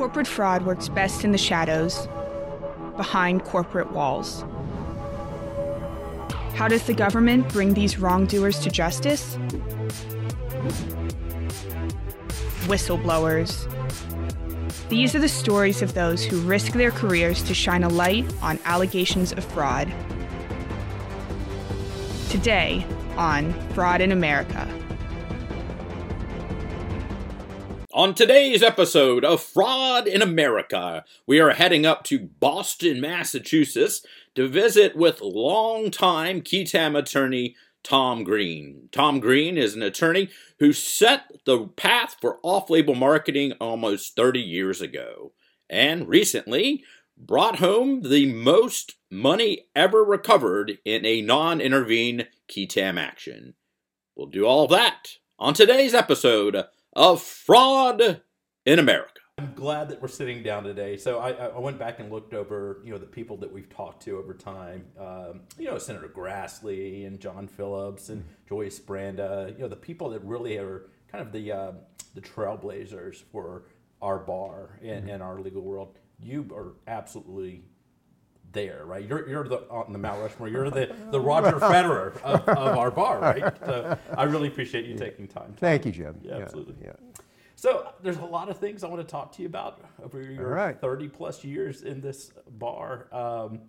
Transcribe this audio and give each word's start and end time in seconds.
Corporate 0.00 0.26
fraud 0.26 0.64
works 0.64 0.88
best 0.88 1.26
in 1.26 1.32
the 1.32 1.36
shadows, 1.36 2.08
behind 2.96 3.44
corporate 3.44 3.92
walls. 3.92 4.46
How 6.54 6.68
does 6.68 6.84
the 6.84 6.94
government 6.94 7.46
bring 7.52 7.74
these 7.74 7.98
wrongdoers 7.98 8.60
to 8.60 8.70
justice? 8.70 9.36
Whistleblowers. 12.64 13.68
These 14.88 15.14
are 15.14 15.18
the 15.18 15.28
stories 15.28 15.82
of 15.82 15.92
those 15.92 16.24
who 16.24 16.40
risk 16.40 16.72
their 16.72 16.92
careers 16.92 17.42
to 17.42 17.52
shine 17.52 17.84
a 17.84 17.90
light 17.90 18.24
on 18.40 18.58
allegations 18.64 19.32
of 19.32 19.44
fraud. 19.44 19.92
Today 22.30 22.86
on 23.18 23.52
Fraud 23.74 24.00
in 24.00 24.12
America. 24.12 24.79
On 28.00 28.14
today's 28.14 28.62
episode 28.62 29.26
of 29.26 29.42
Fraud 29.42 30.06
in 30.06 30.22
America, 30.22 31.04
we 31.26 31.38
are 31.38 31.50
heading 31.50 31.84
up 31.84 32.02
to 32.04 32.18
Boston, 32.18 32.98
Massachusetts 32.98 34.00
to 34.34 34.48
visit 34.48 34.96
with 34.96 35.20
longtime 35.20 36.40
Qui-Tam 36.40 36.96
attorney 36.96 37.56
Tom 37.82 38.24
Greene. 38.24 38.88
Tom 38.90 39.20
Greene 39.20 39.58
is 39.58 39.74
an 39.74 39.82
attorney 39.82 40.30
who 40.60 40.72
set 40.72 41.44
the 41.44 41.66
path 41.66 42.16
for 42.22 42.38
off 42.42 42.70
label 42.70 42.94
marketing 42.94 43.52
almost 43.60 44.16
30 44.16 44.40
years 44.40 44.80
ago, 44.80 45.32
and 45.68 46.08
recently 46.08 46.82
brought 47.18 47.58
home 47.58 48.00
the 48.00 48.32
most 48.32 48.94
money 49.10 49.66
ever 49.76 50.02
recovered 50.02 50.78
in 50.86 51.04
a 51.04 51.20
non 51.20 51.60
intervene 51.60 52.28
Qui-Tam 52.50 52.96
action. 52.96 53.52
We'll 54.16 54.28
do 54.28 54.46
all 54.46 54.66
that 54.68 55.18
on 55.38 55.52
today's 55.52 55.92
episode 55.92 56.64
of 56.94 57.22
Fraud 57.22 58.22
in 58.66 58.78
America. 58.78 59.20
I'm 59.38 59.54
glad 59.54 59.88
that 59.88 60.02
we're 60.02 60.08
sitting 60.08 60.42
down 60.42 60.64
today. 60.64 60.98
So 60.98 61.18
I, 61.18 61.30
I 61.30 61.58
went 61.58 61.78
back 61.78 61.98
and 61.98 62.12
looked 62.12 62.34
over, 62.34 62.82
you 62.84 62.92
know, 62.92 62.98
the 62.98 63.06
people 63.06 63.38
that 63.38 63.50
we've 63.50 63.70
talked 63.70 64.02
to 64.02 64.18
over 64.18 64.34
time. 64.34 64.84
Um, 64.98 65.42
you 65.58 65.64
know, 65.64 65.78
Senator 65.78 66.08
Grassley 66.08 67.06
and 67.06 67.18
John 67.18 67.48
Phillips 67.48 68.10
and 68.10 68.22
Joyce 68.46 68.78
Branda. 68.78 69.54
You 69.56 69.62
know, 69.62 69.68
the 69.68 69.76
people 69.76 70.10
that 70.10 70.22
really 70.24 70.58
are 70.58 70.90
kind 71.10 71.24
of 71.24 71.32
the 71.32 71.52
uh, 71.52 71.72
the 72.14 72.20
trailblazers 72.20 73.22
for 73.32 73.64
our 74.02 74.18
bar 74.18 74.78
and, 74.82 75.08
and 75.08 75.22
our 75.22 75.40
legal 75.40 75.62
world. 75.62 75.96
You 76.18 76.46
are 76.54 76.74
absolutely 76.86 77.64
there, 78.52 78.84
right? 78.84 79.06
You're, 79.06 79.28
you're 79.28 79.48
the 79.48 79.58
on 79.70 79.92
the 79.92 79.98
Mount 79.98 80.20
Rushmore. 80.20 80.48
You're 80.48 80.70
the, 80.70 80.94
the 81.10 81.20
Roger 81.20 81.58
Federer 81.58 82.20
of, 82.22 82.48
of 82.48 82.78
our 82.78 82.90
bar, 82.90 83.20
right? 83.20 83.56
So 83.64 83.98
I 84.16 84.24
really 84.24 84.48
appreciate 84.48 84.86
you 84.86 84.96
taking 84.96 85.28
time. 85.28 85.54
Thank 85.56 85.86
you, 85.86 85.92
Jim. 85.92 86.20
Yeah, 86.22 86.38
absolutely. 86.38 86.76
Yeah. 86.82 86.92
So 87.56 87.92
there's 88.02 88.16
a 88.16 88.24
lot 88.24 88.48
of 88.48 88.58
things 88.58 88.82
I 88.84 88.88
want 88.88 89.06
to 89.06 89.10
talk 89.10 89.32
to 89.32 89.42
you 89.42 89.48
about 89.48 89.80
over 90.02 90.22
your 90.22 90.48
right. 90.48 90.80
30 90.80 91.08
plus 91.08 91.44
years 91.44 91.82
in 91.82 92.00
this 92.00 92.32
bar. 92.52 93.06
Um, 93.12 93.60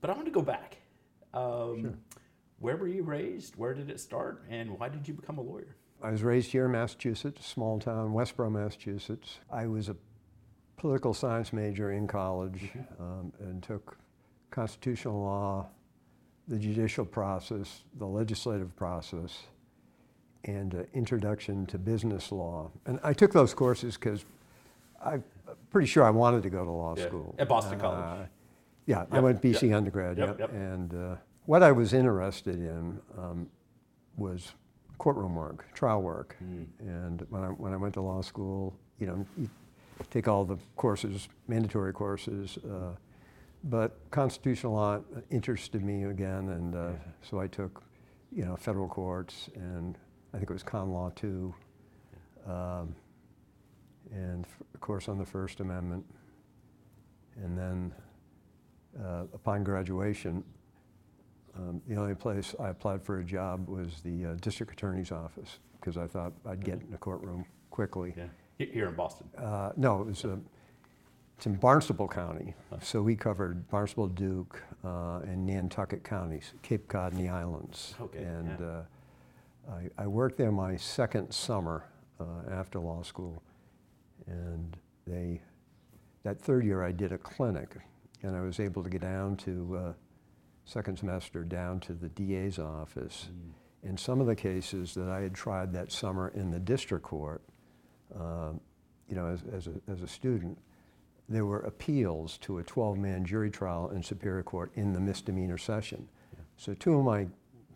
but 0.00 0.10
I 0.10 0.12
want 0.12 0.26
to 0.26 0.32
go 0.32 0.42
back. 0.42 0.76
Um, 1.32 1.98
Where 2.58 2.76
were 2.76 2.88
you 2.88 3.04
raised? 3.04 3.56
Where 3.56 3.72
did 3.72 3.88
it 3.88 4.00
start? 4.00 4.44
And 4.50 4.78
why 4.78 4.88
did 4.88 5.06
you 5.06 5.14
become 5.14 5.38
a 5.38 5.42
lawyer? 5.42 5.76
I 6.02 6.10
was 6.10 6.22
raised 6.22 6.50
here 6.50 6.66
in 6.66 6.72
Massachusetts, 6.72 7.46
small 7.46 7.78
town, 7.78 8.12
Westboro, 8.12 8.50
Massachusetts. 8.50 9.38
I 9.50 9.66
was 9.66 9.88
a 9.88 9.96
political 10.76 11.14
science 11.14 11.52
major 11.52 11.92
in 11.92 12.06
college 12.06 12.70
um, 13.00 13.32
and 13.40 13.62
took 13.62 13.98
constitutional 14.62 15.20
law, 15.22 15.66
the 16.48 16.58
judicial 16.58 17.04
process, 17.04 17.84
the 17.96 18.04
legislative 18.04 18.74
process, 18.74 19.44
and 20.44 20.74
uh, 20.74 20.78
introduction 20.94 21.64
to 21.66 21.78
business 21.78 22.32
law. 22.32 22.68
And 22.84 22.98
I 23.04 23.12
took 23.12 23.32
those 23.32 23.54
courses 23.54 23.94
because 23.96 24.24
I'm 25.04 25.22
pretty 25.70 25.86
sure 25.86 26.02
I 26.02 26.10
wanted 26.10 26.42
to 26.42 26.50
go 26.50 26.64
to 26.64 26.70
law 26.72 26.94
Yeah, 26.96 27.06
school. 27.06 27.36
at 27.38 27.48
Boston 27.48 27.78
Uh, 27.78 27.82
College. 27.82 28.28
Yeah, 28.86 29.04
I 29.12 29.20
went 29.20 29.40
BC 29.40 29.68
yep. 29.68 29.76
undergrad. 29.76 30.18
Yep, 30.18 30.28
Yep, 30.28 30.38
yep. 30.40 30.52
And 30.52 30.92
uh, 30.94 31.16
what 31.46 31.62
I 31.62 31.70
was 31.70 31.92
interested 31.92 32.56
in 32.56 32.98
um, 33.16 33.48
was 34.16 34.54
courtroom 34.96 35.36
work, 35.36 35.66
trial 35.72 36.02
work. 36.02 36.34
Hmm. 36.40 36.64
And 36.80 37.24
when 37.30 37.44
I 37.44 37.48
when 37.62 37.72
I 37.72 37.76
went 37.76 37.94
to 37.94 38.00
law 38.00 38.22
school, 38.22 38.74
you 38.98 39.06
know, 39.06 39.24
you 39.36 39.48
take 40.10 40.26
all 40.26 40.44
the 40.44 40.56
courses, 40.74 41.28
mandatory 41.46 41.92
courses. 41.92 42.58
Uh, 42.64 42.94
but 43.64 43.98
constitutional 44.10 44.72
law 44.72 45.00
interested 45.30 45.82
me 45.82 46.04
again, 46.04 46.50
and 46.50 46.74
uh, 46.74 46.90
so 47.22 47.40
I 47.40 47.46
took, 47.46 47.82
you 48.32 48.44
know, 48.44 48.56
federal 48.56 48.88
courts, 48.88 49.48
and 49.54 49.96
I 50.32 50.38
think 50.38 50.50
it 50.50 50.52
was 50.52 50.62
con 50.62 50.90
law 50.90 51.10
too, 51.14 51.54
um, 52.46 52.94
and 54.12 54.44
f- 54.44 54.62
of 54.74 54.80
course 54.80 55.08
on 55.08 55.18
the 55.18 55.24
First 55.24 55.60
Amendment, 55.60 56.04
and 57.36 57.58
then 57.58 57.94
uh, 59.04 59.24
upon 59.34 59.64
graduation, 59.64 60.44
um, 61.56 61.82
the 61.88 61.96
only 61.96 62.14
place 62.14 62.54
I 62.60 62.68
applied 62.68 63.02
for 63.02 63.18
a 63.18 63.24
job 63.24 63.68
was 63.68 64.00
the 64.04 64.26
uh, 64.26 64.34
district 64.40 64.72
attorney's 64.72 65.10
office 65.10 65.58
because 65.80 65.96
I 65.96 66.06
thought 66.06 66.32
I'd 66.46 66.64
get 66.64 66.80
in 66.80 66.90
the 66.90 66.98
courtroom 66.98 67.44
quickly. 67.70 68.14
Yeah, 68.16 68.66
here 68.72 68.88
in 68.88 68.94
Boston. 68.94 69.28
Uh, 69.36 69.70
no, 69.76 70.02
it 70.02 70.06
was 70.06 70.24
uh, 70.24 70.36
it's 71.38 71.46
in 71.46 71.54
Barnstable 71.54 72.08
County, 72.08 72.52
so 72.82 73.00
we 73.00 73.14
covered 73.14 73.68
Barnstable, 73.68 74.08
Duke, 74.08 74.60
uh, 74.84 75.20
and 75.20 75.46
Nantucket 75.46 76.02
counties, 76.02 76.52
Cape 76.62 76.88
Cod 76.88 77.12
and 77.12 77.24
the 77.24 77.28
islands. 77.28 77.94
Okay, 78.00 78.24
And 78.24 78.58
yeah. 78.58 78.66
uh, 78.66 78.82
I, 79.70 80.02
I 80.02 80.06
worked 80.08 80.36
there 80.36 80.50
my 80.50 80.76
second 80.76 81.30
summer 81.30 81.84
uh, 82.18 82.24
after 82.50 82.80
law 82.80 83.02
school, 83.02 83.40
and 84.26 84.76
they 85.06 85.40
that 86.24 86.40
third 86.40 86.64
year 86.64 86.82
I 86.82 86.90
did 86.90 87.12
a 87.12 87.18
clinic, 87.18 87.76
and 88.24 88.34
I 88.34 88.40
was 88.40 88.58
able 88.58 88.82
to 88.82 88.90
get 88.90 89.02
down 89.02 89.36
to 89.36 89.76
uh, 89.80 89.92
second 90.64 90.98
semester 90.98 91.44
down 91.44 91.78
to 91.80 91.92
the 91.92 92.08
DA's 92.08 92.58
office. 92.58 93.28
In 93.84 93.96
some 93.96 94.20
of 94.20 94.26
the 94.26 94.34
cases 94.34 94.92
that 94.94 95.08
I 95.08 95.20
had 95.20 95.34
tried 95.34 95.72
that 95.74 95.92
summer 95.92 96.32
in 96.34 96.50
the 96.50 96.58
district 96.58 97.04
court, 97.04 97.42
um, 98.18 98.58
you 99.08 99.14
know, 99.14 99.28
as, 99.28 99.44
as, 99.54 99.68
a, 99.68 99.74
as 99.88 100.02
a 100.02 100.08
student, 100.08 100.58
there 101.28 101.44
were 101.44 101.60
appeals 101.60 102.38
to 102.38 102.58
a 102.58 102.64
12-man 102.64 103.24
jury 103.24 103.50
trial 103.50 103.90
in 103.90 104.02
Superior 104.02 104.42
Court 104.42 104.70
in 104.74 104.92
the 104.92 105.00
misdemeanor 105.00 105.58
session. 105.58 106.08
So 106.56 106.74
two 106.74 106.94
of 106.98 107.04
my 107.04 107.26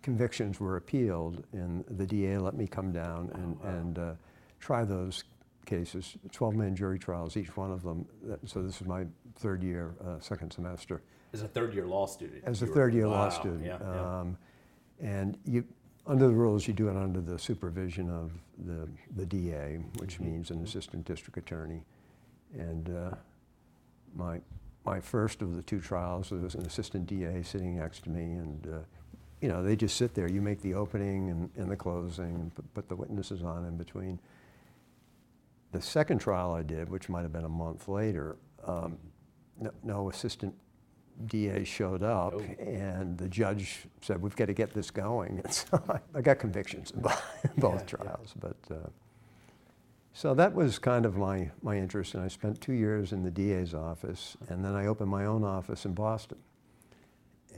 convictions 0.02 0.58
were 0.58 0.76
appealed, 0.76 1.44
and 1.52 1.84
the 1.88 2.06
DA 2.06 2.38
let 2.38 2.54
me 2.54 2.66
come 2.66 2.92
down 2.92 3.30
and, 3.34 3.58
and 3.76 3.98
uh, 3.98 4.12
try 4.58 4.84
those 4.84 5.24
cases, 5.66 6.16
12-man 6.30 6.74
jury 6.74 6.98
trials, 6.98 7.36
each 7.36 7.56
one 7.56 7.70
of 7.70 7.82
them. 7.82 8.06
So 8.46 8.62
this 8.62 8.80
is 8.80 8.86
my 8.86 9.04
third 9.36 9.62
year, 9.62 9.94
uh, 10.04 10.18
second 10.18 10.50
semester 10.52 11.02
As 11.32 11.42
a 11.42 11.48
third 11.48 11.72
year 11.74 11.86
law 11.86 12.06
student. 12.06 12.42
as 12.44 12.62
a 12.62 12.66
third 12.66 12.94
year 12.94 13.06
law 13.06 13.28
student. 13.28 13.64
Yeah, 13.64 13.78
yeah. 13.80 14.18
Um, 14.20 14.36
and 15.00 15.38
you, 15.44 15.64
under 16.06 16.26
the 16.26 16.34
rules, 16.34 16.66
you 16.66 16.74
do 16.74 16.88
it 16.88 16.96
under 16.96 17.20
the 17.20 17.38
supervision 17.38 18.10
of 18.10 18.32
the, 18.66 18.88
the 19.16 19.26
DA, 19.26 19.78
which 19.98 20.14
Mm-hmm. 20.14 20.24
means 20.24 20.50
an 20.50 20.62
assistant 20.64 21.04
district 21.04 21.36
attorney. 21.38 21.84
And 22.58 22.88
uh, 22.90 23.14
my, 24.14 24.40
my 24.84 25.00
first 25.00 25.42
of 25.42 25.56
the 25.56 25.62
two 25.62 25.80
trials, 25.80 26.30
there 26.30 26.38
was 26.38 26.54
an 26.54 26.66
assistant 26.66 27.06
DA 27.06 27.42
sitting 27.42 27.76
next 27.78 28.04
to 28.04 28.10
me, 28.10 28.22
and 28.34 28.66
uh, 28.66 28.78
you 29.40 29.48
know, 29.48 29.62
they 29.62 29.74
just 29.76 29.96
sit 29.96 30.14
there. 30.14 30.28
You 30.30 30.40
make 30.40 30.60
the 30.62 30.74
opening 30.74 31.30
and, 31.30 31.50
and 31.56 31.70
the 31.70 31.76
closing, 31.76 32.34
and 32.34 32.54
put, 32.54 32.74
put 32.74 32.88
the 32.88 32.96
witnesses 32.96 33.42
on 33.42 33.64
in 33.64 33.76
between. 33.76 34.18
The 35.72 35.80
second 35.82 36.18
trial 36.18 36.52
I 36.52 36.62
did, 36.62 36.88
which 36.88 37.08
might 37.08 37.22
have 37.22 37.32
been 37.32 37.44
a 37.44 37.48
month 37.48 37.88
later, 37.88 38.36
um, 38.64 38.98
no, 39.58 39.70
no 39.82 40.10
assistant 40.10 40.54
DA 41.26 41.64
showed 41.64 42.02
up, 42.02 42.34
Oh. 42.34 42.40
and 42.58 43.16
the 43.18 43.28
judge 43.28 43.86
said, 44.00 44.20
"We've 44.20 44.34
got 44.36 44.46
to 44.46 44.54
get 44.54 44.72
this 44.72 44.90
going." 44.90 45.38
And 45.44 45.52
so 45.52 45.82
I, 45.88 45.98
I 46.18 46.20
got 46.20 46.38
convictions 46.38 46.90
in 46.90 47.00
both, 47.00 47.22
Yeah, 47.62 47.70
yeah. 47.74 47.78
trials, 47.84 48.34
but 48.38 48.56
uh, 48.70 48.74
so 50.12 50.34
that 50.34 50.54
was 50.54 50.78
kind 50.78 51.06
of 51.06 51.16
my 51.16 51.50
my 51.62 51.76
interest, 51.76 52.14
and 52.14 52.22
I 52.22 52.28
spent 52.28 52.60
two 52.60 52.72
years 52.74 53.12
in 53.12 53.22
the 53.22 53.30
DA's 53.30 53.74
office, 53.74 54.36
and 54.48 54.64
then 54.64 54.74
I 54.74 54.86
opened 54.86 55.10
my 55.10 55.24
own 55.26 55.44
office 55.44 55.84
in 55.84 55.94
Boston. 55.94 56.38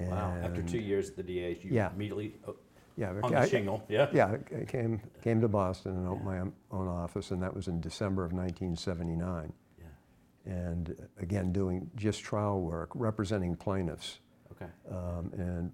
Wow. 0.01 0.37
After 0.43 0.62
two 0.62 0.79
years 0.81 1.11
at 1.11 1.17
the 1.17 1.23
DA's, 1.23 1.62
you 1.65 1.71
Yeah. 1.73 1.93
immediately 1.93 2.35
uh, 2.47 2.53
yeah, 2.97 3.11
on 3.23 3.35
I- 3.35 3.45
the 3.45 3.49
shingle. 3.51 3.83
Yeah. 3.89 4.09
Yeah, 4.12 4.37
I 4.56 4.65
came 4.65 5.01
came 5.23 5.41
to 5.41 5.49
Boston 5.49 5.97
and 5.97 6.09
opened 6.09 6.25
my 6.27 6.39
own 6.41 6.89
office, 6.89 7.31
and 7.31 7.43
that 7.43 7.55
was 7.55 7.69
in 7.69 7.81
December 7.81 8.25
of 8.25 8.33
1979. 8.33 9.53
Yeah. 9.79 10.53
And 10.53 11.09
again, 11.19 11.53
doing 11.53 11.91
just 11.97 12.23
trial 12.23 12.61
work, 12.61 12.91
representing 12.95 13.57
plaintiffs. 13.57 14.19
Okay. 14.53 14.71
Um, 14.91 15.33
and 15.37 15.73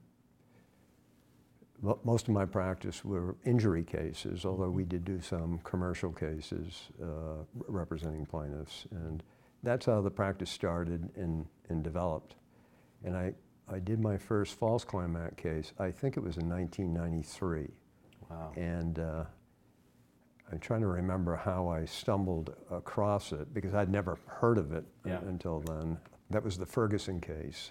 most 1.83 2.29
of 2.29 2.35
my 2.35 2.45
practice 2.45 3.05
were 3.05 3.37
injury 3.45 3.85
cases, 3.85 4.45
although 4.45 4.69
we 4.71 4.85
did 4.85 5.05
do 5.05 5.21
some 5.21 5.59
commercial 5.65 6.13
cases 6.13 6.89
uh, 7.03 7.45
representing 7.69 8.27
plaintiffs. 8.27 8.87
And 8.91 9.23
that's 9.63 9.87
how 9.87 10.01
the 10.03 10.11
practice 10.11 10.51
started 10.51 11.09
and, 11.17 11.47
and 11.69 11.83
developed. 11.83 12.35
And 13.05 13.17
I, 13.17 13.33
I 13.69 13.79
did 13.79 14.01
my 14.01 14.19
first 14.19 14.59
False 14.59 14.85
Claim 14.85 15.17
Act 15.17 15.37
case, 15.39 15.73
I 15.79 15.91
think 15.91 16.17
it 16.17 16.21
was 16.21 16.37
in 16.37 16.49
1993. 16.49 17.69
Wow. 18.31 18.53
And 18.57 18.99
uh, 18.99 19.25
I'm 20.53 20.59
trying 20.59 20.83
to 20.83 20.87
remember 20.89 21.35
how 21.37 21.69
I 21.69 21.85
stumbled 21.87 22.55
across 22.71 23.33
it 23.33 23.53
because 23.55 23.75
I'd 23.75 23.91
never 23.91 24.19
heard 24.27 24.59
of 24.59 24.73
it 24.73 24.85
Yeah. 25.07 25.21
until 25.23 25.61
then. 25.61 25.99
That 26.31 26.45
was 26.45 26.59
the 26.59 26.67
Ferguson 26.67 27.21
case, 27.21 27.71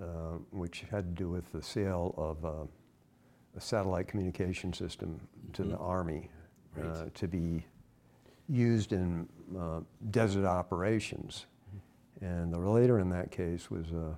uh, 0.00 0.04
which 0.50 0.84
had 0.90 1.16
to 1.16 1.22
do 1.24 1.28
with 1.28 1.50
the 1.52 1.60
sale 1.62 2.14
of 2.16 2.44
uh, 2.44 2.66
a 3.56 3.60
satellite 3.60 4.06
communication 4.08 4.72
system 4.72 5.20
to 5.52 5.64
the 5.64 5.76
Army 5.76 6.28
uh, 6.82 7.04
to 7.14 7.26
be 7.26 7.64
used 8.48 8.92
in 8.92 9.28
uh, 9.58 9.80
desert 10.10 10.46
operations. 10.46 11.46
And 12.20 12.52
the 12.52 12.58
relator 12.58 12.98
in 12.98 13.08
that 13.10 13.30
case 13.30 13.70
was 13.70 13.90
a, 13.92 14.16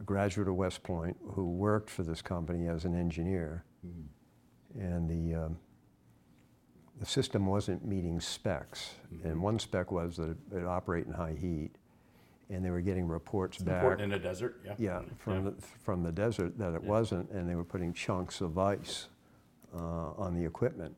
a 0.00 0.02
graduate 0.04 0.48
of 0.48 0.54
West 0.54 0.82
Point 0.82 1.16
who 1.32 1.50
worked 1.50 1.90
for 1.90 2.02
this 2.02 2.22
company 2.22 2.68
as 2.68 2.84
an 2.84 2.98
engineer. 2.98 3.64
And 4.78 5.08
the, 5.08 5.44
um, 5.44 5.58
the 6.98 7.06
system 7.06 7.46
wasn't 7.46 7.84
meeting 7.84 8.20
specs. 8.20 8.94
And 9.24 9.42
one 9.42 9.58
spec 9.58 9.92
was 9.92 10.16
that 10.16 10.36
it 10.52 10.64
operate 10.64 11.06
in 11.06 11.12
high 11.12 11.36
heat. 11.38 11.70
And 12.50 12.64
they 12.64 12.70
were 12.70 12.82
getting 12.82 13.08
reports 13.08 13.58
back. 13.58 13.82
Important 13.82 14.12
in 14.12 14.20
a 14.20 14.22
desert. 14.22 14.60
Yeah. 14.64 14.74
Yeah, 14.78 15.02
from, 15.18 15.44
The, 15.44 15.54
from 15.82 16.02
the 16.02 16.12
desert 16.12 16.58
that 16.58 16.74
it 16.74 16.82
Yeah. 16.82 16.88
wasn't, 16.88 17.30
and 17.30 17.48
they 17.48 17.54
were 17.54 17.64
putting 17.64 17.92
chunks 17.94 18.40
of 18.40 18.58
ice 18.58 19.08
uh, 19.74 20.10
on 20.18 20.34
the 20.34 20.44
equipment. 20.44 20.94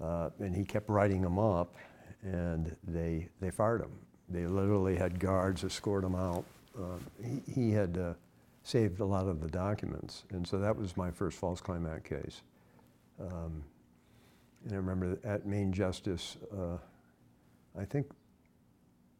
Uh, 0.00 0.30
and 0.40 0.54
he 0.54 0.64
kept 0.64 0.88
writing 0.88 1.22
them 1.22 1.38
up, 1.38 1.74
and 2.22 2.76
they, 2.86 3.28
they 3.40 3.50
fired 3.50 3.80
him. 3.82 3.92
They 4.28 4.46
literally 4.46 4.96
had 4.96 5.18
guards 5.20 5.62
escort 5.64 6.04
him 6.04 6.14
out. 6.16 6.44
Uh, 6.76 6.98
he, 7.22 7.42
he 7.50 7.70
had 7.70 7.96
uh, 7.96 8.12
saved 8.62 9.00
a 9.00 9.04
lot 9.04 9.26
of 9.28 9.40
the 9.40 9.48
documents, 9.48 10.24
and 10.30 10.46
so 10.46 10.58
that 10.58 10.76
was 10.76 10.96
my 10.96 11.10
first 11.10 11.38
False 11.38 11.60
Claim 11.60 11.86
Act 11.86 12.04
case. 12.04 12.42
Um, 13.20 13.62
and 14.64 14.72
I 14.72 14.76
remember 14.76 15.18
at 15.24 15.46
Main 15.46 15.72
Justice, 15.72 16.36
uh, 16.52 16.76
I 17.80 17.84
think 17.84 18.06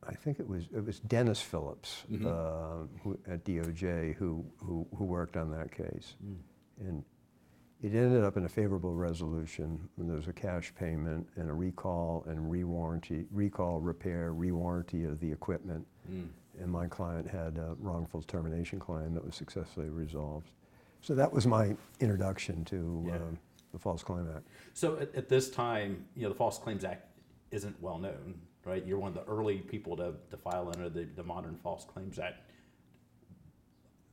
I 0.09 0.15
think 0.15 0.39
it 0.41 0.49
was 0.49 0.65
it 0.75 0.85
was 0.85 1.01
Dennis 1.01 1.41
Phillips 1.41 2.05
uh, 2.25 2.87
who, 3.03 3.19
at 3.29 3.45
DOJ 3.45 4.15
who, 4.15 4.45
who 4.59 4.87
who 4.97 5.05
worked 5.05 5.37
on 5.37 5.51
that 5.53 5.71
case, 5.73 6.15
and 6.81 7.05
it 7.83 7.95
ended 7.95 8.25
up 8.25 8.37
in 8.37 8.45
a 8.45 8.49
favorable 8.49 8.95
resolution. 8.95 9.89
When 9.97 10.07
there 10.09 10.17
was 10.17 10.29
a 10.29 10.33
cash 10.33 10.73
payment 10.79 11.27
and 11.37 11.51
a 11.51 11.53
recall 11.53 12.25
and 12.29 12.51
re-warranty, 12.51 13.27
recall, 13.31 13.81
repair, 13.81 14.33
re-warranty 14.33 15.05
of 15.05 15.21
the 15.21 15.31
equipment, 15.31 15.87
and 16.09 16.71
my 16.71 16.87
client 16.87 17.29
had 17.29 17.59
a 17.59 17.75
wrongful 17.79 18.23
termination 18.23 18.79
claim 18.79 19.13
that 19.15 19.25
was 19.25 19.35
successfully 19.35 19.91
resolved. 19.91 20.51
So 21.03 21.15
that 21.15 21.33
was 21.33 21.47
my 21.47 21.77
introduction 22.01 22.65
to 22.67 23.05
Yeah. 23.09 23.17
um, 23.17 23.39
the 23.73 23.79
False 23.79 24.03
Claim 24.03 24.27
Act. 24.35 24.47
So 24.73 24.97
at, 24.99 25.15
at 25.15 25.29
this 25.29 25.51
time, 25.51 26.07
you 26.17 26.23
know, 26.23 26.31
the 26.31 26.35
False 26.35 26.59
Claims 26.59 26.83
Act 26.85 27.07
isn't 27.51 27.77
well 27.83 27.99
known, 27.99 28.41
right? 28.67 28.85
You're 28.85 28.99
one 28.99 29.17
of 29.17 29.25
the 29.27 29.33
early 29.33 29.59
people 29.59 29.97
to, 29.97 30.15
to 30.31 30.37
file 30.37 30.71
under 30.75 30.89
the, 30.91 31.05
the 31.17 31.23
modern 31.23 31.57
False 31.63 31.85
Claims 31.85 32.19
Act. 32.19 32.41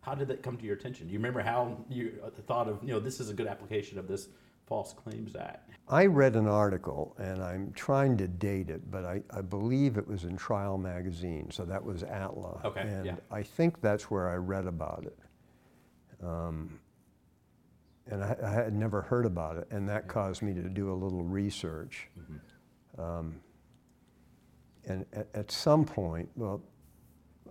How 0.01 0.13
did 0.13 0.27
that 0.27 0.43
come 0.43 0.57
to 0.57 0.65
your 0.65 0.75
attention? 0.75 1.07
Do 1.07 1.13
you 1.13 1.19
remember 1.19 1.41
how 1.41 1.77
you 1.89 2.21
uh, 2.23 2.29
thought 2.47 2.67
of, 2.67 2.79
you 2.83 2.93
know, 2.93 2.99
this 2.99 3.19
is 3.19 3.29
a 3.29 3.33
good 3.33 3.47
application 3.47 3.97
of 3.97 4.07
this 4.07 4.27
False 4.67 4.93
Claims 4.93 5.35
Act? 5.35 5.71
I 5.87 6.05
read 6.05 6.35
an 6.35 6.47
article, 6.47 7.15
and 7.17 7.41
I'm 7.41 7.71
trying 7.73 8.17
to 8.17 8.27
date 8.27 8.69
it, 8.69 8.89
but 8.91 9.05
I, 9.05 9.21
I 9.31 9.41
believe 9.41 9.97
it 9.97 10.07
was 10.07 10.23
in 10.23 10.37
Trial 10.37 10.77
Magazine, 10.77 11.49
so 11.51 11.65
that 11.65 11.83
was 11.83 12.03
Atla. 12.03 12.61
Okay, 12.65 12.81
And 12.81 13.05
yeah. 13.05 13.15
I 13.31 13.43
think 13.43 13.81
that's 13.81 14.11
where 14.11 14.29
I 14.29 14.35
read 14.35 14.67
about 14.67 15.05
it. 15.05 15.19
Um, 16.23 16.79
and 18.07 18.23
I, 18.23 18.35
I 18.43 18.49
had 18.49 18.73
never 18.73 19.01
heard 19.01 19.25
about 19.25 19.57
it, 19.57 19.67
and 19.71 19.87
that 19.89 20.07
caused 20.07 20.41
me 20.41 20.53
to 20.53 20.69
do 20.69 20.91
a 20.91 20.95
little 20.95 21.23
research. 21.23 22.09
Mm-hmm. 22.19 23.01
Um, 23.01 23.35
and 24.85 25.05
at, 25.13 25.27
at 25.33 25.51
some 25.51 25.85
point, 25.85 26.29
well, 26.35 26.61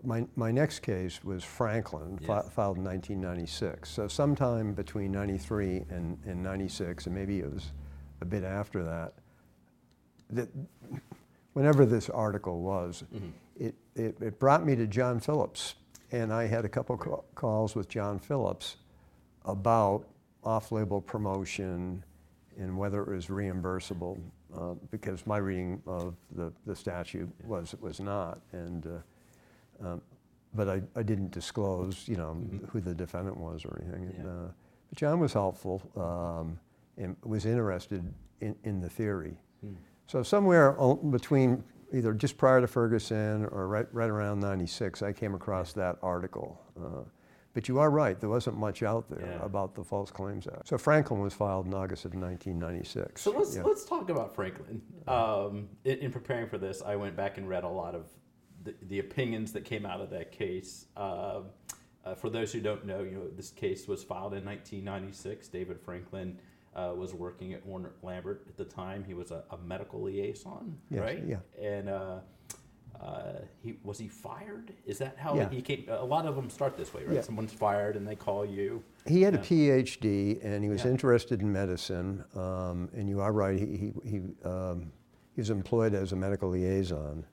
my, 0.05 0.26
my 0.37 0.50
next 0.50 0.81
case 0.81 1.23
was 1.23 1.44
Franklin, 1.44 2.19
fi- 2.19 2.43
filed 2.43 2.79
in 2.79 2.84
1996. 2.84 3.88
So 3.88 4.08
sometime 4.08 4.73
between 4.73 5.12
93 5.12 5.84
and, 5.90 6.19
and 6.26 6.43
96, 6.43 7.06
and 7.06 7.14
maybe 7.14 7.38
it 7.38 7.52
was 7.52 7.73
a 8.20 8.25
bit 8.25 8.44
after 8.44 8.82
that, 8.82 9.14
that 10.31 10.49
whenever 11.52 11.87
this 11.87 12.08
article 12.11 12.61
was, 12.62 13.05
mm-hmm. 13.14 13.29
it, 13.56 13.75
it, 13.94 14.17
it 14.20 14.38
brought 14.38 14.64
me 14.67 14.75
to 14.76 14.87
John 14.87 15.20
Phillips. 15.20 15.75
And 16.11 16.32
I 16.32 16.46
had 16.46 16.64
a 16.64 16.69
couple 16.69 16.96
ca- 16.96 17.23
calls 17.35 17.75
with 17.75 17.88
John 17.88 18.19
Phillips 18.19 18.76
about 19.44 20.06
off-label 20.44 21.00
promotion 21.00 22.05
and 22.58 22.76
whether 22.76 23.02
it 23.02 23.08
was 23.08 23.26
reimbursable, 23.26 24.20
uh, 24.56 24.75
because 24.90 25.26
my 25.26 25.38
reading 25.38 25.82
of 25.87 26.14
the, 26.34 26.52
the 26.66 26.75
statute 26.76 27.28
was 27.44 27.72
it 27.72 27.81
was 27.82 28.00
not. 28.00 28.40
And, 28.52 28.87
uh, 28.87 29.87
um, 29.87 30.02
but 30.54 30.69
I, 30.69 30.82
I 30.94 31.02
didn't 31.02 31.31
disclose, 31.31 32.06
you 32.06 32.16
know, 32.16 32.37
who 32.70 32.81
the 32.81 32.94
defendant 32.94 33.37
was 33.37 33.64
or 33.64 33.81
anything. 33.82 34.04
And, 34.16 34.25
Yeah. 34.25 34.31
uh, 34.31 34.49
but 34.90 34.99
John 34.99 35.20
was 35.20 35.32
helpful 35.32 35.82
um, 35.96 36.58
and 36.99 37.16
was 37.25 37.46
interested 37.46 38.04
in, 38.40 38.54
in 38.64 38.81
the 38.81 38.88
theory. 38.88 39.37
So 40.06 40.22
somewhere 40.22 40.72
between 41.10 41.62
either 41.94 42.12
just 42.12 42.37
prior 42.37 42.60
to 42.60 42.66
Ferguson 42.66 43.46
or 43.46 43.69
right, 43.69 43.87
right 43.93 44.10
around 44.10 44.40
96, 44.40 45.00
I 45.02 45.12
came 45.12 45.34
across 45.34 45.72
that 45.75 45.96
article. 46.02 46.60
Uh, 47.52 47.54
but 47.54 47.69
you 47.69 47.78
are 47.78 47.90
right, 47.90 48.19
there 48.20 48.28
wasn't 48.31 48.56
much 48.56 48.82
out 48.82 49.08
there 49.08 49.26
Yeah. 49.38 49.44
about 49.44 49.75
the 49.75 49.84
False 49.84 50.10
Claims 50.10 50.46
Act. 50.46 50.69
So 50.69 50.78
Franklin 50.78 51.20
was 51.20 51.34
filed 51.34 51.66
in 51.66 51.75
August 51.75 52.04
of 52.04 52.14
1996. 52.14 53.20
So 53.22 53.31
let's 53.32 53.54
Yeah. 53.56 53.62
let's 53.64 53.84
talk 53.84 54.08
about 54.10 54.34
Franklin. 54.34 54.82
Um, 55.06 55.69
in, 55.84 55.99
in 55.99 56.12
preparing 56.12 56.49
for 56.49 56.58
this, 56.58 56.82
I 56.82 56.96
went 56.96 57.16
back 57.16 57.38
and 57.38 57.49
read 57.49 57.64
a 57.64 57.69
lot 57.69 57.94
of 57.94 58.06
the, 58.64 58.75
the 58.88 58.99
opinions 59.00 59.52
that 59.52 59.64
came 59.64 59.84
out 59.87 60.00
of 60.00 60.10
that 60.10 60.32
case. 60.32 60.87
Um 60.96 61.46
uh, 62.04 62.16
for 62.16 62.28
those 62.31 62.52
who 62.52 62.60
don't 62.60 62.84
know, 62.84 63.02
you 63.04 63.12
know 63.12 63.28
this 63.28 63.52
case 63.52 63.87
was 63.87 64.02
filed 64.02 64.34
in 64.34 64.44
1996. 64.44 65.46
David 65.46 65.78
Franklin 65.81 66.37
uh, 66.75 66.93
was 66.96 67.14
working 67.14 67.52
at 67.52 67.64
Warner 67.64 67.93
Lambert 68.02 68.44
at 68.49 68.56
the 68.56 68.64
time. 68.64 69.04
He 69.04 69.14
was 69.14 69.31
a, 69.31 69.44
a 69.50 69.58
medical 69.58 70.02
liaison, 70.02 70.76
Yes, 70.90 71.00
right? 71.00 71.22
yeah. 71.25 71.37
And 71.62 71.88
uh, 73.02 73.32
he 73.62 73.75
was 73.82 73.99
he 73.99 74.08
fired? 74.08 74.72
Is 74.87 74.99
that 74.99 75.16
how 75.19 75.34
Yeah. 75.34 75.49
he 75.49 75.60
came? 75.60 75.84
A 75.88 76.04
lot 76.04 76.25
of 76.26 76.37
them 76.37 76.49
start 76.49 76.76
this 76.76 76.94
way, 76.94 77.04
right? 77.04 77.16
Yeah. 77.16 77.20
Someone's 77.22 77.52
fired 77.52 77.96
and 77.96 78.06
they 78.06 78.14
call 78.14 78.44
you. 78.46 78.82
He 79.06 79.22
had 79.22 79.34
a 79.34 79.38
PhD 79.38 80.38
and 80.44 80.62
he 80.62 80.70
was 80.70 80.84
Yeah. 80.84 80.90
interested 80.93 81.43
in 81.43 81.52
medicine. 81.52 82.25
Um, 82.37 82.88
and 82.94 83.08
you 83.08 83.20
are 83.20 83.32
right, 83.32 83.58
he, 83.58 83.66
he, 83.66 83.93
he, 84.08 84.20
um, 84.44 84.93
he 85.34 85.40
was 85.40 85.50
employed 85.50 85.94
as 85.94 86.12
a 86.12 86.16
medical 86.16 86.50
liaison. 86.50 87.25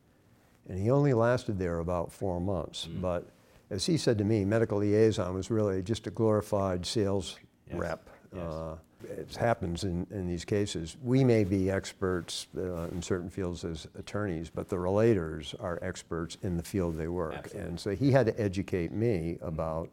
And 0.67 0.79
he 0.79 0.89
only 0.91 1.13
lasted 1.13 1.59
there 1.59 1.79
about 1.79 2.11
four 2.11 2.39
months. 2.41 2.87
Mm. 2.87 3.01
But 3.01 3.29
as 3.69 3.85
he 3.85 3.97
said 3.97 4.17
to 4.17 4.23
me, 4.23 4.45
medical 4.45 4.79
liaison 4.79 5.33
was 5.33 5.51
really 5.51 5.81
just 5.83 6.07
a 6.07 6.11
glorified 6.11 6.85
sales 6.85 7.37
Yes. 7.67 7.77
rep. 7.79 8.09
Yes. 8.33 8.43
Uh, 8.43 8.75
it 9.03 9.35
happens 9.35 9.83
in, 9.83 10.05
in 10.11 10.27
these 10.27 10.45
cases. 10.45 10.97
We 11.01 11.23
may 11.23 11.43
be 11.43 11.69
experts 11.69 12.47
uh, 12.57 12.87
in 12.89 13.01
certain 13.01 13.29
fields 13.29 13.63
as 13.63 13.87
attorneys, 13.97 14.49
but 14.49 14.69
the 14.69 14.75
relators 14.75 15.55
are 15.61 15.79
experts 15.81 16.37
in 16.41 16.57
the 16.57 16.63
field 16.63 16.97
they 16.97 17.07
work. 17.07 17.35
Absolutely. 17.35 17.69
And 17.69 17.79
so 17.79 17.91
he 17.91 18.11
had 18.11 18.25
to 18.25 18.39
educate 18.39 18.91
me 18.91 19.37
about 19.41 19.89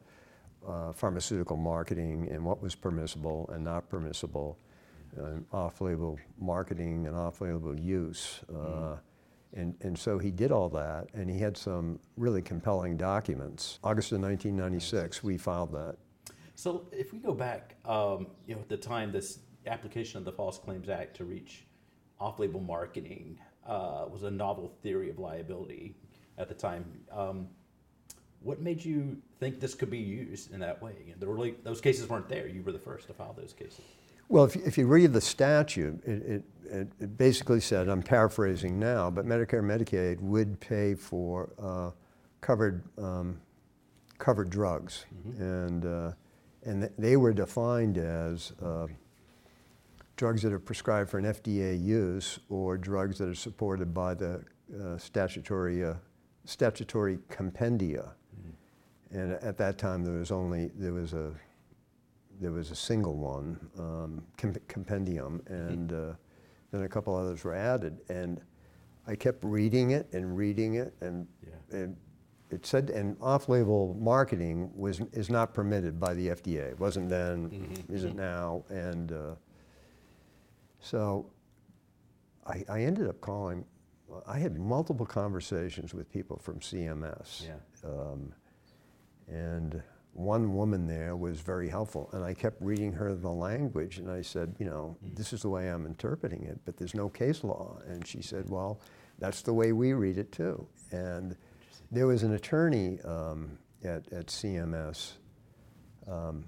uh, 0.67 0.91
pharmaceutical 0.91 1.57
marketing 1.57 2.27
and 2.31 2.43
what 2.43 2.61
was 2.61 2.75
permissible 2.75 3.49
and 3.53 3.63
not 3.63 3.89
permissible, 3.89 4.57
and 5.15 5.45
off-label 5.51 6.19
marketing 6.39 7.07
and 7.07 7.15
off-label 7.15 7.79
use. 7.79 8.41
Uh, 8.53 8.97
and, 9.53 9.75
and 9.81 9.97
so 9.97 10.19
he 10.19 10.29
did 10.29 10.51
all 10.51 10.69
that, 10.69 11.07
and 11.13 11.29
he 11.29 11.39
had 11.39 11.55
some 11.55 11.99
really 12.17 12.41
compelling 12.41 12.97
documents. 12.97 13.79
August 13.83 14.11
of 14.11 14.19
1996, 14.21 15.23
we 15.23 15.37
filed 15.37 15.71
that. 15.71 15.95
So 16.57 16.87
if 16.91 17.13
we 17.13 17.19
go 17.19 17.35
back, 17.35 17.75
um, 17.85 18.25
you 18.47 18.55
know, 18.55 18.61
at 18.61 18.67
the 18.67 18.77
time 18.77 19.11
this 19.11 19.37
application 19.67 20.17
of 20.17 20.25
the 20.25 20.31
False 20.31 20.57
Claims 20.57 20.89
Act 20.89 21.15
to 21.17 21.23
reach 21.23 21.67
off-label 22.19 22.59
marketing 22.59 23.37
uh, 23.67 24.05
was 24.09 24.23
a 24.23 24.31
novel 24.31 24.73
theory 24.81 25.11
of 25.11 25.19
liability 25.19 25.95
at 26.39 26.49
the 26.49 26.55
time. 26.55 26.83
Um, 27.11 27.47
what 28.41 28.59
made 28.59 28.83
you 28.83 29.17
think 29.39 29.59
this 29.59 29.75
could 29.75 29.91
be 29.91 29.99
used 29.99 30.51
in 30.51 30.59
that 30.61 30.81
way? 30.81 30.95
You 31.05 31.11
know, 31.11 31.17
there 31.19 31.29
were 31.29 31.35
really, 31.35 31.55
those 31.63 31.79
cases 31.79 32.09
weren't 32.09 32.27
there. 32.27 32.47
You 32.47 32.63
were 32.63 32.71
the 32.71 32.79
first 32.79 33.05
to 33.05 33.13
file 33.13 33.35
those 33.37 33.53
cases. 33.53 33.81
Well, 34.27 34.43
if, 34.43 34.55
if 34.55 34.79
you 34.79 34.87
read 34.87 35.13
the 35.13 35.21
statute, 35.21 36.03
it, 36.05 36.23
it, 36.23 36.43
it, 36.71 36.87
it 36.99 37.17
basically 37.19 37.59
said, 37.59 37.87
I'm 37.87 38.01
paraphrasing 38.01 38.79
now, 38.79 39.11
but 39.11 39.27
Medicare 39.27 39.59
and 39.59 39.69
Medicaid 39.69 40.19
would 40.21 40.59
pay 40.59 40.95
for 40.95 41.51
uh, 41.61 41.91
covered, 42.41 42.83
um, 42.97 43.39
covered 44.17 44.49
drugs. 44.49 45.05
And, 45.37 45.85
uh, 45.85 46.13
and 46.67 46.89
they 46.97 47.15
were 47.15 47.33
defined 47.33 47.97
as 47.97 48.51
uh, 48.61 48.87
drugs 50.17 50.41
that 50.41 50.51
are 50.51 50.59
prescribed 50.59 51.09
for 51.09 51.17
an 51.17 51.25
FDA 51.25 51.81
use 51.81 52.39
or 52.49 52.77
drugs 52.77 53.17
that 53.19 53.29
are 53.29 53.35
supported 53.35 53.93
by 53.93 54.13
the 54.13 54.43
uh, 54.83 54.97
statutory, 54.97 55.83
uh, 55.85 55.93
statutory 56.45 57.19
compendia. 57.29 58.09
And 59.11 59.31
at 59.35 59.57
that 59.57 59.77
time, 59.77 60.03
there 60.03 60.15
was 60.19 60.31
only, 60.31 60.69
there 60.75 60.91
was 60.91 61.13
a, 61.13 61.31
there 62.41 62.51
was 62.51 62.71
a 62.71 62.75
single 62.75 63.15
one, 63.15 63.57
um, 63.79 64.21
com- 64.35 64.53
compendium, 64.67 65.41
and 65.47 65.93
uh, 65.93 66.13
then 66.71 66.83
a 66.83 66.89
couple 66.89 67.15
others 67.15 67.45
were 67.45 67.55
added. 67.55 67.99
And 68.09 68.41
I 69.07 69.15
kept 69.15 69.45
reading 69.45 69.91
it 69.91 70.09
and 70.11 70.35
reading 70.35 70.73
it, 70.75 70.93
and, 70.99 71.25
Yeah. 71.41 71.77
and 71.77 71.95
it 72.49 72.65
said, 72.65 72.89
and 72.89 73.17
off-label 73.21 73.97
marketing 73.99 74.71
was, 74.73 75.01
is 75.11 75.29
not 75.29 75.53
permitted 75.53 75.99
by 75.99 76.13
the 76.13 76.29
FDA. 76.29 76.71
It 76.71 76.79
wasn't 76.79 77.09
then, 77.09 77.85
isn't 77.89 78.15
now, 78.15 78.63
and 78.69 79.11
uh, 79.11 79.35
so 80.79 81.29
I, 82.45 82.63
I 82.69 82.81
ended 82.83 83.07
up 83.07 83.19
calling, 83.19 83.65
I 84.25 84.39
had 84.39 84.57
multiple 84.57 85.05
conversations 85.05 85.93
with 85.93 86.09
people 86.11 86.37
from 86.37 86.59
CMS. 86.59 87.45
Yeah. 87.45 87.89
Um, 87.89 88.33
and 89.27 89.81
one 90.13 90.55
woman 90.55 90.87
there 90.87 91.15
was 91.15 91.41
very 91.41 91.69
helpful, 91.69 92.09
and 92.13 92.23
I 92.23 92.33
kept 92.33 92.61
reading 92.61 92.93
her 92.93 93.13
the 93.13 93.29
language, 93.29 93.97
and 93.99 94.09
I 94.09 94.21
said, 94.21 94.55
you 94.57 94.65
know, 94.65 94.97
this 95.13 95.33
is 95.33 95.41
the 95.41 95.49
way 95.49 95.67
I'm 95.67 95.85
interpreting 95.85 96.43
it, 96.43 96.59
but 96.65 96.77
there's 96.77 96.95
no 96.95 97.09
case 97.09 97.43
law. 97.43 97.77
And 97.87 98.07
she 98.07 98.21
said, 98.21 98.49
well, 98.49 98.79
that's 99.19 99.41
the 99.41 99.53
way 99.53 99.73
we 99.73 99.93
read 99.93 100.17
it 100.17 100.31
too. 100.31 100.65
And 100.91 101.35
there 101.91 102.07
was 102.07 102.23
an 102.23 102.33
attorney 102.33 102.99
um, 103.01 103.57
at, 103.83 104.11
at 104.11 104.27
CMS, 104.27 105.13
um, 106.07 106.45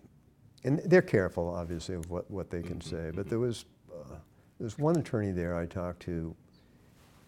and 0.64 0.80
they're 0.80 1.02
careful, 1.02 1.50
obviously, 1.50 1.96
of 1.96 2.10
what, 2.10 2.30
what 2.30 2.50
they 2.50 2.62
can 2.62 2.82
say, 2.82 3.12
but 3.14 3.30
there 3.30 3.40
was, 3.40 3.66
uh, 3.92 4.16
there 4.58 4.66
was 4.66 4.78
one 4.78 4.98
attorney 4.98 5.32
there 5.32 5.58
I 5.58 5.66
talked 5.66 6.02
to 6.04 6.36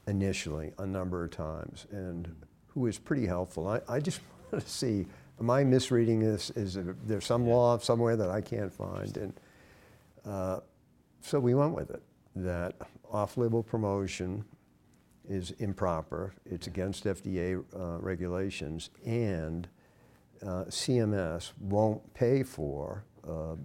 initially 0.07 0.73
a 0.79 0.85
number 0.85 1.23
of 1.23 1.31
times 1.31 1.85
and 1.91 2.35
who 2.67 2.81
was 2.81 2.97
pretty 2.97 3.25
helpful. 3.25 3.67
I, 3.67 3.81
I 3.87 3.99
just 3.99 4.19
want 4.51 4.63
to 4.63 4.69
see, 4.69 5.05
am 5.39 5.49
I 5.49 5.63
misreading 5.63 6.19
this? 6.19 6.49
Is 6.51 6.73
there, 6.73 6.95
there 7.05 7.21
some 7.21 7.47
law 7.47 7.77
somewhere 7.77 8.15
that 8.15 8.29
I 8.29 8.41
can't 8.41 8.73
find? 8.73 9.15
And 9.17 9.33
uh, 10.25 10.59
so 11.21 11.39
we 11.39 11.53
went 11.53 11.73
with 11.73 11.91
it, 11.91 12.01
that 12.35 12.75
off-label 13.11 13.63
promotion 13.63 14.43
is 15.27 15.51
improper, 15.59 16.33
it's 16.45 16.67
against 16.67 17.05
FDA 17.05 17.63
uh, 17.75 17.99
regulations, 17.99 18.89
and 19.05 19.67
uh, 20.43 20.65
CMS 20.65 21.51
won't 21.59 22.13
pay 22.13 22.43
for 22.43 23.03
uh, 23.27 23.55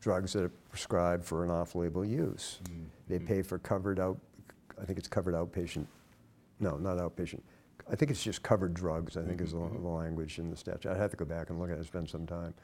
drugs 0.00 0.32
that 0.32 0.44
are 0.44 0.52
prescribed 0.70 1.24
for 1.24 1.44
an 1.44 1.50
off-label 1.50 2.04
use. 2.04 2.60
They 3.08 3.18
pay 3.18 3.42
for 3.42 3.58
covered 3.58 4.00
out, 4.00 4.18
I 4.80 4.84
think 4.84 4.98
it's 4.98 5.08
covered 5.08 5.34
outpatient, 5.34 5.86
no, 6.58 6.76
not 6.76 6.98
outpatient. 6.98 7.40
I 7.90 7.96
think 7.96 8.10
it's 8.10 8.22
just 8.22 8.42
covered 8.42 8.72
drugs, 8.72 9.16
I 9.16 9.22
think 9.22 9.40
is 9.40 9.52
the, 9.52 9.58
the 9.58 9.88
language 9.88 10.38
in 10.38 10.48
the 10.50 10.56
statute. 10.56 10.90
I'd 10.90 10.96
have 10.96 11.10
to 11.10 11.16
go 11.16 11.24
back 11.24 11.50
and 11.50 11.58
look 11.58 11.70
at 11.70 11.76
it, 11.76 11.80
it's 11.80 11.90
been 11.90 12.06
some 12.06 12.26
time. 12.26 12.54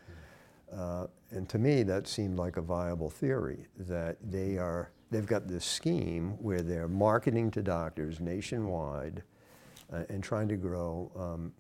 Uh, 0.73 1.07
and 1.31 1.49
to 1.49 1.59
me, 1.59 1.83
that 1.83 2.07
seemed 2.07 2.39
like 2.39 2.57
a 2.57 2.63
viable 2.63 3.11
theory, 3.11 3.67
that 3.79 4.17
they 4.23 4.57
are, 4.57 4.91
they've 5.11 5.27
got 5.27 5.49
this 5.49 5.65
scheme 5.65 6.31
where 6.43 6.63
they're 6.63 6.89
marketing 6.89 7.51
to 7.53 7.63
doctors 7.63 8.21
nationwide 8.21 9.23
uh, 9.93 10.03
and 10.09 10.23
trying 10.23 10.49
to 10.49 10.57
grow 10.57 11.11
um, 11.17 11.53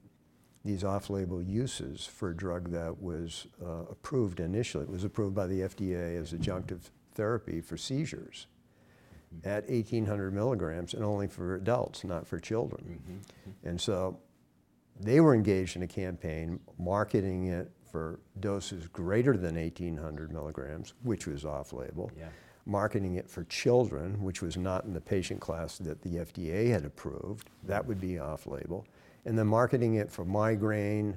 these 0.65 0.83
off-label 0.83 1.41
uses 1.41 2.07
for 2.07 2.31
a 2.31 2.37
drug 2.37 2.71
that 2.73 3.01
was 3.01 3.47
uh, 3.65 3.85
approved 3.91 4.41
initially. 4.41 4.85
It 4.85 4.91
was 4.91 5.05
approved 5.05 5.35
by 5.35 5.47
the 5.47 5.61
FDA 5.61 6.21
as 6.21 6.33
adjunctive 6.33 6.91
therapy 7.15 7.61
for 7.61 7.77
seizures 7.77 8.49
at 9.45 9.69
1,800 9.69 10.33
milligrams 10.33 10.95
and 10.95 11.05
only 11.05 11.29
for 11.29 11.57
adults, 11.57 12.05
not 12.05 12.27
for 12.27 12.39
children. 12.39 13.23
And 13.65 13.81
so 13.81 14.19
they 14.99 15.21
were 15.21 15.35
engaged 15.35 15.77
in 15.77 15.83
a 15.83 15.87
campaign 15.87 16.59
marketing 16.79 17.47
it 17.49 17.71
for 17.91 18.21
doses 18.41 18.89
greater 18.89 19.37
than 19.37 19.55
1,800 19.57 20.33
milligrams, 20.33 20.95
which 21.03 21.27
was 21.27 21.45
off-label. 21.45 22.11
Yeah. 22.19 22.29
Marketing 22.67 23.15
it 23.15 23.31
for 23.31 23.45
children, 23.45 24.23
which 24.23 24.43
was 24.43 24.57
not 24.57 24.85
in 24.85 24.93
the 24.93 25.01
patient 25.01 25.41
class 25.41 25.79
that 25.79 26.03
the 26.03 26.17
FDA 26.17 26.71
had 26.71 26.85
approved. 26.85 27.49
That 27.65 27.87
would 27.87 28.01
be 28.01 28.19
off-label. 28.19 28.85
And 29.25 29.39
then 29.39 29.47
marketing 29.47 29.95
it 29.95 30.11
for 30.11 30.25
migraine, 30.25 31.17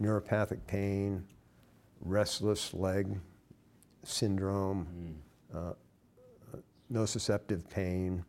neuropathic 0.00 0.60
pain, 0.66 1.24
restless 2.00 2.72
leg 2.74 3.18
syndrome, 4.02 4.86
uh, 5.54 5.72
nociceptive 6.92 7.68
pain, 7.68 8.24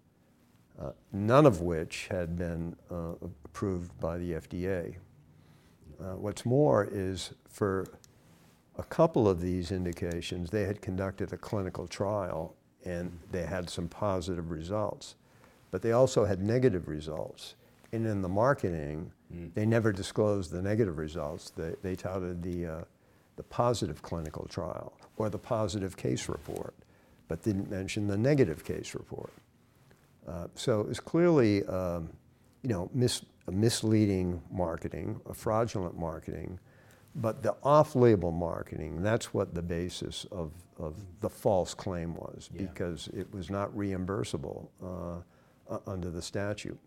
uh, 0.80 0.92
none 1.12 1.46
of 1.46 1.62
which 1.62 2.08
had 2.10 2.38
been 2.38 2.76
uh, 2.92 3.14
approved 3.46 3.98
by 4.00 4.18
the 4.18 4.34
FDA. 4.34 4.96
Uh, 6.00 6.16
what's 6.16 6.46
more 6.46 6.88
is 6.92 7.34
for 7.50 7.86
a 8.78 8.84
couple 8.84 9.28
of 9.28 9.42
these 9.42 9.72
indications, 9.72 10.50
they 10.50 10.64
had 10.64 10.82
conducted 10.82 11.34
a 11.34 11.38
clinical 11.38 11.88
trial 11.88 12.56
and 12.86 13.18
they 13.32 13.44
had 13.44 13.70
some 13.70 13.88
positive 13.88 14.52
results. 14.52 15.16
But 15.72 15.82
they 15.82 15.92
also 15.92 16.26
had 16.26 16.42
negative 16.42 16.88
results. 16.88 17.56
And 17.92 18.06
in 18.06 18.22
the 18.22 18.30
marketing, 18.30 19.12
they 19.54 19.66
never 19.66 19.92
disclosed 19.92 20.52
the 20.52 20.62
negative 20.62 20.98
results. 20.98 21.50
They, 21.50 21.74
they 21.82 21.96
touted 21.96 22.42
the, 22.44 22.66
uh, 22.66 22.82
the 23.36 23.44
positive 23.44 24.02
clinical 24.02 24.46
trial 24.46 24.94
or 25.18 25.30
the 25.30 25.38
positive 25.38 25.98
case 25.98 26.30
report, 26.30 26.74
but 27.28 27.42
didn't 27.44 27.70
mention 27.70 28.08
the 28.08 28.18
negative 28.18 28.64
case 28.64 28.94
report. 28.94 29.32
Uh, 30.28 30.48
so 30.56 30.86
it's 30.90 31.00
clearly, 31.00 31.66
um, 31.66 32.10
you 32.62 32.70
know, 32.70 32.90
mis- 32.94 33.26
a 33.48 33.52
misleading 33.52 34.42
marketing, 34.52 35.20
a 35.30 35.34
fraudulent 35.34 35.98
marketing, 35.98 36.60
but 37.18 37.42
the 37.44 37.56
off-label 37.64 38.32
marketing, 38.32 39.02
that's 39.02 39.34
what 39.34 39.54
the 39.54 39.62
basis 39.62 40.26
of, 40.32 40.52
of 40.78 40.96
the 41.20 41.30
false 41.30 41.74
claim 41.74 42.16
was, 42.16 42.50
Yeah. 42.54 42.64
because 42.64 43.10
it 43.10 43.32
was 43.34 43.50
not 43.50 43.76
reimbursable 43.76 44.68
uh, 44.84 45.80
under 45.88 46.10
the 46.10 46.22
statute. 46.22 46.78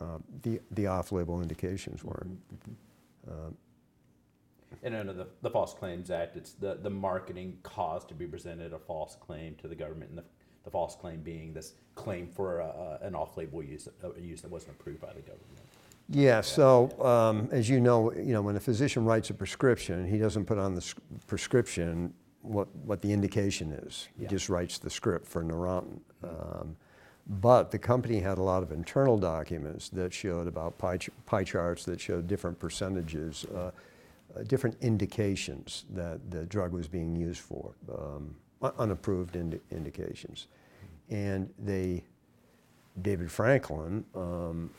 Uh, 0.00 0.18
the, 0.42 0.60
the 0.72 0.86
off-label 0.86 1.40
indications 1.42 2.04
weren't. 2.04 2.38
And 4.82 4.94
under 4.94 5.12
the, 5.12 5.26
the 5.42 5.50
False 5.50 5.72
Claims 5.72 6.10
Act, 6.10 6.36
it's 6.36 6.52
the, 6.52 6.74
the 6.74 6.90
marketing 6.90 7.58
cause 7.62 8.04
to 8.06 8.14
be 8.14 8.26
presented 8.26 8.72
a 8.72 8.78
false 8.78 9.16
claim 9.16 9.54
to 9.56 9.68
the 9.68 9.74
government, 9.74 10.10
and 10.10 10.18
the, 10.18 10.24
the 10.64 10.70
false 10.70 10.94
claim 10.94 11.22
being 11.22 11.54
this 11.54 11.72
claim 11.94 12.28
for 12.28 12.60
a, 12.60 12.66
a, 12.66 13.06
an 13.06 13.14
off-label 13.14 13.62
use, 13.62 13.88
a 14.02 14.20
use 14.20 14.42
that 14.42 14.50
wasn't 14.50 14.72
approved 14.78 15.00
by 15.00 15.12
the 15.12 15.20
government. 15.20 15.60
Yeah, 16.08 16.40
so 16.40 16.90
um, 17.04 17.48
as 17.50 17.68
you 17.68 17.80
know, 17.80 18.12
you 18.12 18.32
know, 18.32 18.42
when 18.42 18.56
a 18.56 18.60
physician 18.60 19.04
writes 19.04 19.30
a 19.30 19.34
prescription, 19.34 20.06
he 20.06 20.18
doesn't 20.18 20.44
put 20.46 20.56
on 20.58 20.74
the 20.74 20.94
prescription 21.26 22.14
what, 22.42 22.68
what 22.84 23.02
the 23.02 23.12
indication 23.12 23.72
is. 23.72 24.08
He 24.16 24.22
Yeah. 24.22 24.28
just 24.28 24.48
writes 24.48 24.78
the 24.78 24.88
script 24.90 25.26
for 25.26 25.42
Neurontin. 25.42 25.98
Um, 26.22 26.76
but 27.26 27.72
the 27.72 27.78
company 27.78 28.20
had 28.20 28.38
a 28.38 28.42
lot 28.42 28.62
of 28.62 28.70
internal 28.70 29.18
documents 29.18 29.88
that 29.90 30.12
showed 30.12 30.46
about 30.46 30.78
pie, 30.78 30.96
ch- 30.98 31.10
pie 31.26 31.42
charts 31.42 31.84
that 31.86 32.00
showed 32.00 32.28
different 32.28 32.56
percentages, 32.60 33.44
uh, 33.46 33.72
uh, 34.36 34.42
different 34.44 34.76
indications 34.80 35.86
that 35.90 36.30
the 36.30 36.44
drug 36.46 36.72
was 36.72 36.86
being 36.86 37.16
used 37.16 37.40
for, 37.40 37.74
um, 37.92 38.36
un- 38.62 38.72
unapproved 38.78 39.34
indi- 39.34 39.60
indications. 39.72 40.46
And 41.10 41.52
they, 41.58 42.04
David 43.02 43.28
Franklin, 43.32 44.04
um, 44.14 44.70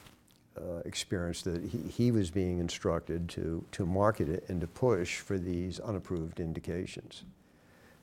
uh, 0.58 0.82
experienced 0.86 1.46
that 1.46 1.64
he, 1.64 1.80
he 1.90 2.12
was 2.12 2.32
being 2.32 2.60
instructed 2.60 3.30
to, 3.30 3.64
to 3.72 3.86
market 3.86 4.30
it 4.30 4.46
and 4.48 4.62
to 4.62 4.68
push 4.68 5.20
for 5.20 5.38
these 5.38 5.80
unapproved 5.80 6.40
indications. 6.40 7.24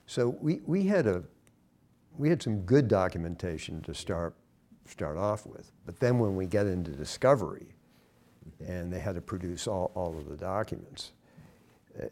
So 0.06 0.36
we, 0.40 0.60
we 0.66 0.84
had 0.84 1.06
a 1.06 1.24
we 2.16 2.28
had 2.28 2.42
some 2.42 2.60
good 2.60 2.86
documentation 2.88 3.82
to 3.82 3.94
start 3.94 4.34
start 4.86 5.16
off 5.16 5.46
with. 5.46 5.72
But 5.86 5.98
then 5.98 6.18
when 6.18 6.36
we 6.36 6.46
get 6.46 6.66
into 6.66 6.90
discovery, 6.90 7.66
and 8.66 8.92
they 8.92 9.00
had 9.00 9.14
to 9.14 9.20
produce 9.20 9.66
all, 9.66 9.90
all 9.94 10.16
of 10.16 10.28
the 10.28 10.36
documents, 10.36 11.12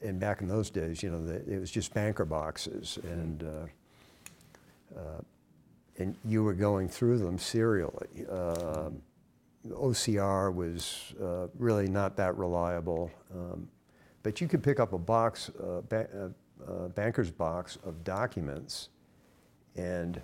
and 0.02 0.18
back 0.18 0.40
in 0.40 0.48
those 0.48 0.70
days, 0.70 1.02
you 1.02 1.10
know, 1.10 1.24
the, 1.24 1.34
it 1.52 1.58
was 1.58 1.70
just 1.70 1.92
banker 1.92 2.24
boxes, 2.24 2.98
and 3.02 3.44
uh, 3.44 4.98
uh, 4.98 5.20
and 5.98 6.16
you 6.24 6.42
were 6.42 6.54
going 6.54 6.88
through 6.88 7.18
them 7.18 7.38
serially. 7.38 8.26
Um, 8.30 9.02
OCR 9.70 10.52
was 10.52 11.14
uh, 11.22 11.46
really 11.58 11.88
not 11.88 12.16
that 12.16 12.36
reliable, 12.36 13.10
um, 13.34 13.68
but 14.22 14.40
you 14.40 14.48
could 14.48 14.62
pick 14.62 14.80
up 14.80 14.92
a 14.92 14.98
box, 14.98 15.50
uh, 15.50 15.82
ba- 15.88 16.08
uh, 16.14 16.70
uh, 16.70 16.88
banker's 16.88 17.30
box 17.30 17.78
of 17.84 18.04
documents, 18.04 18.88
and 19.76 20.20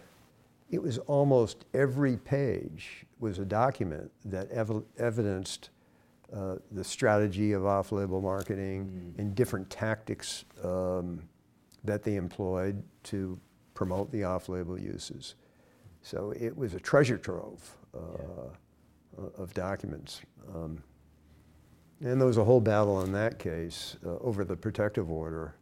it 0.71 0.83
was 0.83 0.99
almost 0.99 1.65
every 1.75 2.17
page 2.17 3.07
was 3.21 3.39
a 3.39 3.45
document 3.45 4.11
that 4.25 4.51
ev- 4.51 4.85
evidenced 4.99 5.71
uh, 6.35 6.57
the 6.73 6.85
strategy 6.85 7.53
of 7.53 7.65
off-label 7.65 8.21
marketing 8.21 9.15
and 9.17 9.35
different 9.35 9.69
tactics 9.71 10.45
um, 10.63 11.23
that 11.85 12.03
they 12.03 12.17
employed 12.17 12.83
to 13.03 13.39
promote 13.73 14.11
the 14.13 14.25
off-label 14.25 14.79
uses. 14.79 15.37
So 16.03 16.33
it 16.39 16.57
was 16.57 16.75
a 16.75 16.81
treasure 16.81 17.17
trove 17.17 17.77
uh, 17.95 17.99
uh, 17.99 18.49
of 19.37 19.55
documents. 19.55 20.21
Um, 20.55 20.83
and 22.01 22.21
there 22.21 22.27
was 22.29 22.37
a 22.39 22.45
whole 22.45 22.61
battle 22.61 23.03
in 23.03 23.13
that 23.13 23.39
case 23.39 23.97
uh, 24.07 24.17
over 24.19 24.45
the 24.45 24.57
protective 24.57 25.11
order 25.11 25.55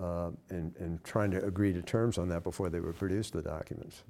uh, 0.00 0.30
and, 0.50 0.74
and 0.78 1.02
trying 1.04 1.30
to 1.30 1.44
agree 1.44 1.72
to 1.72 1.82
terms 1.82 2.18
on 2.18 2.28
that 2.28 2.42
before 2.42 2.68
they 2.68 2.80
would 2.80 2.96
produce 2.98 3.30
the 3.30 3.42
documents. 3.42 4.02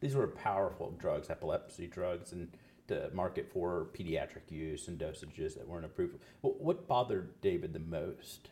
these 0.00 0.14
were 0.14 0.26
powerful 0.26 0.94
drugs, 0.98 1.28
epilepsy 1.30 1.86
drugs, 1.86 2.32
and 2.32 2.48
to 2.88 3.08
market 3.14 3.48
for 3.52 3.86
pediatric 3.94 4.50
use 4.50 4.88
and 4.88 4.98
dosages 4.98 5.54
that 5.54 5.66
weren't 5.66 5.84
approved. 5.84 6.18
What, 6.40 6.60
what 6.60 6.88
bothered 6.88 7.40
David 7.40 7.72
the 7.72 7.78
most 7.80 8.48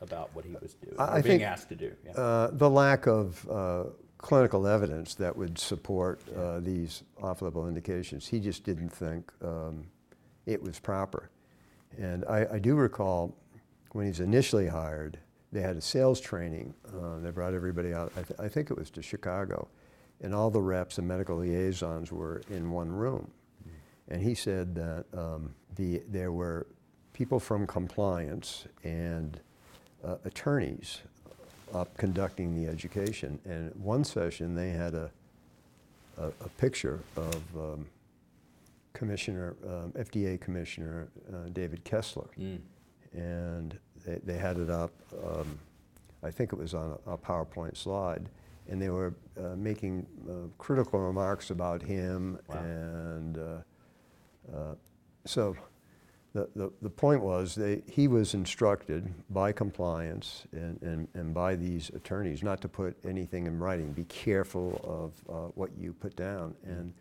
about 0.00 0.34
what 0.34 0.44
he 0.44 0.52
was 0.52 0.74
doing, 0.74 0.94
I- 0.98 1.04
I 1.04 1.22
being 1.22 1.22
think, 1.22 1.42
asked 1.42 1.68
to 1.70 1.74
do? 1.76 1.92
Yeah. 2.04 2.12
Uh, 2.12 2.50
the 2.52 2.70
lack 2.70 3.06
of 3.06 3.48
uh, 3.50 3.84
clinical 4.20 4.66
evidence 4.66 5.14
that 5.14 5.36
would 5.36 5.58
support 5.58 6.20
uh, 6.36 6.60
these 6.60 7.02
off-label 7.22 7.66
indications. 7.66 8.26
He 8.26 8.38
just 8.38 8.64
didn't 8.64 8.90
think 8.90 9.32
um, 9.42 9.86
it 10.46 10.62
was 10.62 10.78
proper. 10.78 11.30
And 11.98 12.24
I, 12.26 12.46
I 12.52 12.58
do 12.58 12.74
recall 12.74 13.34
when 13.92 14.04
he 14.04 14.10
was 14.10 14.20
initially 14.20 14.68
hired, 14.68 15.18
they 15.52 15.62
had 15.62 15.76
a 15.76 15.80
sales 15.80 16.20
training. 16.20 16.74
Uh, 16.86 17.18
they 17.20 17.30
brought 17.30 17.54
everybody 17.54 17.92
out. 17.92 18.12
I, 18.16 18.22
th- 18.22 18.38
I 18.38 18.48
think 18.48 18.70
it 18.70 18.76
was 18.76 18.90
to 18.90 19.02
Chicago, 19.02 19.68
and 20.20 20.34
all 20.34 20.50
the 20.50 20.60
reps 20.60 20.98
and 20.98 21.08
medical 21.08 21.38
liaisons 21.38 22.12
were 22.12 22.42
in 22.50 22.70
one 22.70 22.90
room. 22.90 23.30
And 24.08 24.22
he 24.22 24.34
said 24.34 24.74
that 24.74 25.06
um, 25.16 25.54
the, 25.76 26.02
there 26.08 26.32
were 26.32 26.66
people 27.12 27.40
from 27.40 27.66
compliance 27.66 28.66
and 28.84 29.40
uh, 30.04 30.16
attorneys 30.24 31.00
up 31.74 31.96
conducting 31.96 32.54
the 32.54 32.70
education. 32.70 33.38
And 33.44 33.74
one 33.74 34.04
session, 34.04 34.54
they 34.54 34.70
had 34.70 34.94
a, 34.94 35.10
a, 36.18 36.26
a 36.26 36.48
picture 36.58 37.00
of 37.16 37.42
um, 37.56 37.86
Commissioner, 38.92 39.56
um, 39.66 39.92
FDA 39.92 40.40
Commissioner 40.40 41.08
uh, 41.32 41.48
David 41.52 41.84
Kessler. 41.84 42.28
Mm. 42.38 42.58
And 43.12 43.78
they, 44.04 44.20
they 44.24 44.38
had 44.38 44.58
it 44.58 44.70
up, 44.70 44.92
um, 45.24 45.58
I 46.22 46.30
think 46.30 46.52
it 46.52 46.58
was 46.58 46.74
on 46.74 46.98
a, 47.06 47.12
a 47.12 47.18
PowerPoint 47.18 47.76
slide, 47.76 48.28
and 48.68 48.80
they 48.80 48.90
were 48.90 49.14
uh, 49.38 49.56
making 49.56 50.06
uh, 50.28 50.48
critical 50.58 51.00
remarks 51.00 51.50
about 51.50 51.82
him. 51.82 52.38
Wow. 52.48 52.56
And 52.58 53.38
uh, 53.38 54.56
uh, 54.56 54.74
so 55.24 55.56
the, 56.32 56.48
the, 56.54 56.70
the 56.82 56.90
point 56.90 57.22
was 57.22 57.54
they, 57.54 57.82
he 57.90 58.06
was 58.06 58.34
instructed 58.34 59.12
by 59.30 59.50
compliance 59.50 60.44
and, 60.52 60.80
and, 60.82 61.08
and 61.14 61.34
by 61.34 61.56
these 61.56 61.90
attorneys 61.90 62.42
not 62.42 62.60
to 62.60 62.68
put 62.68 62.96
anything 63.04 63.46
in 63.46 63.58
writing. 63.58 63.92
Be 63.92 64.04
careful 64.04 64.80
of 64.84 65.34
uh, 65.34 65.48
what 65.54 65.70
you 65.78 65.92
put 65.92 66.14
down. 66.14 66.54
And, 66.64 66.92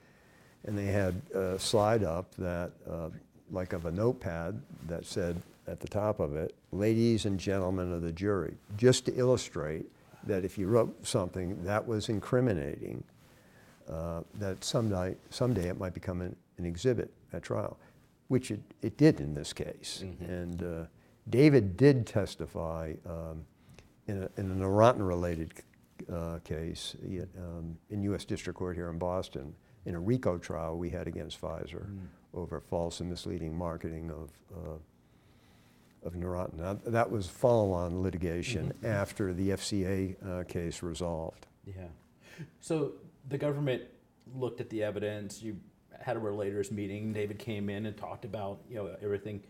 and 0.65 0.77
they 0.77 0.87
had 0.87 1.21
a 1.35 1.59
slide 1.59 2.03
up 2.03 2.33
that, 2.35 2.71
uh, 2.89 3.09
like 3.51 3.73
of 3.73 3.85
a 3.85 3.91
notepad, 3.91 4.59
that 4.87 5.05
said 5.05 5.39
at 5.67 5.79
the 5.79 5.87
top 5.87 6.19
of 6.19 6.35
it, 6.35 6.55
ladies 6.71 7.25
and 7.25 7.39
gentlemen 7.39 7.93
of 7.93 8.01
the 8.01 8.11
jury, 8.11 8.55
just 8.77 9.05
to 9.05 9.15
illustrate 9.15 9.85
that 10.25 10.43
if 10.43 10.57
you 10.57 10.67
wrote 10.67 11.05
something 11.05 11.63
that 11.63 11.85
was 11.85 12.09
incriminating, 12.09 13.03
uh, 13.89 14.21
that 14.39 14.63
someday, 14.63 15.15
someday 15.29 15.69
it 15.69 15.79
might 15.79 15.93
become 15.93 16.21
an, 16.21 16.35
an 16.57 16.65
exhibit 16.65 17.11
at 17.31 17.43
trial, 17.43 17.77
which 18.29 18.51
it, 18.51 18.61
it 18.81 18.97
did 18.97 19.19
in 19.19 19.33
this 19.33 19.51
case. 19.51 20.03
And 20.21 20.63
uh, 20.63 20.85
David 21.29 21.75
did 21.75 22.07
testify 22.07 22.93
um, 23.05 23.45
in, 24.07 24.23
a, 24.23 24.29
in 24.39 24.51
a 24.51 24.55
Neurontin-related 24.55 25.53
uh, 26.11 26.39
case 26.43 26.95
um, 27.37 27.77
in 27.89 28.01
U.S. 28.03 28.23
District 28.25 28.57
Court 28.57 28.75
here 28.75 28.89
in 28.89 28.97
Boston, 28.97 29.53
in 29.85 29.95
a 29.95 29.99
RICO 29.99 30.37
trial 30.37 30.77
we 30.77 30.89
had 30.89 31.07
against 31.07 31.41
Pfizer 31.41 31.87
over 32.33 32.59
false 32.59 32.99
and 32.99 33.09
misleading 33.09 33.57
marketing 33.57 34.11
of, 34.11 34.29
uh, 34.55 36.07
of 36.07 36.13
Neurontin. 36.13 36.57
Now, 36.57 36.79
that 36.85 37.09
was 37.09 37.27
follow-on 37.27 38.01
litigation 38.01 38.73
after 38.83 39.33
the 39.33 39.49
FCA 39.49 40.15
uh, 40.25 40.43
case 40.43 40.83
resolved. 40.83 41.47
Yeah. 41.65 41.87
So 42.61 42.93
the 43.27 43.37
government 43.37 43.83
looked 44.35 44.61
at 44.61 44.69
the 44.69 44.83
evidence. 44.83 45.41
You 45.41 45.57
had 46.01 46.17
a 46.17 46.19
relators 46.19 46.71
meeting. 46.71 47.13
David 47.13 47.39
came 47.39 47.69
in 47.69 47.85
and 47.85 47.95
talked 47.97 48.25
about 48.25 48.59
you 48.69 48.75
know 48.75 48.95
everything, 49.01 49.41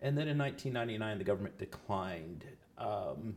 and 0.00 0.16
then 0.16 0.28
in 0.28 0.38
1999 0.38 1.18
the 1.18 1.24
government 1.24 1.58
declined. 1.58 2.44
Um, 2.78 3.34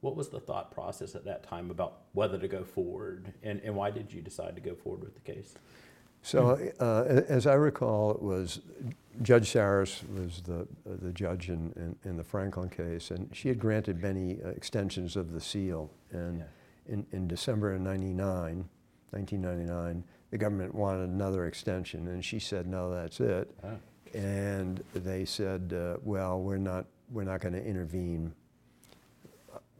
what 0.00 0.14
was 0.14 0.28
the 0.28 0.38
thought 0.38 0.70
process 0.70 1.14
at 1.14 1.24
that 1.24 1.42
time 1.42 1.70
about 1.70 2.02
whether 2.12 2.38
to 2.38 2.46
go 2.46 2.62
forward, 2.62 3.32
and, 3.42 3.60
and 3.64 3.74
why 3.74 3.90
did 3.90 4.12
you 4.12 4.20
decide 4.20 4.54
to 4.54 4.60
go 4.60 4.74
forward 4.74 5.02
with 5.02 5.14
the 5.14 5.32
case? 5.32 5.54
So, 6.22 6.58
uh, 6.80 7.22
as 7.28 7.46
I 7.46 7.54
recall, 7.54 8.10
it 8.12 8.22
was 8.22 8.60
Judge 9.22 9.50
Saris 9.50 10.02
was 10.14 10.42
the, 10.42 10.60
uh, 10.60 10.96
the 11.00 11.12
judge 11.12 11.48
in, 11.48 11.72
in, 11.76 11.96
in 12.10 12.16
the 12.16 12.24
Franklin 12.24 12.68
case, 12.68 13.10
and 13.10 13.30
she 13.32 13.48
had 13.48 13.58
granted 13.58 14.02
many 14.02 14.38
uh, 14.44 14.48
extensions 14.48 15.16
of 15.16 15.32
the 15.32 15.40
seal. 15.40 15.90
And 16.10 16.38
Yeah. 16.38 16.44
in, 16.94 17.06
in 17.12 17.28
December 17.28 17.72
of 17.74 17.80
99, 17.80 18.68
1999, 19.10 20.04
the 20.30 20.38
government 20.38 20.74
wanted 20.74 21.08
another 21.08 21.46
extension, 21.46 22.08
and 22.08 22.24
she 22.24 22.38
said, 22.38 22.66
no, 22.66 22.92
that's 22.92 23.20
it. 23.20 23.50
And 24.14 24.82
they 24.94 25.24
said, 25.24 25.72
uh, 25.72 25.98
well, 26.02 26.40
we're 26.40 26.58
not, 26.58 26.86
we're 27.10 27.24
not 27.24 27.40
going 27.40 27.54
to 27.54 27.64
intervene. 27.64 28.32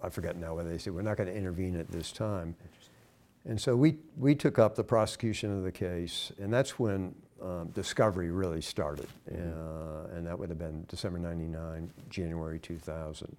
I 0.02 0.08
forget 0.08 0.36
now 0.36 0.54
whether 0.54 0.68
they 0.68 0.78
said, 0.78 0.94
we're 0.94 1.02
not 1.02 1.16
going 1.16 1.28
to 1.28 1.34
intervene 1.36 1.76
at 1.76 1.88
this 1.90 2.12
time. 2.12 2.54
And 3.44 3.60
so 3.60 3.76
we, 3.76 3.96
we 4.16 4.34
took 4.34 4.58
up 4.58 4.74
the 4.74 4.84
prosecution 4.84 5.56
of 5.56 5.62
the 5.62 5.72
case, 5.72 6.32
and 6.38 6.52
that's 6.52 6.78
when 6.78 7.14
um, 7.40 7.68
discovery 7.74 8.30
really 8.30 8.60
started. 8.60 9.06
Uh, 9.30 10.14
and 10.14 10.26
that 10.26 10.38
would 10.38 10.48
have 10.48 10.58
been 10.58 10.84
December 10.88 11.18
99, 11.18 11.90
January 12.10 12.58
2000. 12.58 13.36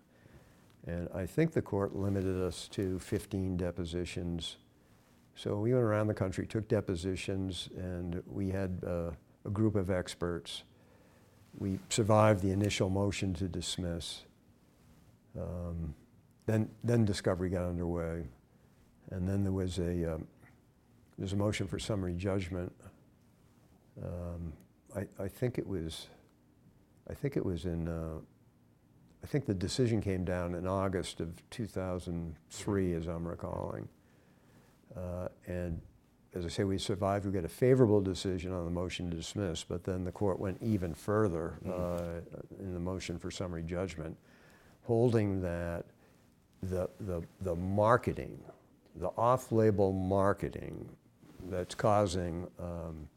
And 0.86 1.10
I 1.14 1.26
think 1.26 1.52
the 1.52 1.62
court 1.62 1.96
limited 1.96 2.42
us 2.42 2.68
to 2.70 3.00
15 3.00 3.58
depositions. 3.58 4.58
So 5.38 5.56
we 5.60 5.72
went 5.72 5.86
around 5.86 6.08
the 6.08 6.16
country, 6.16 6.48
took 6.48 6.68
depositions, 6.68 7.70
and 7.78 8.24
we 8.26 8.50
had 8.50 8.82
uh, 8.86 9.12
a 9.46 9.50
group 9.52 9.76
of 9.76 9.92
experts. 9.92 10.64
We 11.56 11.78
survived 11.90 12.42
the 12.42 12.50
initial 12.50 12.90
motion 12.90 13.36
to 13.36 13.48
dismiss. 13.48 14.24
Um, 15.40 15.94
then, 16.48 16.68
then 16.84 17.06
discovery 17.06 17.50
got 17.50 17.66
underway. 17.66 18.24
And 19.12 19.30
then 19.30 19.44
there 19.44 19.52
was 19.52 19.78
a, 19.78 20.16
um, 20.16 20.28
there's 21.20 21.34
a 21.34 21.38
motion 21.38 21.68
for 21.68 21.78
summary 21.78 22.16
judgment. 22.16 22.74
Um, 24.04 24.54
I, 24.96 25.06
I 25.24 25.28
think 25.28 25.60
it 25.60 25.68
was, 25.68 26.08
I 27.08 27.14
think 27.14 27.38
it 27.38 27.46
was 27.46 27.66
in, 27.66 27.88
uh, 27.88 28.18
I 29.24 29.28
think 29.28 29.46
the 29.46 29.54
decision 29.54 30.02
came 30.02 30.26
down 30.26 30.56
in 30.56 30.66
August 30.66 31.20
of 31.20 31.48
2003, 31.52 32.94
as 32.96 33.06
I'm 33.06 33.28
recalling. 33.28 33.88
Uh, 34.98 35.28
and 35.46 35.80
as 36.34 36.46
I 36.46 36.50
say, 36.50 36.64
we 36.64 36.78
survived. 36.78 37.26
We 37.26 37.32
got 37.32 37.46
a 37.46 37.50
favorable 37.50 38.02
decision 38.02 38.52
on 38.52 38.66
the 38.66 38.72
motion 38.72 39.10
to 39.10 39.16
dismiss, 39.16 39.64
but 39.64 39.84
then 39.84 40.04
the 40.04 40.12
court 40.12 40.40
went 40.40 40.62
even 40.62 40.94
further 40.94 41.60
uh, 41.68 42.22
in 42.60 42.74
the 42.74 42.80
motion 42.80 43.18
for 43.18 43.32
summary 43.32 43.64
judgment, 43.64 44.18
holding 44.84 45.42
that 45.42 45.86
the, 46.62 46.90
the, 47.00 47.22
the 47.42 47.56
marketing, 47.56 48.40
the 48.96 49.10
off-label 49.18 49.94
marketing 49.94 50.90
that's 51.50 51.76
causing 51.76 52.48
um, 52.60 53.08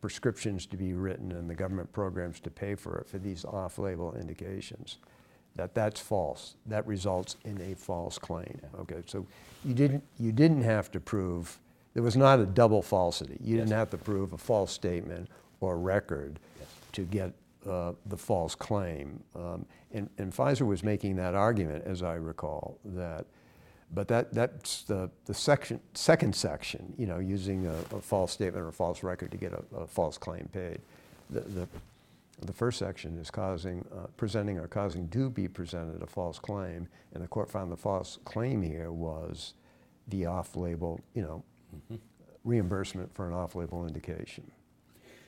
prescriptions 0.00 0.66
to 0.66 0.76
be 0.76 0.92
written 0.92 1.32
and 1.32 1.48
the 1.48 1.54
government 1.54 1.90
programs 1.92 2.40
to 2.40 2.50
pay 2.50 2.74
for 2.74 2.98
it 2.98 3.08
for 3.08 3.18
these 3.18 3.44
off-label 3.44 4.14
indications, 4.14 4.98
that 5.56 5.74
that's 5.74 6.00
false. 6.00 6.56
That 6.66 6.86
results 6.86 7.36
in 7.44 7.60
a 7.60 7.74
false 7.74 8.18
claim. 8.18 8.60
Okay, 8.80 9.02
so 9.06 9.26
you 9.64 9.74
didn't, 9.74 10.02
you 10.18 10.32
didn't 10.32 10.62
have 10.62 10.90
to 10.92 11.00
prove, 11.00 11.58
there 11.94 12.02
was 12.02 12.16
not 12.16 12.40
a 12.40 12.46
double 12.46 12.82
falsity. 12.82 13.38
You 13.40 13.56
didn't 13.56 13.72
have 13.72 13.90
to 13.90 13.98
prove 13.98 14.32
a 14.32 14.38
false 14.38 14.72
statement 14.72 15.28
or 15.60 15.78
record 15.78 16.38
to 16.92 17.02
get 17.02 17.32
uh, 17.68 17.92
the 18.06 18.16
false 18.16 18.54
claim. 18.54 19.22
Um, 19.34 19.64
and, 19.92 20.10
and 20.18 20.32
Pfizer 20.32 20.66
was 20.66 20.82
making 20.82 21.16
that 21.16 21.34
argument, 21.34 21.84
as 21.86 22.02
I 22.02 22.14
recall, 22.14 22.78
that, 22.84 23.26
but 23.92 24.08
that, 24.08 24.32
that's 24.34 24.82
the, 24.82 25.08
the 25.24 25.34
section, 25.34 25.80
second 25.94 26.34
section, 26.34 26.92
you 26.98 27.06
know, 27.06 27.20
using 27.20 27.66
a, 27.66 27.96
a 27.96 28.00
false 28.00 28.32
statement 28.32 28.64
or 28.64 28.68
a 28.68 28.72
false 28.72 29.02
record 29.02 29.30
to 29.30 29.36
get 29.36 29.52
a, 29.52 29.62
a 29.76 29.86
false 29.86 30.18
claim 30.18 30.48
paid. 30.52 30.80
The, 31.30 31.40
the, 31.40 31.68
the 32.42 32.52
first 32.52 32.78
section 32.78 33.18
is 33.18 33.30
causing, 33.30 33.84
uh, 33.94 34.06
presenting 34.16 34.58
or 34.58 34.66
causing 34.66 35.08
to 35.10 35.30
be 35.30 35.48
presented 35.48 36.02
a 36.02 36.06
false 36.06 36.38
claim, 36.38 36.88
and 37.12 37.22
the 37.22 37.28
court 37.28 37.50
found 37.50 37.70
the 37.70 37.76
false 37.76 38.18
claim 38.24 38.62
here 38.62 38.92
was 38.92 39.54
the 40.08 40.26
off-label, 40.26 41.00
you 41.14 41.22
know, 41.22 41.44
reimbursement 42.44 43.14
for 43.14 43.26
an 43.26 43.34
off-label 43.34 43.86
indication. 43.86 44.50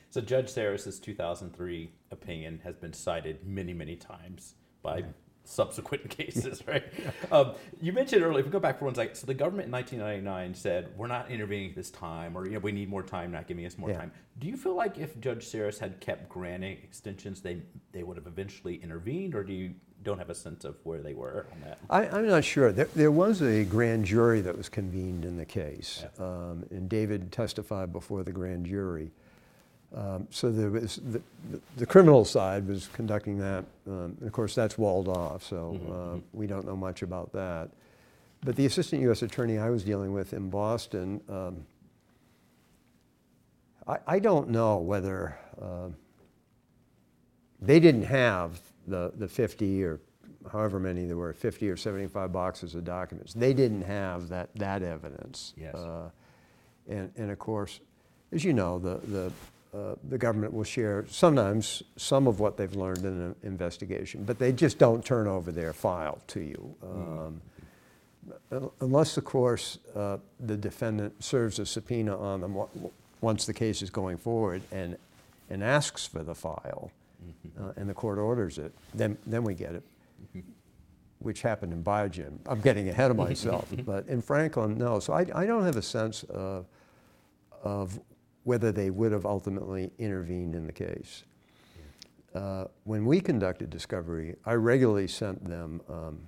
So 0.09 0.21
Judge 0.21 0.49
Saris's 0.49 0.99
2003 0.99 1.91
opinion 2.11 2.61
has 2.63 2.75
been 2.75 2.93
cited 2.93 3.45
many, 3.45 3.73
many 3.73 3.95
times 3.95 4.55
by 4.81 5.03
subsequent 5.47 6.09
cases, 6.17 6.61
right? 6.67 6.83
um, 7.31 7.53
you 7.81 7.93
mentioned 7.93 8.23
earlier, 8.23 8.39
if 8.39 8.45
we 8.45 8.51
go 8.51 8.59
back 8.59 8.79
for 8.79 8.85
one 8.85 8.95
second, 8.95 9.15
so 9.15 9.25
the 9.25 9.33
government 9.33 9.67
in 9.67 9.71
1999 9.71 10.53
said, 10.53 10.89
we're 10.97 11.07
not 11.07 11.29
intervening 11.31 11.69
at 11.69 11.75
this 11.75 11.89
time, 11.89 12.35
or 12.37 12.45
you 12.45 12.51
know, 12.53 12.59
we 12.59 12.71
need 12.71 12.89
more 12.89 13.03
time, 13.03 13.31
not 13.31 13.47
giving 13.47 13.65
us 13.65 13.77
more 13.77 13.89
Yeah. 13.89 13.97
time. 13.99 14.11
Do 14.39 14.47
you 14.47 14.57
feel 14.57 14.75
like 14.75 14.97
if 14.97 15.19
Judge 15.19 15.45
Saris 15.47 15.79
had 15.79 15.99
kept 15.99 16.29
granting 16.29 16.77
extensions, 16.83 17.41
they, 17.41 17.61
they 17.91 18.03
would 18.03 18.17
have 18.17 18.27
eventually 18.27 18.75
intervened, 18.83 19.33
or 19.35 19.43
do 19.43 19.53
you, 19.53 19.73
don't 20.03 20.19
have 20.19 20.29
a 20.29 20.35
sense 20.35 20.63
of 20.63 20.75
where 20.83 21.01
they 21.01 21.15
were 21.15 21.47
on 21.51 21.59
that. 21.61 21.79
I, 21.89 22.07
I'm 22.07 22.27
not 22.27 22.45
sure. 22.45 22.71
There, 22.71 22.87
there 22.95 23.11
was 23.11 23.41
a 23.41 23.65
grand 23.65 24.05
jury 24.05 24.41
that 24.41 24.55
was 24.55 24.69
convened 24.69 25.25
in 25.25 25.37
the 25.37 25.45
case, 25.45 26.05
Yeah. 26.19 26.23
um, 26.25 26.63
and 26.69 26.87
David 26.87 27.31
testified 27.31 27.91
before 27.91 28.23
the 28.23 28.31
grand 28.31 28.67
jury. 28.67 29.11
Um, 29.95 30.27
so 30.29 30.51
there 30.51 30.69
was 30.69 30.97
the, 30.97 31.21
the, 31.51 31.61
the 31.77 31.85
criminal 31.85 32.25
side 32.25 32.67
was 32.67 32.87
conducting 32.93 33.37
that. 33.39 33.63
Um, 33.87 34.17
and 34.19 34.23
of 34.23 34.31
course, 34.33 34.53
that's 34.53 34.77
walled 34.77 35.07
off, 35.07 35.43
so 35.43 35.79
uh, 35.91 36.19
we 36.33 36.45
don't 36.45 36.65
know 36.65 36.75
much 36.75 37.01
about 37.03 37.31
that. 37.33 37.69
But 38.43 38.55
the 38.55 38.65
assistant 38.65 39.01
U.S. 39.03 39.21
attorney 39.21 39.57
I 39.57 39.69
was 39.69 39.83
dealing 39.83 40.13
with 40.13 40.33
in 40.33 40.49
Boston, 40.49 41.21
um, 41.29 41.65
I, 43.87 43.97
I 44.05 44.19
don't 44.19 44.49
know 44.49 44.77
whether. 44.77 45.37
um 45.61 45.95
they 47.61 47.79
didn't 47.79 48.03
have 48.03 48.59
the, 48.87 49.11
the 49.17 49.27
50 49.27 49.83
or 49.83 49.99
however 50.51 50.79
many 50.79 51.05
there 51.05 51.17
were, 51.17 51.33
50 51.33 51.69
or 51.69 51.75
75 51.75 52.31
boxes 52.31 52.75
of 52.75 52.83
documents. 52.85 53.33
They 53.33 53.53
didn't 53.53 53.81
have 53.81 54.29
that, 54.29 54.49
that 54.55 54.83
evidence. 54.83 55.53
Yes. 55.57 55.75
Uh, 55.75 56.09
and, 56.87 57.11
and 57.17 57.31
of 57.31 57.39
course, 57.39 57.79
as 58.31 58.43
you 58.43 58.53
know, 58.53 58.79
the, 58.79 58.99
the, 59.07 59.31
uh, 59.73 59.95
the 60.09 60.17
government 60.17 60.53
will 60.53 60.63
share 60.63 61.05
sometimes 61.09 61.83
some 61.97 62.27
of 62.27 62.39
what 62.39 62.57
they've 62.57 62.75
learned 62.75 62.99
in 62.99 63.21
an 63.21 63.35
investigation, 63.43 64.23
but 64.23 64.39
they 64.39 64.51
just 64.51 64.77
don't 64.77 65.03
turn 65.03 65.27
over 65.27 65.51
their 65.51 65.73
file 65.73 66.19
to 66.27 66.39
you. 66.39 66.75
Um, 66.83 67.41
un- 68.51 68.69
Unless, 68.79 69.17
of 69.17 69.25
course, 69.25 69.77
uh, 69.95 70.17
the 70.39 70.55
defendant 70.57 71.21
serves 71.23 71.59
a 71.59 71.65
subpoena 71.65 72.17
on 72.17 72.41
them 72.41 72.55
once 73.21 73.45
the 73.45 73.53
case 73.53 73.81
is 73.81 73.89
going 73.89 74.17
forward 74.17 74.61
and, 74.71 74.97
and 75.49 75.63
asks 75.63 76.05
for 76.07 76.23
the 76.23 76.35
file, 76.35 76.91
uh, 77.59 77.73
and 77.75 77.89
the 77.89 77.93
court 77.93 78.17
orders 78.19 78.57
it, 78.57 78.73
then, 78.93 79.17
then 79.25 79.43
we 79.43 79.53
get 79.53 79.73
it, 79.73 79.83
which 81.19 81.41
happened 81.41 81.73
in 81.73 81.83
Biogen. 81.83 82.37
I'm 82.45 82.61
getting 82.61 82.87
ahead 82.89 83.11
of 83.11 83.17
myself, 83.17 83.67
but 83.85 84.07
in 84.07 84.21
Franklin, 84.21 84.77
no. 84.77 84.99
So 84.99 85.13
I, 85.13 85.25
I 85.35 85.45
don't 85.45 85.63
have 85.65 85.75
a 85.77 85.81
sense 85.81 86.23
of, 86.23 86.65
of 87.63 87.99
whether 88.47 88.71
they 88.71 88.89
would 88.89 89.11
have 89.11 89.25
ultimately 89.25 89.91
intervened 89.97 90.55
in 90.55 90.65
the 90.65 90.71
case. 90.71 91.25
Uh, 92.33 92.63
when 92.85 93.05
we 93.05 93.19
conducted 93.19 93.69
discovery, 93.69 94.37
I 94.45 94.53
regularly 94.53 95.09
sent 95.09 95.43
them 95.49 95.81
um, 95.89 96.19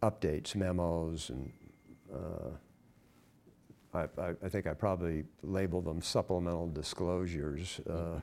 updates, 0.00 0.54
memos, 0.54 1.30
and 1.30 1.52
uh, 2.14 2.50
I, 3.92 4.02
I, 4.16 4.34
I 4.44 4.48
think 4.48 4.68
I 4.68 4.74
probably 4.74 5.24
labeled 5.42 5.86
them 5.86 6.00
supplemental 6.00 6.68
disclosures 6.68 7.80
uh, 7.90 8.20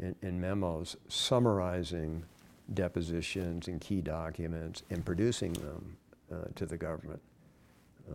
in, 0.00 0.14
in 0.22 0.40
memos 0.40 0.96
summarizing 1.08 2.24
depositions 2.72 3.66
and 3.66 3.80
key 3.80 4.00
documents 4.00 4.84
and 4.90 5.04
producing 5.04 5.54
them 5.54 5.96
uh, 6.32 6.44
to 6.54 6.66
the 6.66 6.76
government 6.76 7.20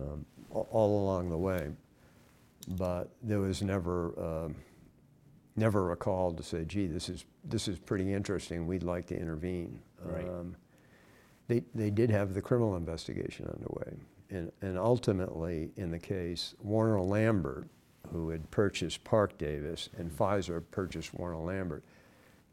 um, 0.00 0.24
all 0.50 1.02
along 1.02 1.28
the 1.28 1.36
way. 1.36 1.72
But 2.76 3.10
there 3.22 3.40
was 3.40 3.62
never, 3.62 4.12
um, 4.22 4.54
never 5.56 5.92
a 5.92 5.96
call 5.96 6.32
to 6.32 6.42
say, 6.42 6.64
gee, 6.64 6.86
this 6.86 7.08
is, 7.08 7.24
this 7.44 7.66
is 7.66 7.78
pretty 7.78 8.12
interesting, 8.12 8.66
we'd 8.66 8.82
like 8.82 9.06
to 9.06 9.18
intervene. 9.18 9.80
Right. 10.02 10.28
Um, 10.28 10.54
they, 11.46 11.62
they 11.74 11.90
did 11.90 12.10
have 12.10 12.34
the 12.34 12.42
criminal 12.42 12.76
investigation 12.76 13.46
underway. 13.46 13.96
And, 14.30 14.52
and 14.60 14.78
ultimately, 14.78 15.70
in 15.76 15.90
the 15.90 15.98
case, 15.98 16.54
Warner 16.60 17.00
Lambert, 17.00 17.68
who 18.12 18.28
had 18.28 18.50
purchased 18.50 19.02
Parke-Davis, 19.02 19.88
and 19.96 20.10
Pfizer 20.10 20.62
purchased 20.70 21.14
Warner 21.14 21.38
Lambert. 21.38 21.82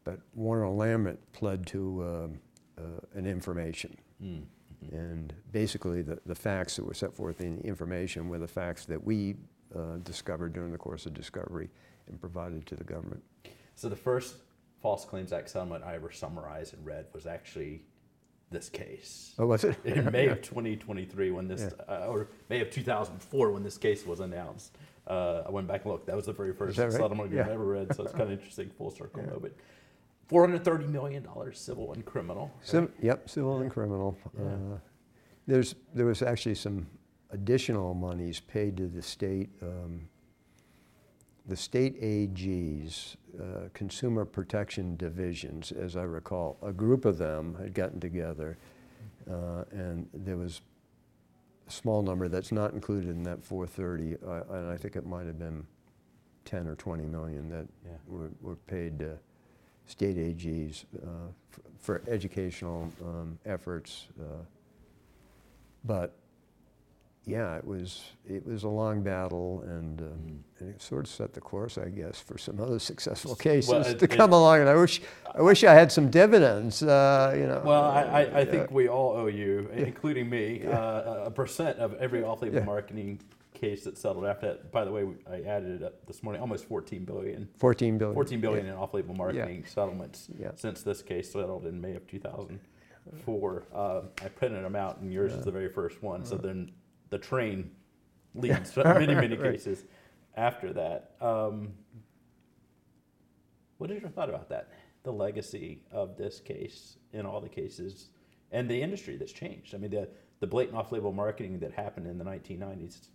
But 0.04 0.20
Warner 0.34 0.68
Lambert 0.70 1.18
pled 1.32 1.66
to 1.66 2.02
um, 2.04 2.40
uh, 2.78 3.18
an 3.18 3.26
information. 3.26 3.96
Mm. 4.22 4.44
And 4.92 5.34
basically, 5.52 6.00
the, 6.00 6.18
the 6.24 6.34
facts 6.34 6.76
that 6.76 6.86
were 6.86 6.94
set 6.94 7.12
forth 7.14 7.40
in 7.40 7.58
the 7.58 7.66
information 7.66 8.28
were 8.28 8.38
the 8.38 8.48
facts 8.48 8.86
that 8.86 9.04
we 9.04 9.36
uh, 9.76 9.96
discovered 10.04 10.52
during 10.52 10.72
the 10.72 10.78
course 10.78 11.06
of 11.06 11.14
discovery 11.14 11.68
and 12.08 12.20
provided 12.20 12.66
to 12.66 12.76
the 12.76 12.84
government. 12.84 13.22
So 13.74 13.88
the 13.88 13.96
first 13.96 14.36
False 14.80 15.04
Claims 15.04 15.32
Act 15.32 15.50
settlement 15.50 15.84
I 15.84 15.94
ever 15.94 16.10
summarized 16.10 16.74
and 16.74 16.84
read 16.86 17.06
was 17.12 17.26
actually 17.26 17.82
this 18.50 18.68
case. 18.68 19.34
Oh, 19.38 19.46
was 19.46 19.64
it? 19.64 19.76
in 19.84 20.04
May 20.12 20.28
of 20.28 20.40
2023 20.42 21.30
when 21.32 21.48
this, 21.48 21.72
uh, 21.88 22.06
or 22.08 22.28
May 22.48 22.60
of 22.60 22.70
2004 22.70 23.50
when 23.50 23.62
this 23.62 23.76
case 23.76 24.06
was 24.06 24.20
announced. 24.20 24.76
Uh, 25.06 25.42
I 25.46 25.50
went 25.50 25.66
back 25.68 25.82
and 25.84 25.92
looked. 25.92 26.06
That 26.06 26.16
was 26.16 26.26
the 26.26 26.32
very 26.32 26.52
first 26.52 26.78
right? 26.78 26.90
settlement 26.90 27.26
agreement 27.26 27.48
I 27.48 27.50
Yeah. 27.50 27.54
ever 27.54 27.64
read, 27.64 27.94
so 27.94 28.02
it's 28.04 28.12
kind 28.12 28.24
of 28.24 28.32
interesting, 28.38 28.70
full 28.70 28.90
circle 28.90 29.22
moment. 29.22 29.54
$430 30.30 30.88
million 30.88 31.26
civil 31.52 31.92
and 31.92 32.04
criminal. 32.04 32.52
Civ- 32.62 32.90
Yep, 33.00 33.30
civil 33.30 33.58
and 33.60 33.70
criminal. 33.70 34.18
Yeah. 34.36 34.44
Uh, 34.46 34.78
There's, 35.46 35.76
there 35.94 36.06
was 36.06 36.22
actually 36.22 36.56
some 36.56 36.86
additional 37.30 37.94
monies 37.94 38.40
paid 38.40 38.76
to 38.76 38.86
the 38.86 39.02
state, 39.02 39.50
um, 39.62 40.08
the 41.46 41.56
state 41.56 42.00
AGs, 42.02 43.16
uh, 43.40 43.68
Consumer 43.74 44.24
Protection 44.24 44.96
Divisions, 44.96 45.72
as 45.72 45.96
I 45.96 46.02
recall. 46.02 46.56
A 46.62 46.72
group 46.72 47.04
of 47.04 47.18
them 47.18 47.56
had 47.60 47.74
gotten 47.74 48.00
together, 48.00 48.56
uh, 49.30 49.64
and 49.70 50.08
there 50.12 50.36
was 50.36 50.60
a 51.68 51.70
small 51.70 52.02
number 52.02 52.28
that's 52.28 52.52
not 52.52 52.72
included 52.72 53.10
in 53.10 53.22
that 53.24 53.44
430, 53.44 54.16
uh, 54.26 54.54
and 54.58 54.68
I 54.70 54.76
think 54.76 54.96
it 54.96 55.06
might 55.06 55.26
have 55.26 55.38
been 55.38 55.66
10 56.44 56.66
or 56.68 56.76
20 56.76 57.04
million 57.06 57.48
that 57.50 57.66
Yeah. 57.84 57.90
were, 58.06 58.30
were 58.40 58.56
paid 58.56 58.98
to 59.00 59.18
state 59.86 60.16
AGs 60.16 60.84
uh, 61.04 61.08
f- 61.52 61.60
for 61.78 62.02
educational 62.08 62.90
um, 63.04 63.38
efforts. 63.44 64.08
uh, 64.20 64.42
But, 65.84 66.16
yeah, 67.28 67.56
it 67.56 67.66
was, 67.66 68.04
it 68.24 68.46
was 68.46 68.62
a 68.62 68.68
long 68.68 69.02
battle, 69.02 69.62
and, 69.66 70.00
um, 70.00 70.44
and 70.60 70.68
it 70.70 70.80
sort 70.80 71.04
of 71.06 71.10
set 71.10 71.34
the 71.34 71.40
course, 71.40 71.76
I 71.76 71.88
guess, 71.88 72.20
for 72.20 72.38
some 72.38 72.60
other 72.60 72.78
successful 72.90 73.34
cases 73.34 73.88
it- 73.88 73.98
to 73.98 74.04
it- 74.04 74.10
come 74.12 74.32
along. 74.32 74.60
And 74.60 74.68
I 74.68 74.76
wish, 74.76 75.02
I 75.34 75.42
wish 75.42 75.64
I 75.64 75.74
had 75.74 75.90
some 75.90 76.08
dividends, 76.08 76.84
uh, 76.84 77.34
you 77.36 77.46
know. 77.48 77.62
Well, 77.64 77.82
I, 77.82 78.02
I, 78.02 78.20
I 78.20 78.38
Yeah. 78.40 78.44
think 78.44 78.70
we 78.70 78.88
all 78.88 79.16
owe 79.16 79.26
you, 79.26 79.68
including 79.74 80.30
me, 80.30 80.64
uh, 80.66 81.24
a 81.24 81.30
percent 81.30 81.78
of 81.78 81.94
every 81.94 82.22
off-label 82.22 82.58
Yeah. 82.58 82.64
marketing 82.64 83.20
case 83.54 83.82
that 83.84 83.98
settled 83.98 84.24
after 84.26 84.46
that. 84.48 84.70
By 84.70 84.84
the 84.84 84.92
way, 84.92 85.04
I 85.28 85.40
added 85.40 85.80
it 85.80 85.82
up 85.82 86.06
this 86.06 86.22
morning, 86.22 86.40
almost 86.40 86.66
14 86.66 87.04
billion. 87.04 87.48
14 87.58 87.98
billion. 87.98 88.14
14 88.14 88.40
billion 88.40 88.66
Yeah. 88.66 88.72
in 88.72 88.78
off-label 88.78 89.14
marketing 89.14 89.64
settlements 89.66 90.28
Yeah. 90.38 90.50
since 90.54 90.82
this 90.82 91.02
case 91.02 91.32
settled 91.32 91.66
in 91.66 91.80
May 91.80 91.94
of 91.96 92.06
2004. 92.06 93.64
Uh, 93.74 94.02
I 94.22 94.28
printed 94.28 94.62
them 94.64 94.76
out, 94.76 94.98
and 95.00 95.12
yours 95.12 95.32
is 95.32 95.44
the 95.44 95.50
very 95.50 95.68
first 95.70 96.02
one. 96.04 96.24
So 96.24 96.36
then 96.36 96.70
the 97.10 97.18
train 97.18 97.70
leads 98.34 98.72
to 98.72 98.84
many, 98.84 99.14
many 99.14 99.36
Right. 99.36 99.52
cases 99.52 99.84
after 100.36 100.72
that. 100.72 101.12
Um, 101.20 101.72
what 103.78 103.90
is 103.90 104.00
your 104.00 104.10
thought 104.10 104.28
about 104.28 104.48
that? 104.48 104.70
The 105.02 105.12
legacy 105.12 105.82
of 105.90 106.16
this 106.16 106.40
case 106.40 106.96
in 107.12 107.24
all 107.26 107.40
the 107.40 107.48
cases, 107.48 108.08
and 108.52 108.68
the 108.68 108.80
industry 108.80 109.16
that's 109.16 109.32
changed. 109.32 109.74
I 109.74 109.78
mean, 109.78 109.90
the 109.90 110.08
the 110.40 110.46
blatant 110.46 110.76
off-label 110.76 111.12
marketing 111.12 111.58
that 111.60 111.72
happened 111.72 112.06
in 112.06 112.18
the 112.18 112.24
1990s. 112.24 113.08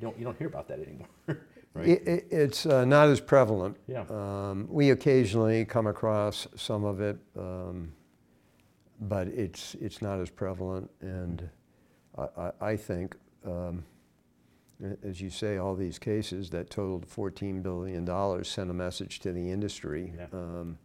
don't 0.00 0.18
you 0.18 0.24
don't 0.24 0.36
hear 0.38 0.46
about 0.48 0.66
that 0.68 0.80
anymore, 0.80 1.08
right? 1.74 1.86
It, 1.88 2.08
it, 2.08 2.26
it's 2.30 2.66
uh, 2.66 2.84
not 2.84 3.08
as 3.08 3.20
prevalent. 3.20 3.76
Yeah. 3.86 4.04
Um, 4.08 4.66
we 4.70 4.90
occasionally 4.90 5.64
come 5.64 5.86
across 5.86 6.48
some 6.56 6.84
of 6.84 7.00
it, 7.00 7.18
um, 7.38 7.92
but 9.00 9.28
it's 9.28 9.74
it's 9.76 10.00
not 10.00 10.18
as 10.20 10.30
prevalent. 10.30 10.90
And 11.00 11.48
I, 12.18 12.22
I, 12.36 12.52
I 12.72 12.76
think, 12.76 13.16
um, 13.44 13.84
as 15.02 15.20
you 15.20 15.30
say, 15.30 15.58
all 15.58 15.74
these 15.74 15.98
cases 15.98 16.50
that 16.50 16.70
totaled 16.70 17.06
14 17.06 17.62
billion 17.62 18.04
dollars 18.04 18.48
sent 18.48 18.70
a 18.70 18.74
message 18.74 19.20
to 19.20 19.32
the 19.32 19.50
industry, 19.50 20.12
Yeah. 20.16 20.26
um, 20.32 20.78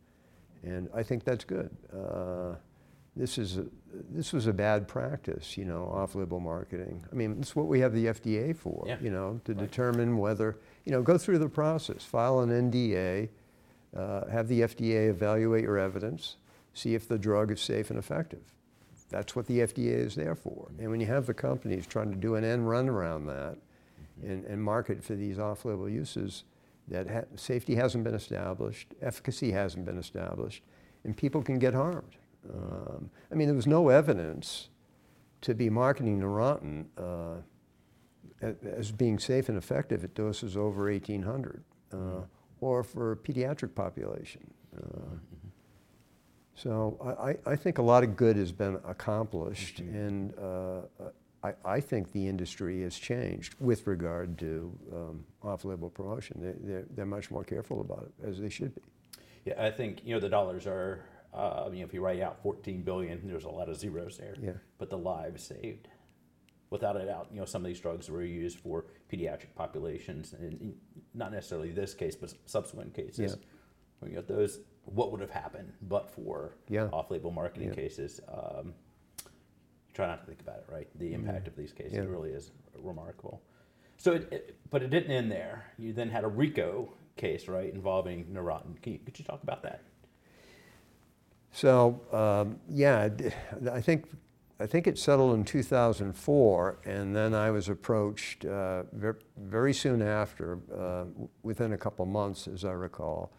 and 0.64 0.90
I 0.94 1.04
think 1.04 1.24
that's 1.24 1.46
good. 1.46 1.70
Uh, 1.94 2.56
this 3.16 3.38
is 3.38 3.58
a, 3.58 3.66
this 4.12 4.34
was 4.34 4.48
a 4.48 4.52
bad 4.54 4.88
practice, 4.90 5.58
you 5.58 5.64
know, 5.64 5.86
off-label 5.86 6.42
marketing. 6.42 7.06
I 7.10 7.16
mean, 7.16 7.38
it's 7.40 7.56
what 7.56 7.68
we 7.68 7.80
have 7.80 7.94
the 7.94 8.08
FDA 8.08 8.54
for, 8.54 8.84
Yeah. 8.88 8.98
you 9.02 9.10
know, 9.10 9.40
to 9.46 9.54
Right. 9.54 9.62
determine 9.62 10.18
whether, 10.18 10.58
you 10.84 10.92
know, 10.92 11.02
go 11.02 11.18
through 11.18 11.38
the 11.38 11.48
process, 11.48 12.04
file 12.04 12.40
an 12.42 12.50
NDA, 12.52 13.30
uh, 13.96 14.28
have 14.28 14.50
the 14.50 14.62
FDA 14.64 15.08
evaluate 15.08 15.64
your 15.64 15.78
evidence, 15.78 16.36
see 16.74 16.94
if 16.96 17.08
the 17.08 17.18
drug 17.18 17.52
is 17.52 17.62
safe 17.62 17.90
and 17.90 17.98
effective. 17.98 18.54
That's 19.10 19.36
what 19.36 19.46
the 19.46 19.60
FDA 19.60 19.98
is 19.98 20.16
there 20.16 20.36
for. 20.36 20.72
And 20.80 20.90
when 20.90 21.00
you 21.00 21.08
have 21.08 21.26
the 21.26 21.34
companies 21.34 21.86
trying 21.86 22.12
to 22.12 22.18
do 22.18 22.36
an 22.36 22.44
end 22.44 22.68
run 22.68 22.90
around 22.90 23.28
that 23.28 23.58
and, 24.24 24.46
and 24.46 24.64
market 24.64 25.04
for 25.04 25.16
these 25.16 25.38
off-label 25.38 25.90
uses, 25.90 26.44
that 26.88 27.10
ha- 27.10 27.26
safety 27.36 27.76
hasn't 27.76 28.04
been 28.04 28.16
established, 28.16 28.94
efficacy 29.02 29.52
hasn't 29.52 29.86
been 29.86 29.98
established, 29.98 30.64
and 31.04 31.16
people 31.16 31.42
can 31.42 31.60
get 31.60 31.74
harmed. 31.74 32.18
Um, 32.52 33.10
I 33.32 33.36
mean, 33.36 33.48
there 33.48 33.56
was 33.56 33.68
no 33.68 33.90
evidence 33.90 34.70
to 35.42 35.54
be 35.54 35.70
marketing 35.70 36.20
Neurontin 36.20 36.86
uh, 36.98 37.42
as 38.42 38.92
being 38.92 39.20
safe 39.20 39.50
and 39.50 39.58
effective 39.58 40.04
at 40.04 40.14
doses 40.14 40.58
over 40.58 40.92
1800 40.92 41.64
uh, 41.94 41.98
or 42.62 42.84
for 42.84 43.12
a 43.12 43.16
pediatric 43.16 43.74
population. 43.76 44.42
Uh, 44.76 45.16
So 46.56 46.98
I, 47.20 47.52
I- 47.52 47.56
think 47.56 47.78
a 47.78 47.82
lot 47.82 48.04
of 48.04 48.16
good 48.16 48.38
has 48.38 48.52
been 48.52 48.80
accomplished, 48.86 49.80
and 49.80 50.34
uh, 50.40 50.82
I, 51.44 51.54
I 51.66 51.80
think 51.80 52.12
the 52.12 52.28
industry 52.28 52.82
has 52.84 52.98
changed 52.98 53.56
with 53.60 53.86
regard 53.88 54.38
to 54.40 54.72
um, 54.94 55.26
off-label 55.44 55.90
promotion. 55.90 56.40
They, 56.42 56.68
they're, 56.68 56.86
they're 56.96 57.06
much 57.06 57.30
more 57.30 57.44
careful 57.44 57.82
about 57.82 58.04
it, 58.04 58.28
as 58.28 58.40
they 58.40 58.50
should 58.50 58.74
be. 58.74 58.82
Yeah, 59.46 59.64
I 59.64 59.70
think 59.70 60.02
you 60.04 60.14
know 60.16 60.20
the 60.20 60.30
dollars 60.30 60.66
are. 60.66 61.06
Uh, 61.34 61.70
you 61.74 61.80
know, 61.80 61.86
if 61.86 61.94
you 61.94 62.00
write 62.00 62.22
out 62.22 62.42
14 62.42 62.82
billion, 62.84 63.28
there's 63.28 63.44
a 63.44 63.50
lot 63.50 63.68
of 63.68 63.76
zeros 63.76 64.18
there. 64.18 64.36
Yeah. 64.42 64.52
But 64.78 64.90
the 64.90 64.98
lives 64.98 65.44
saved, 65.44 65.90
without 66.70 66.96
a 66.96 67.06
doubt. 67.06 67.28
You 67.30 67.42
know, 67.42 67.46
some 67.46 67.62
of 67.62 67.68
these 67.68 67.82
drugs 67.82 68.10
were 68.10 68.24
used 68.24 68.58
for 68.60 68.86
pediatric 69.12 69.54
populations, 69.54 70.32
and 70.32 70.74
not 71.14 71.34
necessarily 71.34 71.72
this 71.72 71.94
case, 71.94 72.16
but 72.16 72.34
subsequent 72.46 72.94
cases. 72.94 73.38
Yeah. 74.02 74.08
You 74.08 74.16
got 74.16 74.28
those, 74.30 74.60
what 74.86 75.12
would 75.12 75.22
have 75.22 75.30
happened 75.32 75.72
but 75.84 76.10
for 76.10 76.56
Yeah. 76.70 76.90
off-label 76.94 77.32
marketing 77.32 77.70
Yeah. 77.70 77.76
cases? 77.76 78.22
Um, 78.28 78.74
try 79.94 80.08
not 80.08 80.22
to 80.22 80.26
think 80.28 80.42
about 80.42 80.58
it, 80.58 80.66
right? 80.72 80.88
The 81.00 81.14
impact 81.14 81.48
of 81.48 81.56
these 81.56 81.72
cases 81.72 81.94
Mm-hmm. 81.94 82.04
Yeah. 82.04 82.10
really 82.12 82.32
is 82.32 82.52
remarkable. 82.78 83.42
So, 83.98 84.14
it, 84.14 84.28
it, 84.32 84.56
but 84.70 84.84
it 84.84 84.90
didn't 84.90 85.12
end 85.12 85.32
there. 85.32 85.66
You 85.78 85.94
then 85.94 86.10
had 86.10 86.24
a 86.24 86.28
RICO 86.28 86.90
case, 87.16 87.48
right, 87.48 87.74
involving 87.74 88.26
Neurontin. 88.26 88.82
Can 88.82 88.94
you, 88.94 89.00
could 89.00 89.18
you 89.18 89.24
talk 89.26 89.42
about 89.42 89.64
that? 89.64 89.82
So, 91.52 92.02
um, 92.12 92.60
yeah, 92.70 93.10
I 93.72 93.80
think, 93.80 94.10
I 94.60 94.66
think 94.68 94.88
it 94.88 94.98
settled 95.00 95.36
in 95.36 95.46
2004, 95.46 96.80
and 96.84 97.16
then 97.16 97.34
I 97.34 97.50
was 97.52 97.70
approached 97.70 98.44
uh, 98.44 98.84
ver- 98.92 99.20
very 99.38 99.74
soon 99.74 100.02
after, 100.02 100.60
uh, 100.78 101.06
within 101.44 101.72
a 101.72 101.78
couple 101.78 102.06
months, 102.06 102.50
as 102.50 102.66
I 102.66 102.72
recall, 102.74 103.32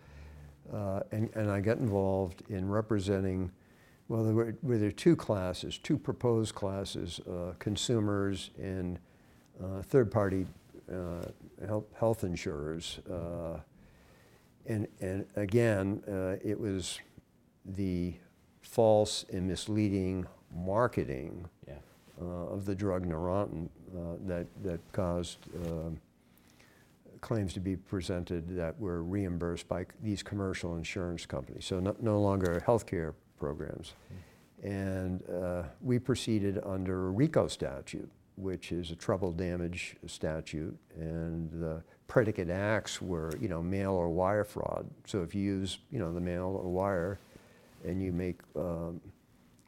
uh, 0.72 1.00
and, 1.12 1.30
and 1.34 1.50
I 1.50 1.60
got 1.60 1.78
involved 1.78 2.42
in 2.48 2.68
representing, 2.68 3.50
well, 4.08 4.24
there 4.24 4.34
were, 4.34 4.56
were 4.62 4.78
there 4.78 4.92
two 4.92 5.16
classes, 5.16 5.78
two 5.78 5.98
proposed 5.98 6.54
classes, 6.54 7.20
uh, 7.28 7.52
consumers 7.58 8.50
and 8.58 8.98
uh, 9.62 9.82
third-party 9.82 10.46
uh, 10.92 11.26
health, 11.66 11.84
health 11.98 12.24
insurers. 12.24 13.00
Uh, 13.10 13.58
and, 14.66 14.86
and 15.00 15.26
again, 15.36 16.02
uh, 16.08 16.36
it 16.44 16.58
was 16.58 17.00
the 17.64 18.14
false 18.62 19.24
and 19.32 19.46
misleading 19.46 20.26
marketing 20.54 21.48
Yeah. 21.66 21.74
uh, 22.20 22.24
of 22.54 22.64
the 22.64 22.74
drug 22.74 23.06
Neurontin 23.06 23.68
uh, 23.96 24.16
that, 24.26 24.46
that 24.62 24.80
caused 24.92 25.38
um, 25.66 26.00
claims 27.26 27.52
to 27.52 27.60
be 27.60 27.74
presented 27.74 28.56
that 28.56 28.78
were 28.78 29.02
reimbursed 29.02 29.66
by 29.66 29.84
these 30.00 30.22
commercial 30.22 30.76
insurance 30.76 31.26
companies, 31.26 31.64
so 31.64 31.80
no, 31.80 31.96
no 32.00 32.20
longer 32.20 32.62
healthcare 32.64 33.14
programs. 33.36 33.94
And 34.62 35.28
uh, 35.28 35.64
we 35.82 35.98
proceeded 35.98 36.60
under 36.64 37.08
a 37.08 37.10
RICO 37.10 37.48
statute, 37.48 38.08
which 38.36 38.70
is 38.70 38.92
a 38.92 38.94
treble 38.94 39.32
damage 39.32 39.96
statute, 40.06 40.78
and 40.94 41.50
the 41.50 41.82
predicate 42.06 42.48
acts 42.48 43.02
were, 43.02 43.32
you 43.40 43.48
know, 43.48 43.60
mail 43.60 43.90
or 43.90 44.08
wire 44.08 44.44
fraud. 44.44 44.88
So 45.04 45.24
if 45.24 45.34
you 45.34 45.42
use, 45.42 45.78
you 45.90 45.98
know, 45.98 46.12
the 46.14 46.20
mail 46.20 46.56
or 46.62 46.70
wire, 46.70 47.18
and 47.84 48.00
you 48.00 48.12
make 48.12 48.38
um, 48.54 49.00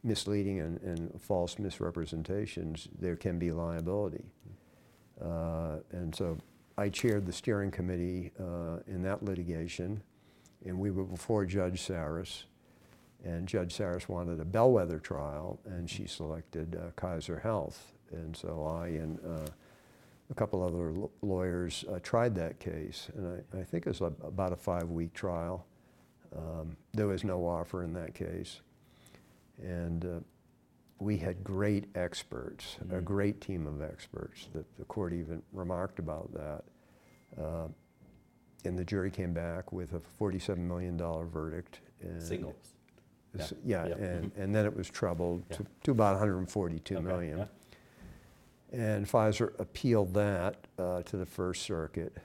misleading 0.05 0.61
and, 0.61 0.79
and 0.81 1.21
false 1.21 1.59
misrepresentations, 1.59 2.87
there 3.01 3.17
can 3.17 3.37
be 3.37 3.51
liability. 3.51 4.23
Uh, 5.21 5.79
and 5.91 6.15
so 6.15 6.37
I 6.79 6.87
chaired 6.87 7.25
the 7.25 7.33
steering 7.33 7.71
committee 7.71 8.31
uh, 8.39 8.79
in 8.87 9.03
that 9.03 9.21
litigation, 9.21 10.01
and 10.65 10.79
we 10.79 10.91
were 10.91 11.03
before 11.03 11.43
Judge 11.43 11.81
Saris. 11.81 12.45
And 13.25 13.45
Judge 13.49 13.73
Saris 13.75 14.07
wanted 14.07 14.39
a 14.39 14.45
bellwether 14.45 14.97
trial, 14.97 15.59
and 15.65 15.89
she 15.89 16.07
selected 16.07 16.77
uh, 16.77 16.91
Kaiser 16.95 17.37
Health. 17.37 17.91
And 18.13 18.33
so 18.33 18.65
I 18.65 18.87
and 18.87 19.19
uh, 19.19 19.49
a 20.31 20.33
couple 20.33 20.63
other 20.63 20.93
lawyers 21.21 21.83
uh, 21.91 21.99
tried 22.01 22.33
that 22.35 22.59
case, 22.59 23.09
and 23.13 23.43
I, 23.53 23.59
I 23.59 23.63
think 23.63 23.85
it 23.85 23.89
was 23.89 23.99
a, 23.99 24.13
about 24.25 24.53
a 24.53 24.55
five-week 24.55 25.13
trial. 25.13 25.65
Um, 26.33 26.77
there 26.93 27.07
was 27.07 27.25
no 27.25 27.45
offer 27.45 27.83
in 27.83 27.91
that 27.93 28.13
case. 28.13 28.61
And 29.61 30.05
uh, 30.05 30.19
we 30.99 31.17
had 31.17 31.43
great 31.43 31.85
experts, 31.95 32.77
a 32.81 32.85
Mhm. 32.85 33.03
great 33.05 33.41
team 33.41 33.65
of 33.67 33.81
experts. 33.81 34.47
that 34.53 34.65
the 34.77 34.83
court 34.85 35.13
even 35.13 35.41
remarked 35.53 35.97
about 35.99 36.31
that. 36.33 36.63
Uh, 37.41 37.67
and 38.65 38.77
the 38.77 38.83
jury 38.83 39.09
came 39.09 39.33
back 39.33 39.71
with 39.71 39.93
a 39.93 39.99
$47 40.19 40.67
million 40.67 40.97
verdict. 40.97 41.79
And 42.01 42.21
Singles. 42.21 42.55
Yeah. 43.33 43.47
Yeah, 43.63 43.87
Yeah. 43.87 43.95
and, 43.95 44.31
and 44.35 44.53
then 44.53 44.65
it 44.65 44.75
was 44.75 44.89
trebled 44.89 45.43
Yeah. 45.49 45.57
to, 45.57 45.65
to 45.83 45.91
about 45.91 46.13
142 46.15 46.97
Okay, 46.97 47.05
million. 47.05 47.47
And 48.71 49.05
Pfizer 49.07 49.57
appealed 49.59 50.13
that 50.15 50.67
uh, 50.77 51.01
to 51.03 51.17
the 51.17 51.25
First 51.25 51.61
Circuit. 51.63 52.15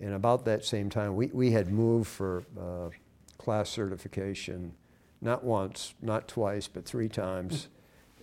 And 0.00 0.14
about 0.14 0.44
that 0.44 0.64
same 0.64 0.88
time, 0.88 1.16
we, 1.16 1.26
we 1.28 1.50
had 1.50 1.72
moved 1.72 2.06
for 2.08 2.44
uh, 2.58 2.90
class 3.38 3.68
certification, 3.68 4.74
not 5.20 5.42
once, 5.42 5.94
not 6.00 6.28
twice, 6.28 6.68
but 6.68 6.84
three 6.84 7.08
times. 7.08 7.68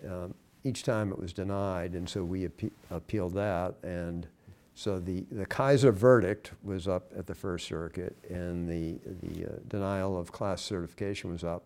Um, 0.07 0.33
each 0.63 0.83
time 0.83 1.11
it 1.11 1.19
was 1.19 1.31
denied, 1.31 1.93
and 1.93 2.09
so 2.09 2.23
we 2.23 2.47
appe- 2.47 2.71
appealed 2.89 3.33
that. 3.35 3.75
And 3.83 4.27
so 4.73 4.99
the, 4.99 5.23
the 5.31 5.45
Kaiser 5.45 5.91
verdict 5.91 6.51
was 6.63 6.87
up 6.87 7.11
at 7.17 7.27
the 7.27 7.35
First 7.35 7.67
Circuit, 7.67 8.15
and 8.29 8.67
the, 8.67 8.99
the 9.21 9.45
uh, 9.45 9.49
denial 9.67 10.17
of 10.17 10.31
class 10.31 10.61
certification 10.61 11.31
was 11.31 11.43
up 11.43 11.63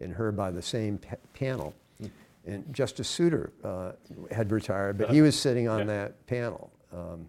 and 0.00 0.12
heard 0.14 0.36
by 0.36 0.50
the 0.50 0.62
same 0.62 0.98
pa- 0.98 1.16
panel. 1.34 1.74
And 2.46 2.64
Justice 2.72 3.08
Souter 3.08 3.52
uh, 3.62 3.92
had 4.30 4.50
retired, 4.50 4.96
but 4.96 5.10
he 5.10 5.20
was 5.20 5.38
sitting 5.38 5.68
on 5.68 5.80
Yeah. 5.80 5.84
that 5.84 6.26
panel. 6.26 6.70
Um, 6.92 7.28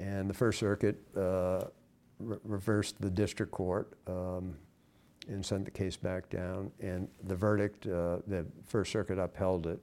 and 0.00 0.28
the 0.28 0.34
First 0.34 0.58
Circuit 0.58 1.00
uh, 1.16 1.66
re- 2.18 2.38
reversed 2.42 3.00
the 3.00 3.10
district 3.10 3.52
court 3.52 3.92
um, 4.08 4.56
and 5.28 5.44
sent 5.44 5.64
the 5.64 5.70
case 5.70 5.96
back 5.96 6.28
down. 6.30 6.70
And 6.80 7.08
the 7.24 7.36
verdict, 7.36 7.86
uh, 7.86 8.18
the 8.26 8.46
First 8.66 8.92
Circuit 8.92 9.18
upheld 9.18 9.66
it. 9.66 9.80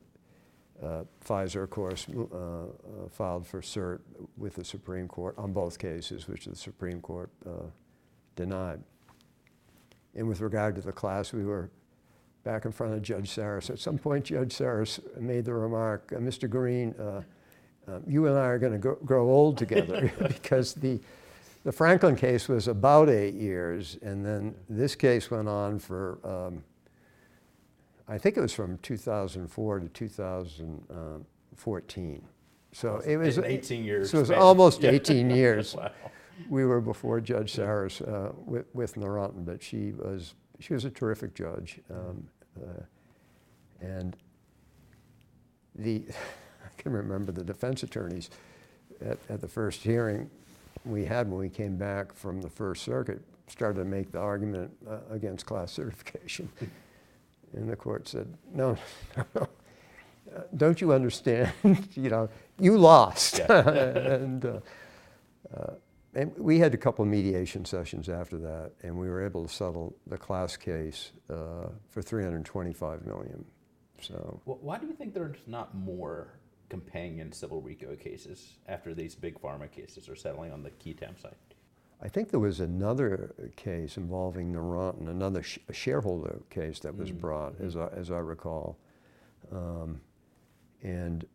Uh, 0.82 1.04
Pfizer, 1.26 1.63
of 1.63 1.69
course, 1.71 2.06
uh, 2.10 2.36
uh, 2.36 2.67
filed 3.10 3.47
for 3.47 3.62
cert 3.62 4.00
with 4.38 4.56
the 4.56 4.63
Supreme 4.63 5.08
Court 5.08 5.36
on 5.38 5.52
both 5.52 5.80
cases, 5.80 6.28
which 6.28 6.45
the 6.45 6.56
Supreme 6.56 7.02
Court 7.02 7.32
uh, 7.47 7.65
denied. 8.36 8.82
And 10.13 10.28
with 10.28 10.39
regard 10.41 10.76
to 10.76 10.82
the 10.82 10.91
class, 10.91 11.34
we 11.34 11.45
were 11.45 11.71
back 12.43 12.65
in 12.65 12.71
front 12.71 12.93
of 12.93 13.02
Judge 13.02 13.32
Saris. 13.32 13.69
At 13.69 13.80
some 13.80 13.97
point, 13.97 14.26
Judge 14.26 14.54
Saris 14.54 15.00
made 15.19 15.45
the 15.45 15.54
remark, 15.54 16.13
uh, 16.15 16.19
Mr. 16.19 16.50
Greene, 16.50 16.93
uh, 17.00 17.21
you 18.06 18.28
and 18.28 18.38
I 18.38 18.45
are 18.45 18.60
going 18.60 18.80
to 18.80 18.97
grow 19.04 19.30
old 19.30 19.58
together 19.58 20.12
because 20.28 20.73
the, 20.73 21.00
the 21.63 21.72
Franklin 21.72 22.15
case 22.15 22.48
was 22.48 22.67
about 22.67 23.10
eight 23.10 23.34
years, 23.34 23.98
and 24.02 24.24
then 24.26 24.56
this 24.70 24.96
case 24.96 25.30
went 25.32 25.48
on 25.50 25.80
for, 25.80 26.20
um, 26.24 26.63
I 28.08 28.17
think 28.17 28.38
it 28.38 28.41
was 28.41 28.54
from 28.54 28.78
2004 28.80 29.80
to 29.80 29.88
2014. 29.89 32.22
So 32.72 33.02
it 33.06 33.17
was 33.17 33.38
18 33.39 33.84
years. 33.84 34.12
So 34.12 34.17
it 34.17 34.22
was 34.22 34.32
almost 34.32 34.82
Yeah. 34.82 34.91
18 34.91 35.30
years. 35.32 35.76
Wow. 35.76 35.91
We 36.50 36.65
were 36.65 36.82
before 36.82 37.20
Judge 37.20 37.54
Saris 37.54 38.00
uh, 38.02 38.32
with, 38.46 38.65
with 38.74 38.96
Neurontin, 38.96 39.43
but 39.46 39.62
she 39.63 39.91
was 39.93 40.36
she 40.60 40.74
was 40.74 40.86
a 40.86 40.89
terrific 40.89 41.36
judge, 41.36 41.80
um, 41.91 42.28
uh, 42.60 42.82
and 43.80 44.17
the 45.76 46.04
I 46.63 46.70
can 46.82 46.93
remember 46.93 47.32
the 47.32 47.43
defense 47.43 47.84
attorneys 47.84 48.30
at, 49.04 49.17
at 49.30 49.41
the 49.41 49.48
first 49.48 49.82
hearing 49.82 50.30
we 50.86 51.06
had 51.06 51.30
when 51.30 51.40
we 51.40 51.50
came 51.50 51.78
back 51.78 52.13
from 52.13 52.42
the 52.42 52.50
First 52.50 52.84
Circuit 52.84 53.22
started 53.48 53.80
to 53.80 53.86
make 53.86 54.12
the 54.12 54.20
argument 54.20 54.72
uh, 54.90 54.98
against 55.10 55.46
class 55.46 55.72
certification, 55.80 56.50
and 57.54 57.70
the 57.70 57.76
court 57.76 58.08
said, 58.08 58.34
"No, 58.54 58.78
no, 59.18 59.24
no. 59.36 59.48
Uh, 60.36 60.42
don't 60.58 60.82
you 60.82 60.92
understand? 60.92 61.52
you 61.94 62.10
know, 62.10 62.30
you 62.60 62.78
lost." 62.78 63.40
Yeah. 63.40 63.70
and 63.70 64.46
uh, 64.46 64.60
uh, 65.56 65.74
and 66.13 66.36
we 66.38 66.58
had 66.58 66.74
a 66.74 66.78
couple 66.78 67.04
of 67.04 67.10
mediation 67.10 67.63
sessions 67.63 68.10
after 68.10 68.38
that, 68.40 68.72
and 68.84 68.98
we 68.98 69.08
were 69.08 69.24
able 69.24 69.46
to 69.48 69.54
settle 69.54 69.96
the 70.08 70.18
class 70.18 70.58
case 70.58 71.12
uh, 71.30 71.70
for 71.90 72.02
325 72.02 73.06
million. 73.06 73.46
So 74.02 74.42
Well, 74.46 74.58
why 74.62 74.78
do 74.80 74.88
you 74.88 74.94
think 74.94 75.13
there's 75.13 75.38
not 75.48 75.76
more 75.76 76.40
companion 76.69 77.32
civil 77.32 77.62
RICO 77.62 77.95
cases 77.95 78.58
after 78.67 78.93
these 78.93 79.15
big 79.15 79.39
pharma 79.41 79.71
cases 79.71 80.10
are 80.10 80.15
settling 80.15 80.51
on 80.51 80.63
the 80.63 80.69
Qui-Tam 80.71 81.15
side? 81.17 81.36
I 82.01 82.08
think 82.10 82.30
there 82.30 82.39
was 82.39 82.60
another 82.60 83.34
case 83.56 83.97
involving 83.97 84.53
Neurontin, 84.53 85.08
another 85.10 85.41
sh- 85.41 85.58
shareholder 85.71 86.41
case 86.49 86.80
that 86.80 86.95
was 86.95 87.12
Mm, 87.12 87.19
brought, 87.19 87.60
as 87.60 87.75
I, 87.75 87.88
as 87.88 88.12
I 88.12 88.19
recall. 88.19 88.77
Um, 89.51 90.01
and 90.84 91.25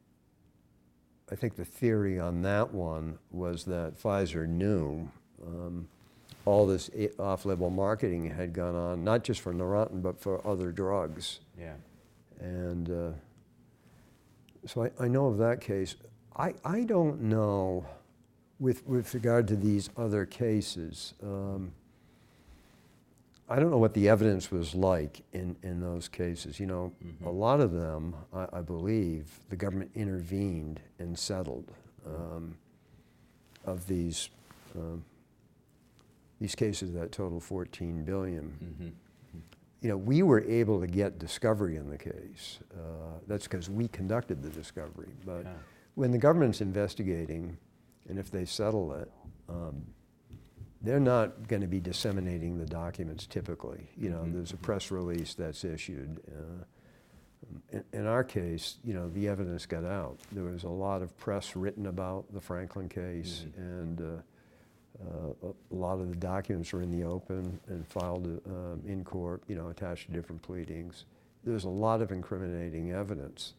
I 1.30 1.34
think 1.34 1.56
the 1.56 1.64
theory 1.64 2.20
on 2.20 2.42
that 2.42 2.72
one 2.72 3.18
was 3.30 3.64
that 3.64 4.00
Pfizer 4.00 4.46
knew 4.46 5.08
um, 5.44 5.88
all 6.44 6.66
this 6.66 6.90
off-label 7.18 7.70
marketing 7.70 8.30
had 8.30 8.52
gone 8.52 8.76
on, 8.76 9.02
not 9.02 9.24
just 9.24 9.40
for 9.40 9.52
Neurontin, 9.52 10.00
but 10.02 10.20
for 10.20 10.46
other 10.46 10.70
drugs. 10.70 11.40
Yeah. 11.58 11.74
And 12.38 12.88
uh, 12.90 13.12
so 14.66 14.84
I, 14.84 14.90
I 15.04 15.08
know 15.08 15.26
of 15.26 15.38
that 15.38 15.60
case. 15.60 15.96
I, 16.36 16.54
I 16.64 16.82
don't 16.84 17.22
know 17.22 17.84
with, 18.58 18.86
with 18.86 19.12
regard 19.14 19.48
to 19.48 19.56
these 19.56 19.90
other 19.96 20.24
cases. 20.24 21.14
Um, 21.22 21.72
I 23.48 23.56
don't 23.58 23.70
know 23.70 23.78
what 23.78 23.92
the 23.92 24.08
evidence 24.08 24.50
was 24.50 24.74
like 24.74 25.22
in, 25.32 25.56
in 25.62 25.80
those 25.80 26.08
cases. 26.08 26.58
You 26.58 26.66
know, 26.66 26.92
a 27.26 27.30
lot 27.30 27.60
of 27.60 27.72
them, 27.72 28.14
I, 28.32 28.46
I 28.52 28.60
believe, 28.62 29.40
the 29.50 29.56
government 29.56 29.90
intervened 29.94 30.80
and 30.98 31.18
settled 31.18 31.70
um, 32.06 32.56
of 33.66 33.86
these 33.86 34.30
um, 34.74 35.04
these 36.40 36.54
cases 36.56 36.92
that 36.94 37.12
total 37.12 37.38
14 37.38 38.04
billion 38.04 38.58
Mm-hmm. 38.62 38.88
You 39.82 39.88
know, 39.88 39.96
we 39.96 40.22
were 40.22 40.40
able 40.42 40.80
to 40.80 40.86
get 40.86 41.18
discovery 41.18 41.76
in 41.76 41.90
the 41.90 41.98
case. 41.98 42.60
Uh, 42.72 43.18
that's 43.26 43.44
because 43.48 43.68
we 43.68 43.88
conducted 43.88 44.40
the 44.40 44.48
discovery. 44.50 45.10
But 45.26 45.44
Yeah. 45.44 45.54
when 45.96 46.12
the 46.12 46.18
government's 46.18 46.60
investigating, 46.60 47.58
and 48.08 48.16
if 48.18 48.30
they 48.30 48.44
settle 48.44 48.94
it, 48.94 49.10
um, 49.48 49.84
they're 50.82 51.00
not 51.00 51.48
going 51.48 51.62
to 51.62 51.68
be 51.68 51.80
disseminating 51.80 52.58
the 52.58 52.64
documents 52.66 53.26
typically. 53.26 53.88
You 53.96 54.10
know, 54.10 54.20
Mhm. 54.22 54.32
there's 54.34 54.52
a 54.52 54.56
press 54.56 54.90
release 54.92 55.34
that's 55.34 55.64
issued. 55.64 56.20
Uh, 56.28 56.64
in, 57.72 57.84
in 57.92 58.06
our 58.06 58.22
case, 58.22 58.78
you 58.84 58.94
know, 58.94 59.08
the 59.08 59.26
evidence 59.26 59.66
got 59.66 59.84
out. 59.84 60.18
There 60.30 60.44
was 60.44 60.62
a 60.62 60.68
lot 60.68 61.02
of 61.02 61.16
press 61.18 61.56
written 61.56 61.86
about 61.86 62.32
the 62.32 62.40
Franklin 62.40 62.88
case, 62.88 63.46
Mhm. 63.46 63.58
and 63.58 64.00
uh, 64.00 64.22
a 65.00 65.48
a 65.48 65.74
lot 65.74 65.98
of 66.00 66.08
the 66.10 66.16
documents 66.16 66.72
were 66.72 66.82
in 66.82 66.90
the 66.90 67.04
open 67.04 67.58
and 67.68 67.86
filed 67.88 68.26
um, 68.46 68.82
in 68.86 69.02
court, 69.04 69.42
you 69.48 69.54
know, 69.56 69.68
attached 69.68 70.06
to 70.06 70.12
different 70.12 70.42
pleadings. 70.42 71.04
There's 71.44 71.64
a 71.64 71.68
lot 71.68 72.02
of 72.02 72.12
incriminating 72.12 72.92
evidence. 72.92 73.54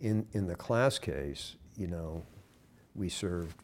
In, 0.00 0.26
in 0.32 0.46
the 0.46 0.54
class 0.56 0.98
case, 0.98 1.56
you 1.78 1.86
know, 1.86 2.22
we 2.94 3.08
served, 3.08 3.56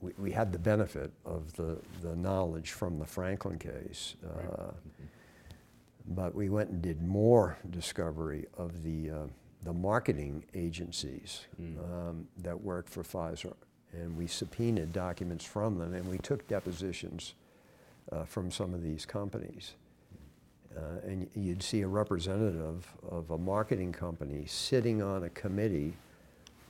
we, 0.00 0.12
we 0.18 0.32
had 0.32 0.52
the 0.52 0.58
benefit 0.58 1.12
of 1.24 1.52
the, 1.54 1.78
the 2.02 2.16
knowledge 2.16 2.72
from 2.72 2.98
the 2.98 3.04
Franklin 3.06 3.58
case. 3.58 4.16
Right. 4.22 4.46
uh, 4.58 4.72
But 6.08 6.34
we 6.34 6.48
went 6.48 6.70
and 6.70 6.82
did 6.82 7.02
more 7.02 7.58
discovery 7.70 8.46
of 8.56 8.82
the, 8.82 9.10
uh, 9.10 9.26
the 9.64 9.72
marketing 9.74 10.44
agencies 10.54 11.46
Mm. 11.60 11.78
um, 12.08 12.28
that 12.42 12.60
worked 12.60 12.88
for 12.88 13.02
Pfizer. 13.02 13.52
And 13.92 14.16
we 14.16 14.26
subpoenaed 14.26 14.92
documents 14.92 15.44
from 15.44 15.78
them, 15.78 15.94
and 15.94 16.08
we 16.08 16.18
took 16.18 16.46
depositions 16.48 17.34
uh, 18.12 18.24
from 18.24 18.50
some 18.50 18.74
of 18.74 18.82
these 18.82 19.06
companies. 19.06 19.74
Uh, 20.76 21.00
and 21.04 21.28
you'd 21.34 21.62
see 21.62 21.80
a 21.80 21.88
representative 21.88 22.86
of 23.10 23.30
a 23.30 23.38
marketing 23.38 23.92
company 23.92 24.44
sitting 24.46 25.02
on 25.02 25.24
a 25.24 25.30
committee 25.30 25.94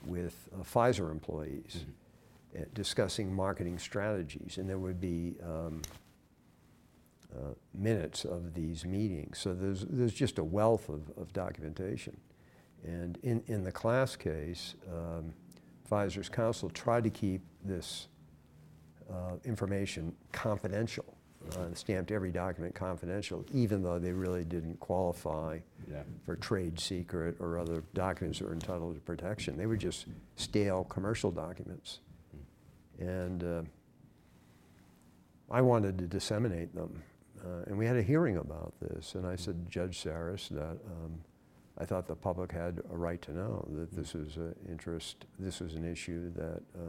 with 0.05 0.47
uh, 0.53 0.63
Pfizer 0.63 1.11
employees 1.11 1.83
uh, 2.57 2.61
discussing 2.73 3.33
marketing 3.33 3.77
strategies, 3.77 4.57
and 4.57 4.69
there 4.69 4.77
would 4.77 5.01
be 5.01 5.35
um, 5.43 5.81
uh, 7.35 7.53
minutes 7.73 8.23
of 8.23 8.53
these 8.53 8.85
meetings. 8.85 9.39
So 9.39 9.53
there's, 9.53 9.85
there's 9.89 10.13
just 10.13 10.39
a 10.39 10.43
wealth 10.43 10.87
of, 10.87 11.11
of 11.17 11.33
documentation. 11.33 12.15
And 12.85 13.17
in, 13.23 13.43
in 13.47 13.63
the 13.63 13.71
class 13.71 14.15
case, 14.15 14.75
um, 14.89 15.33
Pfizer's 15.89 16.29
counsel 16.29 16.69
tried 16.69 17.03
to 17.03 17.09
keep 17.09 17.41
this 17.63 18.07
uh, 19.09 19.35
information 19.45 20.13
confidential, 20.33 21.05
uh, 21.57 21.73
stamped 21.73 22.11
every 22.11 22.31
document 22.31 22.75
confidential, 22.75 23.45
even 23.53 23.81
though 23.81 23.97
they 23.99 24.11
really 24.11 24.43
didn't 24.43 24.79
qualify 24.79 25.59
Yeah. 25.89 26.03
for 26.25 26.35
trade 26.35 26.79
secret 26.79 27.37
or 27.39 27.57
other 27.57 27.83
documents 27.93 28.39
that 28.39 28.45
were 28.47 28.53
entitled 28.53 28.95
to 28.95 29.01
protection. 29.01 29.55
They 29.57 29.65
were 29.65 29.77
just 29.77 30.07
stale 30.35 30.83
commercial 30.85 31.31
documents. 31.31 31.99
And 32.99 33.43
uh, 33.43 33.61
I 35.49 35.61
wanted 35.61 35.97
to 35.99 36.07
disseminate 36.07 36.73
them. 36.75 37.01
Uh, 37.45 37.63
and 37.67 37.77
we 37.77 37.85
had 37.85 37.95
a 37.95 38.01
hearing 38.01 38.37
about 38.37 38.73
this, 38.81 39.13
and 39.15 39.25
I 39.25 39.35
said 39.35 39.63
to 39.65 39.71
Judge 39.71 39.99
Saris 39.99 40.49
that 40.49 40.77
um, 40.85 41.21
I 41.79 41.85
thought 41.85 42.07
the 42.07 42.15
public 42.15 42.51
had 42.51 42.81
a 42.91 42.97
right 42.97 43.21
to 43.23 43.31
know 43.31 43.67
that 43.71 43.91
this 43.91 44.13
was 44.13 44.37
an 44.37 44.55
interest, 44.67 45.25
this 45.37 45.59
was 45.59 45.75
an 45.75 45.89
issue 45.89 46.31
that 46.33 46.61
uh, 46.75 46.81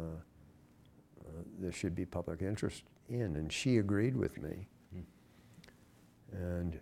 uh, 1.20 1.42
there 1.58 1.72
should 1.72 1.94
be 1.94 2.06
public 2.06 2.40
interest 2.40 2.84
in, 3.08 3.36
and 3.36 3.52
she 3.52 3.78
agreed 3.78 4.16
with 4.16 4.40
me. 4.42 4.66
And 6.32 6.78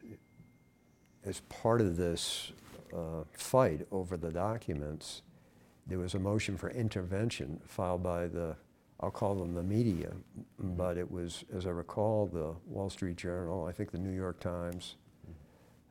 as 1.25 1.41
part 1.49 1.81
of 1.81 1.97
this 1.97 2.53
uh, 2.95 3.25
fight 3.33 3.87
over 3.91 4.17
the 4.17 4.31
documents, 4.31 5.23
there 5.87 5.99
was 5.99 6.15
a 6.15 6.19
motion 6.19 6.57
for 6.57 6.71
intervention 6.71 7.61
filed 7.67 8.03
by 8.03 8.27
the, 8.27 8.57
I'll 9.01 9.11
call 9.11 9.35
them 9.35 9.55
the 9.55 9.63
media, 9.63 10.13
but 10.59 10.97
it 10.97 11.11
was, 11.11 11.45
as 11.55 11.67
I 11.67 11.71
recall, 11.71 12.27
the 12.27 12.55
Wall 12.67 12.91
Street 12.91 13.17
Journal, 13.17 13.67
I 13.67 13.73
think 13.73 13.91
the 13.91 13.99
New 13.99 14.17
York 14.17 14.41
Times, 14.41 14.97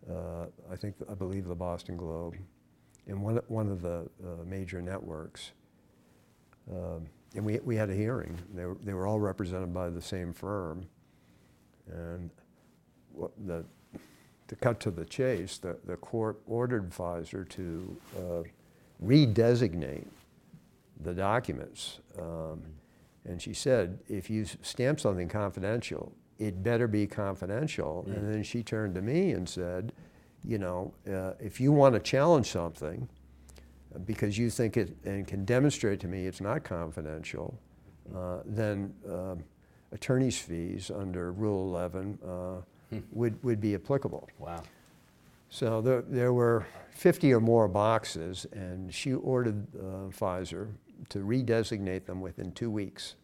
uh, 0.10 0.46
I 0.72 0.76
think, 0.76 0.96
I 1.10 1.14
believe 1.14 1.46
the 1.46 1.56
Boston 1.56 1.98
Globe, 1.98 2.36
and 3.08 3.22
one, 3.22 3.40
one 3.48 3.70
of 3.70 3.82
the 3.82 4.10
uh, 4.24 4.44
major 4.46 4.82
networks. 4.82 5.52
Um, 6.72 7.06
and 7.36 7.46
we, 7.46 7.60
we 7.60 7.76
had 7.76 7.90
a 7.90 7.94
hearing. 7.94 8.38
They 8.54 8.66
were, 8.66 8.78
they 8.84 8.94
were 8.94 9.06
all 9.06 9.20
represented 9.20 9.74
by 9.74 9.90
the 9.90 10.02
same 10.02 10.34
firm. 10.34 10.86
And 11.92 12.30
what 13.12 13.32
the, 13.46 13.66
to 14.48 14.56
cut 14.56 14.80
to 14.82 14.92
the 14.92 15.06
chase, 15.06 15.58
the, 15.58 15.78
the 15.86 15.98
court 15.98 16.40
ordered 16.48 16.92
Pfizer 16.92 17.48
to 17.50 17.98
uh, 18.18 18.44
redesignate 19.04 20.08
the 21.04 21.14
documents. 21.14 22.00
Um, 22.18 22.64
and 23.26 23.42
she 23.42 23.54
said, 23.54 24.00
if 24.08 24.30
you 24.30 24.46
stamp 24.62 25.00
something 25.00 25.28
confidential, 25.28 26.14
it 26.40 26.64
better 26.64 26.88
be 26.88 27.08
confidential. 27.08 28.04
And 28.08 28.34
then 28.34 28.44
she 28.44 28.64
turned 28.64 28.96
to 28.96 29.02
me 29.02 29.32
and 29.32 29.48
said, 29.48 29.94
you 30.44 30.58
know, 30.58 30.94
uh, 31.12 31.34
if 31.40 31.60
you 31.60 31.72
want 31.72 31.96
to 31.96 32.00
challenge 32.00 32.48
something 32.52 33.08
uh, 33.94 34.00
because 34.00 34.38
you 34.38 34.50
think 34.50 34.78
it 34.78 34.96
and 35.06 35.26
can 35.28 35.46
demonstrate 35.46 36.00
to 36.02 36.08
me 36.08 36.28
it's 36.28 36.42
not 36.42 36.64
confidential, 36.64 37.58
uh, 38.16 38.40
then 38.46 38.94
um 39.10 39.44
attorney's 39.96 40.38
fees 40.38 40.92
under 40.92 41.32
Rule 41.32 41.68
11 41.70 42.20
uh, 42.24 42.98
would, 43.12 43.42
would 43.44 43.60
be 43.60 43.74
applicable. 43.74 44.30
Wow. 44.38 44.62
So 45.50 45.82
there, 45.82 46.02
there 46.02 46.34
were 46.34 46.68
50 46.92 47.34
or 47.34 47.40
more 47.40 47.68
boxes, 47.68 48.46
and 48.52 48.94
she 48.94 49.14
ordered 49.14 49.66
uh, 49.76 50.12
Pfizer 50.12 50.70
to 51.10 51.20
redesignate 51.20 52.06
them 52.06 52.22
within 52.22 52.52
two 52.52 52.70
weeks. 52.70 53.16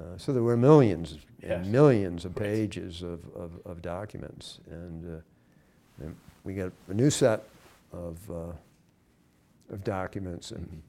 Uh, 0.00 0.16
so 0.18 0.32
there 0.32 0.42
were 0.42 0.56
millions 0.56 1.18
Yes. 1.42 1.62
and 1.62 1.72
millions 1.72 2.24
of 2.24 2.34
pages 2.34 3.02
of, 3.02 3.20
of, 3.34 3.52
of 3.64 3.80
documents, 3.82 4.58
and, 4.70 5.18
uh, 5.18 6.02
and 6.04 6.16
we 6.44 6.54
got 6.54 6.72
a 6.88 6.94
new 6.94 7.08
set 7.10 7.44
of, 7.92 8.18
uh, 8.30 8.52
of 9.72 9.84
documents. 9.84 10.50
And 10.50 10.82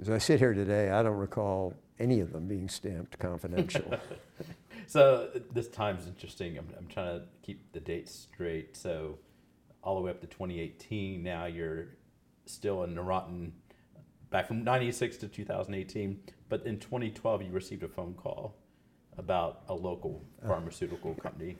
as 0.00 0.08
I 0.08 0.18
sit 0.18 0.38
here 0.38 0.54
today, 0.54 0.90
I 0.90 1.02
don't 1.02 1.16
recall 1.18 1.74
any 1.98 2.20
of 2.20 2.32
them 2.32 2.46
being 2.48 2.68
stamped 2.68 3.18
confidential. 3.18 3.94
So 4.88 5.28
uh, 5.34 5.38
this 5.52 5.68
time's 5.68 6.06
interesting. 6.08 6.58
I'm, 6.58 6.66
I'm 6.76 6.86
trying 6.88 7.20
to 7.20 7.26
keep 7.42 7.72
the 7.72 7.78
dates 7.80 8.12
straight. 8.32 8.76
So 8.76 9.16
all 9.82 9.94
the 9.94 10.02
way 10.02 10.10
up 10.10 10.20
to 10.20 10.26
2018. 10.26 11.22
Now 11.22 11.46
you're 11.46 11.86
still 12.46 12.82
in 12.82 12.94
Neurontin, 12.94 13.52
back 14.30 14.48
from 14.48 14.64
96 14.64 15.18
to 15.18 15.28
2018. 15.28 16.20
But 16.52 16.66
in 16.66 16.78
2012, 16.78 17.44
you 17.44 17.50
received 17.50 17.82
a 17.82 17.88
phone 17.88 18.12
call 18.12 18.54
about 19.16 19.62
a 19.70 19.74
local 19.74 20.22
pharmaceutical 20.46 21.14
company. 21.14 21.56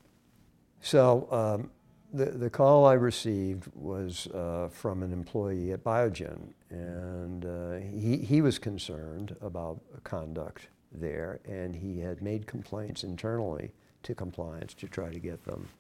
So 0.82 1.28
um, 1.30 1.70
the, 2.12 2.26
the 2.26 2.50
call 2.50 2.84
I 2.84 2.92
received 2.92 3.68
was 3.74 4.26
uh, 4.26 4.68
from 4.70 5.02
an 5.02 5.10
employee 5.10 5.72
at 5.72 5.82
Biogen, 5.82 6.52
and 6.68 7.46
uh, 7.46 7.76
he, 7.98 8.18
he 8.18 8.42
was 8.42 8.58
concerned 8.58 9.34
about 9.40 9.80
conduct 10.04 10.68
there, 10.92 11.40
and 11.46 11.74
he 11.74 11.98
had 11.98 12.20
made 12.20 12.46
complaints 12.46 13.02
internally 13.02 13.70
to 14.02 14.14
compliance 14.14 14.74
to 14.74 14.88
try 14.88 15.08
to 15.08 15.18
get 15.18 15.42
them 15.46 15.70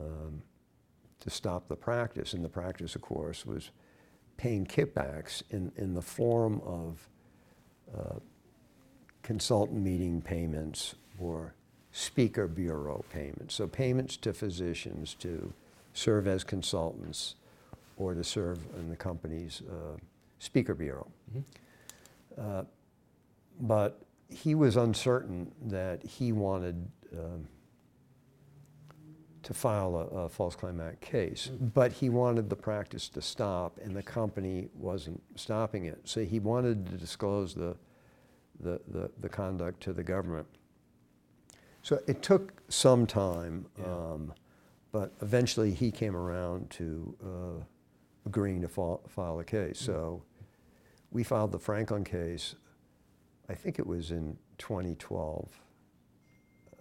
um, 0.00 0.42
to 1.20 1.30
stop 1.30 1.68
the 1.68 1.76
practice. 1.76 2.32
And 2.32 2.44
the 2.44 2.48
practice, 2.48 2.96
of 2.96 3.02
course, 3.02 3.46
was 3.46 3.70
paying 4.36 4.66
kickbacks 4.66 5.44
in, 5.50 5.70
in 5.76 5.94
the 5.94 6.02
form 6.02 6.60
of 6.64 7.08
uh, 7.96 8.18
consultant 9.22 9.82
meeting 9.82 10.20
payments 10.20 10.94
or 11.18 11.54
speaker 11.92 12.46
bureau 12.46 13.04
payments. 13.12 13.54
So 13.54 13.66
payments 13.66 14.16
to 14.18 14.32
physicians 14.32 15.14
to 15.20 15.52
serve 15.92 16.26
as 16.26 16.44
consultants 16.44 17.36
or 17.96 18.14
to 18.14 18.24
serve 18.24 18.58
in 18.78 18.90
the 18.90 18.96
company's 18.96 19.62
uh, 19.62 19.96
speaker 20.38 20.74
bureau. 20.74 21.06
Uh, 22.36 22.64
but 23.60 24.00
he 24.28 24.54
was 24.54 24.76
uncertain 24.76 25.52
that 25.66 26.04
he 26.04 26.32
wanted 26.32 26.74
um, 27.16 27.46
to 29.44 29.54
file 29.54 29.94
a, 29.96 30.16
a 30.22 30.28
False 30.28 30.56
Claim 30.56 30.80
Act 30.80 31.00
case, 31.00 31.48
but 31.48 31.92
he 31.92 32.08
wanted 32.08 32.48
the 32.50 32.56
practice 32.56 33.08
to 33.10 33.20
stop, 33.22 33.78
and 33.82 33.94
the 33.94 34.02
company 34.02 34.68
wasn't 34.74 35.22
stopping 35.36 35.84
it. 35.84 36.00
So 36.04 36.24
he 36.24 36.40
wanted 36.40 36.86
to 36.90 36.96
disclose 36.96 37.54
the, 37.54 37.76
the, 38.60 38.80
the, 38.88 39.10
the 39.20 39.28
conduct 39.28 39.82
to 39.82 39.92
the 39.92 40.02
government. 40.02 40.46
So 41.82 42.00
it 42.06 42.22
took 42.22 42.62
some 42.68 43.06
time, 43.06 43.66
Yeah. 43.78 43.84
um, 43.84 44.32
but 44.92 45.12
eventually 45.20 45.72
he 45.72 45.90
came 45.90 46.16
around 46.16 46.70
to 46.70 47.14
uh, 47.22 47.64
agreeing 48.26 48.62
to 48.62 48.68
file, 48.68 49.02
file 49.08 49.38
a 49.40 49.44
case. 49.44 49.78
So 49.78 50.22
we 51.10 51.22
filed 51.22 51.52
the 51.52 51.58
Franklin 51.58 52.04
case, 52.04 52.54
I 53.48 53.54
think 53.54 53.78
it 53.78 53.86
was 53.86 54.10
in 54.10 54.38
2012. 54.56 55.48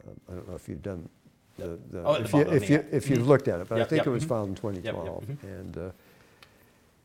Um, 0.08 0.14
I 0.30 0.34
don't 0.36 0.48
know 0.48 0.56
if 0.56 0.70
you've 0.70 0.82
done 0.82 1.10
the, 1.58 1.80
the- 1.92 2.04
Oh, 2.04 2.14
at 2.16 2.20
the 2.20 2.24
if 2.26 2.34
you, 2.34 2.40
bottom, 2.44 2.54
if 2.56 2.70
you, 2.70 2.86
if 2.92 3.10
you've 3.10 3.20
Mhm. 3.20 3.28
looked 3.28 3.48
at 3.48 3.62
it, 3.62 3.68
but 3.70 3.76
I 3.76 3.80
Yep, 3.80 3.90
think 3.90 3.98
yep, 4.00 4.08
it 4.08 4.10
was 4.12 4.26
mhm. 4.26 4.28
filed 4.30 4.48
in 4.50 4.54
yep, 4.56 4.62
2012. 4.96 5.24
mhm. 5.26 5.44
And, 5.60 5.78
uh, 5.78 5.92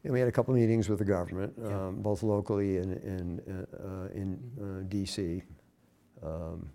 and 0.05 0.13
we 0.13 0.21
had 0.21 0.29
a 0.29 0.33
couple 0.33 0.55
meetings 0.55 0.89
with 0.89 0.99
the 1.01 1.05
government, 1.05 1.55
Yeah. 1.61 1.87
um, 1.89 2.01
both 2.03 2.23
locally 2.23 2.79
and, 2.79 2.93
and 3.05 3.41
uh, 3.75 4.09
in 4.15 4.37
Mm-hmm. 4.59 4.79
uh, 4.81 4.83
DC. 4.89 5.43
Um, 6.23 6.71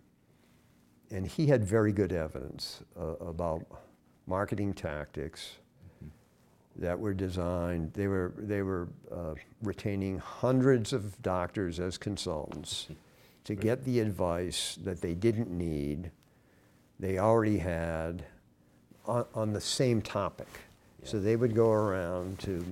and 1.11 1.27
he 1.27 1.47
had 1.47 1.63
very 1.63 1.91
good 1.91 2.11
evidence 2.11 2.81
uh, 2.99 3.15
about 3.25 3.65
marketing 4.25 4.73
tactics 4.73 5.57
that 6.75 6.99
were 6.99 7.13
designed. 7.13 7.93
They 7.93 8.07
were 8.07 8.33
they 8.37 8.61
were 8.63 8.87
uh, 9.11 9.35
retaining 9.61 10.17
hundreds 10.17 10.91
of 10.91 11.21
doctors 11.21 11.79
as 11.79 11.97
consultants 11.99 12.87
to 13.43 13.53
get 13.53 13.83
the 13.83 13.99
advice 13.99 14.75
that 14.83 15.01
they 15.01 15.13
didn't 15.13 15.51
need. 15.51 16.09
They 17.03 17.17
already 17.19 17.57
had 17.57 18.23
on, 19.05 19.25
on 19.35 19.51
the 19.51 19.59
same 19.59 20.01
topic. 20.01 20.47
So 21.03 21.19
they 21.19 21.35
would 21.35 21.53
go 21.53 21.69
around 21.69 22.39
to 22.39 22.63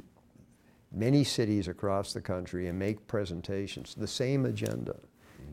many 0.94 1.26
cities 1.26 1.68
across 1.68 2.14
the 2.14 2.22
country 2.22 2.70
and 2.70 2.80
make 2.80 3.06
presentations, 3.08 3.94
the 3.94 4.08
same 4.08 4.46
agenda. 4.46 4.96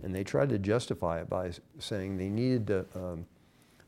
And 0.04 0.14
they 0.14 0.22
tried 0.22 0.50
to 0.50 0.60
justify 0.60 1.20
it 1.20 1.28
by 1.28 1.50
saying 1.80 2.18
they 2.18 2.28
needed 2.28 2.68
to 2.68 2.86
um, 2.94 3.26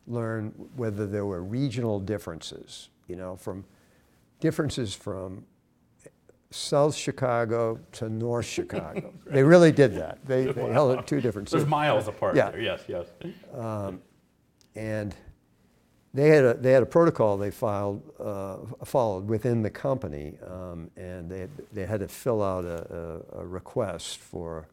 learn 0.09 0.49
whether 0.74 1.07
there 1.07 1.24
were 1.24 1.45
regional 1.45 2.01
differences, 2.01 2.88
you 3.07 3.14
know, 3.14 3.36
from 3.36 3.64
differences 4.41 4.93
from 4.93 5.45
South 6.51 6.97
Chicago 6.97 7.78
to 7.93 8.09
North 8.09 8.47
Chicago. 8.57 9.12
They 9.24 9.45
really 9.45 9.70
did 9.70 9.95
that. 9.95 10.18
They, 10.26 10.47
they 10.47 10.72
held 10.72 10.99
it 10.99 11.07
two 11.07 11.20
different 11.20 11.49
There's 11.49 11.62
cities. 11.62 11.70
miles 11.70 12.09
apart 12.09 12.34
Yeah. 12.34 12.51
there. 12.51 12.61
Yes, 12.61 12.82
yes. 12.88 13.07
And 14.76 15.14
they 16.12 16.28
had 16.28 16.44
a, 16.44 16.54
they 16.54 16.72
had 16.72 16.82
a 16.82 16.86
protocol 16.86 17.36
they 17.36 17.50
filed, 17.50 18.02
uh, 18.18 18.56
followed 18.84 19.28
within 19.28 19.62
the 19.62 19.70
company, 19.70 20.34
um, 20.46 20.90
and 20.96 21.30
they 21.30 21.40
had, 21.40 21.50
they 21.72 21.86
had 21.86 22.00
to 22.00 22.08
fill 22.08 22.42
out 22.42 22.64
a, 22.64 23.22
a, 23.34 23.40
a 23.42 23.46
request 23.46 24.18
for, 24.18 24.66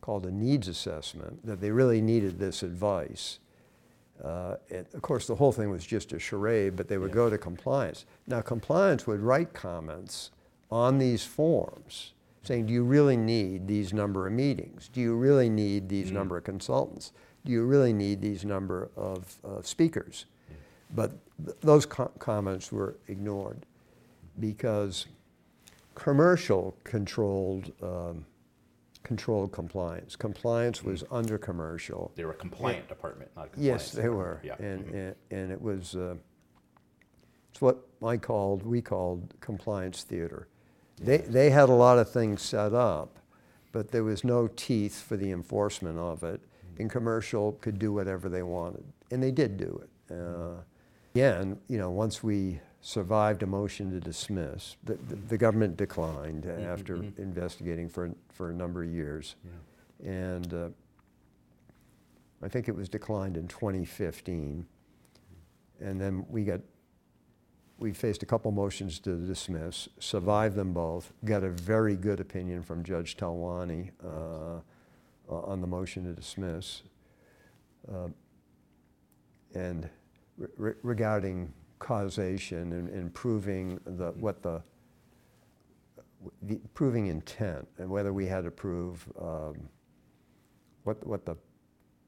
called 0.00 0.26
a 0.26 0.30
needs 0.30 0.68
assessment, 0.68 1.44
that 1.46 1.60
they 1.60 1.70
really 1.70 2.00
needed 2.02 2.38
this 2.38 2.62
advice. 2.62 3.38
Uh, 4.22 4.56
and 4.70 4.86
of 4.94 5.02
course, 5.02 5.26
the 5.26 5.34
whole 5.34 5.52
thing 5.52 5.70
was 5.70 5.84
just 5.86 6.12
a 6.12 6.18
charade, 6.18 6.76
but 6.76 6.86
they 6.88 6.98
would 6.98 7.08
Yeah. 7.10 7.14
go 7.14 7.30
to 7.30 7.38
compliance. 7.38 8.04
Now, 8.26 8.42
compliance 8.42 9.06
would 9.06 9.20
write 9.20 9.54
comments 9.54 10.30
on 10.70 10.98
these 10.98 11.24
forms 11.24 12.12
saying, 12.42 12.66
do 12.66 12.74
you 12.74 12.84
really 12.84 13.16
need 13.16 13.66
these 13.66 13.94
number 13.94 14.26
of 14.26 14.32
meetings? 14.34 14.88
Do 14.92 15.00
you 15.00 15.16
really 15.16 15.48
need 15.48 15.88
these 15.88 16.12
number 16.12 16.36
of 16.36 16.44
consultants? 16.44 17.12
You 17.44 17.64
really 17.64 17.92
need 17.92 18.20
these 18.20 18.44
number 18.44 18.90
of 18.96 19.36
uh, 19.44 19.62
speakers? 19.62 20.26
But 20.94 21.12
th- 21.44 21.56
those 21.60 21.86
co- 21.86 22.10
comments 22.18 22.72
were 22.72 22.96
ignored 23.08 23.66
because 24.40 25.06
commercial 25.94 26.76
controlled, 26.84 27.72
um, 27.82 28.24
controlled 29.02 29.52
compliance. 29.52 30.16
Compliance 30.16 30.82
was 30.82 31.04
under 31.10 31.36
commercial. 31.36 32.12
They 32.14 32.24
were 32.24 32.32
a 32.32 32.36
compliant 32.36 32.88
department, 32.88 33.30
not 33.36 33.46
a 33.46 33.48
compliance 33.50 33.92
Yes, 33.94 34.02
they 34.02 34.08
were. 34.08 34.40
Yeah. 34.42 34.56
And, 34.58 34.86
mhm. 34.86 34.94
and, 34.94 35.14
and 35.30 35.52
it 35.52 35.60
was, 35.60 35.96
uh, 35.96 36.14
it's 37.50 37.60
what 37.60 37.86
I 38.02 38.16
called, 38.16 38.64
we 38.64 38.80
called 38.80 39.34
compliance 39.40 40.02
theater. 40.02 40.48
They, 40.96 41.18
they 41.18 41.50
had 41.50 41.68
a 41.68 41.72
lot 41.74 41.98
of 41.98 42.10
things 42.10 42.40
set 42.40 42.72
up, 42.72 43.18
but 43.72 43.90
there 43.90 44.04
was 44.04 44.22
no 44.24 44.48
teeth 44.48 45.00
for 45.02 45.16
the 45.16 45.30
enforcement 45.32 45.98
of 45.98 46.22
it. 46.22 46.40
And 46.78 46.90
commercial 46.90 47.52
could 47.60 47.78
do 47.78 47.92
whatever 47.92 48.28
they 48.28 48.42
wanted, 48.42 48.84
and 49.10 49.22
they 49.22 49.30
did 49.30 49.56
do 49.56 49.82
it. 49.82 50.14
Uh, 50.14 50.62
Again, 51.14 51.60
you 51.68 51.78
know, 51.78 51.90
once 51.90 52.24
we 52.24 52.58
survived 52.80 53.44
a 53.44 53.46
motion 53.46 53.88
to 53.92 54.00
dismiss, 54.00 54.76
the, 54.82 54.94
the- 55.08 55.14
the 55.14 55.38
government 55.38 55.76
declined 55.76 56.44
after 56.44 56.96
mhm. 56.96 57.16
investigating 57.18 57.88
for, 57.88 58.10
for 58.32 58.50
a 58.50 58.52
number 58.52 58.82
of 58.82 58.90
years. 58.90 59.36
Yeah. 60.02 60.10
And 60.10 60.52
uh, 60.54 60.68
I 62.42 62.48
think 62.48 62.68
it 62.68 62.74
was 62.74 62.88
declined 62.88 63.36
in 63.36 63.46
2015. 63.46 64.66
And 65.80 66.00
then 66.00 66.26
we 66.28 66.42
got, 66.44 66.60
we 67.78 67.92
faced 67.92 68.24
a 68.24 68.26
couple 68.26 68.50
motions 68.50 68.98
to 69.00 69.16
dismiss, 69.16 69.88
survived 70.00 70.56
them 70.56 70.72
both, 70.72 71.12
got 71.24 71.44
a 71.44 71.50
very 71.50 71.94
good 71.94 72.18
opinion 72.18 72.62
from 72.62 72.82
Judge 72.82 73.16
Talwani 73.16 73.90
uh, 74.04 74.60
on 75.28 75.60
the 75.60 75.66
motion 75.66 76.04
to 76.04 76.12
dismiss. 76.12 76.82
Uh, 77.92 78.08
And 79.54 79.88
re- 80.36 80.48
re- 80.56 80.74
regarding 80.82 81.52
causation 81.78 82.72
and, 82.72 82.88
and 82.88 83.14
proving 83.14 83.78
the, 83.84 84.10
what 84.12 84.42
the, 84.42 84.62
the, 86.42 86.56
proving 86.74 87.06
intent 87.06 87.68
and 87.78 87.88
whether 87.88 88.12
we 88.12 88.26
had 88.26 88.44
to 88.44 88.50
prove 88.50 89.06
um, 89.20 89.68
what, 90.84 91.06
what 91.06 91.24
the, 91.24 91.36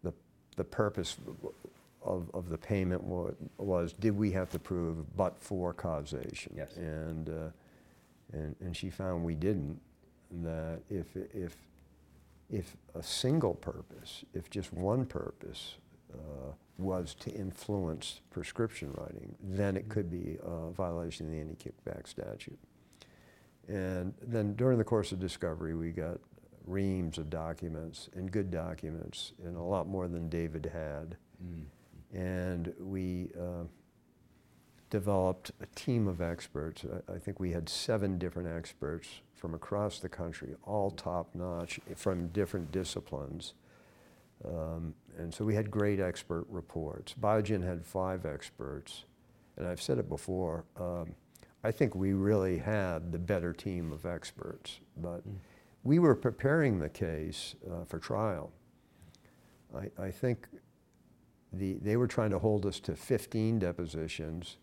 the, 0.02 0.12
the 0.56 0.64
purpose 0.64 1.18
of, 2.02 2.30
of 2.34 2.48
the 2.48 2.58
payment 2.58 3.02
wa- 3.04 3.30
was, 3.58 3.92
did 3.92 4.16
we 4.16 4.32
have 4.32 4.50
to 4.50 4.58
prove 4.58 5.04
but 5.16 5.38
for 5.38 5.72
causation? 5.72 6.52
Yes. 6.56 6.76
And, 6.76 7.28
uh, 7.28 7.32
and, 8.32 8.56
and 8.60 8.76
she 8.76 8.90
found 8.90 9.24
we 9.24 9.34
didn't, 9.36 9.78
that 10.42 10.80
if, 10.90 11.06
if, 11.32 11.56
if 12.50 12.76
a 12.94 13.02
single 13.02 13.54
purpose, 13.54 14.24
if 14.34 14.50
just 14.50 14.72
one 14.72 15.06
purpose 15.06 15.76
uh, 16.14 16.52
was 16.78 17.14
to 17.14 17.30
influence 17.30 18.20
prescription 18.30 18.92
writing, 18.92 19.34
then 19.42 19.76
it 19.76 19.88
could 19.88 20.10
be 20.10 20.38
a 20.42 20.70
violation 20.70 21.26
of 21.26 21.32
the 21.32 21.40
anti-kickback 21.40 22.06
statute. 22.06 22.58
And 23.68 24.14
then 24.22 24.54
during 24.54 24.78
the 24.78 24.84
course 24.84 25.10
of 25.12 25.18
discovery, 25.18 25.74
we 25.74 25.90
got 25.90 26.18
reams 26.66 27.18
of 27.18 27.30
documents 27.30 28.08
and 28.14 28.30
good 28.30 28.50
documents 28.50 29.32
and 29.44 29.56
a 29.56 29.62
lot 29.62 29.88
more 29.88 30.08
than 30.08 30.28
David 30.28 30.70
had. 30.72 31.16
Mm. 31.44 31.64
And 32.12 32.74
we 32.78 33.30
uh, 33.38 33.64
developed 34.90 35.50
a 35.60 35.66
team 35.74 36.06
of 36.06 36.20
experts. 36.20 36.84
I, 37.12 37.18
think 37.18 37.40
we 37.40 37.52
had 37.52 37.68
seven 37.68 38.18
different 38.18 38.48
experts 38.48 39.08
from 39.34 39.54
across 39.54 39.98
the 39.98 40.08
country, 40.08 40.54
all 40.64 40.90
top 40.90 41.34
notch 41.34 41.80
from 41.96 42.28
different 42.28 42.72
disciplines. 42.72 43.54
Um, 44.44 44.94
and 45.18 45.34
so 45.34 45.44
we 45.44 45.54
had 45.54 45.70
great 45.70 45.98
expert 45.98 46.46
reports. 46.48 47.14
Biogen 47.20 47.64
had 47.64 47.84
five 47.84 48.26
experts. 48.26 49.04
And 49.56 49.66
I've 49.66 49.80
said 49.80 49.98
it 49.98 50.08
before, 50.08 50.64
um, 50.78 51.14
I 51.64 51.72
think 51.72 51.94
we 51.94 52.12
really 52.12 52.58
had 52.58 53.10
the 53.10 53.18
better 53.18 53.52
team 53.52 53.92
of 53.92 54.06
experts. 54.06 54.80
But 54.98 55.22
we 55.82 55.98
were 55.98 56.14
preparing 56.14 56.78
the 56.78 56.88
case 56.88 57.54
uh, 57.70 57.84
for 57.84 57.98
trial. 57.98 58.52
I, 59.74 60.04
I 60.04 60.10
think 60.10 60.46
the, 61.52 61.74
they 61.74 61.96
were 61.96 62.06
trying 62.06 62.30
to 62.30 62.38
hold 62.38 62.66
us 62.66 62.80
to 62.80 62.94
15 62.94 63.58
depositions. 63.58 64.58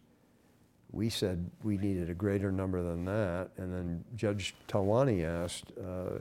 We 0.94 1.10
said 1.10 1.50
we 1.64 1.78
needed 1.78 2.10
a 2.10 2.14
greater 2.14 2.52
number 2.52 2.82
than 2.82 3.04
that, 3.06 3.50
and 3.58 3.74
then 3.74 4.04
Judge 4.16 4.56
Talwani 4.68 5.26
asked 5.26 5.72
uh, 5.78 6.20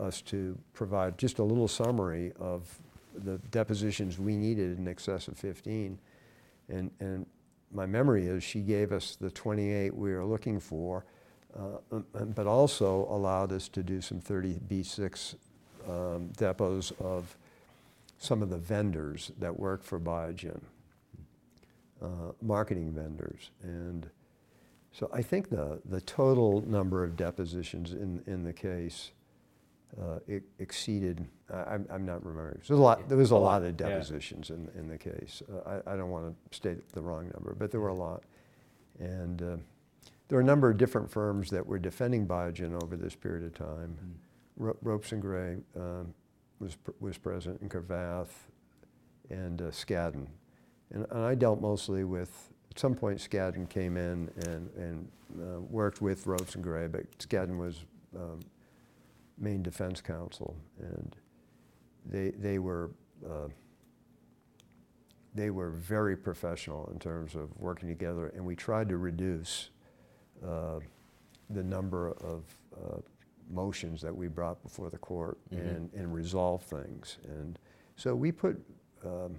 us 0.00 0.20
to 0.22 0.56
provide 0.74 1.18
just 1.18 1.38
a 1.38 1.42
little 1.42 1.66
summary 1.66 2.32
of 2.38 2.78
the 3.14 3.38
depositions 3.50 4.18
we 4.18 4.36
needed 4.36 4.78
in 4.78 4.86
excess 4.86 5.28
of 5.28 5.38
15. 5.38 5.98
And, 6.68 6.90
and 7.00 7.26
my 7.72 7.86
memory 7.86 8.26
is 8.26 8.44
she 8.44 8.60
gave 8.60 8.92
us 8.92 9.16
the 9.16 9.30
28 9.30 9.94
we 9.94 10.12
were 10.12 10.24
looking 10.24 10.60
for, 10.60 11.04
uh, 11.58 11.78
um, 11.90 12.06
um, 12.14 12.30
but 12.30 12.46
also 12.46 13.06
allowed 13.10 13.52
us 13.52 13.68
to 13.68 13.82
do 13.82 14.00
some 14.00 14.20
30B6 14.20 15.36
um, 15.88 16.28
depots 16.36 16.92
of 17.00 17.36
some 18.18 18.42
of 18.42 18.50
the 18.50 18.58
vendors 18.58 19.32
that 19.38 19.58
work 19.58 19.82
for 19.82 20.00
Biogen, 20.00 20.60
uh, 22.02 22.32
marketing 22.42 22.92
vendors. 22.92 23.50
And 23.62 24.08
so 24.92 25.10
I 25.12 25.22
think 25.22 25.50
the, 25.50 25.80
the 25.84 26.00
total 26.00 26.62
number 26.66 27.04
of 27.04 27.16
depositions 27.16 27.92
in, 27.92 28.22
in 28.26 28.44
the 28.44 28.52
case 28.52 29.12
uh, 30.00 30.18
exceeded, 30.58 31.26
I- 31.52 31.74
I'm, 31.74 31.86
I'm 31.90 32.04
not 32.04 32.24
remembering. 32.24 32.60
There 32.66 32.76
was 32.76 32.80
a 32.80 32.82
lot, 32.82 33.08
there 33.08 33.18
was 33.18 33.30
a 33.30 33.36
lot 33.36 33.62
of 33.62 33.76
depositions 33.76 34.50
in, 34.50 34.68
in 34.74 34.88
the 34.88 34.98
case. 34.98 35.42
Uh, 35.50 35.80
I, 35.86 35.92
I 35.92 35.96
don't 35.96 36.10
want 36.10 36.34
to 36.50 36.56
state 36.56 36.88
the 36.92 37.00
wrong 37.00 37.30
number, 37.34 37.54
but 37.58 37.70
there 37.70 37.80
were 37.80 37.88
a 37.88 37.94
lot. 37.94 38.22
And 38.98 39.40
uh, 39.42 39.56
there 40.28 40.36
were 40.36 40.40
a 40.42 40.44
number 40.44 40.68
of 40.70 40.76
different 40.76 41.10
firms 41.10 41.50
that 41.50 41.64
were 41.66 41.78
defending 41.78 42.26
Biogen 42.26 42.82
over 42.82 42.96
this 42.96 43.14
period 43.14 43.44
of 43.44 43.54
time. 43.54 43.96
Ro- 44.56 44.76
Ropes 44.82 45.12
and 45.12 45.22
Gray 45.22 45.56
um, 45.76 46.12
was, 46.58 46.74
pr- 46.76 46.90
was 47.00 47.16
present, 47.18 47.60
and 47.60 47.70
Cravath, 47.70 48.28
and 49.30 49.60
uh, 49.60 49.64
Skadden. 49.66 50.26
And, 50.92 51.06
and 51.10 51.24
I 51.24 51.34
dealt 51.34 51.60
mostly 51.60 52.04
with, 52.04 52.52
at 52.70 52.78
some 52.78 52.94
point 52.94 53.18
Skadden 53.18 53.68
came 53.68 53.96
in 53.96 54.30
and, 54.46 54.70
and 54.76 55.08
uh, 55.40 55.60
worked 55.60 56.00
with 56.00 56.26
Ropes 56.26 56.54
and 56.54 56.64
Gray, 56.64 56.86
but 56.86 57.10
Skadden 57.18 57.58
was 57.58 57.84
um, 58.14 58.40
main 59.38 59.62
defense 59.62 60.00
counsel. 60.00 60.56
And 60.78 61.16
they, 62.04 62.30
they 62.30 62.58
were, 62.58 62.90
uh, 63.28 63.48
they 65.34 65.50
were 65.50 65.70
very 65.70 66.16
professional 66.16 66.88
in 66.92 66.98
terms 66.98 67.34
of 67.34 67.50
working 67.58 67.88
together, 67.88 68.28
and 68.28 68.44
we 68.44 68.56
tried 68.56 68.88
to 68.88 68.96
reduce 68.96 69.70
uh, 70.46 70.78
the 71.50 71.62
number 71.62 72.12
of 72.12 72.44
uh, 72.74 72.98
motions 73.50 74.00
that 74.02 74.14
we 74.14 74.28
brought 74.28 74.62
before 74.62 74.90
the 74.90 74.98
court 74.98 75.38
and, 75.50 75.90
and 75.94 76.12
resolve 76.14 76.62
things. 76.62 77.18
And 77.24 77.58
so 77.96 78.14
we 78.14 78.32
put, 78.32 78.60
um, 79.04 79.36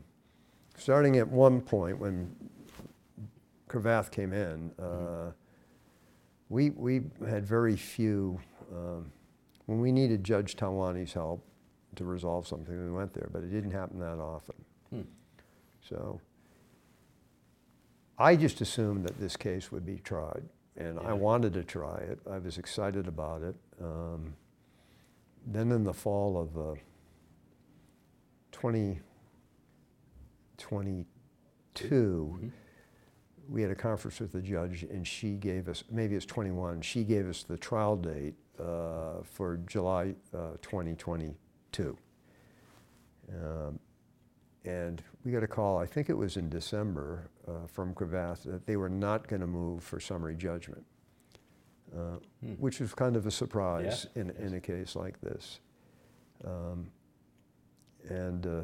starting 0.77 1.17
at 1.17 1.27
one 1.27 1.59
point 1.59 1.99
when 1.99 2.33
Cravath 3.67 4.09
came 4.11 4.31
in, 4.31 4.71
uh, 4.79 5.31
we, 6.49 6.69
we 6.69 7.01
had 7.27 7.45
very 7.45 7.75
few, 7.75 8.39
um, 8.71 9.11
when 9.65 9.81
we 9.81 9.91
needed 9.91 10.23
Judge 10.23 10.55
Talwani's 10.55 11.11
help 11.13 11.43
to 11.95 12.05
resolve 12.05 12.47
something, 12.47 12.85
we 12.85 12.91
went 12.91 13.13
there, 13.13 13.29
but 13.33 13.43
it 13.43 13.51
didn't 13.51 13.71
happen 13.71 13.99
that 13.99 14.19
often. 14.19 14.55
Hmm. 14.91 15.01
So 15.81 16.21
I 18.17 18.35
just 18.35 18.61
assumed 18.61 19.03
that 19.05 19.19
this 19.19 19.35
case 19.35 19.71
would 19.71 19.85
be 19.85 19.97
tried, 19.97 20.43
and 20.77 20.99
Yeah. 21.01 21.09
I 21.09 21.13
wanted 21.13 21.53
to 21.53 21.63
try 21.63 21.97
it. 21.97 22.19
I 22.29 22.37
was 22.37 22.57
excited 22.57 23.07
about 23.07 23.41
it. 23.41 23.55
Um, 23.81 24.35
then 25.45 25.71
in 25.71 25.83
the 25.83 25.93
fall 25.93 26.37
of 26.39 26.57
uh, 26.57 26.75
2022, 30.57 32.37
Mhm. 32.41 32.51
we 33.49 33.61
had 33.61 33.71
a 33.71 33.75
conference 33.75 34.19
with 34.19 34.31
the 34.31 34.41
judge, 34.41 34.83
and 34.83 35.05
she 35.07 35.35
gave 35.35 35.67
us, 35.69 35.83
maybe 35.89 36.15
it's 36.15 36.25
21, 36.25 36.81
she 36.81 37.03
gave 37.03 37.27
us 37.27 37.43
the 37.43 37.57
trial 37.57 37.95
date 37.95 38.35
uh, 38.59 39.21
for 39.23 39.57
July 39.67 40.15
uh, 40.33 40.57
2022. 40.61 41.97
Um, 43.29 43.79
and 44.65 45.01
we 45.23 45.31
got 45.31 45.43
a 45.43 45.47
call, 45.47 45.77
I 45.77 45.85
think 45.85 46.09
it 46.09 46.13
was 46.17 46.35
in 46.37 46.49
December, 46.49 47.29
uh, 47.47 47.67
from 47.67 47.93
Cravath 47.93 48.43
that 48.43 48.65
they 48.65 48.75
were 48.75 48.89
not 48.89 49.27
going 49.27 49.39
to 49.41 49.47
move 49.47 49.83
for 49.83 49.99
summary 49.99 50.35
judgment, 50.35 50.85
uh, 51.95 52.17
Hmm. 52.41 52.53
which 52.55 52.79
was 52.81 52.93
kind 52.93 53.15
of 53.15 53.25
a 53.27 53.31
surprise 53.31 54.07
Yeah, 54.15 54.21
in, 54.23 54.29
in 54.31 54.53
a 54.55 54.59
case 54.59 54.95
like 54.95 55.21
this. 55.21 55.61
Um, 56.43 56.91
and, 58.09 58.45
uh, 58.45 58.63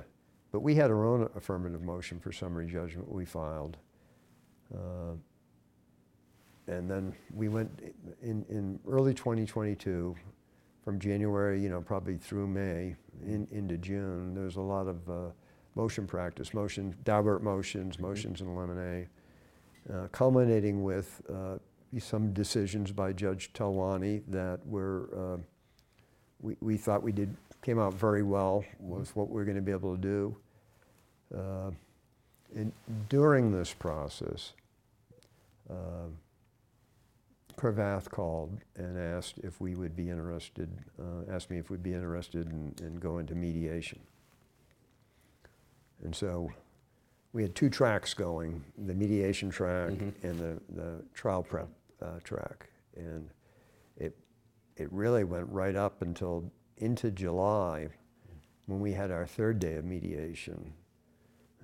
but 0.54 0.62
we 0.62 0.76
had 0.76 0.92
our 0.92 1.06
own 1.06 1.28
affirmative 1.36 1.82
motion 1.82 2.20
for 2.20 2.32
summary 2.32 2.68
judgment 2.68 3.12
we 3.12 3.26
filed. 3.26 3.76
Uh, 4.74 5.16
and 6.68 6.90
then 6.90 7.14
we 7.34 7.50
went 7.50 7.94
in, 8.22 8.46
in 8.48 8.80
early 8.88 9.14
2022, 9.14 10.16
from 10.86 11.00
January, 11.00 11.62
you 11.62 11.70
know, 11.70 11.82
probably 11.82 12.18
through 12.18 12.48
May, 12.48 12.96
in, 13.26 13.48
into 13.52 13.78
June, 13.78 14.36
there 14.36 14.44
was 14.44 14.58
a 14.58 14.62
lot 14.62 14.88
of 14.88 15.10
uh, 15.10 15.32
motion 15.76 16.06
practice, 16.06 16.54
motion, 16.54 16.96
Daubert 17.04 17.42
motions, 17.42 18.00
motions 18.00 18.42
in 18.42 18.56
limine, 18.56 19.08
uh, 19.92 20.08
culminating 20.12 20.84
with 20.84 21.22
uh, 21.34 21.58
some 22.00 22.32
decisions 22.34 22.92
by 22.92 23.12
Judge 23.12 23.52
Talwani 23.54 24.24
that 24.28 24.60
were, 24.66 25.10
uh, 25.16 25.42
we, 26.42 26.58
we 26.60 26.78
thought 26.78 27.02
we 27.02 27.12
did, 27.12 27.36
came 27.62 27.80
out 27.80 27.94
very 27.94 28.24
well 28.24 28.64
with 28.80 29.16
what 29.16 29.30
we 29.30 29.42
are 29.42 29.46
going 29.46 29.56
to 29.56 29.64
be 29.64 29.72
able 29.72 29.96
to 29.96 30.02
do. 30.02 30.36
Uh, 31.36 31.72
and 32.56 32.72
during 33.10 33.52
this 33.52 33.74
process, 33.74 34.54
uh, 35.70 36.08
Cravath 37.58 38.10
called 38.10 38.58
and 38.76 38.98
asked 38.98 39.40
if 39.44 39.60
we 39.62 39.76
would 39.76 39.96
be 39.96 40.10
interested, 40.10 40.70
uh, 41.00 41.32
asked 41.32 41.50
me 41.50 41.58
if 41.58 41.70
we'd 41.70 41.84
be 41.84 41.94
interested 41.94 42.48
in, 42.48 42.74
in 42.86 42.96
going 42.96 43.26
to 43.28 43.36
mediation. 43.36 44.00
And 46.04 46.16
so 46.16 46.52
we 47.32 47.42
had 47.42 47.56
two 47.56 47.70
tracks 47.70 48.14
going, 48.14 48.64
the 48.78 48.94
mediation 48.94 49.50
track 49.50 49.92
Mhm. 49.92 50.14
and 50.24 50.40
the, 50.40 50.62
the 50.76 51.04
trial 51.14 51.44
prep 51.44 51.70
uh, 52.02 52.20
track. 52.24 52.70
And 52.96 53.30
it, 53.98 54.16
it 54.76 54.92
really 54.92 55.24
went 55.24 55.48
right 55.50 55.76
up 55.76 56.02
until 56.02 56.52
into 56.78 57.10
July 57.12 57.88
when 58.66 58.80
we 58.80 58.92
had 58.94 59.12
our 59.12 59.26
third 59.26 59.60
day 59.60 59.76
of 59.76 59.86
mediation. 59.86 60.74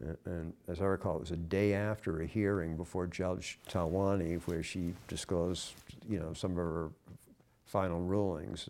A- 0.06 0.30
And 0.30 0.54
as 0.68 0.82
I 0.82 0.86
recall, 0.86 1.18
it 1.18 1.20
was 1.22 1.32
a 1.32 1.36
day 1.38 1.74
after 1.74 2.22
a 2.22 2.26
hearing 2.26 2.76
before 2.78 3.08
Judge 3.08 3.60
Talwani 3.70 4.41
where 4.45 4.64
she 4.64 4.93
disclosed, 5.08 5.74
you 6.08 6.20
know, 6.20 6.34
some 6.34 6.52
of 6.52 6.58
her 6.58 6.89
final 7.66 8.00
rulings 8.02 8.70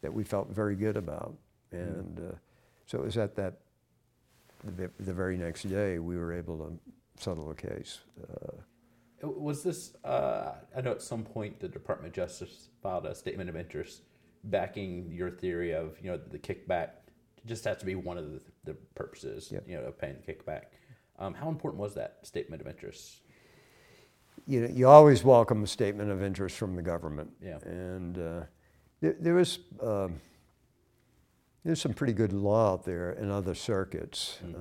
that 0.00 0.12
we 0.12 0.24
felt 0.24 0.48
very 0.48 0.74
good 0.74 0.96
about. 0.96 1.34
And 1.70 2.18
uh, 2.18 2.34
so 2.86 2.98
it 2.98 3.04
was 3.04 3.16
at 3.16 3.34
that, 3.36 3.58
the, 4.76 4.90
the 5.00 5.12
very 5.12 5.36
next 5.36 5.62
day, 5.64 5.98
we 5.98 6.16
were 6.16 6.32
able 6.32 6.58
to 6.58 7.22
settle 7.22 7.48
the 7.48 7.54
case. 7.54 8.00
Uh, 8.22 8.52
Uh, 9.22 9.28
Was 9.28 9.62
this? 9.62 9.94
Uh, 10.04 10.54
I 10.76 10.80
know 10.80 10.90
at 10.90 11.02
some 11.02 11.22
point 11.24 11.60
the 11.60 11.68
Department 11.68 12.08
of 12.12 12.14
Justice 12.16 12.68
filed 12.82 13.06
a 13.06 13.14
statement 13.14 13.48
of 13.48 13.56
interest 13.56 14.02
backing 14.44 15.08
your 15.12 15.30
theory 15.30 15.72
of 15.72 15.96
you 16.02 16.10
know 16.10 16.18
the 16.18 16.38
kickback 16.38 16.88
just 17.46 17.64
has 17.64 17.76
to 17.78 17.86
be 17.86 17.94
one 17.94 18.18
of 18.18 18.30
the, 18.32 18.40
the 18.64 18.74
purposes 18.94 19.50
Yep. 19.50 19.64
you 19.68 19.76
know 19.76 19.84
of 19.84 19.98
paying 19.98 20.16
the 20.24 20.32
kickback. 20.32 20.62
Um, 21.18 21.34
how 21.34 21.48
important 21.48 21.80
was 21.80 21.94
that 21.94 22.18
statement 22.22 22.62
of 22.62 22.68
interest? 22.68 23.20
you 24.46 24.60
know, 24.62 24.68
you 24.72 24.88
always 24.88 25.22
welcome 25.22 25.62
a 25.62 25.66
statement 25.66 26.10
of 26.10 26.20
interest 26.22 26.56
from 26.56 26.74
the 26.74 26.82
government. 26.82 27.30
Yeah. 27.40 27.58
And 27.64 28.18
uh, 28.18 28.40
there, 29.00 29.14
there 29.20 29.34
was 29.34 29.58
um, 29.80 30.20
there's 31.64 31.80
some 31.80 31.92
pretty 31.94 32.12
good 32.12 32.32
law 32.32 32.72
out 32.72 32.84
there 32.84 33.12
in 33.12 33.30
other 33.30 33.54
circuits 33.54 34.38
Mhm. 34.44 34.54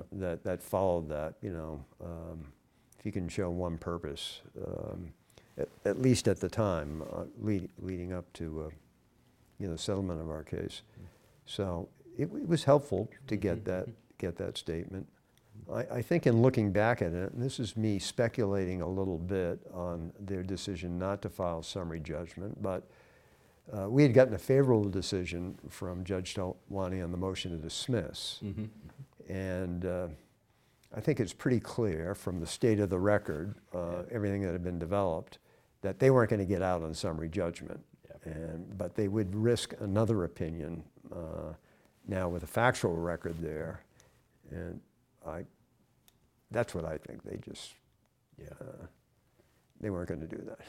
uh, 0.00 0.02
that 0.12 0.42
that 0.44 0.62
followed 0.62 1.08
that. 1.10 1.34
You 1.40 1.52
know, 1.52 1.84
um, 2.04 2.52
if 2.98 3.06
you 3.06 3.12
can 3.12 3.28
show 3.28 3.48
one 3.50 3.78
purpose, 3.78 4.40
um, 4.66 5.12
at, 5.56 5.68
at 5.84 6.02
least 6.02 6.26
at 6.26 6.40
the 6.40 6.48
time, 6.48 7.02
uh, 7.12 7.24
lead, 7.40 7.68
leading 7.78 8.12
up 8.12 8.32
to 8.34 8.62
uh, 8.66 8.70
you 9.60 9.68
know 9.68 9.76
settlement 9.76 10.20
of 10.20 10.30
our 10.30 10.42
case. 10.42 10.82
So 11.46 11.88
it, 12.18 12.24
it 12.24 12.48
was 12.48 12.64
helpful 12.64 13.10
to 13.26 13.36
get 13.36 13.58
Mhm, 13.58 13.64
that 13.64 13.88
get 14.18 14.36
that 14.36 14.58
statement. 14.58 15.06
I, 15.72 15.80
I 15.98 16.02
think 16.02 16.26
in 16.26 16.42
looking 16.42 16.72
back 16.72 17.02
at 17.02 17.12
it, 17.12 17.32
and 17.32 17.42
this 17.42 17.58
is 17.60 17.76
me 17.76 17.98
speculating 17.98 18.82
a 18.82 18.88
little 18.88 19.18
bit 19.18 19.60
on 19.72 20.12
their 20.18 20.42
decision 20.42 20.98
not 20.98 21.22
to 21.22 21.28
file 21.28 21.62
summary 21.62 22.00
judgment, 22.00 22.62
but 22.62 22.88
uh, 23.72 23.88
we 23.88 24.02
had 24.02 24.14
gotten 24.14 24.34
a 24.34 24.38
favorable 24.38 24.88
decision 24.88 25.58
from 25.68 26.04
Judge 26.04 26.34
Talwani 26.34 27.04
on 27.04 27.10
the 27.12 27.18
motion 27.18 27.50
to 27.50 27.58
dismiss. 27.58 28.40
Mm-hmm. 28.42 28.64
And 29.32 29.84
uh, 29.84 30.08
I 30.96 31.00
think 31.00 31.20
it's 31.20 31.34
pretty 31.34 31.60
clear 31.60 32.14
from 32.14 32.40
the 32.40 32.46
state 32.46 32.80
of 32.80 32.88
the 32.88 32.98
record, 32.98 33.56
uh, 33.74 34.04
everything 34.10 34.42
that 34.42 34.52
had 34.52 34.64
been 34.64 34.78
developed, 34.78 35.38
that 35.82 35.98
they 35.98 36.10
weren't 36.10 36.30
going 36.30 36.40
to 36.40 36.46
get 36.46 36.62
out 36.62 36.82
on 36.82 36.94
summary 36.94 37.28
judgment. 37.28 37.80
Yeah. 38.06 38.32
And, 38.32 38.78
but 38.78 38.94
they 38.94 39.06
would 39.08 39.34
risk 39.34 39.74
another 39.80 40.24
opinion 40.24 40.82
uh, 41.12 41.52
now 42.08 42.28
with 42.28 42.42
a 42.42 42.46
factual 42.46 42.96
record 42.96 43.36
there. 43.40 43.82
And 44.50 44.80
I, 45.26 45.44
that's 46.50 46.74
what 46.74 46.84
I 46.84 46.96
think. 46.96 47.22
They 47.22 47.36
just, 47.36 47.74
Yeah. 48.38 48.48
uh, 48.60 48.86
they 49.80 49.90
weren't 49.90 50.08
going 50.08 50.20
to 50.20 50.26
do 50.26 50.42
that. 50.46 50.60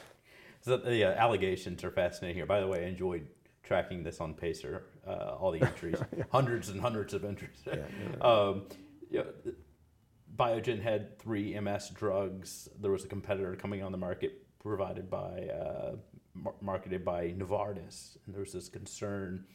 So 0.60 0.76
the 0.76 1.04
uh, 1.04 1.12
allegations 1.12 1.82
are 1.82 1.90
fascinating 1.90 2.36
here. 2.36 2.46
By 2.46 2.60
the 2.60 2.66
way, 2.66 2.84
I 2.84 2.88
enjoyed 2.88 3.26
tracking 3.62 4.02
this 4.02 4.20
on 4.20 4.34
Pacer, 4.34 4.84
uh, 5.06 5.36
all 5.40 5.50
the 5.50 5.62
entries, 5.62 5.96
hundreds 6.30 6.68
and 6.68 6.80
hundreds 6.80 7.14
of 7.14 7.24
entries. 7.24 7.56
Yeah, 7.66 7.76
yeah. 7.76 8.16
um, 8.20 8.66
you 9.10 9.18
know, 9.20 9.26
Biogen 10.36 10.82
had 10.82 11.18
three 11.18 11.58
MS 11.58 11.90
drugs. 11.94 12.68
There 12.78 12.90
was 12.90 13.04
a 13.04 13.08
competitor 13.08 13.56
coming 13.56 13.82
on 13.82 13.90
the 13.92 13.98
market 13.98 14.42
provided 14.58 15.08
by, 15.10 15.48
uh, 15.48 15.96
mar- 16.34 16.54
marketed 16.60 17.04
by 17.04 17.28
Novartis. 17.30 18.18
And 18.26 18.34
there 18.34 18.40
was 18.42 18.52
this 18.52 18.68
concern 18.68 19.46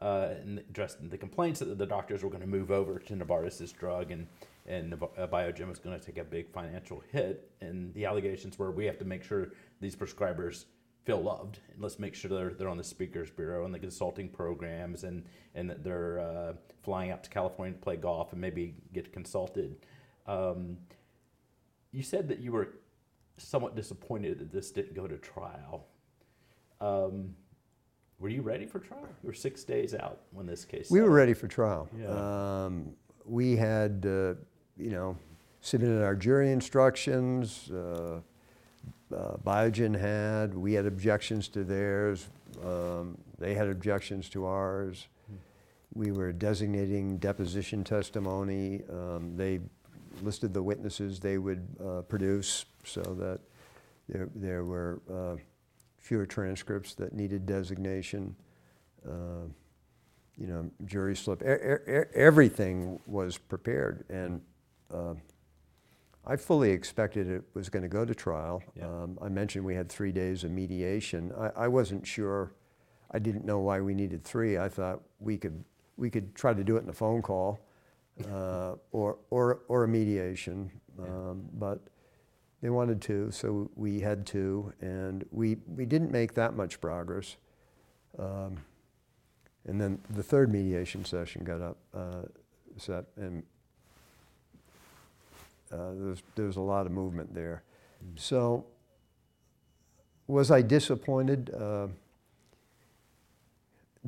uh, 0.00 0.28
and 0.40 0.58
addressed 0.58 1.08
the 1.08 1.18
complaints 1.18 1.60
that 1.60 1.78
the 1.78 1.86
doctors 1.86 2.22
were 2.22 2.30
going 2.30 2.42
to 2.42 2.48
move 2.48 2.70
over 2.70 2.98
to 2.98 3.14
Novartis's 3.14 3.72
drug 3.72 4.10
and 4.10 4.26
and 4.66 4.90
Nov- 4.90 5.10
uh, 5.18 5.26
Biogen 5.26 5.68
was 5.68 5.78
going 5.78 5.98
to 5.98 6.04
take 6.04 6.18
a 6.18 6.24
big 6.24 6.50
financial 6.50 7.02
hit. 7.12 7.50
And 7.60 7.92
the 7.94 8.06
allegations 8.06 8.58
were 8.58 8.70
we 8.70 8.86
have 8.86 8.98
to 8.98 9.04
make 9.04 9.22
sure 9.22 9.52
these 9.80 9.94
prescribers 9.94 10.64
feel 11.04 11.20
loved. 11.20 11.58
And 11.72 11.82
let's 11.82 11.98
make 11.98 12.14
sure 12.14 12.30
they're, 12.30 12.54
they're 12.54 12.68
on 12.68 12.78
the 12.78 12.84
speakers 12.84 13.30
bureau 13.30 13.64
and 13.64 13.74
the 13.74 13.78
consulting 13.78 14.28
programs 14.28 15.04
and, 15.04 15.24
and 15.54 15.68
that 15.68 15.84
they're 15.84 16.20
uh, 16.20 16.52
flying 16.82 17.10
out 17.10 17.22
to 17.24 17.30
California 17.30 17.74
to 17.74 17.80
play 17.80 17.96
golf 17.96 18.32
and 18.32 18.40
maybe 18.40 18.74
get 18.92 19.12
consulted. 19.12 19.76
Um, 20.26 20.78
you 21.92 22.02
said 22.02 22.28
that 22.28 22.40
you 22.40 22.52
were 22.52 22.78
somewhat 23.36 23.76
disappointed 23.76 24.38
that 24.38 24.50
this 24.50 24.70
didn't 24.70 24.94
go 24.94 25.06
to 25.06 25.18
trial. 25.18 25.86
Um, 26.80 27.34
were 28.24 28.30
you 28.30 28.40
ready 28.40 28.64
for 28.64 28.78
trial? 28.78 29.06
You 29.22 29.26
were 29.26 29.34
six 29.34 29.64
days 29.64 29.94
out 29.94 30.20
when 30.32 30.46
this 30.46 30.64
case. 30.64 30.90
We 30.90 31.02
were 31.02 31.10
ready 31.10 31.34
for 31.34 31.46
trial. 31.46 31.90
Yeah. 32.00 32.64
Um, 32.64 32.94
we 33.26 33.54
had, 33.54 34.06
uh, 34.06 34.32
you 34.78 34.90
know, 34.92 35.18
submitted 35.60 36.02
our 36.02 36.14
jury 36.14 36.50
instructions. 36.50 37.70
Uh, 37.70 38.20
uh, 39.14 39.36
Biogen 39.44 39.94
had. 39.94 40.54
We 40.54 40.72
had 40.72 40.86
objections 40.86 41.48
to 41.48 41.64
theirs. 41.64 42.28
Um, 42.64 43.18
they 43.38 43.52
had 43.52 43.68
objections 43.68 44.30
to 44.30 44.46
ours. 44.46 45.06
We 45.92 46.10
were 46.10 46.32
designating 46.32 47.18
deposition 47.18 47.84
testimony. 47.84 48.84
Um, 48.90 49.36
they 49.36 49.60
listed 50.22 50.54
the 50.54 50.62
witnesses 50.62 51.20
they 51.20 51.36
would 51.36 51.66
uh, 51.78 52.00
produce 52.02 52.64
so 52.84 53.02
that 53.02 53.40
there, 54.08 54.30
there 54.34 54.64
were 54.64 55.02
uh, 55.12 55.36
fewer 56.04 56.26
transcripts 56.26 56.94
that 56.94 57.14
needed 57.14 57.46
designation. 57.46 58.36
Uh, 59.08 59.48
you 60.36 60.46
know, 60.46 60.70
jury 60.84 61.16
slip, 61.16 61.42
e- 61.42 61.46
e- 61.46 61.98
e- 61.98 62.04
everything 62.14 63.00
was 63.06 63.38
prepared. 63.38 64.04
And 64.10 64.42
uh, 64.92 65.14
I 66.26 66.36
fully 66.36 66.70
expected 66.72 67.30
it 67.30 67.42
was 67.54 67.70
going 67.70 67.84
to 67.84 67.88
go 67.88 68.04
to 68.04 68.14
trial. 68.14 68.62
Yeah. 68.76 68.86
Um, 68.86 69.18
I 69.22 69.28
mentioned 69.28 69.64
we 69.64 69.74
had 69.74 69.88
three 69.88 70.12
days 70.12 70.44
of 70.44 70.50
mediation. 70.50 71.32
I, 71.38 71.64
I 71.64 71.68
wasn't 71.68 72.06
sure, 72.06 72.52
I 73.10 73.18
didn't 73.18 73.46
know 73.46 73.60
why 73.60 73.80
we 73.80 73.94
needed 73.94 74.24
three. 74.24 74.58
I 74.58 74.68
thought 74.68 75.00
we 75.20 75.38
could, 75.38 75.64
we 75.96 76.10
could 76.10 76.34
try 76.34 76.52
to 76.52 76.64
do 76.64 76.76
it 76.76 76.82
in 76.82 76.90
a 76.90 76.92
phone 76.92 77.22
call 77.22 77.60
uh, 78.30 78.74
or, 78.92 79.16
or, 79.30 79.60
or 79.68 79.84
a 79.84 79.88
mediation. 79.88 80.70
Um, 81.00 81.44
but 81.54 81.80
they 82.64 82.70
wanted 82.70 83.02
two, 83.02 83.30
so 83.30 83.70
we 83.76 84.00
had 84.00 84.24
two, 84.24 84.72
and 84.80 85.22
we, 85.30 85.58
we 85.76 85.84
didn't 85.84 86.10
make 86.10 86.32
that 86.32 86.56
much 86.56 86.80
progress. 86.80 87.36
Um, 88.18 88.56
and 89.66 89.78
then 89.78 89.98
the 90.08 90.22
third 90.22 90.50
mediation 90.50 91.04
session 91.04 91.44
got 91.44 91.60
up, 91.60 91.76
uh, 91.92 92.22
set, 92.78 93.04
and 93.18 93.42
uh, 95.70 95.92
there, 95.92 96.06
was, 96.08 96.22
there 96.36 96.46
was 96.46 96.56
a 96.56 96.60
lot 96.62 96.86
of 96.86 96.92
movement 96.92 97.34
there. 97.34 97.64
So, 98.16 98.64
was 100.26 100.50
I 100.50 100.62
disappointed? 100.62 101.50
Uh, 101.54 101.88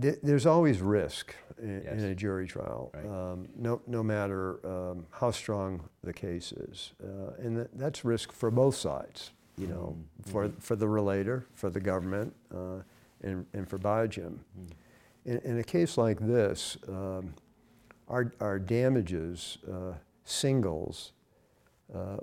th- 0.00 0.20
there's 0.22 0.46
always 0.46 0.80
risk 0.80 1.34
in, 1.58 1.82
Yes. 1.84 1.92
in 1.92 2.04
a 2.06 2.14
jury 2.14 2.46
trial, 2.46 2.90
Right. 2.94 3.04
um, 3.04 3.48
no, 3.54 3.82
no 3.86 4.02
matter 4.02 4.66
um, 4.66 5.04
how 5.10 5.30
strong 5.30 5.90
the 6.06 6.12
case 6.12 6.52
is. 6.52 6.92
Uh, 7.02 7.32
and 7.38 7.58
that, 7.58 7.78
that's 7.78 8.04
risk 8.04 8.32
for 8.32 8.50
both 8.50 8.74
sides, 8.76 9.32
you 9.58 9.66
know, 9.66 9.96
Mm, 10.22 10.30
for, 10.32 10.48
for 10.60 10.76
the 10.76 10.88
relator, 10.88 11.46
for 11.54 11.68
the 11.68 11.80
government, 11.80 12.34
uh, 12.54 12.82
and, 13.22 13.44
and 13.52 13.68
for 13.68 13.78
Biogen. 13.78 14.38
Mm. 14.58 14.70
In, 15.26 15.38
in 15.38 15.58
a 15.58 15.64
case 15.64 15.98
like 15.98 16.18
this, 16.20 16.78
um, 16.88 17.34
our, 18.08 18.32
our 18.40 18.58
damages, 18.58 19.58
uh, 19.70 19.92
singles, 20.24 21.12
uh, 21.94 22.18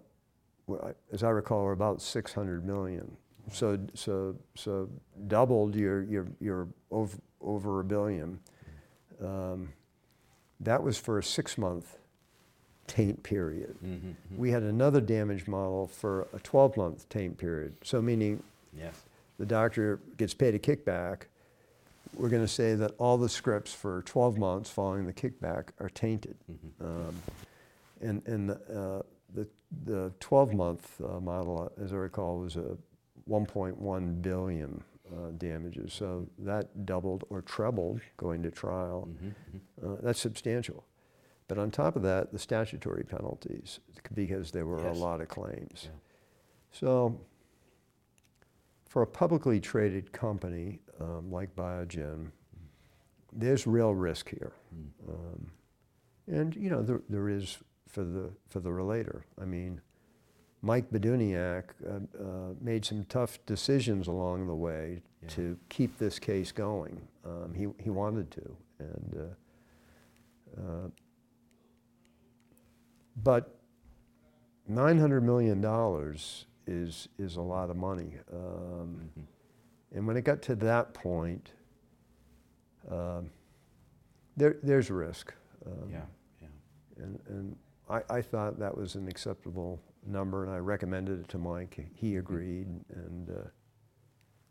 were- 0.67 0.95
as 1.11 1.23
I 1.23 1.29
recall, 1.29 1.63
were 1.63 1.73
about 1.73 2.01
600 2.01 2.65
million. 2.65 3.17
So, 3.51 3.77
so, 3.93 4.36
so 4.55 4.89
doubled 5.27 5.75
your, 5.75 6.03
your, 6.03 6.27
your 6.39 6.67
over, 6.91 7.17
over 7.41 7.81
a 7.81 7.84
billion. 7.84 8.39
Um, 9.21 9.73
that 10.61 10.81
was 10.81 10.97
for 10.97 11.19
a 11.19 11.23
six-month 11.23 11.97
taint 12.88 13.23
period. 13.23 13.75
Mhm, 13.84 13.99
mhm. 14.31 14.38
We 14.38 14.51
had 14.51 14.63
another 14.63 15.01
damage 15.01 15.47
model 15.47 15.88
for 15.88 16.27
a 16.34 16.39
12-month 16.39 17.07
taint 17.09 17.38
period. 17.38 17.75
So 17.84 18.01
meaning 18.01 18.43
Yes. 18.77 19.01
the 19.38 19.45
doctor 19.45 19.99
gets 20.17 20.34
paid 20.34 20.53
a 20.55 20.59
kickback, 20.59 21.23
we're 22.15 22.29
going 22.29 22.43
to 22.43 22.47
say 22.47 22.75
that 22.75 22.91
all 22.97 23.17
the 23.17 23.29
scripts 23.29 23.73
for 23.73 24.01
12 24.03 24.38
months 24.38 24.69
following 24.69 25.05
the 25.05 25.13
kickback 25.13 25.69
are 25.79 25.89
tainted. 25.89 26.36
Mhm. 26.51 26.86
Um, 26.86 27.15
and 28.01 28.27
and 28.27 28.49
the, 28.49 28.55
uh, 28.79 29.01
the, 29.34 29.47
the 29.86 30.11
12 30.19 30.53
month 30.53 31.01
uh, 31.01 31.19
model, 31.19 31.71
as 31.81 31.93
I 31.93 31.95
recall, 31.95 32.39
was 32.39 32.55
a 32.57 32.77
1.1 33.29 34.21
billion 34.21 34.84
uh, 35.11 35.31
damages. 35.38 35.93
So 35.93 36.27
that 36.39 36.86
doubled 36.86 37.23
or 37.29 37.41
trebled 37.41 38.01
going 38.17 38.43
to 38.43 38.51
trial. 38.51 39.07
Mhm, 39.09 39.34
mhm. 39.55 39.59
Uh, 39.97 40.01
that's 40.01 40.19
substantial. 40.19 40.84
But 41.48 41.58
on 41.58 41.72
top 41.72 41.96
of 41.96 42.02
that, 42.04 42.32
the 42.32 42.39
statutory 42.39 43.04
penalties, 43.04 43.80
because 44.14 44.52
there 44.52 44.66
were 44.66 44.82
Yes. 44.82 44.98
a 44.98 45.00
lot 45.00 45.22
of 45.22 45.28
claims. 45.28 45.84
Yeah. 45.86 46.00
So, 46.72 47.20
for 48.88 49.02
a 49.02 49.08
publicly 49.08 49.60
traded 49.60 50.12
company 50.12 50.80
um, 51.00 51.32
like 51.32 51.56
Biogen, 51.56 52.32
there's 53.32 53.66
real 53.68 53.94
risk 53.94 54.30
here. 54.30 54.54
Mm. 54.74 55.10
Um, 55.10 55.52
and, 56.28 56.56
you 56.56 56.70
know, 56.70 56.82
there, 56.82 57.02
there 57.10 57.30
is 57.30 57.58
for 57.88 58.04
the, 58.04 58.32
for 58.48 58.60
the 58.60 58.72
relator. 58.72 59.26
I 59.41 59.46
mean, 59.46 59.82
Mike 60.62 60.89
Bawduniak 60.91 61.66
uh, 61.86 62.24
uh, 62.24 62.54
made 62.62 62.86
some 62.86 63.04
tough 63.06 63.38
decisions 63.46 64.08
along 64.08 64.48
the 64.48 64.56
way 64.56 65.02
Yeah. 65.22 65.30
to 65.30 65.58
keep 65.70 65.98
this 65.98 66.20
case 66.20 66.52
going. 66.52 67.02
Um, 67.26 67.54
he, 67.54 67.68
he 67.84 67.89
wanted 67.89 68.32
to. 68.32 68.58
And, 68.80 69.16
uh, 69.18 70.62
uh, 70.62 70.88
but 73.16 73.59
$900 74.70 75.22
million 75.22 75.64
is, 76.68 77.07
is 77.18 77.36
a 77.36 77.41
lot 77.41 77.70
of 77.70 77.76
money. 77.76 78.14
Um, 78.32 79.09
Mhm. 79.18 79.26
and 79.91 80.07
when 80.07 80.18
it 80.18 80.24
got 80.24 80.41
to 80.43 80.55
that 80.55 80.93
point, 80.93 81.51
um, 82.89 83.30
there, 84.36 84.57
there's 84.64 84.89
risk. 84.89 85.34
Um, 85.66 85.89
Yeah. 85.91 86.05
Yeah. 86.41 86.47
And, 87.03 87.20
and 87.28 87.55
I, 87.89 88.01
I 88.09 88.22
thought 88.22 88.57
that 88.59 88.76
was 88.76 88.95
an 88.95 89.07
acceptable 89.07 89.80
number, 90.05 90.43
and 90.43 90.51
I 90.51 90.57
recommended 90.57 91.20
it 91.20 91.28
to 91.30 91.38
Mike. 91.38 91.88
He 91.93 92.16
agreed, 92.18 92.68
and 92.89 93.30
uh, 93.30 93.34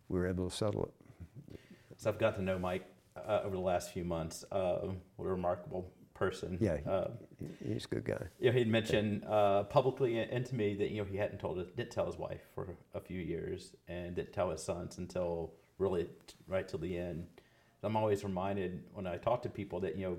we 0.09 0.19
were 0.19 0.27
able 0.27 0.49
to 0.49 0.55
settle 0.55 0.85
it. 0.87 1.59
So 1.97 2.11
I've 2.11 2.19
got 2.19 2.37
to 2.37 2.43
know 2.43 2.59
Mike 2.59 2.87
uh, 3.17 3.41
over 3.45 3.55
the 3.57 3.63
last 3.63 3.93
few 3.93 4.05
months. 4.05 4.45
Uh, 4.51 4.89
what 5.17 5.27
a 5.27 5.31
remarkable 5.31 5.91
person. 6.15 6.59
Yeah, 6.61 6.77
he- 6.79 6.85
Uh, 6.89 7.09
He's 7.67 7.85
a 7.85 7.89
good 7.89 8.05
guy. 8.05 8.27
you 8.39 8.51
know, 8.51 8.57
he'd 8.59 8.69
mentioned 8.69 9.25
uh, 9.25 9.65
publicly 9.65 10.19
and 10.19 10.47
to 10.47 10.55
me 10.55 10.75
that 10.77 10.91
you 10.91 10.99
know 10.99 11.05
he 11.05 11.17
hadn't 11.17 11.39
told 11.39 11.59
it, 11.59 11.77
didn't 11.77 11.91
tell 11.91 12.07
his 12.07 12.17
wife 12.17 12.43
for 12.55 12.77
a 12.95 13.01
few 13.01 13.21
years, 13.21 13.75
and 13.89 14.15
didn't 14.15 14.33
tell 14.33 14.51
his 14.51 14.63
sons 14.63 14.99
until 14.99 15.53
really 15.79 16.09
right 16.47 16.69
till 16.69 16.79
the 16.79 16.97
end. 16.97 17.27
I'm 17.85 17.97
always 17.97 18.23
reminded 18.23 18.85
when 18.95 19.07
I 19.09 19.17
talk 19.17 19.43
to 19.43 19.49
people 19.49 19.81
that 19.81 19.97
you 19.97 20.05
know, 20.09 20.19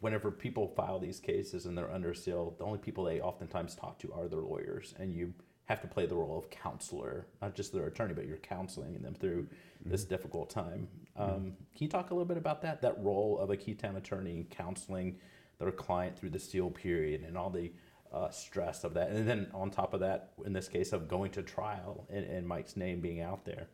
whenever 0.00 0.30
people 0.30 0.68
file 0.68 0.98
these 0.98 1.20
cases 1.20 1.66
and 1.66 1.76
they're 1.76 1.90
under 1.90 2.14
seal, 2.14 2.54
the 2.58 2.64
only 2.64 2.78
people 2.78 3.04
they 3.04 3.20
oftentimes 3.20 3.74
talk 3.74 3.98
to 3.98 4.12
are 4.12 4.28
their 4.28 4.40
lawyers, 4.40 4.94
and 4.98 5.12
you 5.12 5.34
have 5.66 5.80
to 5.80 5.86
play 5.88 6.06
the 6.06 6.14
role 6.14 6.38
of 6.38 6.48
counselor, 6.50 7.26
not 7.42 7.54
just 7.54 7.72
their 7.72 7.86
attorney, 7.86 8.14
but 8.14 8.26
you're 8.26 8.38
counseling 8.38 9.00
them 9.02 9.14
through 9.14 9.46
this 9.84 10.04
difficult 10.04 10.50
time. 10.50 10.88
Um, 11.20 11.52
Can 11.74 11.84
you 11.84 11.88
talk 11.88 12.10
a 12.10 12.14
little 12.14 12.26
bit 12.26 12.36
about 12.36 12.62
that? 12.62 12.80
That 12.82 12.96
role 12.98 13.38
of 13.38 13.50
a 13.50 13.56
qui 13.56 13.74
tam 13.74 13.96
attorney 13.96 14.46
counseling 14.50 15.18
their 15.58 15.70
client 15.70 16.18
through 16.18 16.30
the 16.30 16.38
seal 16.38 16.70
period 16.70 17.22
and 17.22 17.36
all 17.36 17.50
the 17.50 17.70
uh, 18.12 18.30
stress 18.30 18.82
of 18.82 18.94
that, 18.94 19.10
and 19.10 19.28
then 19.28 19.46
on 19.54 19.70
top 19.70 19.94
of 19.94 20.00
that, 20.00 20.30
in 20.44 20.52
this 20.52 20.68
case, 20.68 20.92
of 20.92 21.06
going 21.06 21.30
to 21.30 21.42
trial 21.42 22.06
and, 22.10 22.24
and 22.24 22.46
Mike's 22.46 22.76
name 22.76 23.00
being 23.00 23.20
out 23.20 23.44
there. 23.44 23.68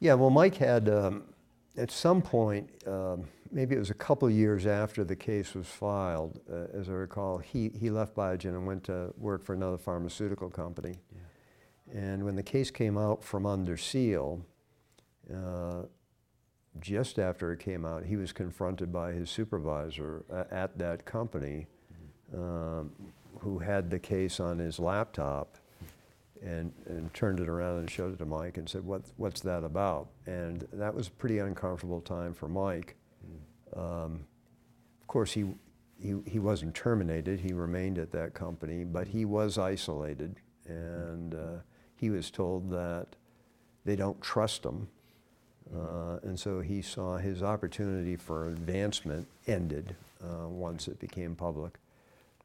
Yeah, 0.00 0.14
well, 0.14 0.30
Mike 0.30 0.56
had, 0.56 0.88
um, 0.88 1.24
at 1.76 1.90
some 1.90 2.22
point, 2.22 2.70
um, 2.86 3.24
maybe 3.50 3.74
it 3.74 3.78
was 3.78 3.90
a 3.90 3.94
couple 3.94 4.30
years 4.30 4.66
after 4.66 5.04
the 5.04 5.16
case 5.16 5.54
was 5.54 5.66
filed, 5.66 6.40
uh, 6.50 6.66
as 6.78 6.88
I 6.88 6.92
recall, 6.92 7.38
he, 7.38 7.70
he 7.78 7.90
left 7.90 8.14
Biogen 8.14 8.50
and 8.50 8.66
went 8.66 8.84
to 8.84 9.12
work 9.18 9.44
for 9.44 9.54
another 9.54 9.78
pharmaceutical 9.78 10.48
company. 10.48 10.96
And 11.92 12.24
when 12.24 12.34
the 12.34 12.42
case 12.42 12.70
came 12.70 12.96
out 12.96 13.22
from 13.22 13.46
under 13.46 13.76
seal, 13.76 14.44
uh, 15.32 15.82
just 16.80 17.18
after 17.18 17.52
it 17.52 17.60
came 17.60 17.84
out, 17.84 18.04
he 18.04 18.16
was 18.16 18.32
confronted 18.32 18.92
by 18.92 19.12
his 19.12 19.30
supervisor 19.30 20.24
at 20.50 20.76
that 20.78 21.04
company, 21.04 21.66
um, 22.34 22.90
who 23.40 23.58
had 23.58 23.90
the 23.90 23.98
case 23.98 24.40
on 24.40 24.58
his 24.58 24.78
laptop 24.78 25.56
and, 26.42 26.72
and 26.86 27.12
turned 27.14 27.40
it 27.40 27.48
around 27.48 27.78
and 27.78 27.90
showed 27.90 28.12
it 28.12 28.18
to 28.18 28.24
Mike 28.24 28.58
and 28.58 28.68
said, 28.68 28.84
what, 28.84 29.02
what's 29.16 29.40
that 29.42 29.64
about? 29.64 30.08
And 30.26 30.66
that 30.72 30.94
was 30.94 31.08
a 31.08 31.10
pretty 31.12 31.38
uncomfortable 31.38 32.00
time 32.00 32.34
for 32.34 32.48
Mike. 32.48 32.96
Um, 33.76 34.26
of 35.00 35.06
course, 35.06 35.32
he, 35.32 35.44
he, 35.98 36.14
he 36.26 36.38
wasn't 36.38 36.74
terminated, 36.74 37.40
he 37.40 37.52
remained 37.52 37.98
at 37.98 38.12
that 38.12 38.34
company, 38.34 38.84
but 38.84 39.08
he 39.08 39.24
was 39.24 39.58
isolated 39.58 40.36
and 40.66 41.34
uh, 41.34 41.58
he 41.94 42.10
was 42.10 42.30
told 42.30 42.70
that 42.70 43.16
they 43.84 43.96
don't 43.96 44.20
trust 44.20 44.64
him. 44.64 44.88
Uh, 45.72 46.18
and 46.22 46.38
so 46.38 46.60
he 46.60 46.82
saw 46.82 47.16
his 47.16 47.42
opportunity 47.42 48.16
for 48.16 48.48
advancement 48.48 49.26
ended 49.46 49.94
uh, 50.22 50.48
once 50.48 50.88
it 50.88 50.98
became 50.98 51.34
public. 51.34 51.78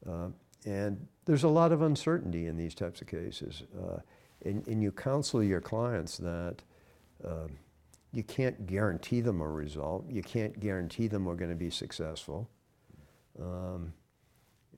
Uh, 0.08 0.28
and 0.64 1.06
there's 1.24 1.44
a 1.44 1.48
lot 1.48 1.72
of 1.72 1.82
uncertainty 1.82 2.46
in 2.46 2.56
these 2.56 2.74
types 2.74 3.00
of 3.00 3.06
cases. 3.06 3.62
Uh, 3.78 3.98
and, 4.44 4.66
and, 4.66 4.82
you 4.82 4.90
counsel 4.90 5.42
your 5.42 5.60
clients 5.60 6.16
that 6.16 6.56
uh, 7.26 7.46
you 8.12 8.22
can't 8.22 8.66
guarantee 8.66 9.20
them 9.20 9.40
a 9.42 9.48
result. 9.48 10.04
You 10.08 10.22
can't 10.22 10.58
guarantee 10.58 11.06
them 11.08 11.26
we're 11.26 11.34
going 11.34 11.50
to 11.50 11.56
be 11.56 11.70
successful. 11.70 12.48
Um, 13.40 13.92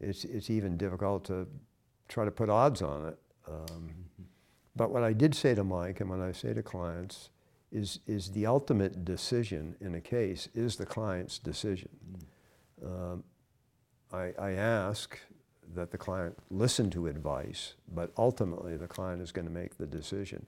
it's, 0.00 0.24
it's 0.24 0.50
even 0.50 0.76
difficult 0.76 1.24
to 1.26 1.46
try 2.08 2.24
to 2.24 2.30
put 2.30 2.50
odds 2.50 2.82
on 2.82 3.06
it. 3.06 3.18
Um, 3.48 3.90
but 4.74 4.90
what 4.90 5.02
I 5.02 5.12
did 5.12 5.34
say 5.34 5.54
to 5.54 5.64
Mike, 5.64 6.00
and 6.00 6.10
what 6.10 6.20
I 6.20 6.32
say 6.32 6.52
to 6.54 6.62
clients, 6.62 7.30
is, 7.72 8.00
is 8.06 8.30
the 8.30 8.46
ultimate 8.46 9.04
decision 9.04 9.74
in 9.80 9.94
a 9.94 10.00
case 10.00 10.48
is 10.54 10.76
the 10.76 10.86
client's 10.86 11.38
decision. 11.38 11.88
Mm. 12.84 12.86
Um, 12.86 13.24
I, 14.12 14.32
I 14.38 14.50
ask 14.52 15.18
that 15.74 15.90
the 15.90 15.98
client 15.98 16.36
listen 16.50 16.90
to 16.90 17.06
advice, 17.06 17.74
but 17.94 18.12
ultimately 18.18 18.76
the 18.76 18.86
client 18.86 19.22
is 19.22 19.32
going 19.32 19.46
to 19.46 19.52
make 19.52 19.78
the 19.78 19.86
decision. 19.86 20.44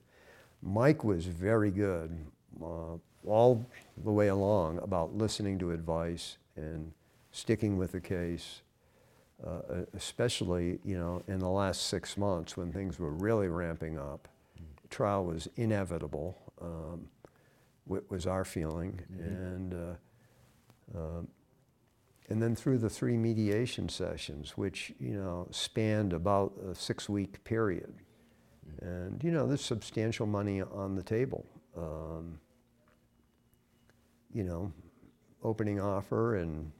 Mike 0.61 1.03
was 1.03 1.25
very 1.25 1.71
good 1.71 2.15
uh, 2.61 2.97
all 3.25 3.65
the 4.03 4.11
way 4.11 4.27
along 4.27 4.79
about 4.79 5.15
listening 5.15 5.57
to 5.59 5.71
advice 5.71 6.37
and 6.55 6.91
sticking 7.31 7.77
with 7.77 7.91
the 7.91 7.99
case, 7.99 8.61
uh, 9.45 9.83
especially 9.93 10.79
you 10.85 10.97
know 10.97 11.23
in 11.27 11.39
the 11.39 11.49
last 11.49 11.87
six 11.87 12.17
months 12.17 12.55
when 12.55 12.71
things 12.71 12.99
were 12.99 13.11
really 13.11 13.47
ramping 13.47 13.97
up. 13.97 14.27
Mm. 14.57 14.89
Trial 14.89 15.25
was 15.25 15.47
inevitable. 15.55 16.37
Um, 16.61 17.07
was 17.85 18.25
our 18.25 18.43
feeling, 18.43 19.01
mm-hmm. 19.11 19.23
and 19.23 19.73
uh, 19.73 20.97
um, 20.97 21.27
and 22.29 22.41
then 22.41 22.55
through 22.55 22.79
the 22.79 22.89
three 22.89 23.17
mediation 23.17 23.89
sessions, 23.89 24.51
which 24.57 24.93
you 24.99 25.13
know 25.13 25.47
spanned 25.51 26.13
about 26.13 26.53
a 26.69 26.73
six-week 26.73 27.43
period, 27.43 27.93
mm-hmm. 28.67 28.85
and 28.85 29.23
you 29.23 29.31
know 29.31 29.47
there's 29.47 29.61
substantial 29.63 30.25
money 30.25 30.61
on 30.61 30.95
the 30.95 31.03
table. 31.03 31.45
Um, 31.77 32.39
you 34.33 34.43
know, 34.43 34.71
opening 35.43 35.79
offer 35.79 36.35
and 36.35 36.71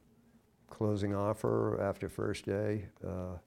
closing 0.69 1.15
offer 1.15 1.81
after 1.81 2.09
first 2.09 2.45
day, 2.45 2.85
uh, 3.05 3.37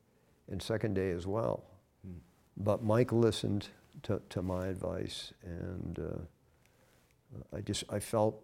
and 0.50 0.62
second 0.62 0.94
day 0.94 1.10
as 1.10 1.26
well. 1.26 1.64
Mm. 2.06 2.14
But 2.56 2.82
Mike 2.82 3.12
listened 3.12 3.68
to, 4.04 4.22
to 4.30 4.42
my 4.42 4.66
advice, 4.66 5.32
and 5.44 5.98
uh, 5.98 6.18
I 7.54 7.60
just 7.60 7.84
I 7.90 7.98
felt 7.98 8.42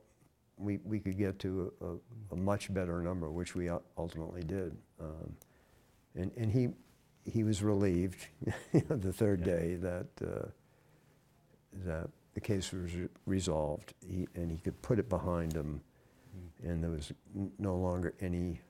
we, 0.57 0.78
we 0.85 1.01
could 1.01 1.18
get 1.18 1.39
to 1.41 1.72
a, 1.80 2.35
a, 2.35 2.37
much 2.37 2.72
better 2.72 3.01
number, 3.03 3.30
which 3.30 3.55
we 3.55 3.70
ultimately 3.99 4.43
did. 4.43 4.76
Um, 5.01 5.37
and, 6.14 6.30
and 6.37 6.51
he, 6.51 6.68
he 7.24 7.43
was 7.43 7.62
relieved 7.62 8.26
the 8.72 9.12
third 9.12 9.41
yeah. 9.41 9.47
day 9.47 9.74
that, 9.76 10.07
uh, 10.24 10.49
that 11.85 12.09
the 12.35 12.41
case 12.41 12.72
was 12.72 12.93
resolved 13.26 13.95
he, 14.07 14.28
and 14.35 14.51
he 14.51 14.59
could 14.59 14.80
put 14.82 14.99
it 14.99 15.09
behind 15.09 15.53
him 15.53 15.80
mm. 16.37 16.70
and 16.70 16.82
there 16.82 16.91
was 16.91 17.12
n- 17.35 17.51
no 17.59 17.76
longer 17.76 18.14
any, 18.20 18.61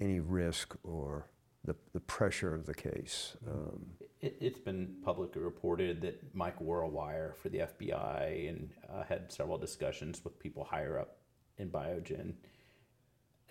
any 0.00 0.20
risk 0.20 0.74
or 0.82 1.26
the, 1.64 1.74
the 1.92 2.00
pressure 2.00 2.54
of 2.54 2.66
the 2.66 2.74
case. 2.74 3.36
Um, 3.50 3.86
it, 4.20 4.36
has 4.40 4.60
been 4.60 4.96
publicly 5.02 5.42
reported 5.42 6.00
that 6.02 6.34
Mike 6.34 6.60
wore 6.60 6.82
a 6.82 6.88
wire 6.88 7.34
for 7.42 7.48
the 7.48 7.58
FBI 7.58 8.48
and 8.48 8.70
uh, 8.92 9.02
had 9.04 9.32
several 9.32 9.58
discussions 9.58 10.22
with 10.24 10.38
people 10.38 10.64
higher 10.64 10.98
up 10.98 11.18
in 11.58 11.70
Biogen 11.70 12.34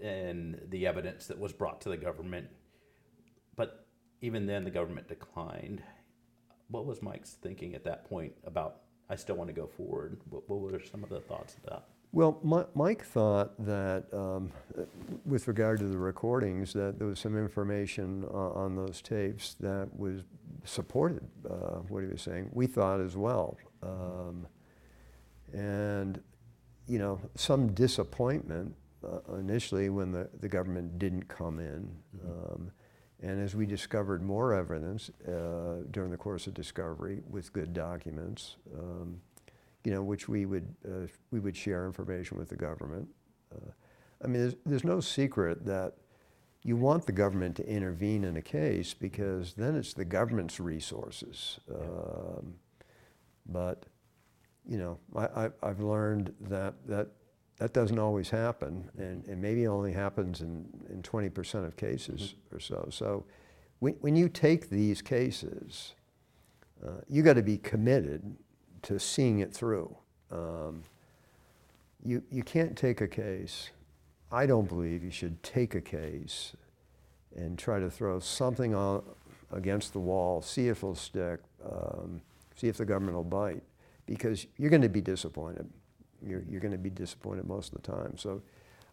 and 0.01 0.59
the 0.69 0.87
evidence 0.87 1.27
that 1.27 1.39
was 1.39 1.53
brought 1.53 1.81
to 1.81 1.89
the 1.89 1.97
government. 1.97 2.47
But 3.55 3.85
even 4.21 4.45
then, 4.45 4.63
the 4.63 4.71
government 4.71 5.07
declined. 5.07 5.83
What 6.69 6.85
was 6.85 7.01
Mike's 7.01 7.33
thinking 7.33 7.75
at 7.75 7.83
that 7.83 8.09
point 8.09 8.33
about, 8.45 8.77
I 9.09 9.15
still 9.15 9.35
want 9.35 9.49
to 9.49 9.53
go 9.53 9.67
forward? 9.67 10.21
What, 10.29 10.49
what 10.49 10.59
were 10.59 10.79
some 10.79 11.03
of 11.03 11.09
the 11.09 11.19
thoughts 11.19 11.55
of 11.55 11.63
that? 11.63 11.87
Well, 12.13 12.39
Mike 12.75 13.03
thought 13.03 13.53
that, 13.65 14.03
um, 14.13 14.51
with 15.25 15.47
regard 15.47 15.79
to 15.79 15.87
the 15.87 15.97
recordings, 15.97 16.71
that 16.73 16.99
there 16.99 17.07
was 17.07 17.19
some 17.19 17.35
information 17.35 18.23
uh, 18.31 18.51
on 18.51 18.75
those 18.75 19.01
tapes 19.01 19.55
that 19.59 19.89
was 19.97 20.21
supported 20.63 21.27
uh, 21.49 21.79
what 21.89 22.03
he 22.03 22.09
was 22.09 22.21
saying. 22.21 22.51
We 22.53 22.67
thought 22.67 23.01
as 23.01 23.17
well. 23.17 23.57
Um, 23.81 24.45
and, 25.53 26.21
you 26.87 26.99
know, 26.99 27.19
some 27.33 27.73
disappointment 27.73 28.75
uh, 29.03 29.33
initially 29.39 29.89
when 29.89 30.11
the, 30.11 30.29
the 30.39 30.47
government 30.47 30.99
didn't 30.99 31.27
come 31.27 31.59
in. 31.59 31.89
Mm-hmm. 32.15 32.53
Um, 32.53 32.71
and 33.23 33.41
as 33.41 33.55
we 33.55 33.65
discovered 33.65 34.21
more 34.21 34.53
evidence 34.53 35.09
uh, 35.27 35.81
during 35.89 36.11
the 36.11 36.17
course 36.17 36.45
of 36.45 36.53
discovery 36.53 37.23
with 37.27 37.51
good 37.53 37.73
documents, 37.73 38.57
um, 38.77 39.19
you 39.83 39.91
know, 39.91 40.03
which 40.03 40.29
we 40.29 40.45
would, 40.45 40.73
uh, 40.85 41.07
we 41.31 41.39
would 41.39 41.55
share 41.55 41.85
information 41.85 42.37
with 42.37 42.49
the 42.49 42.55
government. 42.55 43.07
Uh, 43.53 43.71
I 44.23 44.27
mean, 44.27 44.41
there's, 44.41 44.55
there's 44.65 44.83
no 44.83 44.99
secret 44.99 45.65
that 45.65 45.95
you 46.63 46.77
want 46.77 47.05
the 47.05 47.11
government 47.11 47.57
to 47.57 47.67
intervene 47.67 48.23
in 48.23 48.37
a 48.37 48.41
case 48.41 48.93
because 48.93 49.53
then 49.53 49.75
it's 49.75 49.93
the 49.93 50.05
government's 50.05 50.59
resources. 50.59 51.59
Um, 51.69 52.55
but, 53.45 53.85
you 54.65 54.77
know, 54.77 54.97
I, 55.15 55.49
I, 55.61 55.67
have 55.67 55.81
learned 55.81 56.33
that, 56.39 56.75
that 56.87 57.09
that 57.57 57.73
doesn't 57.73 57.99
always 57.99 58.29
happen, 58.29 58.89
and, 58.97 59.25
and 59.27 59.41
maybe 59.41 59.67
only 59.67 59.93
happens 59.93 60.41
in, 60.41 60.65
in 60.89 61.01
20% 61.01 61.65
of 61.65 61.75
cases 61.75 62.21
mm-hmm. 62.21 62.55
or 62.55 62.59
so. 62.59 62.87
So 62.89 63.25
when, 63.79 63.93
when 64.01 64.15
you 64.15 64.29
take 64.29 64.69
these 64.69 65.01
cases, 65.01 65.93
uh, 66.85 67.01
you 67.07 67.21
got 67.21 67.33
to 67.33 67.43
be 67.43 67.57
committed 67.57 68.35
to 68.83 68.99
seeing 68.99 69.39
it 69.39 69.53
through. 69.53 69.95
Um, 70.31 70.83
you, 72.03 72.23
you 72.29 72.43
can't 72.43 72.77
take 72.77 73.01
a 73.01 73.07
case. 73.07 73.69
I 74.31 74.45
don't 74.45 74.67
believe 74.67 75.03
you 75.03 75.11
should 75.11 75.41
take 75.43 75.75
a 75.75 75.81
case 75.81 76.53
and 77.35 77.57
try 77.57 77.79
to 77.79 77.89
throw 77.89 78.19
something 78.19 78.75
on, 78.75 79.03
against 79.51 79.93
the 79.93 79.99
wall, 79.99 80.41
see 80.41 80.67
if 80.67 80.79
it'll 80.79 80.95
stick, 80.95 81.39
um, 81.65 82.21
see 82.55 82.67
if 82.67 82.77
the 82.77 82.85
government 82.85 83.15
will 83.15 83.23
bite, 83.23 83.63
because 84.05 84.47
you're 84.57 84.69
going 84.69 84.81
to 84.81 84.89
be 84.89 85.01
disappointed. 85.01 85.67
You're, 86.25 86.43
you're 86.49 86.61
going 86.61 86.71
to 86.71 86.77
be 86.77 86.89
disappointed 86.89 87.47
most 87.47 87.73
of 87.73 87.81
the 87.81 87.91
time. 87.91 88.17
So, 88.17 88.41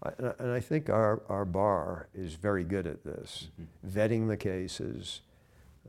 I, 0.03 0.11
and 0.39 0.51
I 0.51 0.61
think 0.61 0.91
our, 0.91 1.23
our 1.29 1.45
bar 1.45 2.09
is 2.15 2.35
very 2.35 2.65
good 2.65 2.87
at 2.87 3.05
this, 3.05 3.49
mm-hmm. 3.61 3.99
vetting 3.99 4.29
the 4.29 4.37
cases. 4.37 5.23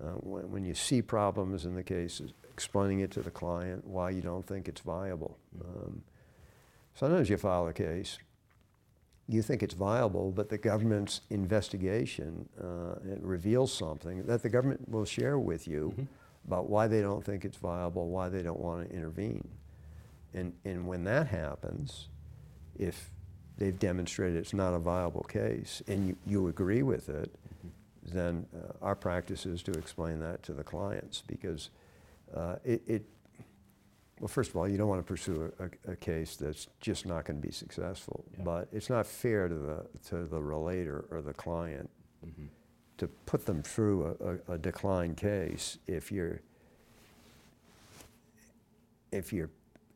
Uh, 0.02 0.14
when, 0.22 0.50
when 0.52 0.66
you 0.66 0.74
see 0.74 1.02
problems 1.02 1.66
in 1.66 1.76
the 1.76 1.84
cases, 1.84 2.34
explaining 2.62 3.00
it 3.00 3.10
to 3.10 3.24
the 3.24 3.32
client 3.32 3.84
why 3.88 4.12
you 4.12 4.22
don't 4.22 4.46
think 4.46 4.68
it's 4.68 4.82
viable. 4.82 5.36
Um, 5.66 6.04
sometimes 6.94 7.28
you 7.28 7.36
file 7.36 7.68
a 7.68 7.74
case, 7.74 8.20
you 9.28 9.42
think 9.42 9.64
it's 9.64 9.74
viable, 9.74 10.32
but 10.32 10.48
the 10.50 10.60
government's 10.60 11.22
investigation 11.32 12.48
uh, 12.64 13.00
reveals 13.20 13.74
something 13.74 14.24
that 14.28 14.44
the 14.44 14.50
government 14.50 14.88
will 14.88 15.06
share 15.06 15.40
with 15.40 15.68
you 15.68 15.92
mm-hmm. 15.92 16.04
about 16.46 16.70
why 16.70 16.86
they 16.86 17.02
don't 17.02 17.26
think 17.26 17.46
it's 17.46 17.58
viable, 17.58 18.10
why 18.10 18.30
they 18.30 18.44
don't 18.44 18.60
want 18.60 18.88
to 18.88 18.96
intervene. 18.96 19.48
And, 20.36 20.54
and 20.64 20.86
when 20.86 21.04
that 21.06 21.26
happens, 21.26 22.10
if 22.78 23.10
they've 23.58 23.80
demonstrated 23.80 24.38
it's 24.38 24.54
not 24.54 24.76
a 24.76 24.80
viable 24.80 25.24
case 25.24 25.82
and 25.88 26.10
you, 26.10 26.16
you 26.28 26.48
agree 26.48 26.84
with 26.84 27.10
it, 27.10 27.32
mm-hmm. 27.34 28.16
then 28.16 28.46
uh, 28.56 28.86
our 28.86 28.96
practice 28.96 29.48
is 29.48 29.64
to 29.64 29.72
explain 29.72 30.20
that 30.20 30.44
to 30.44 30.54
the 30.54 30.64
clients 30.64 31.24
because 31.26 31.72
it, 32.64 32.82
it, 32.88 33.06
well, 34.20 34.28
first 34.28 34.52
of 34.52 34.56
all, 34.56 34.68
you 34.68 34.78
don't 34.78 34.88
want 34.88 35.00
to 35.00 35.08
pursue 35.08 35.52
a, 35.60 35.92
a 35.92 35.96
case 35.96 36.36
that's 36.36 36.68
just 36.80 37.06
not 37.06 37.26
going 37.26 37.42
to 37.42 37.46
be 37.46 37.52
successful. 37.52 38.24
Yeah. 38.38 38.44
But 38.44 38.68
it's 38.72 38.90
not 38.90 39.08
fair 39.08 39.48
to 39.48 39.56
the 39.56 39.86
to 40.10 40.26
the 40.26 40.42
relator 40.42 41.06
or 41.10 41.22
the 41.22 41.34
client 41.34 41.90
mm-hmm. 42.26 42.46
to 43.00 43.08
put 43.26 43.46
them 43.46 43.64
through 43.64 44.16
a, 44.48 44.52
a, 44.52 44.56
a 44.56 44.58
declined 44.58 45.18
case 45.18 45.80
if 45.88 46.12
you're 46.12 46.42
if 49.12 49.34
you're 49.34 49.50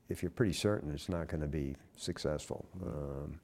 if 0.09 0.23
you're 0.23 0.31
pretty 0.31 0.53
certain 0.53 0.91
it's 0.91 1.09
not 1.09 1.27
going 1.27 1.41
to 1.41 1.47
be 1.47 1.75
successful. 1.95 2.65
Um, 2.83 3.39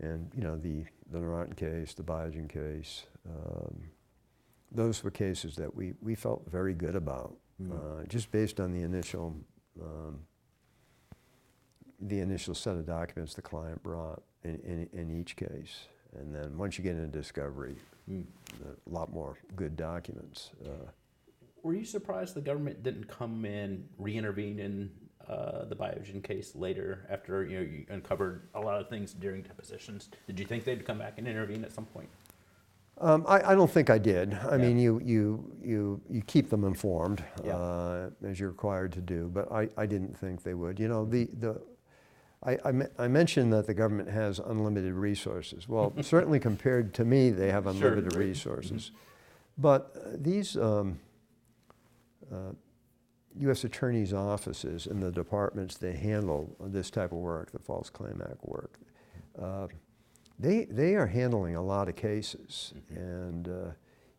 and 0.00 0.30
you 0.36 0.42
know 0.42 0.56
the 0.56 0.84
the 1.10 1.18
Neurontin 1.18 1.56
case, 1.56 1.94
the 1.94 2.02
Biogen 2.02 2.48
case. 2.48 3.06
Um, 3.28 3.90
those 4.72 5.02
were 5.02 5.10
cases 5.10 5.56
that 5.56 5.74
we, 5.74 5.94
we 6.00 6.14
felt 6.14 6.48
very 6.50 6.74
good 6.74 6.96
about, 6.96 7.36
mm. 7.62 7.72
uh, 7.72 8.06
just 8.06 8.30
based 8.30 8.60
on 8.60 8.72
the 8.72 8.82
initial 8.82 9.36
um, 9.80 10.20
the 12.00 12.20
initial 12.20 12.54
set 12.54 12.76
of 12.76 12.86
documents 12.86 13.34
the 13.34 13.42
client 13.42 13.82
brought 13.82 14.22
in, 14.42 14.58
in, 14.64 14.88
in 14.98 15.20
each 15.20 15.36
case. 15.36 15.86
And 16.18 16.34
then 16.34 16.56
once 16.56 16.78
you 16.78 16.84
get 16.84 16.96
into 16.96 17.06
discovery, 17.06 17.76
mm. 18.10 18.24
a 18.62 18.90
lot 18.90 19.12
more 19.12 19.38
good 19.54 19.76
documents. 19.76 20.50
Uh, 20.64 20.90
Were 21.62 21.74
you 21.74 21.84
surprised 21.84 22.34
the 22.34 22.40
government 22.40 22.82
didn't 22.82 23.04
come 23.04 23.44
in, 23.44 23.86
re-intervene 23.98 24.58
in 24.58 24.90
uh, 25.28 25.66
the 25.66 25.76
Biogen 25.76 26.22
case 26.24 26.56
later 26.56 27.06
after 27.08 27.44
you 27.44 27.56
know 27.56 27.62
you 27.62 27.86
uncovered 27.90 28.48
a 28.54 28.60
lot 28.60 28.80
of 28.80 28.88
things 28.88 29.12
during 29.12 29.42
depositions? 29.42 30.08
Did 30.26 30.40
you 30.40 30.46
think 30.46 30.64
they'd 30.64 30.84
come 30.84 30.98
back 30.98 31.18
and 31.18 31.28
intervene 31.28 31.64
at 31.64 31.72
some 31.72 31.84
point? 31.84 32.08
Um, 33.00 33.24
I, 33.26 33.52
I 33.52 33.54
don't 33.54 33.70
think 33.70 33.88
I 33.88 33.96
did. 33.98 34.34
I 34.34 34.56
Yeah. 34.56 34.56
mean, 34.58 34.78
you, 34.78 35.00
you, 35.02 35.52
you, 35.62 36.00
you 36.10 36.22
keep 36.26 36.50
them 36.50 36.64
informed 36.64 37.24
Yeah. 37.44 37.56
uh, 37.56 38.10
as 38.24 38.38
you're 38.38 38.50
required 38.50 38.92
to 38.92 39.00
do, 39.00 39.30
but 39.32 39.50
I, 39.50 39.68
I 39.76 39.86
didn't 39.86 40.16
think 40.16 40.42
they 40.42 40.52
would. 40.54 40.78
You 40.78 40.88
know, 40.88 41.06
the, 41.06 41.24
the, 41.38 41.60
I, 42.44 42.58
I, 42.64 42.72
me- 42.72 42.86
I 42.98 43.08
mentioned 43.08 43.52
that 43.54 43.66
the 43.66 43.72
government 43.74 44.10
has 44.10 44.38
unlimited 44.38 44.92
resources. 44.92 45.66
Well, 45.66 45.94
certainly 46.02 46.38
compared 46.38 46.92
to 46.94 47.04
me, 47.06 47.30
they 47.30 47.50
have 47.50 47.66
unlimited 47.66 48.14
right. 48.14 48.26
resources. 48.26 48.90
But 49.56 49.96
uh, 49.96 50.10
these 50.18 50.56
um, 50.56 51.00
uh, 52.30 52.52
U.S. 53.38 53.64
attorneys' 53.64 54.12
offices 54.12 54.86
and 54.86 55.02
the 55.02 55.10
departments 55.10 55.76
that 55.78 55.96
handle 55.96 56.54
this 56.60 56.90
type 56.90 57.12
of 57.12 57.18
work, 57.18 57.50
the 57.52 57.58
False 57.58 57.88
Claim 57.88 58.20
Act 58.22 58.42
work, 58.44 58.78
uh, 59.40 59.68
they, 60.40 60.64
they 60.64 60.94
are 60.94 61.06
handling 61.06 61.56
a 61.56 61.62
lot 61.62 61.88
of 61.88 61.96
cases. 61.96 62.72
And, 62.88 63.48
uh, 63.48 63.72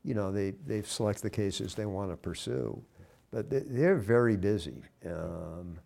you 0.04 0.14
know, 0.14 0.32
they, 0.32 0.52
they 0.66 0.82
select 0.84 1.22
the 1.22 1.30
cases 1.30 1.74
they 1.74 1.86
want 1.86 2.12
to 2.12 2.18
pursue. 2.18 2.82
But 3.32 3.50
they, 3.50 3.60
they're 3.60 3.96
very 3.98 4.38
busy. 4.38 4.84
Um, 5.06 5.80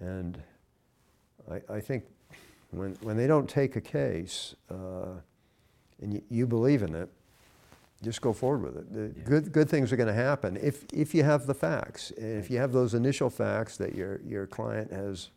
and 0.00 0.42
I, 1.50 1.74
I 1.76 1.80
think 1.80 2.04
when, 2.70 2.96
when 3.02 3.16
they 3.16 3.26
don't 3.26 3.48
take 3.48 3.76
a 3.76 3.80
case 3.80 4.54
uh, 4.70 5.18
and 6.00 6.14
you, 6.14 6.22
you 6.30 6.46
believe 6.46 6.82
in 6.82 6.94
it, 6.94 7.10
just 8.02 8.22
go 8.22 8.32
forward 8.32 8.62
with 8.62 8.76
it. 8.78 8.92
The 8.92 9.18
Yeah. 9.18 9.24
Good, 9.24 9.52
good 9.52 9.68
things 9.68 9.92
are 9.92 9.96
going 9.96 10.06
to 10.06 10.14
happen 10.14 10.56
if, 10.56 10.84
if 10.92 11.14
you 11.14 11.22
have 11.22 11.46
the 11.46 11.52
facts. 11.54 12.12
If 12.16 12.50
you 12.50 12.56
have 12.56 12.72
those 12.72 12.94
initial 12.94 13.28
facts 13.28 13.76
that 13.76 13.94
your, 13.94 14.20
your 14.26 14.46
client 14.46 14.90
has, 14.90 15.28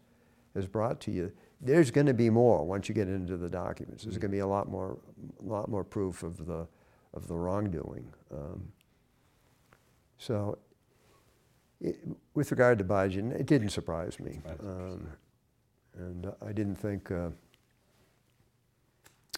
has 0.56 0.66
brought 0.66 1.02
to 1.02 1.12
you, 1.12 1.34
there's 1.64 1.92
going 1.92 2.08
to 2.08 2.14
be 2.14 2.30
more 2.30 2.66
once 2.66 2.90
you 2.90 2.96
get 2.96 3.08
into 3.08 3.38
the 3.38 3.50
documents. 3.50 4.04
There's 4.04 4.18
going 4.18 4.32
to 4.32 4.36
be 4.36 4.40
a 4.40 4.48
lot 4.48 4.70
more, 4.70 4.98
a 5.40 5.46
lot 5.46 5.70
more 5.70 5.84
proof 5.84 6.22
of 6.24 6.46
the, 6.46 6.68
of 7.14 7.28
the 7.28 7.36
wrongdoing. 7.36 8.06
Um, 8.32 8.72
so, 10.18 10.58
it, 11.80 11.98
with 12.34 12.52
regard 12.52 12.78
to 12.80 12.84
Biogen, 12.84 13.32
it 13.32 13.46
didn't 13.46 13.70
surprise 13.70 14.20
me. 14.20 14.42
Um, 14.62 15.08
and 15.98 16.32
I 16.46 16.52
didn't 16.52 16.76
think, 16.76 17.12
uh, 17.12 17.30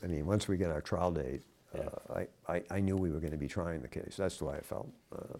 I 0.03 0.07
mean, 0.07 0.25
once 0.25 0.47
we 0.47 0.57
get 0.57 0.71
our 0.71 0.81
trial 0.81 1.11
date, 1.11 1.43
uh, 1.77 2.23
I, 2.47 2.53
I, 2.53 2.63
I 2.71 2.79
knew 2.79 2.95
we 2.95 3.11
were 3.11 3.19
going 3.19 3.31
to 3.31 3.37
be 3.37 3.47
trying 3.47 3.81
the 3.81 3.87
case. 3.87 4.15
That's 4.17 4.37
the 4.37 4.45
way 4.45 4.55
I 4.57 4.61
felt. 4.61 4.89
Uh. 5.15 5.37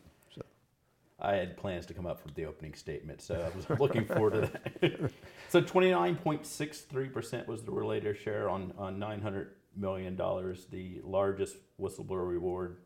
I 1.20 1.36
had 1.36 1.56
plans 1.56 1.86
to 1.88 1.94
come 1.94 2.06
up 2.06 2.20
for 2.20 2.30
the 2.34 2.46
opening 2.46 2.74
statement, 2.74 3.22
so 3.22 3.36
I 3.36 3.56
was 3.56 3.70
looking 3.80 4.06
forward 4.06 4.34
to 4.34 4.42
that. 4.82 5.12
so 5.50 5.62
twenty 5.62 5.92
nine 5.92 6.16
point 6.16 6.46
six 6.46 6.82
three 6.82 7.08
percent 7.08 7.48
was 7.48 7.64
the 7.64 7.72
relator 7.72 8.14
share 8.14 8.50
on 8.50 8.74
on 8.78 9.00
nine 9.00 9.22
hundred 9.22 9.52
million 9.76 10.16
dollars, 10.16 10.66
the 10.72 11.02
largest 11.04 11.58
whistleblower 11.80 12.28
reward 12.28 12.78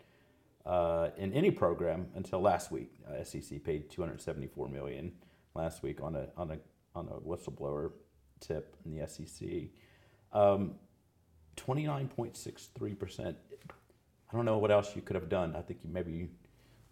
uh, 0.65 1.09
in 1.17 1.33
any 1.33 1.51
program 1.51 2.07
until 2.15 2.41
last 2.41 2.71
week. 2.71 2.91
Uh, 3.07 3.23
SEC 3.23 3.63
paid 3.63 3.89
274 3.89 4.67
million 4.69 5.11
last 5.55 5.81
week 5.83 6.01
on 6.01 6.15
a 6.15 6.27
on 6.37 6.51
a 6.51 6.57
on 6.95 7.07
a 7.07 7.19
whistleblower 7.27 7.91
tip 8.39 8.75
in 8.85 8.95
the 8.95 9.07
SEC. 9.07 9.49
Um, 10.33 10.75
twenty 11.55 11.85
nine 11.85 12.07
point 12.07 12.37
six 12.37 12.69
three 12.75 12.93
percent. 12.93 13.35
I 14.31 14.35
don't 14.35 14.45
know 14.45 14.59
what 14.59 14.69
else 14.69 14.95
you 14.95 15.01
could 15.01 15.15
have 15.15 15.29
done. 15.29 15.55
I 15.55 15.61
think 15.61 15.79
you 15.83 15.89
maybe 15.91 16.29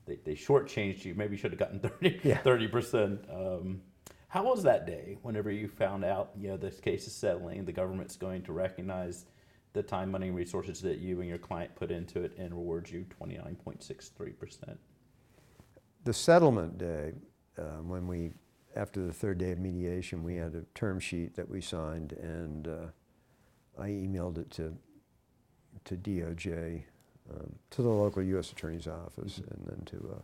they, 0.07 0.17
they 0.23 0.33
shortchanged 0.33 1.05
you. 1.05 1.13
Maybe 1.13 1.35
you 1.35 1.37
should 1.37 1.51
have 1.51 1.59
gotten 1.59 1.79
30 1.99 2.19
Yeah. 2.23 2.67
percent. 2.69 3.21
Um, 3.29 3.81
how 4.29 4.43
was 4.43 4.63
that 4.63 4.85
day? 4.87 5.17
Whenever 5.21 5.51
you 5.51 5.67
found 5.67 6.03
out, 6.03 6.31
you 6.37 6.47
know, 6.49 6.57
this 6.57 6.79
case 6.79 7.07
is 7.07 7.13
settling, 7.13 7.65
the 7.65 7.71
government's 7.71 8.15
going 8.15 8.41
to 8.43 8.53
recognize 8.53 9.25
the 9.73 9.83
time, 9.83 10.09
money, 10.11 10.27
and 10.27 10.35
resources 10.35 10.81
that 10.81 10.97
you 10.97 11.19
and 11.19 11.29
your 11.29 11.37
client 11.37 11.73
put 11.75 11.91
into 11.91 12.23
it, 12.23 12.33
and 12.37 12.51
reward 12.53 12.89
you 12.89 13.05
twenty 13.11 13.37
nine 13.37 13.55
point 13.55 13.83
six 13.83 14.09
three 14.09 14.31
percent. 14.31 14.79
The 16.03 16.13
settlement 16.13 16.77
day, 16.77 17.13
uh, 17.59 17.81
when 17.83 18.07
we, 18.07 18.31
after 18.75 19.05
the 19.05 19.13
third 19.13 19.37
day 19.37 19.51
of 19.51 19.59
mediation, 19.59 20.23
we 20.23 20.35
had 20.35 20.55
a 20.55 20.63
term 20.73 20.99
sheet 20.99 21.35
that 21.35 21.47
we 21.47 21.61
signed, 21.61 22.13
and 22.13 22.67
uh, 22.67 22.87
I 23.81 23.89
emailed 23.89 24.37
it 24.39 24.49
to, 24.51 24.75
to 25.85 25.95
DOJ, 25.95 26.83
um, 27.33 27.53
to 27.71 27.81
the 27.81 27.89
local 27.89 28.21
U.S. 28.23 28.51
Attorney's 28.51 28.87
Office, 28.87 29.37
and 29.37 29.61
then 29.67 29.81
to 29.85 30.15
uh, 30.15 30.21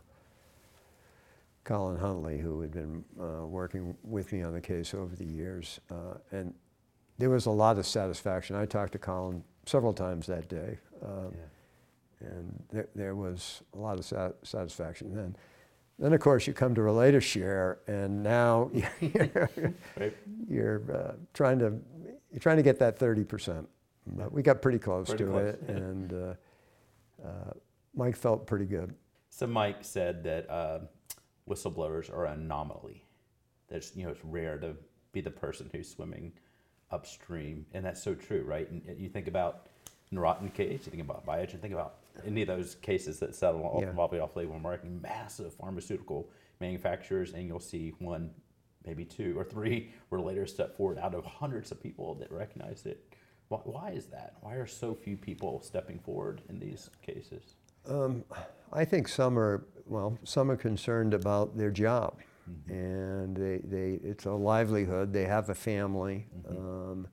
Colin 1.64 1.98
Huntley, 1.98 2.38
who 2.38 2.60
had 2.60 2.72
been 2.72 3.04
uh, 3.20 3.46
working 3.46 3.96
with 4.02 4.32
me 4.32 4.42
on 4.42 4.52
the 4.52 4.60
case 4.60 4.92
over 4.94 5.14
the 5.16 5.24
years. 5.24 5.80
Uh, 5.90 6.18
and 6.30 6.54
there 7.18 7.30
was 7.30 7.46
a 7.46 7.50
lot 7.50 7.78
of 7.78 7.86
satisfaction. 7.86 8.56
I 8.56 8.66
talked 8.66 8.92
to 8.92 8.98
Colin 8.98 9.42
several 9.66 9.92
times 9.92 10.26
that 10.26 10.48
day. 10.48 10.78
Um, 11.02 11.34
and 12.20 12.62
there, 12.72 12.88
there 12.94 13.14
was 13.14 13.62
a 13.74 13.78
lot 13.78 13.98
of 13.98 14.04
sat- 14.04 14.36
satisfaction 14.42 15.14
then. 15.14 15.36
Then, 15.98 16.12
of 16.12 16.20
course, 16.20 16.46
you 16.46 16.52
come 16.52 16.74
to 16.74 16.82
Relator 16.82 17.20
Share, 17.20 17.78
and 17.86 18.22
now 18.22 18.70
you're, 19.00 19.50
Right? 19.96 20.16
you're 20.48 20.82
uh, 20.92 21.12
trying 21.34 21.58
to 21.60 21.78
you're 22.32 22.40
trying 22.40 22.56
to 22.56 22.64
get 22.64 22.80
that 22.80 22.98
30%. 22.98 23.64
But 24.06 24.32
we 24.32 24.42
got 24.42 24.60
pretty 24.60 24.80
close 24.80 25.08
Pretty 25.08 25.24
to 25.24 25.30
close, 25.30 25.54
it, 25.54 25.62
yeah. 25.68 25.74
and 25.76 26.36
uh, 27.24 27.52
Mike 27.94 28.16
felt 28.16 28.46
pretty 28.46 28.66
good. 28.66 28.94
So 29.30 29.46
Mike 29.46 29.78
said 29.80 30.22
that 30.24 30.48
uh, 30.50 30.80
whistleblowers 31.48 32.12
are 32.12 32.26
an 32.26 32.40
anomaly. 32.40 33.04
There's, 33.68 33.92
you 33.94 34.04
know, 34.04 34.10
it's 34.10 34.24
rare 34.24 34.58
to 34.58 34.76
be 35.12 35.20
the 35.20 35.30
person 35.30 35.70
who's 35.72 35.88
swimming 35.88 36.32
upstream, 36.90 37.66
and 37.72 37.84
that's 37.84 38.02
so 38.02 38.14
true, 38.14 38.42
right? 38.46 38.70
And 38.70 38.82
you 38.98 39.08
think 39.08 39.26
about 39.26 39.66
the 40.12 40.50
case, 40.52 40.82
you 40.86 40.90
think 40.90 41.02
about 41.02 41.26
Biogen, 41.26 41.60
think 41.60 41.72
about 41.72 41.96
any 42.24 42.42
of 42.42 42.48
those 42.48 42.76
cases 42.76 43.18
that 43.18 43.34
settle 43.34 43.64
off 43.64 43.82
Yeah. 43.82 43.90
involving 43.90 44.20
off-label 44.20 44.58
marketing, 44.60 45.00
massive 45.02 45.52
pharmaceutical 45.54 46.30
manufacturers, 46.60 47.32
and 47.32 47.48
you'll 47.48 47.58
see 47.58 47.94
one, 47.98 48.30
maybe 48.86 49.04
two 49.04 49.36
or 49.36 49.44
three 49.44 49.90
were 50.10 50.20
later 50.20 50.46
step 50.46 50.76
forward 50.76 50.98
out 50.98 51.14
of 51.14 51.24
hundreds 51.24 51.72
of 51.72 51.82
people 51.82 52.14
that 52.16 52.30
recognized 52.30 52.86
it. 52.86 53.12
Why, 53.54 53.60
why 53.64 53.90
is 53.90 54.06
that? 54.06 54.34
Why 54.40 54.54
are 54.54 54.66
so 54.66 54.94
few 54.94 55.16
people 55.16 55.60
stepping 55.62 55.98
forward 56.00 56.42
in 56.48 56.58
these 56.58 56.90
cases? 57.02 57.54
Um, 57.88 58.24
I 58.72 58.84
think 58.84 59.08
some 59.08 59.38
are, 59.38 59.66
well, 59.86 60.18
some 60.24 60.50
are 60.50 60.56
concerned 60.56 61.14
about 61.14 61.56
their 61.56 61.70
job. 61.70 62.18
And 62.68 63.34
they, 63.36 63.58
they, 63.64 64.00
it's 64.06 64.26
a 64.26 64.32
livelihood. 64.32 65.12
They 65.12 65.24
have 65.24 65.48
a 65.48 65.54
family. 65.54 66.26
Um, 66.48 67.06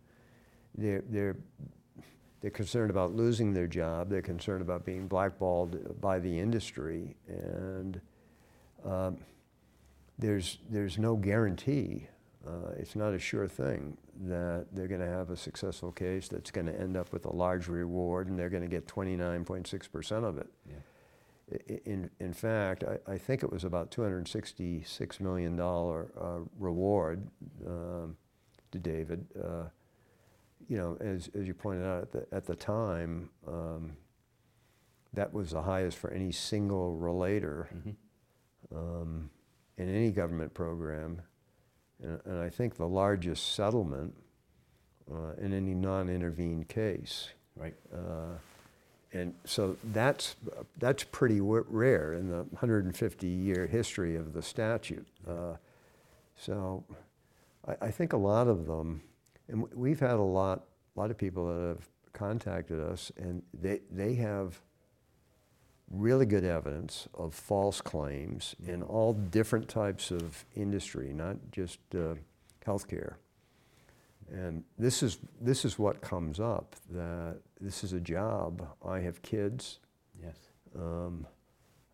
they're, 0.77 1.03
they're, 1.07 1.37
they're 2.41 2.51
concerned 2.51 2.89
about 2.89 3.13
losing 3.13 3.53
their 3.53 3.67
job. 3.67 4.09
They're 4.09 4.21
concerned 4.21 4.61
about 4.61 4.83
being 4.83 5.07
blackballed 5.07 6.01
by 6.01 6.19
the 6.19 6.37
industry. 6.37 7.15
And 7.27 8.01
um, 8.83 9.17
there's, 10.19 10.57
there's 10.69 10.97
no 10.97 11.15
guarantee. 11.15 12.07
Uh, 12.45 12.71
it's 12.77 12.95
not 12.95 13.13
a 13.13 13.19
sure 13.19 13.47
thing 13.47 13.95
that 14.27 14.67
they're 14.71 14.87
going 14.87 15.01
to 15.01 15.07
have 15.07 15.29
a 15.29 15.37
successful 15.37 15.91
case 15.91 16.27
that's 16.27 16.51
going 16.51 16.67
to 16.67 16.79
end 16.79 16.95
up 16.95 17.11
with 17.11 17.25
a 17.25 17.35
large 17.35 17.67
reward 17.67 18.27
and 18.27 18.37
they're 18.37 18.49
going 18.49 18.63
to 18.63 18.69
get 18.69 18.87
29.6% 18.87 20.23
of 20.23 20.37
it. 20.37 20.47
Yeah. 20.67 21.77
In, 21.85 22.09
in 22.19 22.31
fact, 22.31 22.83
I, 22.83 23.11
I 23.11 23.17
think 23.17 23.43
it 23.43 23.51
was 23.51 23.65
about 23.65 23.91
$266 23.91 25.19
million 25.19 25.59
uh, 25.59 26.39
reward 26.57 27.27
um, 27.67 28.15
to 28.71 28.79
David. 28.79 29.25
Uh, 29.37 29.63
you 30.69 30.77
know, 30.77 30.97
as, 31.01 31.29
as 31.37 31.47
you 31.47 31.53
pointed 31.53 31.85
out 31.85 32.03
at 32.03 32.11
the, 32.11 32.27
at 32.31 32.45
the 32.45 32.55
time, 32.55 33.29
um, 33.47 33.97
that 35.13 35.33
was 35.33 35.49
the 35.49 35.61
highest 35.61 35.97
for 35.97 36.11
any 36.11 36.31
single 36.31 36.95
relator 36.95 37.69
um, 38.73 39.29
in 39.77 39.89
any 39.89 40.11
government 40.11 40.53
program. 40.53 41.21
And, 42.01 42.19
and 42.25 42.39
I 42.39 42.49
think 42.49 42.75
the 42.75 42.87
largest 42.87 43.53
settlement 43.55 44.13
uh, 45.11 45.33
in 45.39 45.53
any 45.53 45.73
non-intervened 45.73 46.67
case. 46.67 47.29
Right. 47.55 47.75
Uh, 47.93 48.37
and 49.13 49.33
so 49.43 49.75
that's, 49.91 50.35
that's 50.77 51.03
pretty 51.03 51.39
w- 51.39 51.65
rare 51.67 52.13
in 52.13 52.29
the 52.29 52.45
150-year 52.55 53.67
history 53.67 54.15
of 54.15 54.33
the 54.33 54.41
statute. 54.41 55.05
Uh, 55.27 55.55
so 56.37 56.83
I, 57.67 57.87
I 57.87 57.91
think 57.91 58.13
a 58.13 58.17
lot 58.17 58.47
of 58.47 58.67
them, 58.67 59.01
and 59.49 59.65
we've 59.73 59.99
had 59.99 60.15
a 60.15 60.21
lot, 60.21 60.63
a 60.95 60.99
lot 60.99 61.11
of 61.11 61.17
people 61.17 61.47
that 61.47 61.67
have 61.67 61.89
contacted 62.13 62.79
us, 62.79 63.11
and 63.17 63.43
they, 63.53 63.81
they 63.91 64.13
have 64.15 64.61
really 65.91 66.25
good 66.25 66.43
evidence 66.43 67.07
of 67.13 67.33
false 67.33 67.81
claims 67.81 68.55
in 68.65 68.81
all 68.83 69.13
different 69.13 69.67
types 69.67 70.11
of 70.11 70.45
industry, 70.55 71.13
not 71.13 71.37
just 71.51 71.79
uh, 71.93 72.15
healthcare. 72.65 73.15
And 74.31 74.63
this 74.77 75.03
is, 75.03 75.17
this 75.41 75.65
is 75.65 75.77
what 75.77 75.99
comes 75.99 76.39
up, 76.39 76.75
that 76.91 77.37
this 77.59 77.83
is 77.83 77.91
a 77.93 77.99
job. 77.99 78.65
I 78.85 78.99
have 78.99 79.21
kids. 79.21 79.79
Yes. 80.23 80.37
Um, 80.77 81.27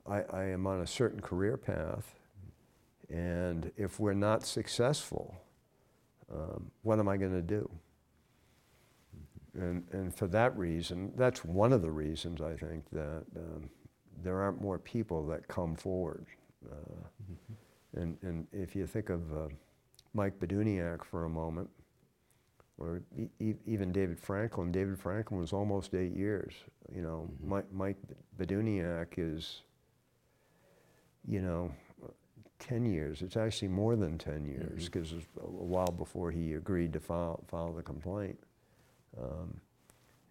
I, 0.08 0.22
I 0.32 0.43
am 0.45 0.68
on 0.68 0.82
a 0.82 0.88
certain 0.88 1.20
career 1.20 1.58
path, 1.58 2.14
and 3.10 3.72
if 3.76 4.00
we're 4.00 4.14
not 4.14 4.45
successful, 4.45 5.36
um, 6.32 6.72
what 6.84 7.00
am 7.00 7.08
I 7.08 7.18
going 7.18 7.34
to 7.34 7.41
do? 7.41 7.70
And, 9.54 9.84
and 9.91 10.14
for 10.14 10.28
that 10.28 10.56
reason, 10.56 11.14
that's 11.16 11.43
one 11.43 11.74
of 11.74 11.82
the 11.82 11.89
reasons 11.89 12.41
I 12.41 12.56
think 12.56 12.84
that 12.91 13.24
um, 13.36 13.70
there 14.24 14.41
aren't 14.41 14.61
more 14.61 14.80
people 14.80 15.26
that 15.28 15.47
come 15.47 15.76
forward. 15.76 16.26
Uh, 16.70 16.76
Mm-hmm. 17.32 18.01
and, 18.01 18.18
and 18.22 18.47
if 18.53 18.76
you 18.76 18.86
think 18.88 19.09
of 19.09 19.22
uh, 19.36 19.47
Mike 20.13 20.39
Bawduniak 20.39 21.03
for 21.03 21.26
a 21.26 21.30
moment, 21.30 21.70
or 22.78 23.01
e- 23.39 23.53
even 23.65 23.91
David 23.91 24.20
Franklin, 24.20 24.72
David 24.72 24.99
Franklin 24.99 25.39
was 25.39 25.51
almost 25.51 25.93
eight 25.93 26.15
years. 26.15 26.53
You 26.93 27.01
know, 27.01 27.30
Mhm. 27.43 27.47
Mike, 27.47 27.72
Mike 27.74 27.97
Bawduniak 28.39 29.13
is, 29.18 29.63
you 31.28 31.41
know, 31.41 31.72
10 32.59 32.86
years. 32.86 33.22
It's 33.22 33.38
actually 33.38 33.68
more 33.70 33.95
than 33.95 34.18
10 34.18 34.45
years 34.45 34.86
because 34.86 35.11
it 35.11 35.15
was 35.18 35.26
a 35.41 35.45
a 35.45 35.65
while 35.65 35.91
before 35.91 36.32
he 36.32 36.53
agreed 36.53 36.93
to 36.93 36.99
file, 36.99 37.43
file 37.47 37.74
the 37.74 37.84
complaint. 37.84 38.39
Um, 39.22 39.59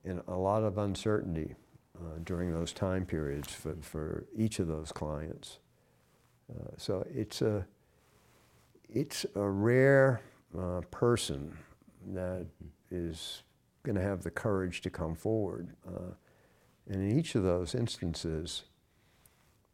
and 0.05 0.23
a 0.29 0.35
lot 0.37 0.63
of 0.63 0.79
uncertainty 0.79 1.55
uh, 2.01 2.19
during 2.25 2.53
those 2.53 2.73
time 2.73 3.05
periods 3.05 3.53
for, 3.53 3.77
for 3.81 4.25
each 4.37 4.59
of 4.59 4.69
those 4.69 4.93
clients. 4.93 5.59
Uh, 6.51 6.71
so 6.77 7.07
it's 7.13 7.43
a, 7.43 7.67
it's 8.89 9.27
a 9.35 9.49
rare 9.49 10.21
uh, 10.59 10.81
person 10.91 11.57
that 12.09 12.47
is 12.91 13.43
going 13.83 13.97
to 13.97 14.03
have 14.03 14.23
the 14.23 14.31
courage 14.31 14.81
to 14.83 14.91
come 14.91 15.15
forward. 15.15 15.69
Uh, 15.87 16.13
and 16.89 17.03
in 17.11 17.19
each 17.19 17.35
of 17.35 17.43
those 17.43 17.75
instances, 17.75 18.65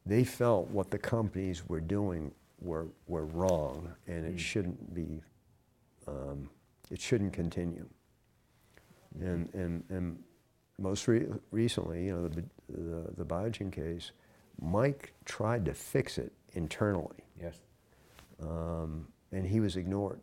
they 0.06 0.24
felt 0.24 0.68
what 0.70 0.90
the 0.90 0.98
companies 0.98 1.68
were 1.68 1.80
doing 1.80 2.32
were, 2.60 2.88
were 3.06 3.26
wrong 3.26 3.92
and 4.06 4.24
it 4.24 4.36
Mm. 4.36 4.38
shouldn't 4.38 4.94
be, 4.94 5.22
um, 6.06 6.48
it 6.90 7.00
shouldn't 7.00 7.32
continue. 7.32 7.88
And, 9.20 9.52
and, 9.52 9.84
and 9.90 10.22
most 10.82 11.08
re- 11.08 11.26
recently, 11.52 12.06
you 12.06 12.12
know, 12.14 12.28
the, 12.28 12.44
the, 12.68 13.12
the 13.18 13.24
Biogen 13.24 13.72
case, 13.72 14.10
Mike 14.60 15.14
tried 15.24 15.64
to 15.66 15.74
fix 15.74 16.18
it 16.18 16.32
internally 16.54 17.24
Yes. 17.40 17.54
um, 18.42 19.06
and 19.32 19.46
he 19.46 19.60
was 19.60 19.76
ignored. 19.76 20.20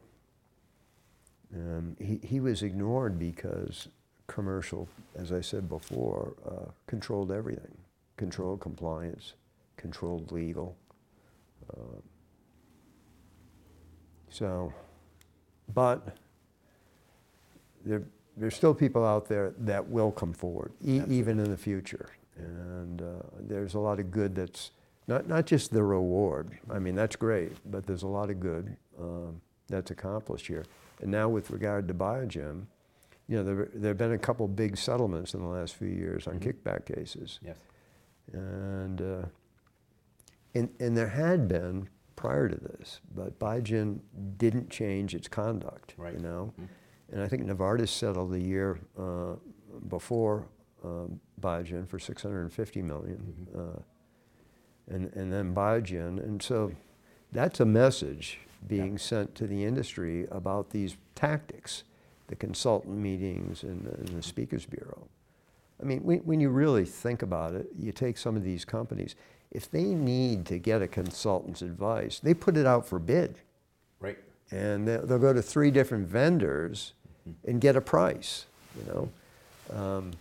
Um, 1.56 1.96
he, 2.00 2.20
he 2.24 2.40
was 2.40 2.62
ignored 2.62 3.18
because 3.18 3.88
commercial, 4.28 4.88
as 5.16 5.32
I 5.32 5.42
said 5.42 5.68
before, 5.68 6.36
uh, 6.48 6.72
controlled 6.88 7.32
everything, 7.32 7.76
controlled 8.18 8.60
compliance, 8.62 9.34
controlled 9.78 10.32
legal. 10.32 10.78
Um, 11.76 12.04
so, 14.30 14.74
but 15.74 16.18
there, 17.86 18.04
there's 18.40 18.56
still 18.56 18.74
people 18.74 19.06
out 19.06 19.28
there 19.28 19.54
that 19.60 19.88
will 19.90 20.12
come 20.12 20.34
forward, 20.34 20.72
e- 20.84 21.02
even 21.08 21.40
in 21.40 21.50
the 21.52 21.58
future. 21.58 22.10
And 22.38 23.02
uh, 23.02 23.06
there's 23.40 23.74
a 23.74 23.80
lot 23.80 24.00
of 24.00 24.12
good 24.12 24.34
that's 24.34 24.72
not, 25.08 25.28
not 25.28 25.46
just 25.46 25.72
the 25.72 25.84
reward. 25.84 26.58
I 26.72 26.80
mean, 26.80 26.96
that's 26.96 27.16
great, 27.18 27.52
but 27.70 27.86
there's 27.86 28.04
a 28.04 28.08
lot 28.08 28.30
of 28.30 28.40
good 28.40 28.78
um, 29.00 29.42
that's 29.68 29.92
accomplished 29.92 30.48
here. 30.48 30.66
And 31.02 31.12
now, 31.12 31.28
with 31.28 31.50
regard 31.52 31.88
to 31.90 31.94
Biogen, 31.94 32.66
you 33.28 33.36
know, 33.38 33.44
there, 33.44 33.70
there 33.74 33.90
have 33.90 33.98
been 33.98 34.14
a 34.14 34.18
couple 34.18 34.48
big 34.48 34.78
settlements 34.78 35.34
in 35.34 35.42
the 35.42 35.48
last 35.48 35.76
few 35.76 35.88
years 35.90 36.28
on 36.28 36.40
Mhm. 36.40 36.54
kickback 36.54 36.86
cases. 36.86 37.40
Yes. 37.44 37.58
And, 38.32 39.02
uh, 39.02 39.26
and, 40.56 40.70
and 40.80 40.96
there 40.98 41.08
had 41.10 41.48
been 41.48 41.90
prior 42.16 42.48
to 42.50 42.56
this, 42.56 43.02
but 43.14 43.38
Biogen 43.40 44.00
didn't 44.38 44.70
change 44.70 45.14
its 45.16 45.28
conduct, 45.28 45.94
Right. 45.98 46.14
you 46.14 46.20
know? 46.20 46.54
Mhm. 46.60 46.68
And 47.12 47.22
I 47.22 47.28
think 47.28 47.44
Novartis 47.46 47.90
settled 47.90 48.32
the 48.32 48.40
year 48.40 48.80
uh, 48.98 49.36
before 49.90 50.46
um, 50.84 51.20
Biogen 51.42 51.88
for 51.88 52.00
650 52.00 52.82
million, 52.82 53.48
Mhm. 53.54 53.60
uh, 53.78 53.80
and, 54.90 55.12
and 55.16 55.32
then 55.32 55.54
Biogen. 55.54 56.20
And 56.24 56.42
so 56.42 56.72
that's 57.32 57.60
a 57.60 57.66
message 57.66 58.40
being 58.68 58.98
sent 58.98 59.36
to 59.36 59.48
the 59.48 59.64
industry 59.64 60.28
about 60.32 60.70
these 60.70 60.98
tactics, 61.16 61.84
the 62.28 62.36
consultant 62.36 62.98
meetings 62.98 63.64
and, 63.64 63.86
the- 63.86 63.94
and 63.96 64.08
the 64.10 64.22
Speakers 64.24 64.66
Bureau. 64.66 65.08
I 65.82 65.86
mean, 65.86 66.04
when, 66.04 66.20
when 66.20 66.40
you 66.40 66.50
really 66.50 66.86
think 66.86 67.22
about 67.22 67.54
it, 67.56 67.68
you 67.78 67.92
take 67.92 68.18
some 68.18 68.36
of 68.36 68.44
these 68.44 68.66
companies, 68.66 69.16
if 69.52 69.70
they 69.72 69.84
need 69.86 70.46
to 70.48 70.60
get 70.60 70.82
a 70.82 70.88
consultant's 70.88 71.62
advice, 71.62 72.20
they 72.20 72.34
put 72.34 72.58
it 72.58 72.66
out 72.66 72.86
for 72.86 73.00
bid. 73.00 73.40
Right. 74.00 74.18
And 74.52 74.88
they'll, 74.88 75.06
they'll 75.06 75.20
go 75.20 75.34
to 75.34 75.42
three 75.42 75.72
different 75.72 76.08
vendors 76.08 76.94
and 77.46 77.62
get 77.62 77.76
a 77.76 77.82
price, 77.82 78.46
you 78.78 78.92
know. 78.92 79.10
Um, 79.78 80.12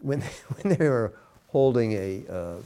when, 0.00 0.20
when 0.62 0.76
they 0.76 0.88
were 0.88 1.12
holding 1.48 1.92
a, 1.92 2.22
uh, 2.30 2.56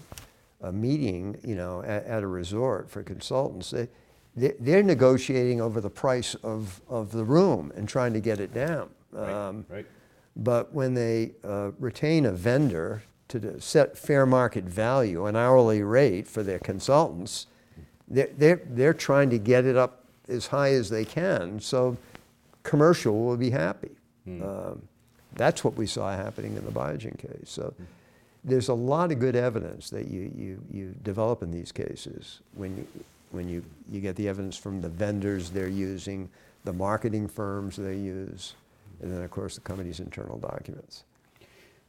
a 0.68 0.72
meeting, 0.72 1.38
you 1.44 1.54
know, 1.54 1.82
at, 1.82 2.04
at 2.04 2.22
a 2.22 2.26
resort 2.26 2.90
for 2.90 3.02
consultants, 3.02 3.70
they, 3.70 3.88
they, 4.36 4.54
they're 4.60 4.82
negotiating 4.82 5.60
over 5.60 5.80
the 5.80 5.90
price 5.90 6.34
of, 6.36 6.80
of 6.88 7.12
the 7.12 7.24
room 7.24 7.72
and 7.76 7.88
trying 7.88 8.12
to 8.12 8.20
get 8.20 8.40
it 8.40 8.52
down. 8.52 8.88
Right. 9.12 9.32
Um, 9.32 9.64
right. 9.68 9.86
but 10.36 10.72
when 10.74 10.94
they 10.94 11.32
uh, 11.42 11.70
retain 11.78 12.26
a 12.26 12.32
vendor 12.32 13.02
to 13.28 13.60
set 13.60 13.96
fair 13.96 14.26
market 14.26 14.64
value, 14.64 15.26
an 15.26 15.36
hourly 15.36 15.82
rate 15.82 16.26
for 16.26 16.42
their 16.42 16.58
consultants, 16.58 17.46
they're, 18.06 18.30
they're, 18.36 18.62
they're 18.64 18.94
trying 18.94 19.30
to 19.30 19.38
get 19.38 19.64
it 19.64 19.76
up 19.76 20.04
as 20.28 20.46
high 20.46 20.70
as 20.72 20.90
they 20.90 21.04
can 21.04 21.60
so 21.60 21.96
commercial 22.68 23.24
will 23.24 23.36
be 23.36 23.50
happy. 23.50 23.90
Hmm. 24.24 24.42
Um, 24.42 24.82
that's 25.34 25.64
what 25.64 25.74
we 25.76 25.86
saw 25.86 26.14
happening 26.14 26.56
in 26.56 26.64
the 26.64 26.70
Biogen 26.70 27.18
case. 27.18 27.48
So 27.48 27.72
there's 28.44 28.68
a 28.68 28.74
lot 28.74 29.10
of 29.10 29.18
good 29.18 29.36
evidence 29.36 29.90
that 29.90 30.08
you, 30.08 30.30
you, 30.36 30.62
you 30.70 30.94
develop 31.02 31.42
in 31.42 31.50
these 31.50 31.72
cases 31.72 32.40
when, 32.54 32.76
you, 32.76 32.86
when 33.30 33.48
you, 33.48 33.64
you 33.90 34.00
get 34.00 34.16
the 34.16 34.28
evidence 34.28 34.56
from 34.56 34.80
the 34.80 34.88
vendors 34.88 35.50
they're 35.50 35.68
using, 35.68 36.28
the 36.64 36.72
marketing 36.72 37.26
firms 37.28 37.76
they 37.76 37.96
use, 37.96 38.54
and 39.00 39.12
then, 39.12 39.22
of 39.22 39.30
course, 39.30 39.54
the 39.54 39.60
company's 39.60 40.00
internal 40.00 40.38
documents. 40.38 41.04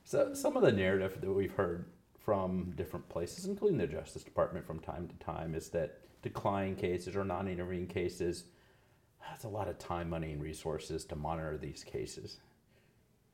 So 0.05 0.33
some 0.33 0.55
of 0.55 0.63
the 0.63 0.71
narrative 0.71 1.19
that 1.19 1.31
we've 1.31 1.53
heard 1.53 1.85
from 2.23 2.73
different 2.77 3.07
places, 3.09 3.45
including 3.45 3.77
the 3.77 3.87
Justice 3.87 4.23
Department 4.23 4.65
from 4.65 4.79
time 4.79 5.07
to 5.07 5.15
time, 5.25 5.55
is 5.55 5.69
that 5.69 5.99
decline 6.21 6.75
cases 6.75 7.15
or 7.15 7.25
non-intervening 7.25 7.87
cases, 7.87 8.45
that's 9.27 9.43
a 9.43 9.49
lot 9.49 9.67
of 9.67 9.77
time, 9.77 10.09
money, 10.09 10.31
and 10.31 10.41
resources 10.41 11.05
to 11.05 11.15
monitor 11.15 11.57
these 11.57 11.83
cases. 11.83 12.37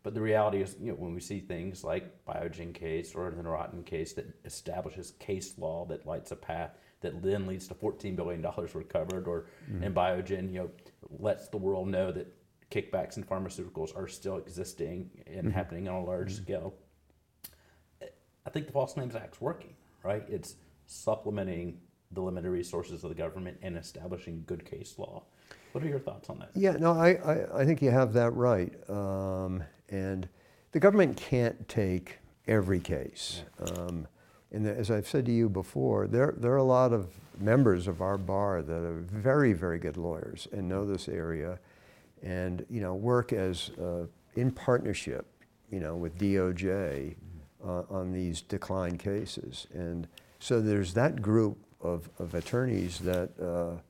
But 0.03 0.13
the 0.13 0.21
reality 0.21 0.61
is, 0.61 0.75
you 0.79 0.91
know, 0.91 0.97
when 0.97 1.15
we 1.15 1.19
see 1.19 1.39
things 1.39 1.83
like 1.83 2.25
Biogen 2.25 2.73
case 2.73 3.15
or 3.15 3.31
the 3.31 3.41
Neurontin 3.41 3.85
case 3.85 4.13
that 4.13 4.27
establishes 4.45 5.11
case 5.19 5.57
law 5.57 5.85
that 5.85 6.05
lights 6.05 6.31
a 6.31 6.35
path 6.35 6.77
that 7.01 7.21
then 7.21 7.47
leads 7.47 7.67
to 7.67 7.73
$14 7.73 8.15
billion 8.15 8.45
recovered, 8.73 9.27
or 9.27 9.47
mm-hmm. 9.69 9.83
in 9.83 9.93
Biogen, 9.93 10.51
you 10.51 10.59
know, 10.59 10.71
lets 11.19 11.47
the 11.47 11.57
world 11.57 11.87
know 11.87 12.11
that 12.11 12.27
kickbacks 12.71 13.17
in 13.17 13.23
pharmaceuticals 13.23 13.95
are 13.95 14.07
still 14.07 14.37
existing 14.37 15.09
and 15.27 15.47
mm-hmm. 15.47 15.49
happening 15.49 15.87
on 15.87 15.95
a 15.95 16.03
large 16.03 16.33
mm-hmm. 16.33 16.43
scale. 16.43 16.73
I 18.45 18.49
think 18.51 18.67
the 18.67 18.73
False 18.73 18.93
Claims 18.93 19.15
Act's 19.15 19.41
working, 19.41 19.73
right? 20.03 20.23
It's 20.29 20.55
supplementing 20.85 21.79
the 22.11 22.21
limited 22.21 22.49
resources 22.49 23.03
of 23.03 23.09
the 23.09 23.15
government 23.15 23.57
and 23.61 23.75
establishing 23.75 24.43
good 24.45 24.65
case 24.65 24.95
law. 24.97 25.23
What 25.75 25.83
are 25.83 25.89
your 25.89 25.99
thoughts 25.99 26.29
on 26.29 26.39
that? 26.39 26.51
Yeah, 26.55 26.77
no, 26.79 26.93
I, 26.93 27.15
I, 27.15 27.59
I 27.59 27.65
think 27.65 27.81
you 27.81 27.91
have 27.91 28.13
that 28.13 28.31
right. 28.31 28.71
Um, 28.89 29.61
and 29.89 30.25
the 30.71 30.79
government 30.79 31.17
can't 31.17 31.67
take 31.67 32.19
every 32.47 32.79
case. 32.79 33.41
Um, 33.59 34.07
and 34.53 34.65
as 34.65 34.89
I've 34.89 35.05
said 35.05 35.25
to 35.25 35.33
you 35.33 35.49
before, 35.49 36.07
there, 36.07 36.33
there 36.37 36.53
are 36.53 36.63
a 36.63 36.63
lot 36.63 36.93
of 36.93 37.09
members 37.37 37.89
of 37.89 38.01
our 38.01 38.17
bar 38.17 38.61
that 38.61 38.83
are 38.83 39.01
very, 39.11 39.51
very 39.51 39.77
good 39.77 39.97
lawyers 39.97 40.47
and 40.53 40.69
know 40.69 40.85
this 40.85 41.09
area 41.09 41.59
and, 42.23 42.65
you 42.69 42.79
know, 42.79 42.95
work 42.95 43.33
as, 43.33 43.71
uh, 43.71 44.05
in 44.37 44.51
partnership, 44.51 45.25
you 45.69 45.81
know, 45.81 45.97
with 45.97 46.17
DOJ 46.17 47.17
uh, 47.61 47.81
on 47.89 48.13
these 48.13 48.41
decline 48.41 48.97
cases. 48.97 49.67
And 49.73 50.07
so 50.39 50.61
there's 50.61 50.93
that 50.93 51.21
group 51.21 51.57
of, 51.81 52.09
of 52.17 52.33
attorneys 52.33 52.99
that 52.99 53.29
uh, 53.41 53.81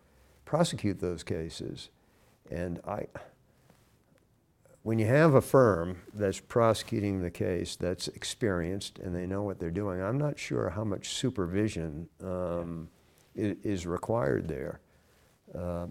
prosecute 0.46 1.00
those 1.00 1.24
cases. 1.24 1.89
And 2.50 2.80
I, 2.88 3.08
when 4.84 5.00
you 5.00 5.08
have 5.08 5.34
a 5.34 5.41
firm 5.41 5.98
that's 6.14 6.39
prosecuting 6.39 7.22
the 7.22 7.32
case 7.32 7.76
that's 7.76 8.08
experienced 8.10 9.00
and 9.00 9.16
they 9.16 9.26
know 9.26 9.41
what 9.41 9.60
they're 9.60 9.72
doing, 9.72 10.02
I'm 10.02 10.18
not 10.18 10.38
sure 10.38 10.70
how 10.70 10.84
much 10.84 11.10
supervision 11.10 12.08
um, 12.24 12.89
is 13.36 13.86
required 13.88 14.48
there. 14.48 14.80
Uh, 15.54 15.88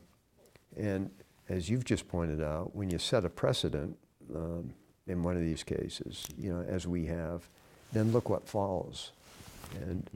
and 0.77 1.11
as 1.49 1.69
you've 1.69 1.85
just 1.85 2.09
pointed 2.09 2.43
out, 2.43 2.75
when 2.75 2.91
you 2.91 2.99
set 2.99 3.25
a 3.25 3.29
precedent 3.29 3.97
um, 4.35 4.73
in 5.07 5.23
one 5.23 5.37
of 5.37 5.43
these 5.43 5.63
cases, 5.63 6.27
you 6.39 6.53
know, 6.53 6.63
as 6.63 6.87
we 6.87 7.05
have, 7.07 7.49
then 7.93 8.13
look 8.13 8.31
what 8.31 8.49
follows. 8.49 9.13
And 9.81 10.09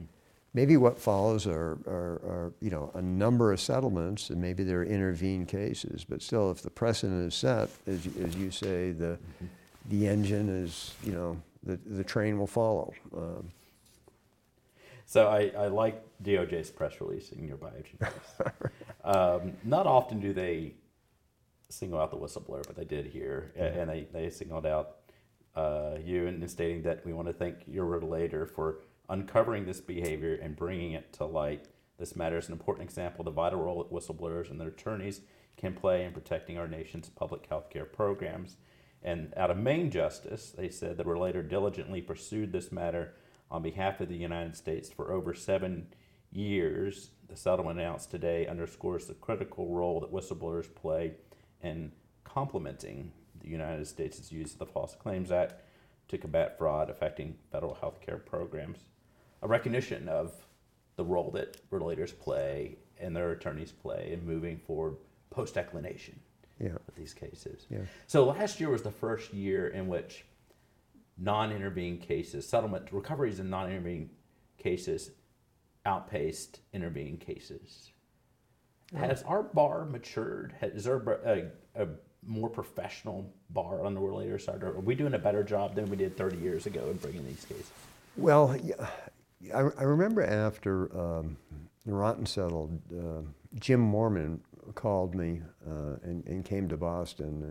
maybe 0.53 0.77
what 0.77 0.99
follows 0.99 1.45
are, 1.47 1.77
are, 1.87 2.21
are, 2.25 2.53
you 2.59 2.69
know, 2.69 2.91
a 2.95 3.01
number 3.01 3.51
of 3.51 3.59
settlements, 3.61 4.29
and 4.29 4.41
maybe 4.41 4.63
there 4.63 4.79
are 4.81 4.85
intervened 4.85 5.47
cases. 5.47 6.03
But 6.07 6.21
still, 6.21 6.51
if 6.51 6.61
the 6.61 6.69
precedent 6.69 7.27
is 7.27 7.35
set, 7.35 7.69
as, 7.87 8.05
you- 8.05 8.23
as 8.25 8.35
you 8.35 8.51
say, 8.51 8.91
the, 8.91 9.17
the 9.89 10.07
engine 10.07 10.49
is, 10.49 10.93
you 11.03 11.11
know, 11.11 11.37
the, 11.63 11.77
the 11.85 12.03
train 12.03 12.37
will 12.39 12.47
follow. 12.47 12.93
Um, 13.15 13.49
So 15.05 15.27
I, 15.27 15.51
I 15.57 15.67
like 15.67 16.03
DOJ's 16.23 16.69
press 16.69 17.01
release 17.01 17.31
in 17.31 17.47
your 17.47 17.57
Biogen 17.57 17.99
case. 17.99 18.71
um, 19.03 19.53
not 19.63 19.87
often 19.87 20.19
do 20.19 20.33
they 20.33 20.73
single 21.69 21.99
out 21.99 22.11
the 22.11 22.17
whistleblower, 22.17 22.65
but 22.65 22.75
they 22.75 22.85
did 22.85 23.05
here, 23.07 23.51
A- 23.57 23.79
and 23.81 23.89
they, 23.89 24.07
they 24.13 24.29
singled 24.29 24.65
out 24.65 24.97
uh, 25.55 25.95
you 26.03 26.27
and 26.27 26.49
stating 26.49 26.83
that 26.83 27.05
we 27.05 27.11
want 27.13 27.27
to 27.27 27.33
thank 27.33 27.57
your 27.67 27.85
relator 27.85 28.45
for 28.45 28.79
uncovering 29.09 29.65
this 29.65 29.81
behavior 29.81 30.35
and 30.35 30.55
bringing 30.55 30.93
it 30.93 31.11
to 31.13 31.25
light. 31.25 31.67
This 31.97 32.15
matter 32.15 32.37
is 32.37 32.47
an 32.47 32.53
important 32.53 32.87
example 32.87 33.21
of 33.21 33.25
the 33.25 33.31
vital 33.31 33.59
role 33.59 33.83
that 33.83 33.91
whistleblowers 33.91 34.49
and 34.49 34.59
their 34.59 34.69
attorneys 34.69 35.21
can 35.57 35.73
play 35.73 36.05
in 36.05 36.13
protecting 36.13 36.57
our 36.57 36.67
nation's 36.67 37.09
public 37.09 37.45
health 37.47 37.69
care 37.69 37.85
programs. 37.85 38.55
And 39.03 39.33
out 39.35 39.51
of 39.51 39.57
Main 39.57 39.91
Justice, 39.91 40.53
they 40.55 40.69
said 40.69 40.97
the 40.97 41.03
relator 41.03 41.41
diligently 41.41 42.01
pursued 42.01 42.51
this 42.51 42.71
matter 42.71 43.13
on 43.51 43.61
behalf 43.61 43.99
of 43.99 44.09
the 44.09 44.15
United 44.15 44.55
States 44.55 44.89
for 44.89 45.11
over 45.11 45.33
seven 45.33 45.87
years. 46.31 47.11
The 47.27 47.35
settlement 47.35 47.79
announced 47.79 48.11
today 48.11 48.47
underscores 48.47 49.07
the 49.07 49.13
critical 49.15 49.67
role 49.67 49.99
that 50.01 50.13
whistleblowers 50.13 50.73
play 50.73 51.13
in 51.61 51.91
complementing 52.23 53.11
the 53.41 53.49
United 53.49 53.87
States' 53.87 54.31
use 54.31 54.53
of 54.53 54.59
the 54.59 54.65
False 54.65 54.95
Claims 54.95 55.31
Act 55.31 55.55
to 56.09 56.17
combat 56.17 56.57
fraud 56.57 56.89
affecting 56.89 57.35
federal 57.51 57.75
health 57.75 58.01
care 58.01 58.17
programs. 58.17 58.85
A 59.41 59.47
recognition 59.47 60.07
of 60.09 60.33
the 60.95 61.03
role 61.05 61.31
that 61.31 61.57
relators 61.71 62.17
play 62.17 62.77
and 62.99 63.15
their 63.15 63.31
attorneys 63.31 63.71
play 63.71 64.09
in 64.11 64.25
moving 64.25 64.57
forward 64.57 64.97
post 65.29 65.53
declination 65.53 66.19
Yeah. 66.59 66.73
with 66.85 66.95
these 66.95 67.13
cases. 67.13 67.65
Yeah. 67.69 67.79
So 68.07 68.25
last 68.25 68.59
year 68.59 68.69
was 68.69 68.81
the 68.81 68.91
first 68.91 69.33
year 69.33 69.69
in 69.69 69.87
which 69.87 70.25
non-intervening 71.17 71.99
cases, 71.99 72.47
settlement 72.47 72.91
recoveries 72.91 73.39
in 73.39 73.49
non-intervening 73.49 74.09
cases, 74.57 75.11
outpaced 75.85 76.59
intervening 76.73 77.17
cases. 77.17 77.91
Has 78.95 79.21
our 79.23 79.43
bar 79.43 79.85
matured? 79.85 80.53
Has- 80.59 80.71
Is 80.73 80.83
there 80.85 80.97
a, 80.97 81.43
a, 81.75 81.83
a 81.83 81.87
more 82.25 82.49
professional 82.49 83.31
bar 83.51 83.85
on 83.85 83.93
the 83.93 83.99
relator 84.01 84.39
side? 84.39 84.63
Or 84.63 84.69
are 84.75 84.79
we 84.79 84.95
doing 84.95 85.13
a 85.13 85.19
better 85.19 85.43
job 85.43 85.75
than 85.75 85.89
we 85.89 85.95
did 85.95 86.17
30 86.17 86.37
years 86.37 86.65
ago 86.65 86.87
in 86.89 86.97
bringing 86.97 87.25
these 87.25 87.45
cases? 87.45 87.71
Well, 88.17 88.57
yeah, 88.63 88.87
I, 89.53 89.59
I 89.59 89.83
remember 89.83 90.21
after 90.23 90.95
um, 90.97 91.37
Rotten 91.85 92.25
settled, 92.25 92.79
uh, 92.93 93.21
Jim 93.59 93.91
Moorman 93.91 94.39
called 94.75 95.15
me 95.15 95.41
uh, 95.67 95.95
and, 96.03 96.25
and 96.25 96.45
came 96.45 96.67
to 96.69 96.77
Boston, 96.77 97.43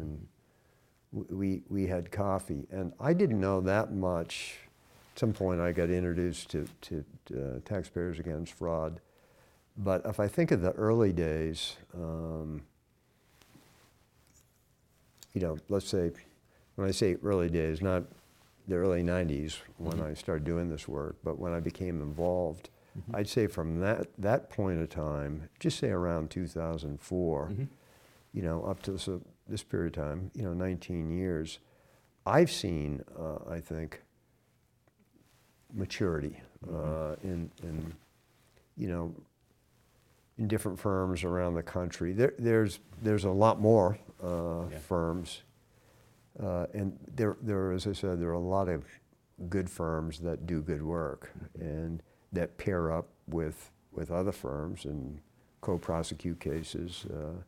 and 1.13 1.29
we, 1.31 1.63
we 1.69 1.87
had 1.87 2.11
coffee. 2.13 2.67
And 2.71 2.93
I 3.01 3.13
didn't 3.13 3.41
know 3.41 3.61
that 3.63 3.93
much. 3.93 4.59
At 5.15 5.21
some 5.21 5.33
point, 5.33 5.61
I 5.61 5.73
got 5.73 5.91
introduced 5.91 6.51
to, 6.51 6.69
to 6.83 7.05
uh, 7.35 7.61
Taxpayers 7.65 8.19
Against 8.19 8.53
Fraud. 8.53 9.01
But 9.77 10.03
if 10.05 10.21
I 10.21 10.29
think 10.29 10.51
of 10.51 10.61
the 10.61 10.73
early 10.73 11.13
days, 11.13 11.77
um, 11.95 12.63
you 15.35 15.41
know, 15.41 15.57
let's 15.69 15.89
say, 15.89 16.11
when 16.75 16.87
I 16.87 16.91
say 16.91 17.17
early 17.23 17.49
days, 17.49 17.81
not 17.81 18.05
the 18.69 18.77
early 18.77 19.03
90s 19.03 19.57
when 19.79 20.01
I 20.01 20.13
started 20.15 20.45
doing 20.45 20.69
this 20.69 20.87
work, 20.87 21.17
but 21.25 21.39
when 21.39 21.53
I 21.53 21.61
became 21.61 22.01
involved, 22.03 22.69
I'd 23.15 23.29
say 23.29 23.47
from 23.47 23.81
that, 23.81 24.09
that 24.19 24.51
point 24.51 24.81
of 24.81 24.89
time, 24.91 25.49
just 25.61 25.79
say 25.79 25.89
around 25.91 26.31
2004, 26.31 27.53
you 28.35 28.43
know, 28.43 28.63
up 28.65 28.83
to 28.83 28.93
this, 28.93 29.09
uh, 29.09 29.19
this 29.49 29.63
period 29.63 29.97
of 29.97 30.05
time, 30.05 30.31
you 30.35 30.43
know, 30.43 30.53
19 30.53 31.11
years, 31.17 31.61
I've 32.27 32.51
seen, 32.51 33.03
uh, 33.19 33.37
I 33.51 33.61
think, 33.61 34.03
maturity 35.73 36.41
uh, 36.69 37.15
in, 37.23 37.51
in, 37.63 37.93
you 38.77 38.89
know, 38.89 39.15
in 40.39 40.49
different 40.49 40.79
firms 40.79 41.25
around 41.25 41.55
the 41.55 41.63
country. 41.63 42.13
There, 42.13 42.35
there's, 42.39 42.81
there's 43.03 43.25
a 43.25 43.31
lot 43.31 43.61
more 43.61 43.99
uh, 44.23 44.65
Yeah. 44.71 44.79
firms. 44.79 45.43
Uh, 46.43 46.67
and 46.73 46.99
there, 47.15 47.37
there, 47.43 47.73
as 47.73 47.87
I 47.87 47.93
said, 47.93 48.21
there 48.21 48.29
are 48.29 48.33
a 48.33 48.39
lot 48.39 48.69
of 48.69 48.85
good 49.49 49.71
firms 49.71 50.19
that 50.21 50.47
do 50.47 50.63
good 50.63 50.83
work 50.83 51.31
and 51.59 52.03
that 52.33 52.59
pair 52.59 52.93
up 52.93 53.09
with, 53.27 53.71
with 53.93 54.11
other 54.11 54.33
firms 54.33 54.85
and 54.85 55.21
co-prosecute 55.61 56.39
cases. 56.41 57.07
Uh, 57.11 57.43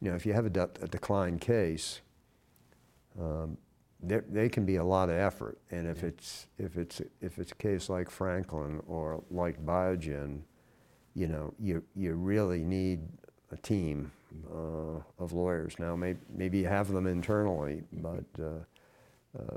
you 0.00 0.10
know, 0.10 0.16
if 0.16 0.26
you 0.26 0.32
have 0.32 0.46
a, 0.46 0.50
de- 0.50 0.70
a 0.82 0.88
declined 0.88 1.40
case, 1.40 2.00
um, 3.20 3.56
there, 4.00 4.24
they 4.28 4.48
can 4.48 4.64
be 4.64 4.76
a 4.76 4.84
lot 4.84 5.08
of 5.08 5.16
effort. 5.16 5.58
And 5.70 5.88
if 5.88 6.04
it's, 6.04 6.46
if 6.58 6.76
it's, 6.76 7.00
if 7.20 7.38
it's 7.38 7.52
a 7.52 7.56
case 7.56 7.88
like 7.88 8.10
Franklin 8.10 8.82
or 8.86 9.22
like 9.30 9.64
Biogen, 9.64 10.40
you 11.14 11.28
know, 11.28 11.54
you, 11.58 11.82
you 11.94 12.14
really 12.14 12.62
need 12.62 13.00
a 13.50 13.56
team 13.56 14.12
uh, 14.50 15.00
of 15.18 15.32
lawyers. 15.32 15.78
Now, 15.78 15.96
may, 15.96 16.16
maybe 16.34 16.58
you 16.58 16.66
have 16.66 16.92
them 16.92 17.06
internally, 17.06 17.82
but 17.92 18.24
uh, 18.40 19.38
uh, 19.38 19.56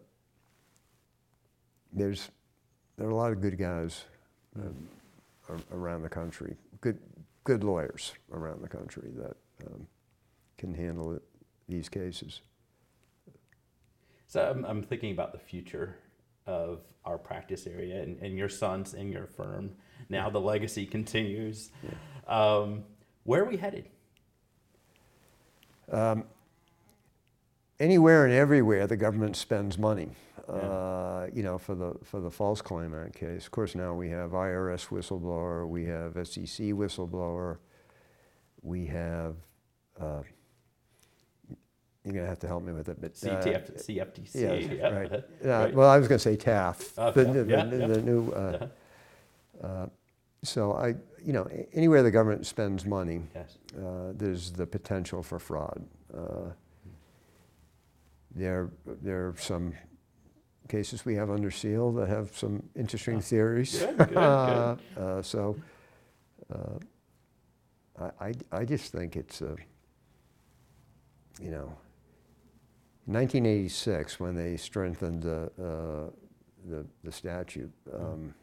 there's, 1.94 2.30
there 2.98 3.08
are 3.08 3.12
a 3.12 3.16
lot 3.16 3.32
of 3.32 3.42
good 3.42 3.58
guys 3.58 4.06
um, 4.56 4.88
around 5.72 6.04
the 6.04 6.10
country, 6.10 6.56
good, 6.82 7.00
good 7.44 7.64
lawyers 7.64 8.14
around 8.32 8.62
the 8.62 8.70
country 8.70 9.10
that 9.16 9.36
um, 9.66 9.88
can 10.58 10.74
handle 10.74 11.14
it, 11.14 11.24
these 11.68 11.90
cases. 11.90 12.42
So 14.28 14.48
I'm, 14.48 14.64
I'm 14.66 14.84
thinking 14.84 15.12
about 15.12 15.32
the 15.32 15.40
future 15.40 15.96
of 16.46 16.82
our 17.06 17.18
practice 17.18 17.66
area 17.66 18.02
and, 18.02 18.20
and 18.22 18.38
your 18.38 18.50
sons 18.50 18.94
in 18.94 19.12
your 19.12 19.26
firm. 19.26 19.72
Now 20.10 20.30
the 20.30 20.42
legacy 20.42 20.86
continues. 20.86 21.72
Um, 22.28 22.84
where 23.24 23.42
are 23.42 23.46
we 23.46 23.58
headed? 23.58 23.90
Anywhere 27.80 28.26
and 28.26 28.34
everywhere 28.34 28.88
the 28.88 28.98
government 28.98 29.36
spends 29.36 29.78
money. 29.78 30.10
Yeah. 30.48 30.56
Uh, 30.56 31.28
you 31.32 31.44
know, 31.44 31.58
for 31.60 31.76
the 31.76 31.94
for 32.04 32.20
the 32.20 32.32
False 32.32 32.62
Claim 32.62 32.96
Act 32.96 33.16
case. 33.16 33.46
Of 33.46 33.52
course, 33.52 33.76
now 33.76 33.94
we 33.94 34.10
have 34.10 34.32
IRS 34.32 34.88
whistleblower, 34.88 35.68
we 35.68 35.86
have 35.86 36.14
SEC 36.28 36.68
whistleblower, 36.74 37.58
we 38.64 38.88
have. 38.88 39.36
Uh, 40.00 40.22
you're 42.04 42.14
gonna 42.16 42.26
have 42.28 42.40
to 42.40 42.48
help 42.48 42.64
me 42.64 42.74
with 42.74 42.90
it, 42.90 43.00
but 43.00 43.12
uh, 43.12 43.36
CTF, 43.44 43.86
CFTC. 43.86 44.36
yeah, 44.36 44.54
yeah, 44.76 44.88
right. 44.90 45.12
uh, 45.12 45.18
Uh, 45.46 45.50
right. 45.66 45.74
Well, 45.76 45.90
I 45.90 45.98
was 46.00 46.08
going 46.08 46.18
to 46.18 46.24
say 46.24 46.36
TAF, 46.38 46.94
Oh, 46.98 47.12
the, 47.12 47.46
yeah, 47.48 47.66
the- 47.66 47.88
the 47.88 48.02
new. 48.02 48.34
So 50.44 50.74
I, 50.74 50.96
you 51.24 51.34
know, 51.34 51.48
anywhere 51.74 52.02
the 52.04 52.12
government 52.12 52.46
spends 52.46 52.86
money, 52.86 53.22
Yes. 53.36 53.58
uh, 53.78 54.14
there's 54.16 54.52
the 54.52 54.66
potential 54.66 55.22
for 55.22 55.38
fraud. 55.40 55.84
Uh, 56.16 56.52
there, 58.34 58.70
there 59.02 59.28
are 59.28 59.36
some 59.38 59.74
cases 60.70 61.04
we 61.04 61.16
have 61.16 61.30
under 61.30 61.52
seal 61.52 61.92
that 61.94 62.08
have 62.08 62.36
some 62.38 62.64
interesting 62.76 63.20
theories. 63.20 63.80
Good, 63.80 63.98
good, 63.98 64.08
good. 64.10 64.18
Uh, 64.18 64.76
uh, 64.98 65.22
so 65.22 65.56
uh, 66.54 66.80
I, 68.00 68.28
I, 68.28 68.34
I 68.52 68.66
just 68.66 68.92
think 68.92 69.16
it's 69.18 69.42
a, 69.42 69.56
you 71.42 71.52
know, 71.52 71.74
1986 73.08 74.20
when 74.20 74.36
they 74.36 74.56
strengthened 74.56 75.24
the, 75.24 75.52
uh, 75.60 76.12
the, 76.70 76.86
the 77.04 77.12
statute 77.12 77.72
um, 77.94 78.34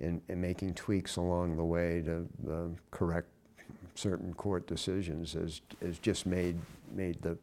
in, 0.00 0.20
in 0.28 0.40
making 0.40 0.74
tweaks 0.74 1.16
along 1.16 1.56
the 1.56 1.64
way 1.64 2.02
to 2.02 2.26
uh, 2.50 2.68
correct 2.90 3.28
certain 3.94 4.32
court 4.34 4.66
decisions 4.66 5.34
has, 5.34 5.60
has 5.82 5.98
just 5.98 6.26
made, 6.26 6.56
made 6.94 7.20
the, 7.22 7.36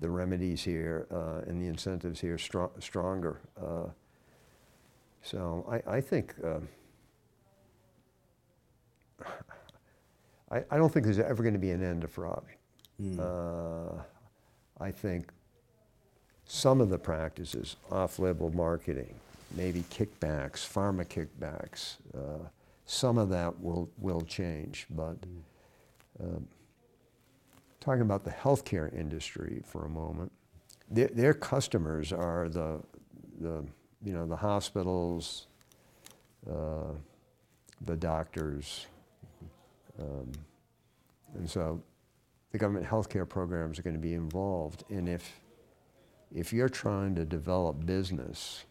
the 0.00 0.08
remedies 0.08 0.64
here 0.64 1.06
uh, 1.12 1.48
and 1.48 1.60
the 1.60 1.66
incentives 1.66 2.20
here 2.20 2.38
strong, 2.38 2.70
stronger. 2.80 3.40
Uh, 3.60 3.86
so 5.22 5.66
I, 5.70 5.96
I 5.96 6.00
think, 6.00 6.34
uh, 6.42 6.60
I, 10.50 10.64
I 10.70 10.76
don't 10.76 10.92
think 10.92 11.04
there's 11.04 11.18
ever 11.18 11.42
going 11.42 11.54
to 11.54 11.60
be 11.60 11.70
an 11.70 11.82
end 11.82 12.02
to 12.02 12.08
fraud. 12.08 12.44
Uh, 13.18 14.00
I 14.80 14.90
think 14.90 15.32
some 16.46 16.80
of 16.80 16.90
the 16.90 16.98
practices, 16.98 17.76
off-label 17.90 18.54
marketing, 18.54 19.14
maybe 19.56 19.84
kickbacks, 19.90 20.66
pharma 20.66 21.06
kickbacks, 21.06 21.96
uh, 22.16 22.48
some 22.86 23.18
of 23.18 23.28
that 23.30 23.60
will, 23.60 23.90
will 23.98 24.20
change. 24.22 24.86
But 24.90 25.16
um, 26.20 26.46
talking 27.80 28.02
about 28.02 28.24
the 28.24 28.30
healthcare 28.30 28.92
industry 28.94 29.62
for 29.64 29.86
a 29.86 29.88
moment, 29.88 30.32
their, 30.90 31.08
their 31.08 31.34
customers 31.34 32.12
are 32.12 32.48
the, 32.48 32.80
the, 33.40 33.64
you 34.04 34.12
know, 34.12 34.26
the 34.26 34.36
hospitals, 34.36 35.46
uh, 36.50 36.92
the 37.84 37.96
doctors. 37.96 38.86
Um, 39.98 40.32
and 41.34 41.48
so 41.48 41.82
the 42.52 42.58
government 42.58 42.86
healthcare 42.86 43.28
programs 43.28 43.78
are 43.78 43.82
going 43.82 43.96
to 43.96 44.00
be 44.00 44.14
involved. 44.14 44.84
And 44.88 45.08
if, 45.08 45.40
if 46.34 46.52
you're 46.52 46.68
trying 46.68 47.14
to 47.16 47.24
develop 47.24 47.84
business, 47.84 48.64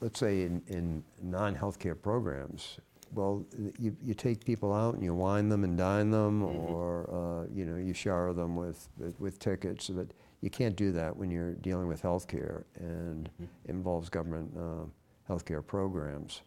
let's 0.00 0.18
say 0.18 0.42
in, 0.42 0.62
in 0.68 1.04
non-healthcare 1.22 2.00
programs, 2.00 2.78
well, 3.14 3.44
you, 3.78 3.96
you 4.02 4.14
take 4.14 4.44
people 4.44 4.72
out 4.72 4.94
and 4.94 5.02
you 5.02 5.14
wine 5.14 5.48
them 5.48 5.64
and 5.64 5.78
dine 5.78 6.10
them, 6.10 6.42
or 6.42 7.08
uh, 7.10 7.46
you 7.54 7.64
know 7.64 7.76
you 7.76 7.94
shower 7.94 8.32
them 8.32 8.54
with, 8.54 8.88
with, 8.98 9.18
with 9.18 9.38
tickets. 9.38 9.88
But 9.88 10.08
you 10.40 10.50
can't 10.50 10.76
do 10.76 10.92
that 10.92 11.16
when 11.16 11.30
you're 11.30 11.54
dealing 11.54 11.88
with 11.88 12.02
healthcare 12.02 12.64
and 12.78 13.28
involves 13.66 14.08
government 14.08 14.52
uh, 14.56 15.32
healthcare 15.32 15.66
programs. 15.66 16.42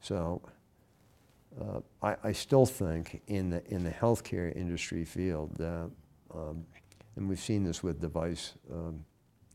So 0.00 0.42
uh, 1.60 1.80
I, 2.02 2.16
I 2.22 2.32
still 2.32 2.66
think 2.66 3.22
in 3.26 3.50
the 3.50 3.64
in 3.68 3.82
the 3.82 3.90
healthcare 3.90 4.54
industry 4.54 5.04
field 5.04 5.56
that, 5.56 5.90
um, 6.34 6.66
and 7.16 7.28
we've 7.28 7.40
seen 7.40 7.64
this 7.64 7.82
with 7.82 8.00
device 8.00 8.52
um, 8.70 9.04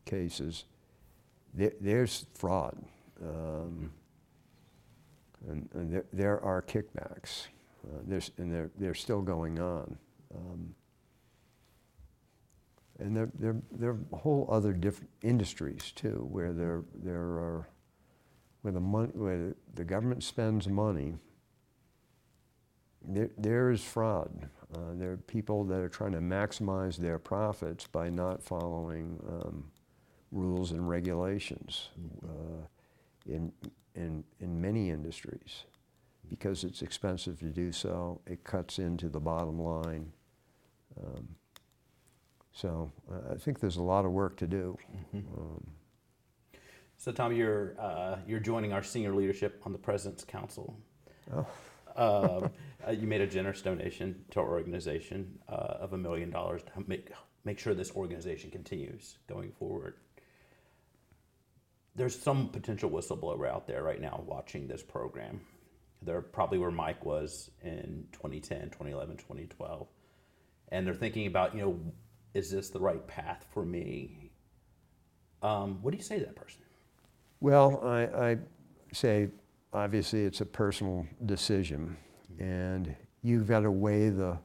cases. 0.04 0.64
There, 1.54 1.72
there's 1.80 2.26
fraud. 2.34 2.82
Um, 3.22 3.92
and, 5.48 5.68
and 5.74 5.92
there, 5.92 6.04
there 6.12 6.40
are 6.40 6.62
kickbacks. 6.62 7.46
Uh, 7.84 7.98
there's, 8.06 8.30
and 8.38 8.52
they're, 8.52 8.70
they're 8.78 8.94
still 8.94 9.22
going 9.22 9.58
on. 9.58 9.96
Um, 10.34 10.74
and 12.98 13.16
there, 13.16 13.30
there, 13.38 13.56
there 13.72 13.90
are 13.90 13.98
whole 14.16 14.48
other 14.50 14.72
different 14.72 15.10
industries 15.22 15.92
too, 15.92 16.26
where 16.30 16.52
there, 16.52 16.84
there 17.02 17.18
are, 17.18 17.68
where 18.62 18.72
the 18.72 18.80
money, 18.80 19.10
where 19.14 19.54
the 19.74 19.84
government 19.84 20.22
spends 20.22 20.68
money. 20.68 21.14
There, 23.04 23.30
there 23.36 23.70
is 23.70 23.82
fraud. 23.82 24.48
Uh, 24.72 24.78
there 24.94 25.12
are 25.12 25.16
people 25.16 25.64
that 25.64 25.80
are 25.80 25.88
trying 25.88 26.12
to 26.12 26.20
maximize 26.20 26.96
their 26.96 27.18
profits 27.18 27.86
by 27.86 28.08
not 28.08 28.42
following 28.42 29.18
um, 29.28 29.64
rules 30.30 30.70
and 30.70 30.88
regulations. 30.88 31.88
Uh, 32.24 32.66
in, 33.26 33.52
in, 33.94 34.24
in 34.40 34.60
many 34.60 34.90
industries 34.90 35.64
because 36.28 36.64
it's 36.64 36.82
expensive 36.82 37.38
to 37.40 37.46
do 37.50 37.72
so. 37.72 38.20
It 38.26 38.44
cuts 38.44 38.78
into 38.78 39.08
the 39.08 39.20
bottom 39.20 39.60
line. 39.60 40.12
Um, 40.98 41.28
so 42.52 42.92
uh, 43.10 43.34
I 43.34 43.36
think 43.36 43.60
there's 43.60 43.76
a 43.76 43.82
lot 43.82 44.04
of 44.04 44.12
work 44.12 44.36
to 44.38 44.46
do. 44.46 44.76
Um, 45.14 45.66
So, 46.98 47.10
Tom, 47.10 47.32
you're 47.32 47.74
uh, 47.80 48.18
you're 48.28 48.38
joining 48.40 48.72
our 48.72 48.82
senior 48.82 49.12
leadership 49.12 49.60
on 49.66 49.72
the 49.72 49.78
President's 49.78 50.24
Council. 50.24 50.76
oh, 51.34 51.46
Um, 51.96 52.50
uh, 52.86 52.92
you 52.92 53.08
made 53.08 53.20
a 53.20 53.26
generous 53.26 53.60
donation 53.60 54.24
to 54.30 54.40
our 54.40 54.50
organization 54.50 55.38
uh, 55.48 55.84
of 55.84 55.94
a 55.94 55.98
million 55.98 56.30
dollars 56.30 56.62
to 56.62 56.70
make 56.86 57.10
make 57.44 57.58
sure 57.58 57.74
this 57.74 57.90
organization 57.96 58.50
continues 58.50 59.18
going 59.26 59.50
forward. 59.50 59.94
There's 61.94 62.18
some 62.18 62.48
potential 62.48 62.90
whistleblower 62.90 63.48
out 63.48 63.66
there 63.66 63.82
right 63.82 64.00
now 64.00 64.22
watching 64.26 64.66
this 64.66 64.82
program. 64.82 65.40
They're 66.00 66.22
probably 66.22 66.58
where 66.58 66.70
Mike 66.70 67.04
was 67.04 67.50
in 67.62 68.06
2010, 68.12 68.70
2011, 68.70 69.18
2012. 69.18 69.88
And 70.70 70.86
they're 70.86 70.94
thinking 70.94 71.26
about, 71.26 71.54
you 71.54 71.60
know, 71.60 71.80
is 72.34 72.50
this 72.50 72.70
the 72.70 72.80
right 72.80 73.06
path 73.06 73.44
for 73.52 73.64
me? 73.64 74.30
Um, 75.42 75.78
what 75.82 75.90
do 75.90 75.96
you 75.98 76.02
say 76.02 76.18
to 76.18 76.24
that 76.24 76.36
person? 76.36 76.62
Well, 77.40 77.80
I, 77.84 78.30
I 78.30 78.38
say 78.92 79.28
obviously 79.72 80.24
it's 80.24 80.40
a 80.40 80.46
personal 80.46 81.06
decision, 81.26 81.96
and 82.38 82.94
you've 83.22 83.48
got 83.48 83.60
to 83.60 83.70
weigh 83.70 84.10
the 84.10 84.38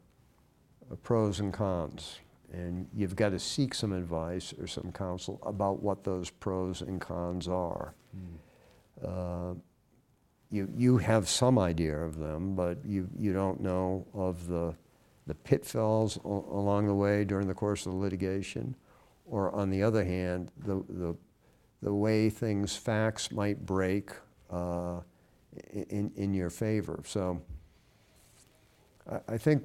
pros 1.03 1.39
and 1.39 1.53
cons, 1.53 2.19
and 2.53 2.87
you've 2.93 3.15
got 3.15 3.29
to 3.29 3.39
seek 3.39 3.73
some 3.73 3.91
advice 3.91 4.53
or 4.59 4.67
some 4.67 4.91
counsel 4.91 5.39
about 5.43 5.81
what 5.81 6.03
those 6.03 6.29
pros 6.29 6.81
and 6.81 7.01
cons 7.01 7.47
are. 7.47 7.93
Uh, 9.05 9.53
you, 10.49 10.69
you 10.75 10.97
have 10.97 11.27
some 11.27 11.59
idea 11.59 11.97
of 11.97 12.17
them, 12.17 12.55
but 12.55 12.77
you, 12.85 13.09
you 13.17 13.33
don't 13.33 13.59
know 13.59 14.05
of 14.13 14.47
the, 14.47 14.73
the 15.27 15.35
pitfalls 15.35 16.17
a- 16.23 16.27
along 16.27 16.87
the 16.87 16.95
way 16.95 17.25
during 17.25 17.47
the 17.47 17.53
course 17.53 17.85
of 17.85 17.91
the 17.91 17.97
litigation, 17.97 18.75
or 19.25 19.53
on 19.53 19.69
the 19.69 19.83
other 19.83 20.05
hand, 20.05 20.51
the, 20.65 20.83
the, 20.87 21.15
the 21.81 21.93
way 21.93 22.29
things, 22.29 22.75
facts 22.77 23.29
might 23.31 23.65
break 23.65 24.11
uh, 24.49 25.01
in, 25.73 26.11
in 26.15 26.33
your 26.33 26.49
favor. 26.49 27.01
So 27.05 27.41
I, 29.09 29.19
I 29.33 29.37
think 29.37 29.63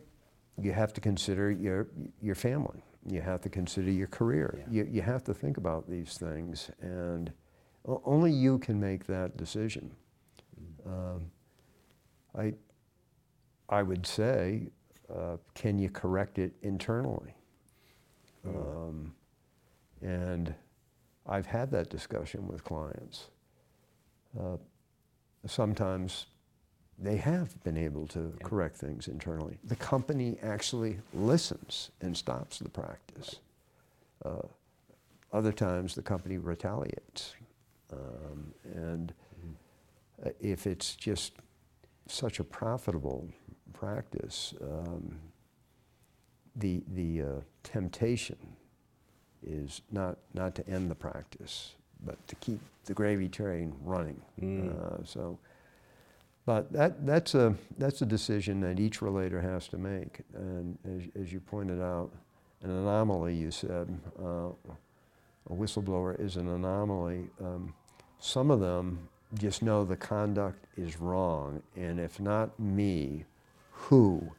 you 0.61 0.73
have 0.73 0.93
to 0.95 1.01
consider 1.01 1.51
your, 1.51 1.89
your 2.21 2.35
family. 2.35 2.85
You 3.07 3.21
have 3.21 3.41
to 3.43 3.49
consider 3.49 3.91
your 3.91 4.07
career. 4.07 4.59
Yeah. 4.59 4.85
You, 4.85 4.89
you 4.93 5.03
have 5.03 5.25
to 5.25 5.35
think 5.35 5.57
about 5.57 5.89
these 5.89 6.19
things, 6.19 6.71
and 6.81 7.33
only 7.85 8.31
you 8.31 8.59
can 8.59 8.79
make 8.79 9.07
that 9.07 9.37
decision. 9.37 9.91
Um, 10.87 11.31
I, 12.37 12.55
I 13.69 13.83
would 13.83 14.07
say, 14.07 14.69
uh, 15.13 15.37
can 15.55 15.79
you 15.79 15.91
correct 15.91 16.39
it 16.39 16.55
internally? 16.63 17.35
Um, 18.47 19.15
and 20.01 20.55
I've 21.27 21.47
had 21.47 21.71
that 21.73 21.91
discussion 21.91 22.47
with 22.47 22.65
clients. 22.65 23.31
Uh, 24.39 24.57
sometimes 25.47 26.27
they 27.03 27.17
have 27.17 27.63
been 27.65 27.77
able 27.77 28.07
to 28.07 28.33
Yeah. 28.39 28.47
correct 28.47 28.77
things 28.77 29.09
internally. 29.09 29.59
The 29.65 29.77
company 29.77 30.39
actually 30.41 31.01
listens 31.13 31.91
and 32.01 32.17
stops 32.17 32.59
the 32.61 32.69
practice. 32.69 33.41
Uh, 34.25 34.43
other 35.33 35.53
times, 35.53 35.95
the 35.95 36.03
company 36.03 36.39
retaliates. 36.39 37.35
Um, 37.93 38.55
and 38.65 39.13
uh, 40.25 40.31
if 40.41 40.67
it's 40.67 40.95
just 40.95 41.33
such 42.07 42.39
a 42.39 42.45
profitable 42.45 43.29
practice, 43.73 44.55
um, 44.61 45.19
the, 46.55 46.83
the 46.95 47.23
uh, 47.23 47.41
temptation 47.65 48.39
is 49.43 49.83
not, 49.91 50.19
not 50.35 50.55
to 50.55 50.69
end 50.69 50.91
the 50.91 50.95
practice, 50.95 51.73
but 52.05 52.25
to 52.29 52.37
keep 52.37 52.61
the 52.85 52.95
gravy 52.95 53.29
train 53.29 53.75
running. 53.83 54.21
Mm. 54.41 55.01
Uh, 55.01 55.05
so, 55.05 55.39
but 56.45 56.73
that, 56.73 57.07
that's, 57.07 57.35
a, 57.35 57.55
that's 57.79 58.03
a 58.03 58.07
decision 58.07 58.61
that 58.61 58.81
each 58.81 59.01
relator 59.03 59.41
has 59.41 59.69
to 59.69 59.79
make. 59.79 60.21
And 60.35 60.79
as, 60.85 61.23
as 61.23 61.33
you 61.33 61.41
pointed 61.41 61.81
out, 61.81 62.11
an 62.63 62.71
anomaly, 62.71 63.35
you 63.35 63.51
said, 63.51 63.89
uh, 64.21 64.49
a 65.51 65.53
whistleblower 65.53 66.19
is 66.21 66.37
an 66.37 66.49
anomaly. 66.49 67.29
Um, 67.41 67.75
some 68.19 68.51
of 68.51 68.61
them 68.61 69.09
just 69.35 69.63
know 69.63 69.85
the 69.85 69.97
conduct 69.97 70.67
is 70.77 71.01
wrong, 71.01 71.63
and 71.77 71.99
if 71.99 72.21
not 72.21 72.59
me, 72.61 73.25
who 73.71 74.31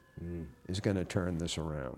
is 0.70 0.80
going 0.80 0.96
to 0.96 1.06
turn 1.06 1.38
this 1.38 1.58
around? 1.58 1.98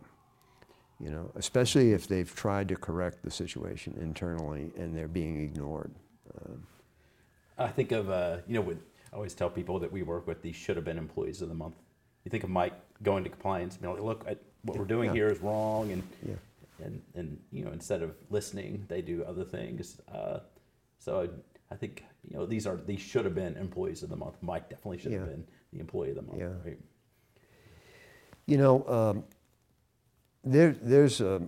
You 0.99 1.11
know, 1.11 1.32
especially 1.36 1.91
if 1.91 2.07
they've 2.07 2.34
tried 2.34 2.69
to 2.69 2.76
correct 2.76 3.22
the 3.22 3.30
situation 3.30 3.95
internally 3.99 4.72
and 4.77 4.95
they're 4.95 5.10
being 5.10 5.41
ignored. 5.41 5.91
Um, 6.40 6.65
I 7.57 7.68
think 7.68 7.91
of, 7.91 8.10
uh, 8.10 8.38
you 8.48 8.56
know, 8.56 8.61
with, 8.61 8.80
I 9.15 9.17
always 9.17 9.33
tell 9.33 9.49
people 9.49 9.79
that 9.79 9.89
we 9.89 10.03
work 10.03 10.27
with 10.27 10.41
these 10.41 10.57
should 10.57 10.75
have 10.75 10.83
been 10.83 10.97
employees 10.97 11.41
of 11.41 11.47
the 11.47 11.55
month. 11.55 11.75
You 12.25 12.29
think 12.29 12.43
of 12.43 12.49
Mike 12.49 12.73
going 13.01 13.23
to 13.23 13.29
compliance, 13.29 13.77
being 13.77 13.93
like, 13.93 14.03
look, 14.03 14.25
I, 14.27 14.35
what 14.63 14.77
we're 14.77 14.83
doing 14.83 15.07
Yeah. 15.07 15.13
here 15.13 15.27
is 15.27 15.39
wrong, 15.39 15.89
and, 15.93 16.03
Yeah. 16.27 16.35
and 16.83 17.01
and 17.13 17.39
you 17.49 17.63
know, 17.63 17.71
instead 17.71 18.01
of 18.01 18.13
listening, 18.29 18.83
they 18.89 19.01
do 19.01 19.23
other 19.23 19.45
things. 19.45 20.01
Uh, 20.11 20.39
so 20.99 21.21
I, 21.21 21.73
I 21.73 21.77
think 21.77 22.03
you 22.29 22.35
know 22.35 22.45
these 22.45 22.67
are 22.67 22.75
these 22.75 22.99
should 22.99 23.23
have 23.23 23.35
been 23.35 23.55
employees 23.55 24.03
of 24.03 24.09
the 24.09 24.17
month. 24.17 24.35
Mike 24.41 24.69
definitely 24.69 24.97
should 24.97 25.13
have 25.13 25.27
been 25.29 25.45
the 25.71 25.79
employee 25.79 26.09
of 26.09 26.17
the 26.17 26.21
month. 26.23 26.39
Yeah. 26.39 26.51
Right? 26.65 26.79
You 28.47 28.57
know, 28.57 28.85
um, 28.89 29.23
there, 30.43 30.73
there's 30.81 31.21
a 31.21 31.41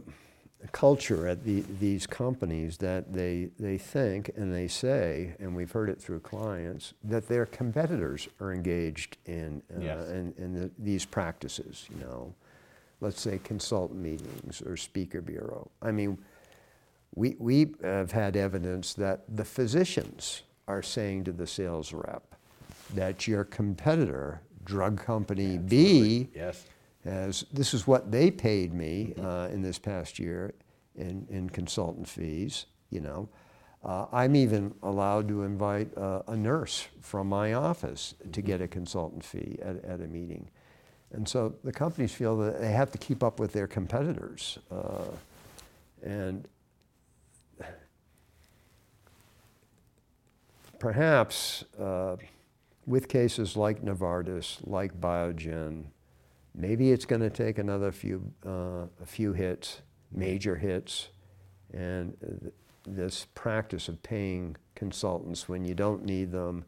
culture 0.71 1.27
at 1.27 1.43
the, 1.43 1.63
these 1.79 2.07
companies 2.07 2.77
that 2.77 3.13
they, 3.13 3.49
they 3.59 3.77
think 3.77 4.31
and 4.35 4.53
they 4.53 4.67
say, 4.67 5.35
and 5.39 5.55
we've 5.55 5.71
heard 5.71 5.89
it 5.89 6.01
through 6.01 6.19
clients, 6.19 6.93
that 7.03 7.27
their 7.27 7.45
competitors 7.45 8.27
are 8.41 8.51
engaged 8.51 9.17
in, 9.25 9.61
uh, 9.75 9.79
Yes. 9.81 10.09
in, 10.09 10.33
in 10.37 10.53
the, 10.53 10.71
these 10.79 11.05
practices, 11.05 11.85
you 11.89 12.03
know. 12.03 12.33
Let's 12.99 13.21
say 13.21 13.39
consultant 13.43 13.99
meetings 14.01 14.61
or 14.63 14.75
speaker 14.75 15.21
bureau. 15.21 15.69
I 15.83 15.91
mean, 15.91 16.17
we, 17.13 17.35
we 17.37 17.73
have 17.83 18.11
had 18.11 18.35
evidence 18.35 18.95
that 18.95 19.23
the 19.35 19.45
physicians 19.45 20.41
are 20.67 20.81
saying 20.81 21.25
to 21.25 21.31
the 21.31 21.45
sales 21.45 21.93
rep 21.93 22.23
that 22.95 23.27
your 23.27 23.43
competitor, 23.43 24.41
drug 24.65 24.97
company 24.99 25.57
B, 25.59 26.27
Yes. 26.33 26.65
As 27.07 27.45
this 27.53 27.73
is 27.73 27.87
what 27.87 28.11
they 28.11 28.29
paid 28.29 28.73
me 28.73 29.13
uh, 29.21 29.47
in 29.51 29.61
this 29.61 29.79
past 29.79 30.19
year 30.19 30.53
in, 30.95 31.25
in 31.29 31.49
consultant 31.49 32.07
fees, 32.07 32.65
you 32.89 32.99
know. 32.99 33.29
Uh, 33.83 34.07
I'm 34.11 34.35
even 34.35 34.73
allowed 34.83 35.29
to 35.29 35.43
invite 35.43 35.95
uh, 35.97 36.23
a 36.27 36.35
nurse 36.35 36.87
from 36.99 37.29
my 37.29 37.53
office 37.53 38.15
to 38.33 38.41
get 38.41 38.59
a 38.59 38.67
consultant 38.67 39.23
fee 39.23 39.57
at, 39.61 39.83
at 39.85 40.01
a 40.01 40.07
meeting. 40.07 40.49
And 41.13 41.27
so 41.27 41.55
the 41.63 41.71
companies 41.71 42.11
feel 42.11 42.35
that 42.39 42.59
they 42.59 42.71
have 42.71 42.91
to 42.91 42.97
keep 42.97 43.23
up 43.23 43.39
with 43.39 43.53
their 43.53 43.67
competitors. 43.67 44.59
Uh, 44.69 45.05
and 46.03 46.45
perhaps 50.79 51.63
uh, 51.79 52.17
with 52.85 53.07
cases 53.07 53.55
like 53.55 53.81
Novartis, 53.81 54.57
like 54.65 54.99
Biogen, 54.99 55.85
maybe 56.57 56.91
it's 56.91 57.05
going 57.05 57.21
to 57.21 57.29
take 57.29 57.59
another 57.59 57.91
few, 57.91 58.33
uh, 58.45 58.87
a 59.01 59.05
few 59.05 59.31
hits, 59.31 59.81
major 60.11 60.55
hits, 60.55 61.09
and 61.73 62.17
th- 62.19 62.53
this 62.85 63.27
practice 63.35 63.87
of 63.87 64.01
paying 64.01 64.55
consultants 64.75 65.47
when 65.47 65.63
you 65.63 65.75
don't 65.75 66.03
need 66.03 66.31
them, 66.31 66.65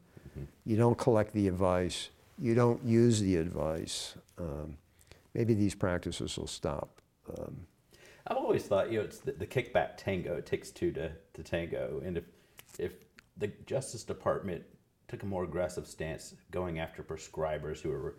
you 0.66 0.78
don't 0.78 0.98
collect 0.98 1.34
the 1.34 1.48
advice, 1.48 2.10
you 2.38 2.53
don't 2.53 2.84
use 2.86 3.20
the 3.20 3.36
advice. 3.36 4.16
Um, 4.38 4.78
maybe 5.34 5.53
these 5.53 5.76
practices 5.76 6.38
will 6.38 6.48
stop. 6.48 7.02
Um, 7.38 7.66
I've 8.28 8.38
always 8.38 8.64
thought, 8.66 8.91
you 8.91 8.99
know, 8.99 9.06
it's 9.06 9.20
the, 9.20 9.32
the 9.32 9.48
kickback 9.48 9.98
tango. 9.98 10.36
It 10.36 10.45
takes 10.45 10.70
two 10.70 10.91
to, 10.91 11.11
to 11.34 11.44
tango. 11.44 12.02
And 12.06 12.18
if, 12.18 12.26
if 12.78 12.91
the 13.38 13.48
Justice 13.66 14.03
Department 14.03 14.64
took 15.07 15.24
a 15.24 15.26
more 15.26 15.44
aggressive 15.44 15.88
stance 15.88 16.36
going 16.52 16.80
after 16.80 17.02
prescribers 17.02 17.82
who 17.82 17.91
are 17.91 17.99
re- 17.99 18.11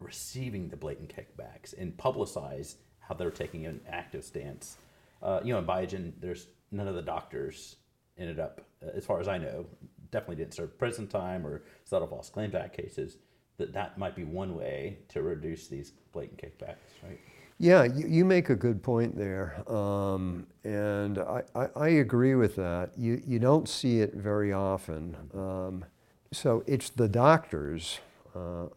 receiving 0.00 0.68
the 0.68 0.76
blatant 0.76 1.14
kickbacks 1.14 1.78
and 1.78 1.96
publicize 1.96 2.76
how 2.98 3.14
they're 3.14 3.30
taking 3.30 3.66
an 3.66 3.80
active 3.88 4.24
stance, 4.24 4.78
uh, 5.22 5.40
you 5.44 5.52
know, 5.52 5.58
in 5.58 5.66
Biogen, 5.66 6.12
there's 6.20 6.46
none 6.72 6.88
of 6.88 6.94
the 6.94 7.02
doctors 7.02 7.76
ended 8.18 8.40
up, 8.40 8.62
uh, 8.84 8.90
as 8.94 9.04
far 9.04 9.20
as 9.20 9.28
I 9.28 9.38
know, 9.38 9.66
definitely 10.10 10.36
didn't 10.36 10.54
serve 10.54 10.78
prison 10.78 11.06
time 11.06 11.46
or 11.46 11.62
settle 11.84 12.08
false 12.08 12.30
claims 12.30 12.54
act 12.54 12.76
cases. 12.76 13.18
That 13.58 13.72
that 13.74 13.98
might 13.98 14.16
be 14.16 14.24
one 14.24 14.56
way 14.56 14.98
to 15.10 15.22
reduce 15.22 15.68
these 15.68 15.92
blatant 16.12 16.40
kickbacks, 16.40 16.76
right? 17.02 17.20
Yeah, 17.58 17.84
you, 17.84 18.08
you 18.08 18.24
make 18.24 18.48
a 18.48 18.54
good 18.54 18.82
point 18.82 19.18
there. 19.18 19.62
Um, 19.70 20.46
and 20.64 21.18
I, 21.18 21.42
I, 21.54 21.68
I 21.76 21.88
agree 21.88 22.34
with 22.34 22.56
that. 22.56 22.92
You, 22.96 23.22
you 23.26 23.38
don't 23.38 23.68
see 23.68 24.00
it 24.00 24.14
very 24.14 24.50
often. 24.54 25.14
Um, 25.34 25.84
so 26.32 26.64
it's 26.66 26.88
the 26.88 27.06
doctors, 27.06 28.00
uh, 28.34 28.68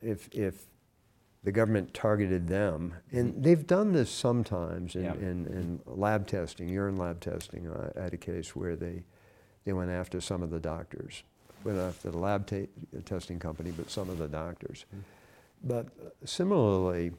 if, 0.00 0.28
if 0.32 0.66
the 1.44 1.52
government 1.52 1.92
targeted 1.92 2.46
them, 2.46 2.94
and 3.10 3.42
they've 3.42 3.66
done 3.66 3.92
this 3.92 4.10
sometimes 4.10 4.94
in, 4.94 5.04
Yeah. 5.04 5.14
in, 5.14 5.46
in 5.46 5.80
lab 5.86 6.26
testing, 6.26 6.68
urine 6.68 6.96
lab 6.96 7.20
testing. 7.20 7.68
I 7.70 8.00
had 8.00 8.14
a 8.14 8.16
case 8.18 8.54
where 8.54 8.76
they, 8.76 9.02
they 9.64 9.72
went 9.72 9.90
after 9.90 10.20
some 10.20 10.42
of 10.42 10.50
the 10.50 10.60
doctors, 10.60 11.24
went 11.64 11.78
after 11.78 12.10
the 12.12 12.18
lab 12.18 12.46
ta- 12.46 12.68
testing 13.04 13.38
company, 13.40 13.72
but 13.76 13.90
some 13.90 14.08
of 14.08 14.18
the 14.18 14.28
doctors. 14.28 14.84
But 15.64 15.86
uh, 16.04 16.10
similarly, 16.24 17.12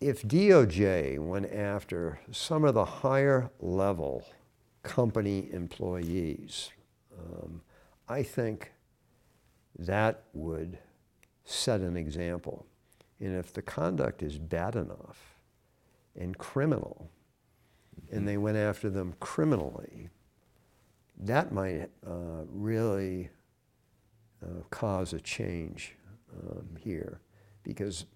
if 0.00 0.22
DOJ 0.22 1.18
went 1.18 1.52
after 1.52 2.18
some 2.32 2.64
of 2.64 2.74
the 2.74 2.84
higher 2.84 3.50
level 3.60 4.24
company 4.82 5.48
employees, 5.52 6.70
um, 7.18 7.62
I 8.08 8.22
think 8.22 8.72
that 9.78 10.24
would 10.32 10.78
set 11.44 11.80
an 11.80 11.96
example. 11.96 12.66
And 13.20 13.36
if 13.36 13.52
the 13.52 13.62
conduct 13.62 14.22
is 14.22 14.38
bad 14.38 14.76
enough 14.76 15.38
and 16.18 16.36
criminal, 16.36 17.10
and 18.10 18.26
they 18.26 18.36
went 18.36 18.56
after 18.56 18.90
them 18.90 19.14
criminally, 19.20 20.10
that 21.18 21.52
might 21.52 21.90
uh, 22.06 22.44
really 22.48 23.30
uh, 24.42 24.62
cause 24.70 25.12
a 25.12 25.20
change 25.20 25.96
um, 26.32 26.76
here. 26.78 27.20
Because 27.62 28.06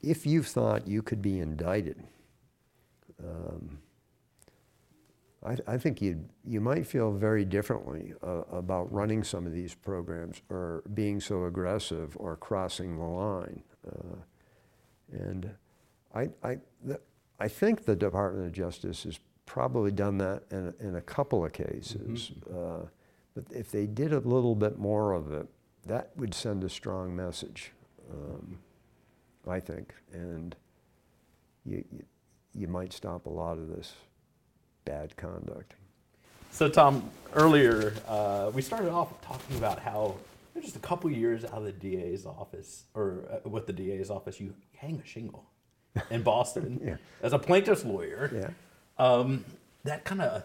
if 0.00 0.26
you 0.26 0.42
thought 0.42 0.86
you 0.88 1.02
could 1.02 1.22
be 1.22 1.38
indicted, 1.38 2.02
um, 3.22 3.78
I, 5.44 5.56
I 5.66 5.78
think 5.78 6.00
you 6.00 6.24
you 6.44 6.60
might 6.60 6.86
feel 6.86 7.12
very 7.12 7.44
differently 7.44 8.14
uh, 8.22 8.42
about 8.52 8.92
running 8.92 9.24
some 9.24 9.46
of 9.46 9.52
these 9.52 9.74
programs 9.74 10.40
or 10.48 10.82
being 10.94 11.20
so 11.20 11.44
aggressive 11.44 12.16
or 12.16 12.36
crossing 12.36 12.96
the 12.96 13.04
line. 13.04 13.62
Uh, 13.86 14.16
and 15.12 15.50
I, 16.14 16.28
I, 16.42 16.58
the, 16.84 17.00
I 17.38 17.48
think 17.48 17.84
the 17.84 17.96
Department 17.96 18.46
of 18.46 18.52
Justice 18.52 19.02
has 19.04 19.18
probably 19.46 19.90
done 19.90 20.18
that 20.18 20.44
in, 20.50 20.72
in 20.80 20.96
a 20.96 21.00
couple 21.00 21.44
of 21.44 21.52
cases. 21.52 22.32
Uh, 22.48 22.86
but 23.34 23.44
if 23.50 23.70
they 23.70 23.86
did 23.86 24.12
a 24.12 24.20
little 24.20 24.54
bit 24.54 24.78
more 24.78 25.12
of 25.12 25.32
it, 25.32 25.46
that 25.86 26.10
would 26.16 26.34
send 26.34 26.64
a 26.64 26.68
strong 26.68 27.14
message. 27.14 27.72
Um, 28.10 28.58
I 29.48 29.58
think, 29.58 29.94
and 30.12 30.54
you, 31.64 31.84
you, 31.90 32.04
you 32.54 32.68
might 32.68 32.92
stop 32.92 33.26
a 33.26 33.30
lot 33.30 33.58
of 33.58 33.68
this 33.68 33.94
bad 34.84 35.16
conduct. 35.16 35.74
So, 36.50 36.68
Tom, 36.68 37.08
earlier 37.34 37.94
uh, 38.08 38.50
we 38.54 38.62
started 38.62 38.90
off 38.90 39.20
talking 39.22 39.56
about 39.56 39.78
how 39.78 40.16
just 40.60 40.76
a 40.76 40.80
couple 40.80 41.10
years 41.10 41.44
out 41.44 41.54
of 41.54 41.64
the 41.64 41.72
DA's 41.72 42.24
office, 42.26 42.84
or 42.94 43.24
uh, 43.44 43.48
with 43.48 43.66
the 43.66 43.72
DA's 43.72 44.10
office, 44.10 44.38
you 44.38 44.54
hang 44.76 45.00
a 45.02 45.06
shingle 45.06 45.44
in 46.10 46.22
Boston 46.24 46.80
Yeah. 46.84 46.96
as 47.22 47.32
a 47.32 47.38
plaintiff's 47.38 47.84
lawyer. 47.84 48.30
Yeah. 48.32 48.50
Um, 49.04 49.44
that 49.84 50.04
kind 50.04 50.20
of, 50.20 50.44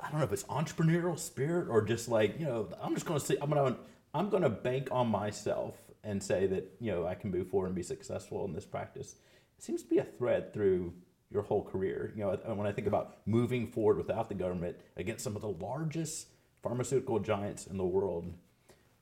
I 0.00 0.10
don't 0.10 0.18
know 0.18 0.24
if 0.24 0.32
it's 0.32 0.44
entrepreneurial 0.44 1.18
spirit 1.18 1.68
or 1.68 1.82
just 1.82 2.08
like 2.08 2.38
you 2.38 2.44
know, 2.46 2.68
I'm 2.80 2.94
just 2.94 3.06
going 3.06 3.18
to 3.18 3.24
say 3.26 3.36
I'm 3.40 3.50
going 3.50 3.72
to 3.74 3.78
I'm 4.14 4.28
going 4.28 4.42
to 4.42 4.50
bank 4.50 4.88
on 4.92 5.08
myself 5.08 5.76
and 6.04 6.22
say 6.22 6.46
that 6.48 6.70
you 6.80 6.92
know 6.92 7.06
I 7.06 7.14
can 7.14 7.30
move 7.30 7.48
forward 7.48 7.66
and 7.68 7.74
be 7.74 7.82
successful 7.82 8.44
in 8.44 8.52
this 8.52 8.66
practice. 8.66 9.16
It 9.58 9.64
seems 9.64 9.82
to 9.82 9.88
be 9.88 9.98
a 9.98 10.04
thread 10.04 10.52
through 10.52 10.92
your 11.32 11.42
whole 11.42 11.62
career. 11.62 12.12
You 12.16 12.24
know, 12.24 12.54
when 12.54 12.66
I 12.66 12.72
think 12.72 12.86
about 12.86 13.18
moving 13.26 13.66
forward 13.66 13.96
without 13.96 14.28
the 14.28 14.34
government 14.34 14.76
against 14.96 15.24
some 15.24 15.36
of 15.36 15.42
the 15.42 15.48
largest 15.48 16.28
pharmaceutical 16.62 17.18
giants 17.18 17.66
in 17.66 17.76
the 17.76 17.84
world, 17.84 18.32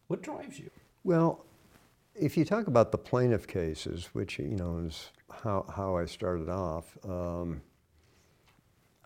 what 0.06 0.22
drives 0.22 0.58
you? 0.58 0.70
Well, 1.04 1.44
if 2.14 2.36
you 2.36 2.44
talk 2.44 2.66
about 2.66 2.92
the 2.92 2.98
plaintiff 2.98 3.46
cases, 3.46 4.10
which 4.12 4.38
you 4.38 4.48
know 4.48 4.78
is 4.86 5.10
how, 5.42 5.64
how 5.74 5.96
I 5.96 6.04
started 6.06 6.48
off, 6.48 6.96
um, 7.04 7.62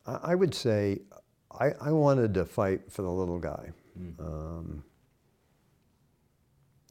I, 0.06 0.18
I 0.22 0.34
would 0.34 0.54
say 0.54 1.00
I, 1.50 1.72
I 1.80 1.92
wanted 1.92 2.34
to 2.34 2.44
fight 2.44 2.90
for 2.90 3.02
the 3.02 3.10
little 3.10 3.38
guy. 3.38 3.70
Um, 4.18 4.82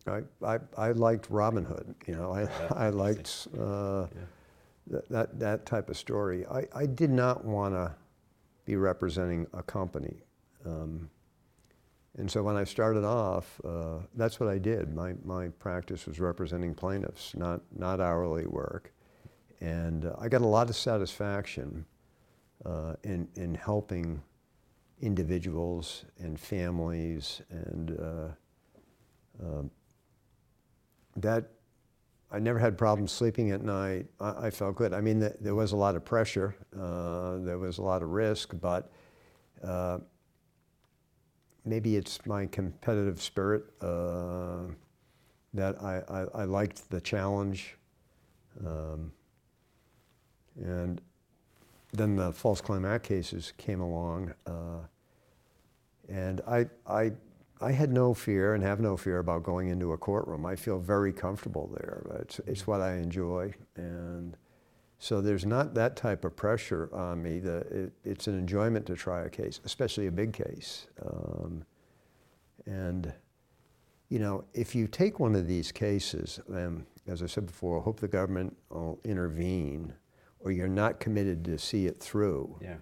I, 0.07 0.21
I, 0.45 0.59
I 0.77 0.91
liked 0.91 1.29
Robin 1.29 1.65
Hood, 1.65 1.95
you 2.07 2.15
know, 2.15 2.33
I, 2.33 2.47
I 2.85 2.89
liked 2.89 3.47
uh, 3.59 4.07
that, 4.87 5.09
that, 5.09 5.39
that 5.39 5.65
type 5.65 5.89
of 5.89 5.97
story. 5.97 6.45
I, 6.47 6.65
I 6.75 6.85
did 6.85 7.09
not 7.09 7.45
want 7.45 7.73
to 7.73 7.93
be 8.65 8.75
representing 8.75 9.47
a 9.53 9.63
company. 9.63 10.23
Um, 10.65 11.09
and 12.17 12.29
so 12.29 12.43
when 12.43 12.55
I 12.55 12.63
started 12.63 13.03
off, 13.03 13.59
uh, 13.65 13.99
that's 14.15 14.39
what 14.39 14.47
I 14.47 14.59
did. 14.59 14.93
My, 14.93 15.13
my 15.23 15.47
practice 15.47 16.05
was 16.05 16.19
representing 16.19 16.75
plaintiffs, 16.75 17.35
not, 17.35 17.61
not 17.75 17.99
hourly 17.99 18.45
work. 18.45 18.93
And 19.61 20.05
uh, 20.05 20.13
I 20.19 20.29
got 20.29 20.41
a 20.41 20.47
lot 20.47 20.69
of 20.69 20.75
satisfaction 20.75 21.85
uh, 22.65 22.93
in, 23.03 23.27
in 23.35 23.55
helping 23.55 24.21
individuals 25.01 26.05
and 26.19 26.39
families. 26.39 27.41
And 27.49 27.99
uh, 27.99 28.27
um, 29.43 29.71
that, 31.15 31.49
I 32.33 32.39
never 32.39 32.57
had 32.57 32.79
problems 32.79 33.11
sleeping 33.11 33.51
at 33.51 33.61
night. 33.61 34.07
I, 34.19 34.47
I 34.47 34.49
felt 34.49 34.75
good. 34.75 34.91
I 34.91 35.01
mean, 35.01 35.19
th- 35.19 35.35
there 35.39 35.53
was 35.53 35.71
a 35.71 35.75
lot 35.75 35.95
of 35.95 36.03
pressure, 36.03 36.55
uh, 36.75 37.37
there 37.37 37.59
was 37.59 37.77
a 37.77 37.83
lot 37.83 38.01
of 38.01 38.09
risk, 38.09 38.55
but 38.59 38.91
uh, 39.63 39.99
maybe 41.63 41.95
it's 41.95 42.25
my 42.25 42.47
competitive 42.47 43.21
spirit 43.21 43.65
uh, 43.81 44.63
that 45.53 45.79
I, 45.81 46.01
I, 46.09 46.41
I 46.41 46.43
liked 46.45 46.89
the 46.89 46.99
challenge. 46.99 47.77
Um, 48.65 49.11
and 50.55 50.99
then 51.93 52.15
the 52.15 52.31
False 52.31 52.61
Claim 52.61 52.83
Act 52.83 53.05
cases 53.05 53.53
came 53.57 53.79
along. 53.79 54.33
Uh, 54.47 54.79
and 56.09 56.41
I, 56.47 56.65
I, 56.87 57.11
I 57.61 57.71
had 57.71 57.91
no 57.91 58.13
fear 58.13 58.53
and 58.53 58.63
have 58.63 58.79
no 58.79 58.97
fear 58.97 59.19
about 59.19 59.43
going 59.43 59.69
into 59.69 59.93
a 59.93 59.97
courtroom. 59.97 60.45
I 60.45 60.55
feel 60.55 60.79
very 60.79 61.13
comfortable 61.13 61.69
there. 61.79 62.05
It's, 62.21 62.39
it's 62.45 62.67
what 62.67 62.81
I 62.81 62.95
enjoy. 62.95 63.53
And 63.75 64.35
so 64.99 65.21
there's 65.21 65.45
not 65.45 65.73
that 65.75 65.95
type 65.95 66.25
of 66.25 66.35
pressure 66.35 66.89
on 66.93 67.21
me. 67.21 67.39
The, 67.39 67.57
it, 67.57 67.93
it's 68.03 68.27
an 68.27 68.37
enjoyment 68.37 68.85
to 68.87 68.95
try 68.95 69.23
a 69.23 69.29
case, 69.29 69.61
especially 69.65 70.07
a 70.07 70.11
big 70.11 70.33
case. 70.33 70.87
Um, 71.05 71.65
and, 72.65 73.13
you 74.09 74.19
know, 74.19 74.45
if 74.53 74.75
you 74.75 74.87
take 74.87 75.19
one 75.19 75.35
of 75.35 75.47
these 75.47 75.71
cases, 75.71 76.39
um, 76.49 76.85
as 77.07 77.21
I 77.21 77.27
said 77.27 77.45
before, 77.45 77.79
I 77.79 77.83
hope 77.83 77.99
the 77.99 78.07
government 78.07 78.55
will 78.69 78.99
intervene, 79.03 79.93
or 80.39 80.51
you're 80.51 80.67
not 80.67 80.99
committed 80.99 81.43
to 81.45 81.57
see 81.57 81.85
it 81.85 81.99
through, 81.99 82.57
Yeah. 82.61 82.75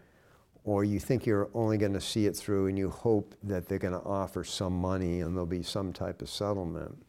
Or 0.64 0.84
you 0.84 1.00
think 1.00 1.26
you're 1.26 1.50
only 1.54 1.78
going 1.78 1.94
to 1.94 2.02
see 2.02 2.28
it 2.28 2.36
through 2.36 2.68
and 2.68 2.78
you 2.78 2.90
hope 2.90 3.36
that 3.44 3.68
they're 3.68 3.80
going 3.80 3.94
to 3.94 4.06
offer 4.06 4.44
some 4.44 4.80
money 4.80 5.22
and 5.22 5.36
there'll 5.36 5.46
be 5.46 5.64
some 5.64 5.92
type 5.92 6.22
of 6.22 6.30
settlement. 6.30 7.04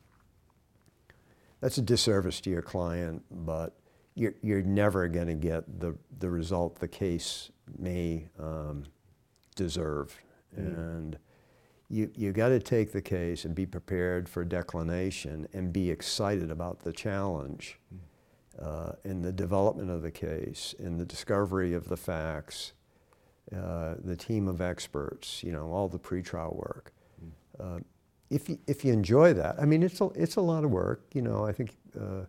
That's 1.61 1.79
a 1.79 1.83
disservice 1.83 2.41
to 2.43 2.51
your 2.51 2.63
client, 2.63 3.23
but 3.31 3.77
you're, 4.15 4.35
you're 4.43 4.63
never 4.63 5.07
going 5.07 5.29
to 5.29 5.35
get 5.35 5.81
the, 5.81 5.97
the 6.19 6.31
result 6.31 6.79
the 6.81 6.89
case 6.89 7.51
may 7.79 8.29
um, 8.39 8.85
deserve. 9.55 10.19
Mm. 10.59 10.67
And 10.67 11.19
you, 11.89 12.11
you 12.15 12.33
got 12.33 12.49
to 12.49 12.59
take 12.59 12.93
the 12.93 13.03
case 13.03 13.45
and 13.45 13.55
be 13.55 13.67
prepared 13.67 14.29
for 14.29 14.45
declination 14.45 15.47
and 15.53 15.73
be 15.73 15.91
excited 15.91 16.51
about 16.51 16.81
the 16.81 16.93
challenge 16.93 17.79
mm. 17.95 17.99
uh, 18.59 18.93
in 19.05 19.21
the 19.21 19.33
development 19.33 19.91
of 19.91 20.01
the 20.01 20.11
case, 20.11 20.75
in 20.79 20.97
the 20.97 21.05
discovery 21.05 21.75
of 21.75 21.89
the 21.89 21.99
facts, 21.99 22.73
uh, 23.55 23.95
the 24.03 24.17
team 24.17 24.49
of 24.49 24.61
experts, 24.61 25.43
you 25.43 25.53
know, 25.53 25.71
all 25.71 25.89
the 25.89 25.99
pretrial 25.99 26.55
work. 26.57 26.93
Mm. 27.23 27.31
Uh, 27.77 27.81
if, 28.31 28.49
you, 28.49 28.59
if 28.67 28.85
you 28.85 28.93
enjoy 28.93 29.35
that, 29.35 29.57
I 29.61 29.67
mean, 29.67 29.83
it's 29.83 30.01
a, 30.01 30.07
it's 30.15 30.37
a 30.37 30.41
lot 30.41 30.65
of 30.65 30.71
work. 30.71 31.05
You 31.13 31.23
know, 31.23 31.45
I 31.45 31.53
think, 31.53 31.77
uh, 31.99 32.25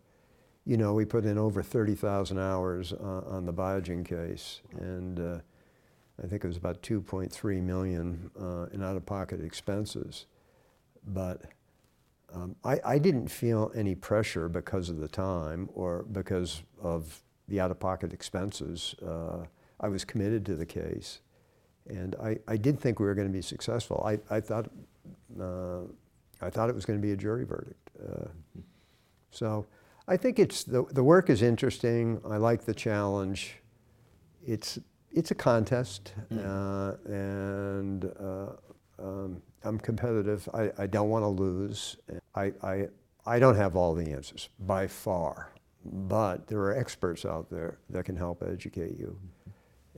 you 0.66 0.76
know, 0.76 0.94
we 0.94 1.06
put 1.06 1.26
in 1.26 1.38
over 1.38 1.64
30,000 1.64 2.38
hours 2.38 2.92
on 2.94 3.46
the 3.46 3.54
Biogen 3.54 4.04
case. 4.04 4.62
And 4.80 5.20
uh, 5.20 5.40
I 6.22 6.28
think 6.28 6.44
it 6.44 6.48
was 6.48 6.58
about 6.58 6.82
2.3 6.82 7.62
million 7.62 8.30
uh, 8.40 8.66
in 8.74 8.84
out-of-pocket 8.84 9.44
expenses. 9.44 10.26
But 11.08 11.44
um, 12.34 12.56
I, 12.64 12.80
I, 12.84 12.98
didn't 12.98 13.28
feel 13.28 13.72
any 13.76 13.94
pressure 13.94 14.50
because 14.50 14.90
of 14.90 14.98
the 14.98 15.08
time 15.08 15.70
or 15.74 16.04
because 16.12 16.64
of 16.82 17.22
the 17.48 17.60
out-of-pocket 17.60 18.14
expenses. 18.14 18.96
I 19.84 19.90
was 19.90 20.04
committed 20.06 20.46
to 20.48 20.56
the 20.56 20.66
case, 20.66 21.20
and 21.88 22.16
I, 22.16 22.38
I 22.48 22.58
did 22.58 22.80
think 22.80 23.00
we 23.00 23.06
were 23.06 23.16
going 23.16 23.28
to 23.28 23.34
be 23.34 23.42
successful. 23.42 24.04
I, 24.06 24.14
I 24.36 24.40
thought 24.40 24.70
uh, 25.40 25.82
I 26.42 26.50
thought 26.50 26.70
it 26.70 26.76
was 26.76 26.86
going 26.86 27.00
to 27.00 27.06
be 27.06 27.12
a 27.12 27.18
jury 27.18 27.46
verdict. 27.46 27.90
Uh, 28.02 28.28
so 29.30 29.66
I 30.08 30.18
think 30.18 30.40
it's 30.40 30.64
the 30.64 30.86
the 30.92 31.04
work 31.04 31.30
is 31.30 31.42
interesting. 31.42 32.22
I 32.28 32.38
like 32.38 32.66
the 32.66 32.74
challenge. 32.74 33.56
It's 34.46 34.80
it's 35.12 35.32
a 35.32 35.36
contest, 35.36 36.14
mm. 36.32 36.40
uh, 36.40 36.96
and 37.12 38.12
uh, 38.20 38.54
um, 39.00 39.42
I'm 39.64 39.80
competitive. 39.80 40.48
I, 40.54 40.72
I 40.78 40.88
don't 40.88 41.10
want 41.10 41.24
to 41.24 41.28
lose. 41.28 41.98
I, 42.36 42.52
I, 42.62 42.88
I 43.26 43.40
don't 43.40 43.56
have 43.56 43.76
all 43.76 43.94
the 43.94 44.12
answers 44.12 44.50
by 44.60 44.88
far, 44.88 45.54
but 45.86 46.48
there 46.48 46.60
are 46.60 46.78
experts 46.78 47.26
out 47.26 47.50
there 47.50 47.78
that 47.90 48.06
can 48.06 48.16
help 48.16 48.44
educate 48.44 48.98
you. 48.98 49.18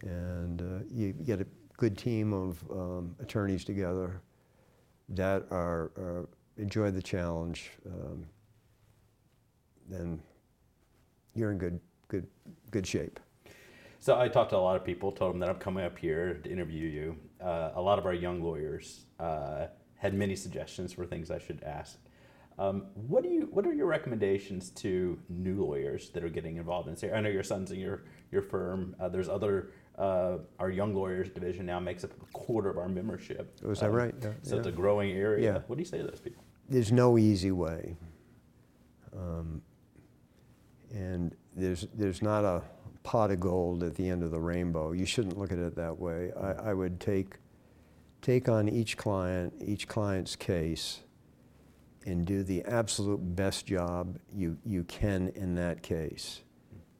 And 0.05 0.61
uh, 0.61 0.85
you 0.89 1.11
get 1.13 1.41
a 1.41 1.47
good 1.77 1.97
team 1.97 2.31
of 2.31 2.63
um, 2.71 3.15
attorneys 3.19 3.65
together 3.65 4.21
that 5.09 5.45
are, 5.51 5.91
are 5.97 6.29
enjoy 6.57 6.91
the 6.91 7.01
challenge, 7.01 7.71
um, 7.85 8.25
then 9.89 10.21
you're 11.33 11.51
in 11.51 11.57
good, 11.57 11.79
good, 12.07 12.27
good 12.71 12.87
shape. 12.87 13.19
So 13.99 14.19
I 14.19 14.27
talked 14.27 14.51
to 14.51 14.57
a 14.57 14.59
lot 14.59 14.75
of 14.75 14.83
people, 14.83 15.11
told 15.11 15.33
them 15.33 15.39
that 15.39 15.49
I'm 15.49 15.57
coming 15.57 15.83
up 15.83 15.97
here 15.97 16.35
to 16.43 16.51
interview 16.51 16.87
you. 16.87 17.17
Uh, 17.43 17.71
a 17.75 17.81
lot 17.81 17.97
of 17.97 18.05
our 18.05 18.13
young 18.13 18.41
lawyers 18.41 19.05
uh, 19.19 19.67
had 19.95 20.13
many 20.13 20.35
suggestions 20.35 20.93
for 20.93 21.05
things 21.05 21.31
I 21.31 21.39
should 21.39 21.63
ask. 21.63 21.97
Um, 22.57 22.85
what 22.93 23.23
do 23.23 23.29
you? 23.29 23.49
What 23.51 23.65
are 23.65 23.73
your 23.73 23.87
recommendations 23.87 24.69
to 24.71 25.19
new 25.27 25.65
lawyers 25.65 26.09
that 26.11 26.23
are 26.23 26.29
getting 26.29 26.55
involved 26.55 26.87
in 26.87 26.93
this? 26.93 27.03
I 27.03 27.19
know 27.19 27.29
your 27.29 27.43
son's 27.43 27.71
in 27.71 27.79
your 27.79 28.03
your 28.31 28.41
firm. 28.41 28.95
Uh, 28.99 29.09
there's 29.09 29.27
other. 29.27 29.71
Uh, 29.97 30.39
our 30.59 30.69
young 30.69 30.93
lawyers 30.93 31.29
division 31.29 31.65
now 31.65 31.79
makes 31.79 32.03
up 32.03 32.11
a 32.11 32.25
quarter 32.33 32.69
of 32.69 32.77
our 32.77 32.89
membership. 32.89 33.57
Was 33.61 33.79
oh, 33.79 33.85
that 33.85 33.91
um, 33.91 33.95
right? 33.95 34.15
Yeah. 34.21 34.29
So 34.41 34.55
yeah. 34.55 34.59
it's 34.59 34.67
a 34.67 34.71
growing 34.71 35.11
area. 35.11 35.53
Yeah. 35.53 35.59
What 35.67 35.77
do 35.77 35.81
you 35.81 35.85
say 35.85 35.99
to 35.99 36.03
those 36.03 36.19
people? 36.19 36.43
There's 36.67 36.91
no 36.91 37.17
easy 37.17 37.51
way, 37.51 37.95
um, 39.15 39.61
and 40.93 41.33
there's 41.55 41.87
there's 41.93 42.21
not 42.21 42.43
a 42.43 42.63
pot 43.05 43.29
of 43.29 43.39
gold 43.39 43.83
at 43.83 43.95
the 43.95 44.09
end 44.09 44.23
of 44.23 44.31
the 44.31 44.39
rainbow. 44.39 44.91
You 44.91 45.05
shouldn't 45.05 45.37
look 45.37 45.51
at 45.51 45.59
it 45.59 45.75
that 45.75 45.97
way. 45.97 46.31
I, 46.35 46.69
I 46.69 46.73
would 46.73 46.99
take, 46.99 47.35
take 48.21 48.49
on 48.49 48.67
each 48.67 48.97
client, 48.97 49.53
each 49.63 49.87
client's 49.87 50.35
case, 50.35 51.01
and 52.05 52.25
do 52.25 52.43
the 52.43 52.63
absolute 52.65 53.19
best 53.35 53.67
job 53.67 54.17
you, 54.33 54.57
you 54.65 54.83
can 54.85 55.31
in 55.35 55.53
that 55.55 55.83
case. 55.83 56.41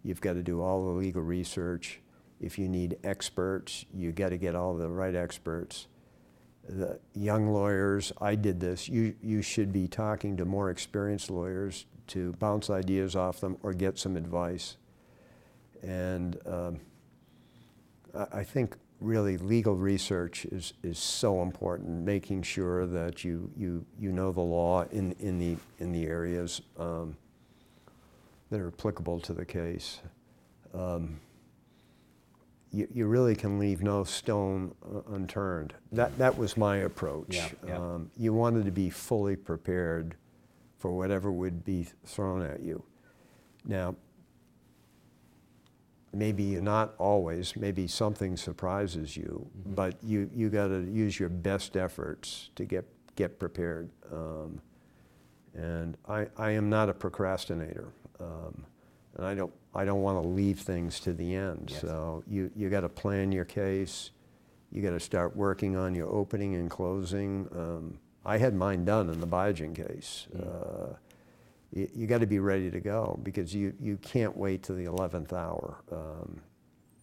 You've 0.03 0.21
got 0.21 0.33
to 0.33 0.43
do 0.43 0.61
all 0.61 0.85
the 0.85 0.91
legal 0.91 1.23
research. 1.23 1.99
If 2.39 2.59
you 2.59 2.67
need 2.67 2.97
experts, 3.03 3.85
you 3.93 4.11
got 4.11 4.29
to 4.29 4.37
get 4.37 4.55
all 4.55 4.75
the 4.75 4.89
right 4.89 5.15
experts. 5.15 5.87
The 6.67 6.99
young 7.13 7.47
lawyers, 7.47 8.11
I 8.19 8.35
did 8.35 8.59
this. 8.59 8.89
You, 8.89 9.15
you 9.21 9.41
should 9.41 9.71
be 9.71 9.87
talking 9.87 10.35
to 10.37 10.45
more 10.45 10.69
experienced 10.69 11.29
lawyers 11.29 11.85
to 12.07 12.33
bounce 12.33 12.69
ideas 12.69 13.15
off 13.15 13.39
them 13.39 13.57
or 13.63 13.73
get 13.73 13.97
some 13.97 14.17
advice. 14.17 14.77
And 15.81 16.37
um, 16.45 16.79
I, 18.31 18.43
think 18.43 18.75
really 18.99 19.37
legal 19.37 19.75
research 19.75 20.45
is, 20.45 20.73
is 20.83 20.97
so 20.97 21.41
important, 21.41 22.03
making 22.03 22.43
sure 22.43 22.85
that 22.87 23.23
you, 23.23 23.51
you, 23.55 23.85
you 23.99 24.11
know 24.11 24.31
the 24.31 24.41
law 24.41 24.85
in, 24.91 25.11
in, 25.19 25.37
the, 25.37 25.57
in 25.79 25.91
the 25.91 26.05
areas 26.05 26.61
um, 26.79 27.15
that 28.49 28.59
are 28.59 28.69
applicable 28.69 29.19
to 29.19 29.33
the 29.33 29.45
case. 29.45 29.99
Um, 30.73 31.19
you, 32.75 32.87
you 32.93 33.05
really 33.07 33.35
can 33.35 33.57
leave 33.57 33.81
no 33.81 34.03
stone 34.03 34.75
unturned. 35.09 35.73
That, 35.93 36.17
that 36.17 36.37
was 36.37 36.57
my 36.57 36.77
approach. 36.77 37.35
Yeah, 37.35 37.49
yeah. 37.65 37.77
Um, 37.77 38.11
you 38.17 38.33
wanted 38.33 38.65
to 38.65 38.71
be 38.71 38.89
fully 38.89 39.37
prepared 39.37 40.15
for 40.77 40.91
whatever 40.91 41.31
would 41.31 41.63
be 41.63 41.87
thrown 42.05 42.41
at 42.41 42.61
you. 42.61 42.83
Now, 43.63 43.95
maybe 46.13 46.55
not 46.55 46.95
always, 46.97 47.55
maybe 47.55 47.87
something 47.87 48.35
surprises 48.35 49.15
you, 49.15 49.47
mm-hmm. 49.57 49.73
but 49.73 49.95
you, 50.03 50.29
you 50.33 50.49
got 50.49 50.67
to 50.67 50.81
use 50.81 51.17
your 51.17 51.29
best 51.29 51.77
efforts 51.77 52.49
to 52.55 52.65
get, 52.65 52.85
get 53.15 53.39
prepared. 53.39 53.89
Um, 54.11 54.61
and 55.53 55.95
I, 56.09 56.27
I 56.37 56.51
am 56.51 56.69
not 56.69 56.89
a 56.89 56.93
procrastinator. 56.93 57.87
Um, 58.19 58.65
and 59.15 59.25
I 59.25 59.33
don't, 59.33 59.53
I 59.75 59.85
don't 59.85 60.01
want 60.01 60.21
to 60.21 60.27
leave 60.27 60.59
things 60.59 60.99
to 61.01 61.13
the 61.13 61.35
end. 61.35 61.69
Yes. 61.71 61.81
So 61.81 62.23
you, 62.27 62.49
you 62.55 62.69
got 62.69 62.81
to 62.81 62.89
plan 62.89 63.31
your 63.31 63.45
case. 63.45 64.11
You 64.71 64.81
got 64.81 64.91
to 64.91 64.99
start 64.99 65.35
working 65.35 65.75
on 65.75 65.93
your 65.93 66.07
opening 66.07 66.55
and 66.55 66.69
closing. 66.69 67.47
Um, 67.55 67.99
I 68.25 68.37
had 68.37 68.55
mine 68.55 68.85
done 68.85 69.09
in 69.09 69.19
the 69.19 69.27
Biogen 69.27 69.75
case. 69.75 70.27
Mm. 70.35 70.47
Uh, 70.47 70.95
you, 71.73 71.89
you 71.93 72.07
got 72.07 72.21
to 72.21 72.27
be 72.27 72.39
ready 72.39 72.71
to 72.71 72.79
go 72.79 73.19
because 73.21 73.53
you, 73.53 73.73
you 73.79 73.97
can't 73.97 74.35
wait 74.35 74.63
to 74.63 74.73
the 74.73 74.85
11th 74.85 75.33
hour. 75.33 75.83
Um, 75.91 76.41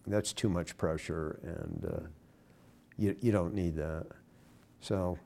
that's 0.07 0.33
too 0.33 0.49
much 0.49 0.75
pressure 0.77 1.39
and 1.43 1.85
uh, 1.85 2.07
you, 2.97 3.15
you 3.21 3.31
don't 3.31 3.53
need 3.53 3.75
that. 3.75 4.07
So 4.81 5.17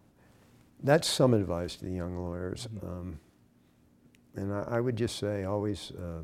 that's 0.84 1.08
some 1.08 1.34
advice 1.34 1.76
to 1.78 1.86
the 1.86 1.92
young 1.92 2.18
lawyers. 2.18 2.68
Mm-hmm. 2.74 2.88
Um, 2.88 3.20
and 4.36 4.54
I, 4.54 4.78
I, 4.78 4.80
would 4.80 4.96
just 4.96 5.18
say 5.18 5.46
always, 5.46 5.92
uh, 5.92 6.22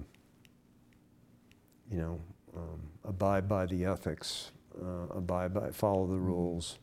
you 1.93 1.99
know, 1.99 2.19
um, 2.57 2.79
abide 3.05 3.47
by 3.47 3.67
the 3.67 3.85
ethics, 3.85 4.51
uh, 4.81 5.15
abide 5.15 5.53
by, 5.53 5.69
follow 5.69 6.07
the 6.07 6.15
mm-hmm. 6.15 6.25
rules. 6.25 6.79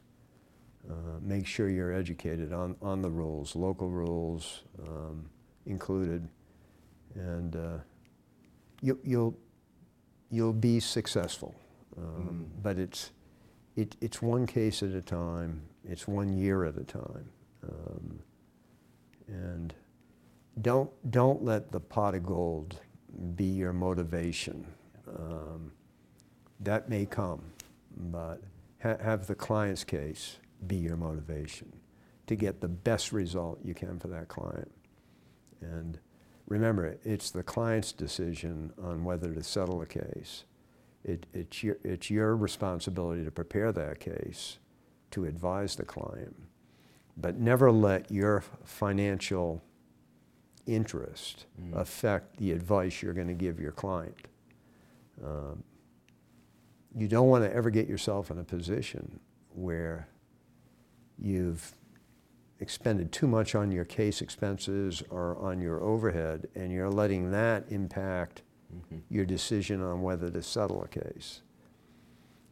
Uh, 0.89 1.19
make 1.21 1.47
sure 1.47 1.69
you're 1.69 1.93
educated 1.93 2.53
on, 2.53 2.75
on 2.81 3.03
the 3.03 3.11
rules, 3.11 3.55
local 3.55 3.91
rules, 3.91 4.63
um, 4.89 5.29
included, 5.67 6.27
and 7.15 7.55
uh, 7.55 7.79
you, 8.81 8.99
you'll 9.05 9.37
you'll 10.31 10.55
be 10.55 10.81
successful. 10.81 11.55
Um, 11.99 12.49
mm. 12.49 12.63
But 12.63 12.79
it's 12.79 13.11
it, 13.77 13.95
it's 14.01 14.23
one 14.23 14.47
case 14.47 14.83
at 14.83 14.91
a 14.91 15.03
time. 15.03 15.61
It's 15.85 16.09
one 16.09 16.33
year 16.33 16.65
at 16.65 16.79
a 16.79 16.85
time, 16.85 17.29
um, 17.63 18.19
and 19.29 19.75
don't 20.63 20.91
don't 21.11 21.45
let 21.45 21.71
the 21.73 21.81
pot 21.81 22.15
of 22.15 22.25
gold 22.25 22.81
be 23.37 23.45
your 23.45 23.75
motivation. 23.75 24.67
Um, 25.09 25.73
that 26.61 26.89
may 26.89 27.07
come, 27.07 27.43
but 27.97 28.41
ha- 28.83 28.99
have 29.03 29.27
the 29.27 29.35
client's 29.35 29.85
case 29.85 30.37
be 30.67 30.77
your 30.77 30.97
motivation 30.97 31.73
to 32.27 32.37
get 32.37 32.61
the 32.61 32.69
best 32.69 33.13
result 33.13 33.59
you 33.65 33.75
can 33.75 33.99
for 33.99 34.09
that 34.09 34.29
client. 34.29 34.71
And 35.61 35.99
remember, 36.47 36.97
it's 37.05 37.31
the 37.31 37.43
client's 37.43 37.93
decision 37.93 38.73
on 38.83 39.05
whether 39.05 39.33
to 39.35 39.43
settle 39.43 39.81
a 39.83 39.87
case. 39.87 40.45
It, 41.03 41.27
it's, 41.33 41.63
your, 41.63 41.79
it's 41.83 42.11
your 42.11 42.37
responsibility 42.37 43.25
to 43.25 43.31
prepare 43.31 43.73
that 43.73 44.01
case, 44.01 44.59
to 45.13 45.25
advise 45.25 45.77
the 45.77 45.85
client, 45.85 46.37
but 47.17 47.39
never 47.39 47.73
let 47.73 48.11
your 48.11 48.45
financial 48.65 49.63
interest 50.67 51.47
mm. 51.61 51.75
affect 51.75 52.37
the 52.37 52.53
advice 52.53 53.03
you're 53.03 53.15
going 53.15 53.29
to 53.29 53.35
give 53.35 53.59
your 53.59 53.73
client. 53.73 54.15
Um, 55.25 55.63
you 56.95 57.09
don't 57.09 57.29
want 57.29 57.45
to 57.45 57.55
ever 57.55 57.71
get 57.71 57.89
yourself 57.89 58.31
in 58.31 58.39
a 58.39 58.45
position 58.45 59.21
where 59.55 60.09
you've 61.19 61.73
expended 62.61 63.11
too 63.13 63.27
much 63.27 63.55
on 63.55 63.73
your 63.73 63.85
case 63.85 64.21
expenses 64.21 65.03
or 65.11 65.39
on 65.39 65.61
your 65.61 65.83
overhead, 65.83 66.49
and 66.55 66.73
you're 66.73 66.91
letting 66.91 67.31
that 67.31 67.65
impact 67.71 68.43
mm-hmm. 68.75 68.99
your 69.09 69.25
decision 69.25 69.83
on 69.83 70.03
whether 70.03 70.31
to 70.31 70.43
settle 70.43 70.83
a 70.83 70.89
case. 70.89 71.43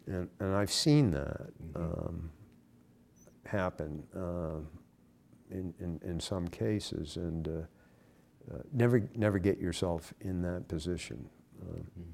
And, 0.07 0.29
and 0.41 0.55
I've 0.55 0.73
seen 0.73 1.11
that 1.11 1.51
mm-hmm. 1.63 1.77
um, 1.77 2.31
happen 3.45 4.03
uh, 4.17 4.61
in, 5.51 5.75
in, 5.81 6.01
in, 6.05 6.21
some 6.21 6.49
cases, 6.49 7.17
and 7.17 7.49
uh, 7.49 8.55
uh, 8.55 8.59
never, 8.73 9.03
never 9.15 9.39
get 9.39 9.59
yourself 9.59 10.15
in 10.21 10.41
that 10.43 10.69
position. 10.69 11.29
mm-hmm. 11.63 12.11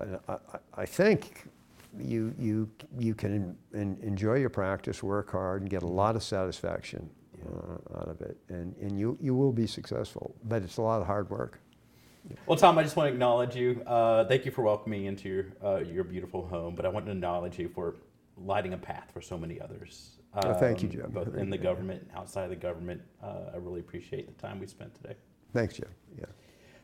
I, 0.00 0.32
I, 0.32 0.38
I 0.74 0.86
think 0.86 1.44
you, 1.98 2.34
you, 2.38 2.70
you 2.98 3.14
can 3.14 3.56
en- 3.74 3.98
enjoy 4.02 4.34
your 4.34 4.50
practice, 4.50 5.02
work 5.02 5.30
hard, 5.32 5.62
and 5.62 5.70
get 5.70 5.82
a 5.82 5.86
lot 5.86 6.16
of 6.16 6.22
satisfaction 6.22 7.08
uh, 7.46 7.98
out 7.98 8.08
of 8.08 8.20
it. 8.20 8.36
And, 8.48 8.74
and 8.76 8.98
you, 8.98 9.18
you 9.20 9.34
will 9.34 9.52
be 9.52 9.66
successful, 9.66 10.34
but 10.44 10.62
it's 10.62 10.76
a 10.76 10.82
lot 10.82 11.00
of 11.00 11.06
hard 11.06 11.30
work. 11.30 11.60
Well, 12.46 12.58
Tom, 12.58 12.76
I 12.78 12.82
just 12.82 12.96
want 12.96 13.08
to 13.08 13.12
acknowledge 13.12 13.56
you. 13.56 13.82
Uh, 13.86 14.24
thank 14.26 14.44
you 14.44 14.50
for 14.50 14.62
welcoming 14.62 15.02
me 15.02 15.06
into 15.06 15.28
your, 15.28 15.46
uh, 15.64 15.78
your 15.78 16.04
beautiful 16.04 16.46
home, 16.46 16.74
but 16.74 16.84
I 16.84 16.88
want 16.88 17.06
to 17.06 17.12
acknowledge 17.12 17.58
you 17.58 17.68
for 17.68 17.96
lighting 18.36 18.74
a 18.74 18.78
path 18.78 19.10
for 19.12 19.20
so 19.20 19.38
many 19.38 19.60
others. 19.60 20.10
Um, 20.34 20.42
oh, 20.46 20.54
thank 20.54 20.82
you, 20.82 20.88
um, 20.88 20.94
Jim. 20.94 21.10
Both 21.10 21.34
in 21.34 21.50
the 21.50 21.58
government 21.58 22.02
and 22.02 22.18
outside 22.18 22.44
of 22.44 22.50
the 22.50 22.56
government. 22.56 23.00
Uh, 23.22 23.50
I 23.52 23.56
really 23.56 23.80
appreciate 23.80 24.26
the 24.26 24.40
time 24.40 24.60
we 24.60 24.66
spent 24.66 24.94
today. 24.94 25.16
Thanks, 25.52 25.74
Jim. 25.74 25.88
Yeah. 26.18 26.26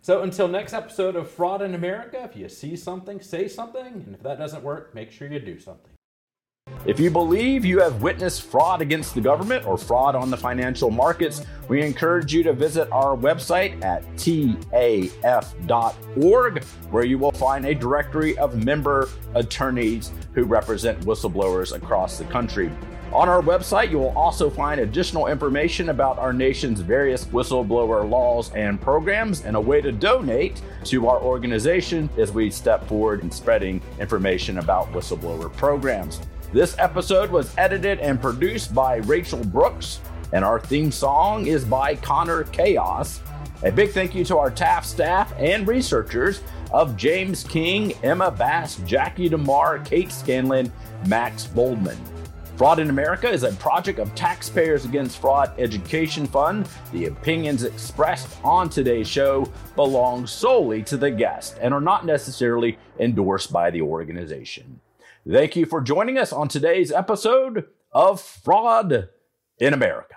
So 0.07 0.23
until 0.23 0.47
next 0.47 0.73
episode 0.73 1.17
of 1.17 1.29
Fraud 1.29 1.63
in 1.63 1.75
America, 1.75 2.23
if 2.23 2.37
you 2.37 2.49
see 2.49 2.77
something, 2.77 3.21
say 3.21 3.49
something, 3.49 3.85
and 3.85 4.15
if 4.15 4.23
that 4.23 4.39
doesn't 4.39 4.63
work, 4.63 4.95
make 4.95 5.11
sure 5.11 5.27
you 5.27 5.41
do 5.41 5.59
something. 5.59 5.91
If 6.85 7.01
you 7.01 7.11
believe 7.11 7.65
you 7.65 7.81
have 7.81 8.03
witnessed 8.03 8.43
fraud 8.43 8.83
against 8.83 9.17
the 9.17 9.21
government 9.21 9.67
or 9.67 9.77
fraud 9.77 10.15
on 10.15 10.31
the 10.31 10.37
financial 10.37 10.93
markets, 10.93 11.45
we 11.67 11.83
encourage 11.83 12.33
you 12.33 12.45
to 12.45 12.53
visit 12.53 12.89
our 12.93 13.17
website 13.17 13.83
at 13.83 14.05
taf.org, 14.15 14.73
where 16.93 17.05
you 17.05 17.19
will 17.19 17.33
find 17.33 17.67
a 17.67 17.75
directory 17.75 18.39
of 18.39 18.65
member 18.65 19.09
attorneys 19.35 20.13
who 20.35 20.45
represent 20.45 21.01
whistleblowers 21.01 21.75
across 21.75 22.17
the 22.17 22.25
country. 22.27 22.71
On 23.13 23.29
our 23.29 23.41
website, 23.41 23.91
you 23.91 23.99
will 23.99 24.17
also 24.17 24.51
find 24.51 24.81
additional 24.81 25.29
information 25.29 25.89
about 25.89 26.19
our 26.19 26.33
nation's 26.33 26.81
various 26.81 27.25
whistleblower 27.27 28.09
laws 28.09 28.53
and 28.55 28.81
programs 28.81 29.45
and 29.45 29.57
a 29.57 29.61
way 29.61 29.81
to 29.81 29.93
donate 29.93 30.61
to 30.85 31.09
our 31.09 31.21
organization 31.21 32.11
as 32.19 32.33
we 32.33 32.51
step 32.51 32.87
forward 32.89 33.23
in 33.23 33.31
spreading 33.31 33.81
information 34.01 34.59
about 34.59 34.93
whistleblower 34.93 35.51
programs. 35.57 36.21
This 36.53 36.77
episode 36.79 37.31
was 37.31 37.57
edited 37.57 38.01
and 38.01 38.21
produced 38.21 38.75
by 38.75 38.97
Rachel 38.97 39.45
Brooks, 39.45 40.01
and 40.33 40.45
our 40.45 40.61
theme 40.61 40.91
song 40.91 41.47
is 41.47 41.65
by 41.65 41.95
Connor 41.95 42.45
Kaos. 42.45 43.21
A 43.63 43.73
big 43.73 43.91
thank 43.91 44.15
you 44.15 44.25
to 44.27 44.37
our 44.37 44.51
TAF 44.51 44.85
staff 44.85 45.33
and 45.39 45.67
researchers 45.67 46.43
of 46.73 46.97
James 46.97 47.45
King, 47.45 47.93
Emma 48.03 48.31
Bass, 48.31 48.77
Jackie 48.85 49.29
DeMar, 49.29 49.79
Kate 49.79 50.13
Scanlan, 50.13 50.71
Max 51.07 51.47
Voldman. 51.47 51.97
Fraud 52.57 52.81
in 52.81 52.89
America 52.89 53.29
is 53.29 53.43
a 53.43 53.53
project 53.57 53.99
of 53.99 54.15
Taxpayers 54.15 54.87
Against 54.87 55.19
Fraud 55.19 55.53
Education 55.59 56.27
Fund. 56.27 56.67
The 56.91 57.05
opinions 57.05 57.65
expressed 57.65 58.35
on 58.43 58.71
today's 58.71 59.07
show 59.07 59.53
belong 59.75 60.27
solely 60.27 60.83
to 60.85 60.97
the 60.97 61.11
guest 61.11 61.59
and 61.61 61.75
are 61.75 61.83
not 61.83 62.07
necessarily 62.07 62.79
endorsed 62.99 63.53
by 63.53 63.71
the 63.71 63.83
organization. 63.83 64.81
Thank 65.31 65.55
you 65.55 65.67
for 65.67 65.83
joining 65.83 66.17
us 66.17 66.33
on 66.33 66.49
today's 66.49 66.91
episode 66.91 67.67
of 67.93 68.23
Fraud 68.23 69.11
in 69.59 69.75
America. 69.75 70.16